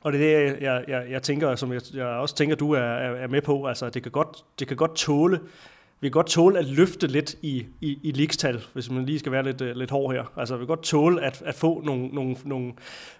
Og 0.00 0.12
det 0.12 0.34
er 0.34 0.50
det, 0.50 0.62
jeg, 0.62 0.84
jeg, 0.88 1.06
jeg 1.10 1.22
tænker, 1.22 1.56
som 1.56 1.72
jeg, 1.72 1.80
jeg 1.94 2.06
også 2.06 2.34
tænker, 2.34 2.56
du 2.56 2.72
er, 2.72 2.80
er 2.80 3.28
med 3.28 3.42
på. 3.42 3.66
Altså, 3.66 3.90
det 3.90 4.02
kan 4.02 4.12
godt, 4.12 4.44
det 4.58 4.68
kan 4.68 4.76
godt 4.76 4.96
tåle, 4.96 5.40
vi 6.00 6.08
kan 6.08 6.12
godt 6.12 6.26
tåle 6.26 6.58
at 6.58 6.64
løfte 6.64 7.06
lidt 7.06 7.34
i, 7.42 7.66
i, 7.80 8.00
i 8.02 8.10
ligestal, 8.12 8.64
hvis 8.72 8.90
man 8.90 9.06
lige 9.06 9.18
skal 9.18 9.32
være 9.32 9.42
lidt, 9.42 9.60
øh, 9.60 9.76
lidt 9.76 9.90
hård 9.90 10.14
her. 10.14 10.24
Altså, 10.36 10.56
vi 10.56 10.60
kan 10.60 10.66
godt 10.66 10.82
tåle 10.82 11.22
at, 11.22 11.42
at 11.42 11.54
få 11.54 11.80
nogle, 11.80 12.08
nogle, 12.08 12.36
nogle, 12.44 12.74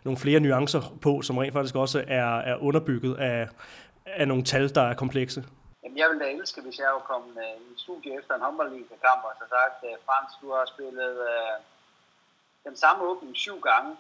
nogle 0.05 0.19
flere 0.19 0.41
nuancer 0.41 0.83
på, 1.03 1.23
som 1.23 1.39
rent 1.39 1.53
faktisk 1.53 1.75
også 1.75 2.05
er, 2.09 2.39
er 2.51 2.57
underbygget 2.57 3.15
af, 3.17 3.49
af 4.07 4.29
nogle 4.29 4.45
tal, 4.45 4.75
der 4.75 4.83
er 4.83 4.95
komplekse. 4.95 5.45
Jamen, 5.83 5.99
jeg 5.99 6.09
ville 6.09 6.25
da 6.25 6.31
elske, 6.31 6.61
hvis 6.61 6.79
jeg 6.79 6.91
var 6.97 7.05
kommet 7.13 7.35
uh, 7.37 7.73
i 7.73 7.75
studie 7.85 8.19
efter 8.19 8.35
en 8.35 8.41
håndboldliga-kamp 8.41 9.23
og 9.29 9.33
så 9.39 9.45
sagt, 9.57 9.79
uh, 9.89 9.97
Frans, 10.07 10.33
du 10.43 10.47
har 10.57 10.65
spillet 10.75 11.15
uh, 11.31 11.55
den 12.67 12.77
samme 12.77 13.01
åbning 13.11 13.37
syv 13.37 13.61
gange. 13.61 13.91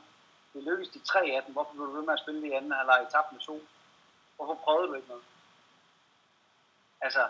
Det 0.53 0.63
lykkedes 0.69 0.91
de 0.97 1.01
tre 1.11 1.23
af 1.37 1.41
dem. 1.45 1.53
Hvorfor 1.55 1.73
blev 1.75 1.87
du 1.87 1.93
ved 1.97 2.05
med 2.07 2.17
at 2.19 2.23
spille 2.25 2.43
de 2.43 2.49
i 2.49 2.57
anden 2.59 2.73
halvleg 2.73 3.01
i 3.03 3.13
tabt 3.13 3.33
med 3.33 3.41
to? 3.41 3.57
Hvorfor 4.37 4.57
prøvede 4.65 4.89
du 4.89 4.95
ikke 4.95 5.09
noget? 5.09 5.27
Altså, 7.01 7.23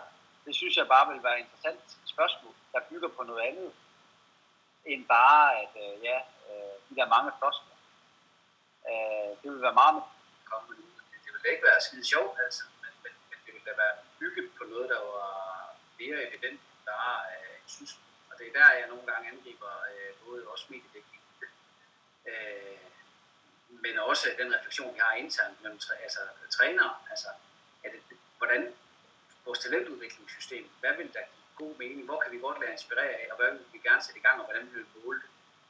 det 0.49 0.55
synes 0.55 0.77
jeg 0.77 0.87
bare 0.87 1.05
vil 1.11 1.23
være 1.23 1.39
et 1.39 1.43
interessant 1.45 1.83
spørgsmål, 2.13 2.53
der 2.73 2.87
bygger 2.89 3.09
på 3.17 3.23
noget 3.23 3.41
andet, 3.49 3.71
end 4.91 5.01
bare, 5.05 5.47
at 5.63 5.73
øh, 5.83 5.95
ja, 6.03 6.17
øh, 6.47 6.75
de 6.87 6.95
der 6.99 7.13
mange 7.15 7.31
floskler. 7.39 7.77
Øh, 8.89 9.29
det 9.41 9.47
vil 9.51 9.61
være 9.67 9.79
meget 9.81 9.93
med 9.95 10.05
Det 11.23 11.29
vil 11.33 11.51
ikke 11.53 11.67
være 11.69 11.81
skide 11.87 12.05
sjovt, 12.13 12.35
altså 12.45 12.63
da 13.69 13.71
være 13.83 13.95
bygget 14.19 14.47
på 14.57 14.63
noget, 14.71 14.89
der 14.93 15.01
var 15.15 15.33
mere 15.99 16.19
evident, 16.27 16.61
der 16.87 16.95
har 17.05 17.19
øh, 17.35 17.57
synes. 17.73 17.91
Og 18.29 18.33
det 18.39 18.45
er 18.47 18.53
der, 18.59 18.77
jeg 18.79 18.87
nogle 18.87 19.05
gange 19.11 19.29
angriber 19.31 19.71
øh, 19.93 20.11
både 20.25 20.47
også 20.47 20.65
mediedækning, 20.69 21.23
øh, 22.31 22.79
men 23.83 23.99
også 23.99 24.25
den 24.41 24.55
refleksion, 24.55 24.93
vi 24.95 24.99
har 24.99 25.13
internt 25.13 25.61
mellem 25.61 25.79
altså, 26.03 26.19
trænere. 26.57 26.93
Altså, 27.09 27.29
vores 29.59 29.71
talentudviklingssystem, 29.71 30.69
hvad 30.79 30.93
vil 30.97 31.13
der 31.13 31.19
give 31.33 31.67
god 31.67 31.75
mening? 31.77 32.05
Hvor 32.05 32.19
kan 32.21 32.31
vi 32.31 32.39
godt 32.39 32.59
lade 32.59 32.71
inspirere 32.71 33.13
af, 33.21 33.27
og 33.31 33.37
hvad 33.37 33.51
vil 33.51 33.65
vi 33.73 33.79
gerne 33.87 34.01
sætte 34.03 34.19
i 34.19 34.23
gang, 34.23 34.39
og 34.39 34.45
hvordan 34.45 34.69
vil 34.73 34.83
vi 34.83 34.89
måle 35.03 35.19
det? 35.19 35.29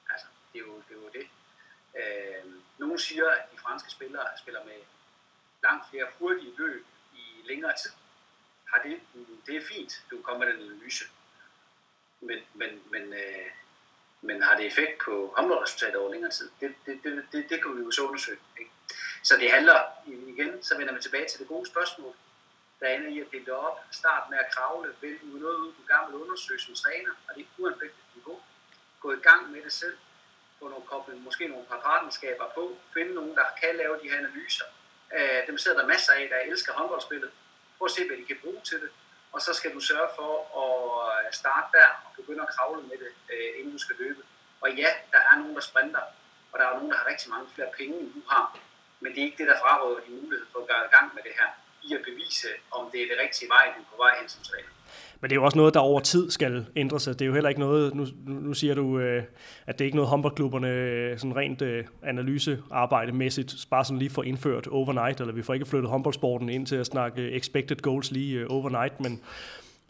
Altså, 0.09 0.27
det 0.53 0.59
er 0.61 0.65
jo 0.65 0.75
det. 0.89 0.95
Er 0.97 1.01
jo 1.05 1.09
det. 1.17 1.25
Øh, 1.99 2.43
nogle 2.77 2.99
siger, 2.99 3.29
at 3.29 3.51
de 3.51 3.57
franske 3.57 3.89
spillere 3.91 4.27
spiller 4.37 4.63
med 4.65 4.79
langt 5.63 5.89
flere 5.89 6.07
hurtige 6.19 6.53
løb 6.57 6.85
i 7.13 7.23
længere 7.43 7.73
tid. 7.81 7.91
Har 8.71 8.81
det, 8.81 9.01
mm, 9.13 9.41
det 9.45 9.55
er 9.55 9.67
fint, 9.73 9.91
du 10.11 10.21
kommer 10.21 10.45
med 10.45 10.53
den 10.53 10.61
analyse. 10.65 11.05
Men, 12.21 12.39
men, 12.53 12.69
men, 12.91 13.13
øh, 13.13 13.49
men 14.21 14.41
har 14.41 14.57
det 14.57 14.65
effekt 14.65 15.01
på 15.05 15.33
håndboldresultatet 15.37 15.95
over 15.95 16.11
længere 16.11 16.31
tid? 16.31 16.49
Det, 16.59 16.75
det, 16.85 16.99
det, 17.03 17.25
det, 17.31 17.49
det 17.49 17.61
kan 17.61 17.77
vi 17.77 17.83
jo 17.83 17.91
så 17.91 18.01
undersøge. 18.01 18.39
Ikke? 18.59 18.71
Så 19.23 19.33
det 19.37 19.51
handler, 19.51 19.77
igen, 20.07 20.63
så 20.63 20.77
vender 20.77 20.93
vi 20.93 21.01
tilbage 21.01 21.27
til 21.29 21.39
det 21.39 21.47
gode 21.47 21.69
spørgsmål, 21.69 22.15
der 22.79 22.87
ender 22.87 23.09
i 23.09 23.19
at 23.19 23.31
dele 23.31 23.55
op, 23.55 23.77
start 23.91 24.29
med 24.29 24.37
at 24.37 24.51
kravle, 24.53 24.95
vælge 25.01 25.19
noget 25.23 25.57
ud 25.63 25.71
på 25.73 25.81
gammel 25.87 26.21
undersøgelse 26.21 26.65
som 26.65 26.75
træner, 26.75 27.11
og 27.27 27.35
det 27.35 27.41
er 27.41 27.47
uanfægtet 27.57 28.03
niveau. 28.15 28.39
Gå 28.99 29.11
i 29.11 29.21
gang 29.27 29.51
med 29.51 29.61
det 29.61 29.73
selv, 29.73 29.97
få 30.59 30.67
nogle 30.69 30.85
koblet, 30.85 31.21
måske 31.21 31.47
nogle 31.47 31.65
par 31.65 31.79
partnerskaber 31.79 32.47
på, 32.55 32.77
finde 32.93 33.13
nogen, 33.13 33.35
der 33.35 33.45
kan 33.61 33.75
lave 33.75 33.99
de 34.01 34.09
her 34.09 34.17
analyser, 34.17 34.65
Øh, 35.17 35.47
dem 35.47 35.57
sidder 35.57 35.77
der 35.79 35.87
masser 35.87 36.13
af, 36.13 36.29
der 36.29 36.51
elsker 36.51 36.73
håndboldspillet. 36.73 37.31
Prøv 37.77 37.85
at 37.85 37.91
se, 37.91 38.07
hvad 38.07 38.17
de 38.17 38.25
kan 38.25 38.39
bruge 38.43 38.61
til 38.69 38.81
det. 38.81 38.89
Og 39.31 39.41
så 39.41 39.53
skal 39.53 39.73
du 39.73 39.79
sørge 39.79 40.09
for 40.17 40.31
at 40.63 41.25
øh, 41.25 41.33
starte 41.33 41.67
der 41.77 41.87
og 42.05 42.11
begynde 42.15 42.41
at 42.41 42.53
kravle 42.55 42.81
med 42.81 42.97
det, 43.03 43.11
øh, 43.33 43.59
inden 43.59 43.73
du 43.73 43.79
skal 43.85 43.95
løbe. 43.99 44.21
Og 44.61 44.69
ja, 44.71 44.89
der 45.11 45.21
er 45.29 45.35
nogen, 45.39 45.55
der 45.55 45.61
sprinter, 45.61 46.03
og 46.51 46.59
der 46.59 46.65
er 46.65 46.73
nogen, 46.73 46.91
der 46.91 46.97
har 46.97 47.07
rigtig 47.11 47.29
mange 47.29 47.47
flere 47.55 47.69
penge, 47.77 47.99
end 47.99 48.13
du 48.13 48.21
har. 48.29 48.57
Men 48.99 49.11
det 49.11 49.19
er 49.21 49.25
ikke 49.25 49.37
det, 49.37 49.47
der 49.47 49.59
fraråder 49.59 49.99
din 50.05 50.21
mulighed 50.23 50.45
for 50.51 50.59
at 50.59 50.67
gøre 50.67 50.85
i 50.85 50.91
gang 50.95 51.15
med 51.15 51.23
det 51.23 51.31
her, 51.39 51.49
i 51.89 51.93
at 51.93 52.03
bevise, 52.09 52.47
om 52.71 52.83
det 52.91 52.99
er 53.03 53.07
det 53.11 53.17
rigtige 53.23 53.49
vej, 53.55 53.65
du 53.75 53.81
er 53.81 53.89
på 53.93 53.97
vej 54.03 54.13
hen 54.19 54.29
som 54.29 54.41
træner. 54.43 54.71
Men 55.21 55.29
det 55.29 55.35
er 55.35 55.39
jo 55.39 55.45
også 55.45 55.57
noget, 55.57 55.73
der 55.73 55.79
over 55.79 55.99
tid 55.99 56.31
skal 56.31 56.65
ændre 56.75 56.99
sig. 56.99 57.13
Det 57.13 57.21
er 57.21 57.27
jo 57.27 57.33
heller 57.33 57.49
ikke 57.49 57.61
noget, 57.61 57.95
nu, 57.95 58.07
nu 58.25 58.53
siger 58.53 58.75
du, 58.75 58.99
øh, 58.99 59.23
at 59.67 59.79
det 59.79 59.85
er 59.85 59.85
ikke 59.85 59.95
noget 59.95 60.09
håndboldklubberne 60.09 60.67
øh, 60.67 61.19
sådan 61.19 61.35
rent 61.35 61.61
øh, 61.61 61.85
analysearbejde 62.03 63.11
bare 63.69 63.85
sådan 63.85 63.99
lige 63.99 64.09
får 64.09 64.23
indført 64.23 64.67
overnight, 64.67 65.21
eller 65.21 65.33
vi 65.33 65.41
får 65.41 65.53
ikke 65.53 65.65
flyttet 65.65 65.89
håndboldsporten 65.89 66.49
ind 66.49 66.67
til 66.67 66.75
at 66.75 66.85
snakke 66.85 67.21
øh, 67.21 67.33
expected 67.33 67.77
goals 67.77 68.11
lige 68.11 68.39
øh, 68.39 68.47
overnight, 68.49 68.99
men, 68.99 69.21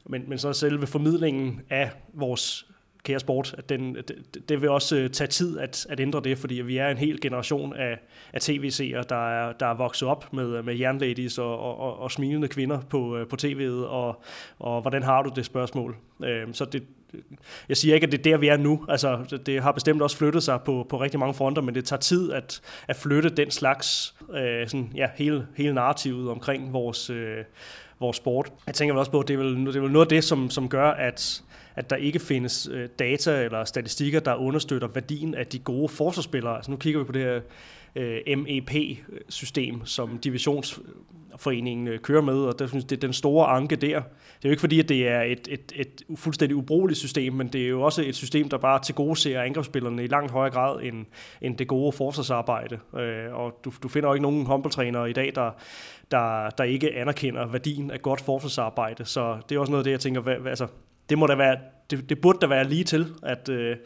men, 0.06 0.24
men 0.28 0.38
så 0.38 0.54
selve 0.54 0.88
formidlingen 0.88 1.62
af 1.70 1.92
vores 2.14 2.66
kære 3.04 3.20
sport, 3.20 3.56
at 3.58 3.70
den, 3.70 3.96
det, 3.96 4.50
det 4.50 4.62
vil 4.62 4.70
også 4.70 4.96
øh, 4.96 5.10
tage 5.10 5.28
tid 5.28 5.60
at, 5.60 5.88
at 5.90 6.00
ændre 6.00 6.22
det, 6.24 6.38
fordi 6.38 6.56
vi 6.56 6.78
er 6.78 6.88
en 6.88 6.98
hel 6.98 7.22
generation 7.22 7.76
af, 7.76 8.00
af 8.34 8.42
tv-seere, 8.42 9.04
der 9.10 9.30
er, 9.30 9.54
der 9.54 9.66
er 9.66 9.74
vokset 9.74 10.08
op 10.08 10.34
med, 10.34 10.64
med 10.64 10.76
jernladies 10.76 11.38
og, 11.38 11.60
og, 11.60 11.80
og, 11.80 12.00
og 12.00 12.12
smilende 12.12 12.48
kvinder 12.48 12.82
på, 12.82 13.18
øh, 13.18 13.28
på 13.28 13.36
tv'et, 13.42 13.86
og, 13.86 14.24
og 14.60 14.82
hvordan 14.82 15.04
har 15.04 15.24
du 15.24 15.32
det 15.36 15.46
spørgsmål? 15.46 15.96
Øh, 16.24 16.48
så 16.52 16.66
det, 16.66 16.84
jeg 17.70 17.78
siger 17.78 17.96
ikke, 17.96 18.06
at 18.06 18.12
det 18.12 18.20
er 18.20 18.24
der, 18.24 18.38
vi 18.38 18.48
er 18.48 18.58
nu. 18.58 18.86
Altså, 18.90 19.40
det 19.46 19.62
har 19.62 19.72
bestemt 19.72 20.02
også 20.02 20.18
flyttet 20.18 20.44
sig 20.44 20.62
på, 20.62 20.86
på 20.90 21.02
rigtig 21.02 21.20
mange 21.20 21.34
fronter, 21.34 21.62
men 21.62 21.76
det 21.76 21.86
tager 21.86 22.00
tid 22.00 22.32
at, 22.32 22.62
at 22.88 22.96
flytte 22.96 23.30
den 23.30 23.52
slags, 23.52 24.16
øh, 24.34 24.68
sådan, 24.68 24.92
ja, 24.96 25.08
hele, 25.16 25.48
hele 25.56 25.74
narrativet 25.74 26.30
omkring 26.30 26.74
vores, 26.74 27.10
øh, 27.10 27.38
vores 28.00 28.18
sport. 28.18 28.52
Jeg 28.68 28.76
tænker 28.76 28.94
vel 28.94 29.00
også 29.00 29.12
på, 29.12 29.20
at 29.20 29.28
det 29.28 29.34
er 29.34 29.38
vel, 29.38 29.66
det 29.66 29.76
er 29.76 29.82
vel 29.82 29.92
noget 29.92 30.06
af 30.06 30.10
det, 30.10 30.24
som, 30.24 30.50
som 30.50 30.70
gør, 30.70 30.92
at 30.92 31.44
at 31.76 31.90
der 31.90 31.96
ikke 31.96 32.20
findes 32.20 32.70
øh, 32.72 32.90
data 33.00 33.44
eller 33.44 33.66
statistikker, 33.66 34.20
der 34.20 34.36
understøtter 34.36 34.88
værdien 34.88 35.36
af 35.36 35.48
de 35.48 35.60
gode 35.60 35.90
forsvarsspillere. 35.90 36.56
Altså 36.56 36.72
nu 36.72 36.78
kigger 36.78 37.00
vi 37.00 37.06
på 37.06 37.12
det 37.12 37.22
her 37.22 37.42
øh, 37.96 38.38
MEP-system, 38.38 39.86
som 39.86 40.18
divisionsforeningen 40.18 41.88
øh, 41.88 42.00
kører 42.00 42.22
med, 42.22 42.38
og 42.38 42.60
det, 42.60 42.72
det 42.74 42.92
er 42.92 43.00
den 43.00 43.14
store 43.14 43.48
anke 43.48 43.76
der. 43.76 44.02
Det 44.40 44.46
er 44.46 44.50
jo 44.50 44.52
ikke 44.52 44.60
fordi, 44.60 44.80
at 44.80 44.90
det 44.90 45.08
er 45.08 45.22
et, 45.22 45.48
et, 45.52 45.72
et 45.76 46.04
fuldstændig 46.16 46.56
ubrugeligt 46.56 47.00
system, 47.00 47.34
men 47.34 47.48
det 47.48 47.62
er 47.62 47.68
jo 47.68 47.82
også 47.82 48.04
et 48.06 48.16
system, 48.16 48.50
der 48.50 48.58
bare 48.58 48.84
til 48.84 48.96
gode 48.96 49.16
ser 49.16 49.42
angrebsspillerne 49.42 50.04
i 50.04 50.08
langt 50.08 50.32
højere 50.32 50.54
grad 50.54 50.82
end, 50.84 51.06
end 51.42 51.58
det 51.58 51.68
gode 51.68 51.92
forsvarsarbejde. 51.92 52.80
Øh, 52.98 53.34
og 53.34 53.60
du, 53.66 53.72
du 53.84 53.88
finder 53.88 54.10
jo 54.10 54.14
ikke 54.14 54.24
nogen 54.24 54.46
håndboldtrænere 54.46 55.10
i 55.10 55.14
dag, 55.14 55.32
der, 55.36 55.52
der, 56.12 56.50
der 56.50 56.64
ikke 56.64 56.96
anerkender 56.96 57.48
værdien 57.48 57.92
af 57.92 58.02
godt 58.02 58.22
forsvarsarbejde. 58.22 59.06
Så 59.06 59.38
det 59.50 59.56
er 59.56 59.60
også 59.60 59.72
noget 59.72 59.82
af 59.82 59.84
det, 59.84 59.92
jeg 59.92 60.00
tænker, 60.00 60.22
hvad, 60.22 60.36
altså, 60.46 60.68
det, 61.10 61.18
må 61.18 61.28
da 61.28 61.36
være, 61.36 61.60
det, 61.90 62.10
det 62.10 62.22
burde 62.22 62.40
da 62.40 62.48
være 62.48 62.64
lige 62.64 62.84
til 62.84 63.16
at, 63.24 63.50
øh, 63.50 63.78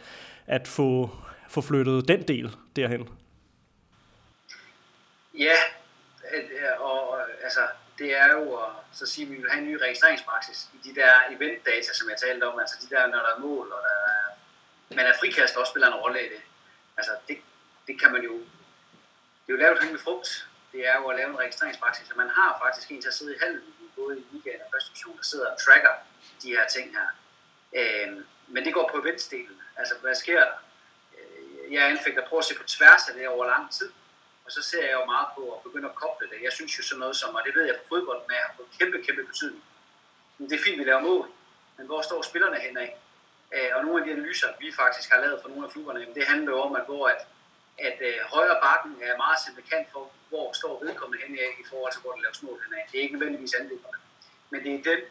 at 0.47 0.67
få, 0.67 1.09
få 1.49 1.61
flyttet 1.61 2.07
den 2.07 2.27
del 2.27 2.55
derhen. 2.75 3.09
Ja, 5.37 5.57
og 6.79 7.19
øh, 7.19 7.35
altså, 7.43 7.67
det 7.99 8.17
er 8.17 8.31
jo 8.31 8.55
at 8.55 8.69
så 8.91 9.05
sige, 9.05 9.25
at 9.25 9.31
vi 9.31 9.35
vil 9.35 9.51
have 9.51 9.61
en 9.61 9.69
ny 9.71 9.75
registreringspraksis 9.75 10.69
i 10.73 10.89
de 10.89 10.95
der 10.95 11.13
eventdata, 11.29 11.93
som 11.93 12.09
jeg 12.09 12.17
talte 12.17 12.43
om, 12.43 12.59
altså 12.59 12.75
de 12.81 12.95
der, 12.95 13.07
når 13.07 13.17
der 13.17 13.31
er 13.35 13.39
mål, 13.39 13.71
og 13.71 13.81
der 13.87 13.95
er, 14.09 14.95
man 14.95 15.05
er 15.05 15.13
frikast 15.19 15.55
også 15.55 15.69
spiller 15.69 15.87
en 15.87 16.01
rolle 16.03 16.19
i 16.25 16.29
det. 16.29 16.41
Altså, 16.97 17.11
det, 17.27 17.37
det 17.87 18.01
kan 18.01 18.11
man 18.11 18.23
jo, 18.23 18.33
det 19.43 19.49
er 19.49 19.53
jo 19.53 19.63
lavet 19.63 19.91
med 19.91 19.99
frugt. 19.99 20.47
Det 20.71 20.87
er 20.89 20.95
jo 20.99 21.05
at 21.07 21.15
lave 21.17 21.29
en 21.29 21.39
registreringspraksis, 21.39 22.11
og 22.11 22.17
man 22.17 22.29
har 22.29 22.59
faktisk 22.63 22.91
en 22.91 23.01
til 23.01 23.07
at 23.07 23.13
sidde 23.13 23.35
i 23.35 23.39
halen, 23.41 23.61
både 23.95 24.19
i 24.19 24.23
ligaen 24.31 24.61
og 24.65 24.69
første 24.73 24.89
division, 24.89 25.17
der 25.17 25.23
sidder 25.23 25.47
og 25.51 25.59
tracker 25.65 25.93
de 26.43 26.49
her 26.55 26.67
ting 26.67 26.87
her. 26.97 27.07
Øh, 27.79 28.23
men 28.47 28.65
det 28.65 28.73
går 28.73 28.89
på 28.93 29.01
vindstilen. 29.01 29.57
Altså, 29.77 29.93
hvad 30.01 30.15
sker 30.15 30.39
der? 30.39 30.57
Øh, 31.17 31.73
jeg 31.73 31.89
anfægter 31.89 32.21
at 32.21 32.29
prøve 32.29 32.39
at 32.39 32.45
se 32.45 32.55
på 32.55 32.63
tværs 32.63 33.09
af 33.09 33.13
det 33.15 33.27
over 33.27 33.45
lang 33.45 33.71
tid. 33.71 33.89
Og 34.45 34.51
så 34.51 34.61
ser 34.61 34.83
jeg 34.89 34.93
jo 34.93 35.05
meget 35.05 35.27
på 35.35 35.43
at 35.55 35.63
begynde 35.63 35.89
at 35.89 35.95
koble 35.95 36.27
det. 36.31 36.43
Jeg 36.43 36.51
synes 36.51 36.77
jo 36.77 36.83
sådan 36.83 36.99
noget 36.99 37.15
som, 37.15 37.35
og 37.35 37.41
det 37.45 37.55
ved 37.55 37.65
jeg 37.65 37.75
fra 37.79 37.89
fodbold 37.89 38.21
med, 38.27 38.35
har 38.35 38.53
fået 38.57 38.67
kæmpe, 38.79 38.97
kæmpe 39.05 39.23
betydning. 39.23 39.63
Men 40.37 40.49
det 40.49 40.55
er 40.59 40.63
fint, 40.63 40.79
vi 40.79 40.83
laver 40.83 40.99
mål. 41.11 41.27
Men 41.77 41.85
hvor 41.85 42.01
står 42.01 42.21
spillerne 42.21 42.59
henad? 42.59 42.89
Øh, 43.55 43.69
og 43.75 43.79
nogle 43.85 43.99
af 43.99 44.05
de 44.05 44.11
analyser, 44.11 44.47
vi 44.59 44.71
faktisk 44.81 45.11
har 45.11 45.19
lavet 45.21 45.39
for 45.41 45.49
nogle 45.49 45.65
af 45.65 45.71
klubberne, 45.71 46.07
det 46.15 46.27
handler 46.27 46.51
jo 46.51 46.59
om, 46.67 46.75
at 46.75 46.85
hvor 46.85 47.07
at, 47.07 47.21
at 47.87 47.97
øh, 48.09 48.17
højre 48.33 48.57
bakken 48.65 48.91
er 49.01 49.17
meget 49.17 49.39
signifikant 49.43 49.87
for, 49.93 50.11
hvor 50.29 50.53
står 50.53 50.83
vedkommende 50.83 51.23
henad 51.23 51.51
i 51.63 51.65
forhold 51.69 51.91
til, 51.91 52.01
hvor 52.01 52.11
der 52.11 52.21
laves 52.21 52.43
mål 52.43 52.59
henad. 52.65 52.81
Det 52.91 52.97
er 52.97 53.03
ikke 53.03 53.15
nødvendigvis 53.17 53.53
angriberne. 53.53 53.97
Men 54.49 54.63
det 54.63 54.69
er 54.73 54.77
den 54.91 55.03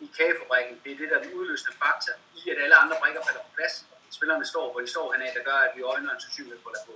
i 0.00 0.10
kagefabrikken, 0.16 0.80
det 0.84 0.92
er 0.92 0.96
det, 0.96 1.10
der 1.10 1.18
er 1.18 1.22
den 1.22 1.34
udløsende 1.34 1.76
faktor 1.82 2.12
i, 2.38 2.50
at 2.50 2.62
alle 2.62 2.76
andre 2.82 2.96
brækker 3.00 3.20
falder 3.26 3.40
på 3.40 3.52
plads. 3.56 3.86
Spillerne 4.10 4.44
står, 4.44 4.72
hvor 4.72 4.80
de 4.80 4.86
står 4.86 5.12
henad, 5.12 5.34
der 5.34 5.42
gør, 5.42 5.58
at 5.66 5.72
vi 5.76 5.82
øjner 5.82 6.10
en 6.14 6.20
sandsynlighed 6.20 6.60
på 6.62 6.68
at 6.68 6.80
på. 6.86 6.94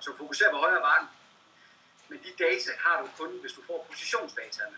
Så 0.00 0.16
fokuser 0.18 0.50
på 0.50 0.56
højre 0.56 0.80
bakken. 0.80 1.08
Men 2.08 2.18
de 2.24 2.44
data 2.44 2.70
har 2.84 3.00
du 3.02 3.08
kun, 3.18 3.40
hvis 3.40 3.52
du 3.52 3.62
får 3.66 3.86
positionsdataene. 3.90 4.76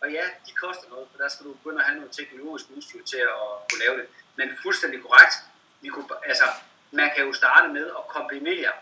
Og 0.00 0.12
ja, 0.12 0.24
de 0.46 0.52
koster 0.52 0.88
noget, 0.88 1.08
for 1.10 1.18
der 1.22 1.28
skal 1.28 1.46
du 1.46 1.52
begynde 1.52 1.80
at 1.80 1.86
have 1.86 1.98
noget 1.98 2.12
teknologisk 2.12 2.66
udstyr 2.76 3.02
til 3.04 3.16
at 3.16 3.50
kunne 3.68 3.82
lave 3.84 3.96
det. 4.00 4.06
Men 4.36 4.58
fuldstændig 4.62 5.02
korrekt, 5.02 5.34
vi 5.80 5.88
kunne, 5.88 6.06
altså, 6.24 6.44
man 6.90 7.10
kan 7.14 7.26
jo 7.26 7.32
starte 7.32 7.68
med 7.68 7.86
at 7.98 8.06
kombinere 8.08 8.72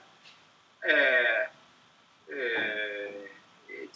øh, 0.91 1.18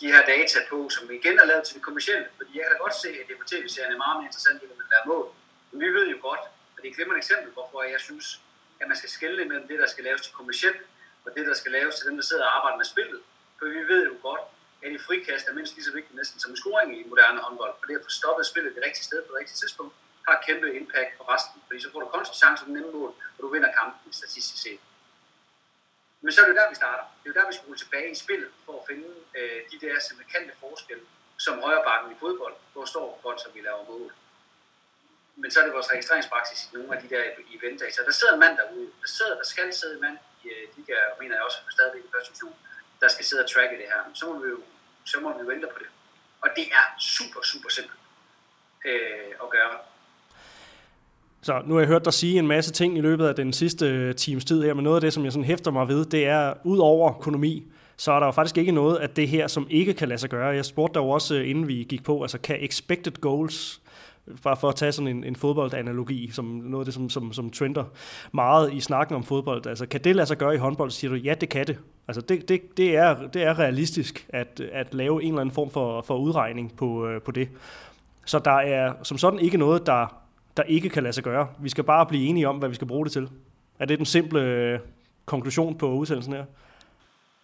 de 0.03 0.09
her 0.15 0.23
data 0.35 0.59
på, 0.71 0.79
som 0.97 1.05
igen 1.19 1.37
er 1.43 1.47
lavet 1.51 1.65
til 1.65 1.75
det 1.77 1.83
kommercielle. 1.89 2.27
Fordi 2.39 2.51
jeg 2.57 2.63
kan 2.65 2.73
da 2.75 2.79
godt 2.87 2.97
se, 3.03 3.09
at 3.21 3.27
det 3.29 3.37
på 3.41 3.47
tv-serien 3.53 3.93
er 3.97 4.01
meget 4.05 4.17
mere 4.19 4.29
interessant, 4.31 4.59
end 4.63 4.71
man 4.81 4.89
lærer 4.93 5.07
mål. 5.13 5.27
Men 5.71 5.81
vi 5.85 5.91
ved 5.99 6.07
jo 6.15 6.19
godt, 6.29 6.43
og 6.73 6.79
det 6.79 6.87
er 6.87 6.91
et 6.93 6.97
glimrende 6.99 7.23
eksempel, 7.25 7.49
hvorfor 7.57 7.83
jeg 7.95 8.01
synes, 8.09 8.27
at 8.81 8.87
man 8.91 8.97
skal 9.01 9.11
skille 9.17 9.45
mellem 9.51 9.67
det, 9.71 9.79
der 9.83 9.89
skal 9.95 10.05
laves 10.09 10.21
til 10.25 10.33
kommercielt, 10.39 10.83
og 11.25 11.31
det, 11.37 11.47
der 11.51 11.55
skal 11.61 11.73
laves 11.79 11.95
til 11.97 12.05
dem, 12.09 12.15
der 12.21 12.25
sidder 12.31 12.45
og 12.47 12.57
arbejder 12.57 12.77
med 12.83 12.89
spillet. 12.95 13.21
For 13.59 13.65
vi 13.77 13.83
ved 13.93 14.03
jo 14.11 14.15
godt, 14.29 14.45
at 14.85 14.93
i 14.97 14.99
frikast 15.07 15.49
er 15.49 15.55
mindst 15.59 15.75
lige 15.75 15.85
så 15.89 15.93
vigtigt 15.99 16.17
næsten 16.21 16.41
som 16.41 16.51
en 16.51 16.57
scoring 16.57 16.89
i 17.01 17.03
moderne 17.11 17.41
håndbold. 17.47 17.75
For 17.79 17.87
det 17.87 17.95
at 17.99 18.05
få 18.09 18.11
stoppet 18.21 18.47
spillet 18.47 18.75
det 18.77 18.83
rigtige 18.87 19.05
sted 19.05 19.19
på 19.23 19.29
det 19.33 19.39
rigtige 19.41 19.59
tidspunkt, 19.63 19.95
har 20.27 20.35
et 20.39 20.45
kæmpe 20.47 20.67
impact 20.81 21.11
på 21.19 21.23
resten. 21.33 21.57
Fordi 21.67 21.81
så 21.81 21.89
får 21.93 22.01
du 22.01 22.07
konstant 22.07 22.37
chance 22.43 22.63
nemme 22.77 22.91
mål, 22.99 23.11
og 23.35 23.41
du 23.45 23.49
vinder 23.55 23.71
kampen 23.79 24.13
statistisk 24.13 24.63
set. 24.63 24.81
Men 26.23 26.33
så 26.33 26.39
er 26.43 26.47
det 26.47 26.57
der, 26.57 26.69
vi 26.69 26.75
starter. 26.75 27.05
Det 27.19 27.27
er 27.27 27.33
jo 27.33 27.41
der, 27.41 27.47
vi 27.51 27.55
skal 27.55 27.67
rulle 27.67 27.83
tilbage 27.85 28.11
i 28.11 28.15
spillet 28.25 28.51
for 28.65 28.75
at 28.81 28.85
finde 28.91 29.09
øh, 29.39 29.61
de 29.71 29.77
der 29.85 29.95
markante 30.21 30.53
forskelle, 30.61 31.05
som 31.45 31.55
højrebakken 31.67 32.13
i 32.13 32.17
fodbold, 32.21 32.57
hvor 32.73 32.85
står 32.85 33.21
godt, 33.23 33.41
som 33.41 33.51
vi 33.55 33.61
laver 33.61 33.85
mål. 33.93 34.13
Men 35.37 35.51
så 35.51 35.61
er 35.61 35.65
det 35.65 35.75
vores 35.75 35.91
registreringspraksis 35.91 36.61
i 36.67 36.77
nogle 36.77 36.97
af 36.97 37.03
de 37.03 37.09
der 37.15 37.23
e- 37.25 37.57
eventdata. 37.57 38.05
Der 38.05 38.11
sidder 38.11 38.33
en 38.33 38.41
mand 38.41 38.57
derude. 38.57 38.87
Der, 39.03 39.09
sidder, 39.17 39.35
der 39.37 39.45
skal 39.45 39.75
sidde 39.75 39.95
en 39.95 40.01
mand 40.01 40.19
i 40.45 40.49
øh, 40.49 40.69
de 40.77 40.83
der, 40.91 41.01
mener 41.21 41.35
jeg 41.35 41.45
også, 41.45 41.59
stadigvæk 41.71 42.05
i 42.05 42.13
første 42.15 42.29
division, 42.31 42.57
der 43.01 43.09
skal 43.09 43.25
sidde 43.25 43.45
og 43.45 43.51
tracke 43.51 43.77
det 43.77 43.87
her. 43.93 44.01
Så 44.15 44.27
må 44.27 44.39
vi 44.43 44.49
jo, 44.49 44.61
så 45.05 45.21
må 45.21 45.39
vi 45.39 45.45
jo 45.45 45.51
ændre 45.51 45.69
på 45.69 45.79
det. 45.79 45.89
Og 46.41 46.49
det 46.57 46.67
er 46.79 46.85
super, 46.99 47.43
super 47.43 47.69
simpelt 47.69 48.01
øh, 48.85 49.33
at 49.43 49.51
gøre. 49.51 49.79
Så 51.45 51.63
nu 51.67 51.75
har 51.75 51.81
jeg 51.81 51.89
hørt 51.89 52.05
dig 52.05 52.13
sige 52.13 52.39
en 52.39 52.47
masse 52.47 52.73
ting 52.73 52.99
i 52.99 53.01
løbet 53.01 53.27
af 53.27 53.35
den 53.35 53.53
sidste 53.53 53.87
øh, 53.87 54.15
times 54.15 54.45
tid 54.45 54.63
her, 54.63 54.75
men 54.75 54.85
noget 54.85 54.97
af 54.97 55.01
det, 55.01 55.13
som 55.13 55.25
jeg 55.25 55.33
sådan 55.33 55.45
hæfter 55.45 55.71
mig 55.71 55.89
ved, 55.89 56.05
det 56.05 56.27
er, 56.27 56.53
ud 56.65 56.79
over 56.79 57.11
økonomi, 57.19 57.65
så 57.97 58.13
er 58.13 58.19
der 58.19 58.27
jo 58.27 58.33
faktisk 58.33 58.59
ikke 58.59 58.73
noget 58.73 58.97
af 58.97 59.11
det 59.11 59.29
her, 59.29 59.47
som 59.47 59.67
ikke 59.71 59.95
kan 59.95 60.09
lade 60.09 60.19
sig 60.19 60.31
gøre. 60.31 60.47
Jeg 60.47 60.65
spurgte 60.65 60.95
dig 60.95 61.05
jo 61.07 61.11
også, 61.11 61.35
øh, 61.35 61.51
inden 61.51 61.69
vi 61.69 61.87
gik 61.89 62.05
på, 62.05 62.23
altså 62.23 62.39
kan 62.39 62.57
expected 62.61 63.13
goals, 63.21 63.81
øh, 64.27 64.37
bare 64.45 64.57
for 64.57 64.69
at 64.69 64.75
tage 64.75 64.93
sådan 64.93 65.17
en, 65.17 65.25
en 65.25 65.37
fodboldanalogi, 65.37 66.31
som 66.33 66.45
noget 66.45 66.83
af 66.83 66.85
det, 66.85 66.95
som, 66.95 67.11
som, 67.11 67.33
som 67.33 67.51
trender 67.51 67.85
meget 68.33 68.73
i 68.73 68.81
snakken 68.81 69.17
om 69.17 69.25
fodbold, 69.25 69.67
altså 69.67 69.87
kan 69.87 70.01
det 70.05 70.17
lade 70.17 70.27
sig 70.27 70.39
gøre 70.39 70.55
i 70.55 70.59
håndbold, 70.59 70.91
så 70.91 70.99
siger 70.99 71.11
du, 71.11 71.17
ja, 71.17 71.35
det 71.35 71.49
kan 71.49 71.67
det. 71.67 71.79
Altså 72.09 72.21
det, 72.21 72.49
det, 72.49 72.77
det, 72.77 72.97
er, 72.97 73.27
det 73.27 73.43
er 73.43 73.59
realistisk 73.59 74.27
at, 74.29 74.61
at 74.73 74.95
lave 74.95 75.23
en 75.23 75.29
eller 75.29 75.41
anden 75.41 75.55
form 75.55 75.71
for, 75.71 76.03
for 76.03 76.17
udregning 76.17 76.77
på, 76.77 77.09
på 77.25 77.31
det. 77.31 77.49
Så 78.25 78.39
der 78.39 78.51
er 78.51 78.93
som 79.03 79.19
sådan 79.19 79.39
ikke 79.39 79.59
noget, 79.59 79.87
der 79.87 80.22
der 80.57 80.63
ikke 80.63 80.89
kan 80.89 81.03
lade 81.03 81.13
sig 81.13 81.25
gøre. 81.25 81.55
Vi 81.61 81.69
skal 81.69 81.85
bare 81.85 82.07
blive 82.07 82.27
enige 82.27 82.49
om, 82.49 82.59
hvad 82.59 82.69
vi 82.69 82.75
skal 82.75 82.87
bruge 82.87 83.05
det 83.05 83.13
til. 83.13 83.29
Er 83.79 83.85
det 83.85 83.99
den 83.99 84.07
simple 84.07 84.41
øh, 84.41 84.81
konklusion 85.25 85.79
på 85.79 85.87
udsendelsen 85.89 86.33
her? 86.33 86.45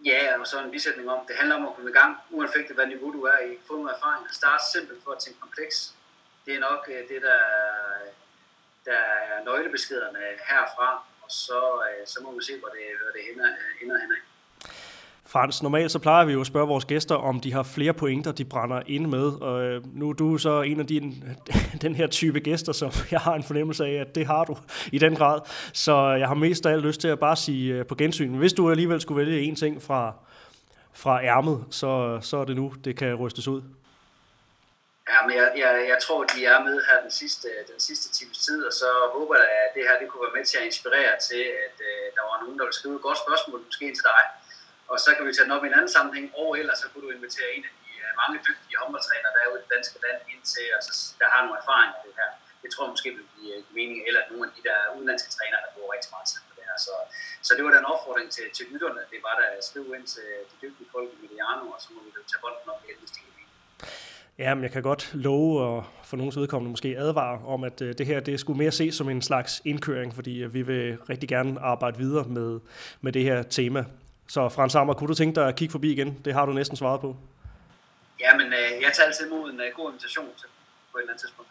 Ja, 0.05 0.41
og 0.41 0.47
så 0.47 0.65
en 0.65 0.71
bisætning 0.71 1.11
om, 1.11 1.21
det 1.29 1.37
handler 1.37 1.57
om 1.57 1.67
at 1.69 1.75
komme 1.75 1.91
i 1.91 1.93
gang, 2.01 2.17
uanfægtet 2.31 2.77
hvad 2.77 2.87
niveau 2.87 3.13
du 3.13 3.23
er 3.23 3.39
i. 3.51 3.51
Få 3.67 3.73
nogle 3.77 3.91
erfaringer. 3.97 4.29
Start 4.33 4.61
simpelt 4.73 5.05
for 5.05 5.11
at 5.11 5.19
tænke 5.19 5.41
kompleks. 5.41 5.95
Det 6.47 6.55
er 6.57 6.61
nok 6.61 6.83
øh, 6.95 7.01
det, 7.11 7.21
der, 7.29 7.41
der 8.89 9.01
er 9.21 9.45
nøglebeskederne 9.45 10.19
øh, 10.19 10.39
herfra. 10.49 10.89
Og 11.23 11.31
så, 11.31 11.59
så 12.13 12.19
må 12.25 12.29
vi 12.39 12.43
se, 12.49 12.53
hvor 12.61 12.69
det, 12.77 12.85
hvor 13.03 13.11
det 13.17 13.23
ender, 13.31 13.49
ender 13.83 13.99
hen. 14.03 14.13
Frans, 15.33 15.63
normalt 15.63 15.91
så 15.91 15.99
plejer 15.99 16.25
vi 16.25 16.33
jo 16.33 16.41
at 16.41 16.47
spørge 16.47 16.69
vores 16.69 16.85
gæster, 16.85 17.15
om 17.15 17.41
de 17.41 17.53
har 17.53 17.63
flere 17.63 17.93
pointer, 17.93 18.33
de 18.33 18.45
brænder 18.45 18.83
ind 18.87 19.07
med. 19.07 19.27
Og 19.41 19.63
øh, 19.63 19.83
nu 19.99 20.09
er 20.09 20.13
du 20.13 20.39
så 20.39 20.63
en 20.63 20.81
af 20.81 20.87
din, 20.87 21.25
den 21.85 21.95
her 21.95 22.07
type 22.07 22.41
gæster, 22.41 22.73
som 22.73 22.91
jeg 23.11 23.21
har 23.21 23.35
en 23.35 23.43
fornemmelse 23.43 23.85
af, 23.85 23.93
at 23.93 24.15
det 24.15 24.27
har 24.27 24.45
du 24.45 24.57
i 24.97 24.99
den 24.99 25.17
grad. 25.17 25.41
Så 25.73 25.95
jeg 26.21 26.29
har 26.29 26.35
mest 26.35 26.67
af 26.67 26.73
alt 26.73 26.83
lyst 26.83 27.01
til 27.01 27.09
at 27.09 27.19
bare 27.19 27.37
sige 27.37 27.75
øh, 27.75 27.87
på 27.87 27.95
gensyn. 27.95 28.35
Hvis 28.35 28.53
du 28.53 28.71
alligevel 28.71 29.01
skulle 29.01 29.27
vælge 29.27 29.41
en 29.41 29.57
ting 29.57 29.83
fra, 29.83 30.13
fra 30.93 31.25
ærmet, 31.25 31.65
så, 31.71 32.19
så 32.23 32.37
er 32.37 32.45
det 32.45 32.57
nu, 32.57 32.73
det 32.85 32.97
kan 32.97 33.15
rystes 33.15 33.49
ud. 33.49 33.63
Ja, 35.11 35.27
men 35.27 35.37
jeg, 35.37 35.49
jeg, 35.63 35.73
jeg 35.93 35.99
tror, 36.05 36.21
de 36.25 36.45
er 36.45 36.59
med 36.69 36.77
her 36.89 36.99
den 37.03 37.11
sidste, 37.11 37.49
den 37.73 37.81
sidste 37.89 38.09
times 38.19 38.39
tid, 38.47 38.61
og 38.69 38.73
så 38.73 38.91
håber 39.17 39.35
jeg, 39.35 39.51
at 39.67 39.71
det 39.75 39.83
her 39.89 39.95
det 40.01 40.09
kunne 40.09 40.25
være 40.27 40.37
med 40.39 40.47
til 40.51 40.59
at 40.61 40.67
inspirere 40.71 41.13
til, 41.29 41.43
at 41.67 41.77
øh, 41.89 42.05
der 42.17 42.23
var 42.31 42.37
nogen, 42.43 42.57
der 42.59 42.65
ville 42.65 42.79
skrive 42.81 42.97
et 42.97 43.03
godt 43.09 43.19
spørgsmål, 43.25 43.59
måske 43.69 43.87
til 43.99 44.05
dig, 44.13 44.23
og 44.93 44.97
så 45.05 45.11
kan 45.17 45.23
vi 45.27 45.33
tage 45.33 45.47
den 45.47 45.57
op 45.57 45.65
i 45.65 45.69
en 45.71 45.79
anden 45.79 45.93
sammenhæng, 45.97 46.27
og 46.41 46.49
ellers 46.61 46.79
så 46.83 46.87
kunne 46.89 47.05
du 47.07 47.11
invitere 47.19 47.49
en 47.57 47.65
af 47.69 47.73
de 47.81 47.91
øh, 48.03 48.11
mange 48.21 48.37
dygtige 48.49 48.77
håndboldtrænere, 48.81 49.33
der 49.35 49.41
er 49.43 49.49
ude 49.53 49.61
i 49.61 49.63
det 49.65 49.71
danske 49.77 49.97
land, 50.05 50.19
ind 50.33 50.43
til, 50.53 50.67
og 50.77 50.81
så, 50.87 50.93
der 51.21 51.29
har 51.33 51.41
nogle 51.45 51.59
erfaringer 51.63 51.97
af 51.99 52.05
det 52.07 52.15
her. 52.21 52.31
Det 52.63 52.69
tror 52.71 52.83
jeg 52.85 52.93
måske 52.95 53.09
vil 53.17 53.27
give 53.35 53.51
øh, 53.55 53.61
mening, 53.79 53.99
eller 54.09 54.23
nogle 54.31 54.45
af 54.49 54.53
de 54.57 54.63
der 54.69 54.79
udenlandske 54.97 55.31
trænere, 55.37 55.61
der 55.65 55.71
bruger 55.75 55.91
rigtig 55.95 56.11
meget 56.15 56.27
tid 56.33 56.41
på 56.49 56.53
det 56.59 56.65
her. 56.69 56.77
Så, 56.87 56.95
så 57.47 57.51
det 57.57 57.63
var 57.67 57.73
den 57.79 57.85
opfordring 57.93 58.29
til, 58.37 58.47
til 58.57 58.65
lytterne, 58.73 59.03
det 59.13 59.21
var 59.27 59.35
der 59.41 59.47
at 59.59 59.65
skrive 59.69 59.91
ind 59.97 60.07
til 60.15 60.29
de 60.51 60.55
dygtige 60.65 60.89
folk 60.95 61.09
i 61.15 61.19
Mediano, 61.25 61.65
og 61.75 61.79
så 61.85 61.89
må 61.95 61.99
vi 62.05 62.11
tage 62.31 62.41
bolden 62.45 62.69
op 62.73 62.81
igen, 62.85 62.99
hvis 63.03 63.13
det. 63.17 63.29
Ja, 64.39 64.55
men 64.55 64.63
jeg 64.63 64.73
kan 64.73 64.83
godt 64.83 65.11
love 65.15 65.61
og 65.63 65.87
for 66.05 66.17
nogens 66.17 66.37
vedkommende 66.37 66.71
måske 66.71 66.97
advare 66.99 67.41
om, 67.47 67.65
at 67.65 67.83
øh, 67.83 67.95
det 67.99 68.07
her 68.07 68.21
det 68.21 68.41
skulle 68.41 68.59
mere 68.59 68.71
ses 68.71 68.95
som 68.95 69.09
en 69.09 69.23
slags 69.23 69.63
indkøring, 69.65 70.15
fordi 70.15 70.31
vi 70.31 70.63
vil 70.63 70.99
rigtig 71.11 71.29
gerne 71.29 71.61
arbejde 71.61 71.99
videre 71.99 72.29
med, 72.29 72.61
med 73.01 73.13
det 73.13 73.23
her 73.23 73.43
tema. 73.43 73.85
Så 74.29 74.49
Frans 74.49 74.75
Hammer, 74.75 74.95
kunne 74.95 75.09
du 75.09 75.15
tænke 75.15 75.41
dig 75.41 75.49
at 75.49 75.57
kigge 75.57 75.73
forbi 75.73 75.93
igen? 75.93 76.19
Det 76.25 76.35
har 76.35 76.47
du 76.47 76.53
næsten 76.53 76.77
svaret 76.77 77.01
på. 77.01 77.17
Ja, 78.21 78.37
men 78.37 78.47
øh, 78.47 78.83
jeg 78.83 78.91
tager 78.95 79.07
altid 79.07 79.27
imod 79.27 79.51
en 79.51 79.61
uh, 79.61 79.77
god 79.77 79.91
invitation 79.91 80.27
til, 80.39 80.47
på 80.93 80.99
et 80.99 81.03
eller 81.03 81.13
andet 81.13 81.21
tidspunkt. 81.21 81.51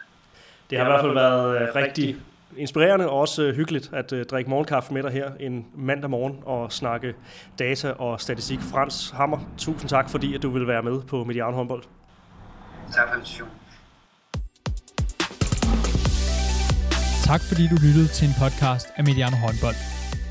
Det 0.69 0.77
har 0.77 0.85
i 0.85 0.89
hvert 0.89 1.01
fald 1.01 1.13
været 1.13 1.69
uh, 1.69 1.75
rigtig 1.75 2.15
inspirerende 2.57 3.09
og 3.09 3.19
også 3.19 3.47
uh, 3.47 3.55
hyggeligt 3.55 3.89
at 3.93 4.11
uh, 4.13 4.21
drikke 4.21 4.49
morgenkaffe 4.49 4.93
med 4.93 5.03
dig 5.03 5.11
her 5.11 5.31
en 5.39 5.65
mandag 5.75 6.09
morgen 6.09 6.39
og 6.45 6.71
snakke 6.71 7.15
data 7.59 7.91
og 7.91 8.21
statistik. 8.21 8.59
Frans 8.59 9.09
Hammer, 9.09 9.39
tusind 9.57 9.89
tak, 9.89 10.09
fordi 10.09 10.35
at 10.35 10.41
du 10.41 10.49
vil 10.49 10.67
være 10.67 10.83
med 10.83 11.01
på 11.01 11.23
Mediano 11.23 11.55
Håndbold. 11.55 11.83
Tak 12.93 13.07
for 13.07 13.15
invitationen. 13.15 13.53
Tak 17.25 17.41
fordi 17.41 17.67
du 17.67 17.75
lyttede 17.75 18.07
til 18.07 18.27
en 18.27 18.33
podcast 18.43 18.87
af 18.95 19.03
Mediano 19.03 19.35
Håndbold. 19.35 19.96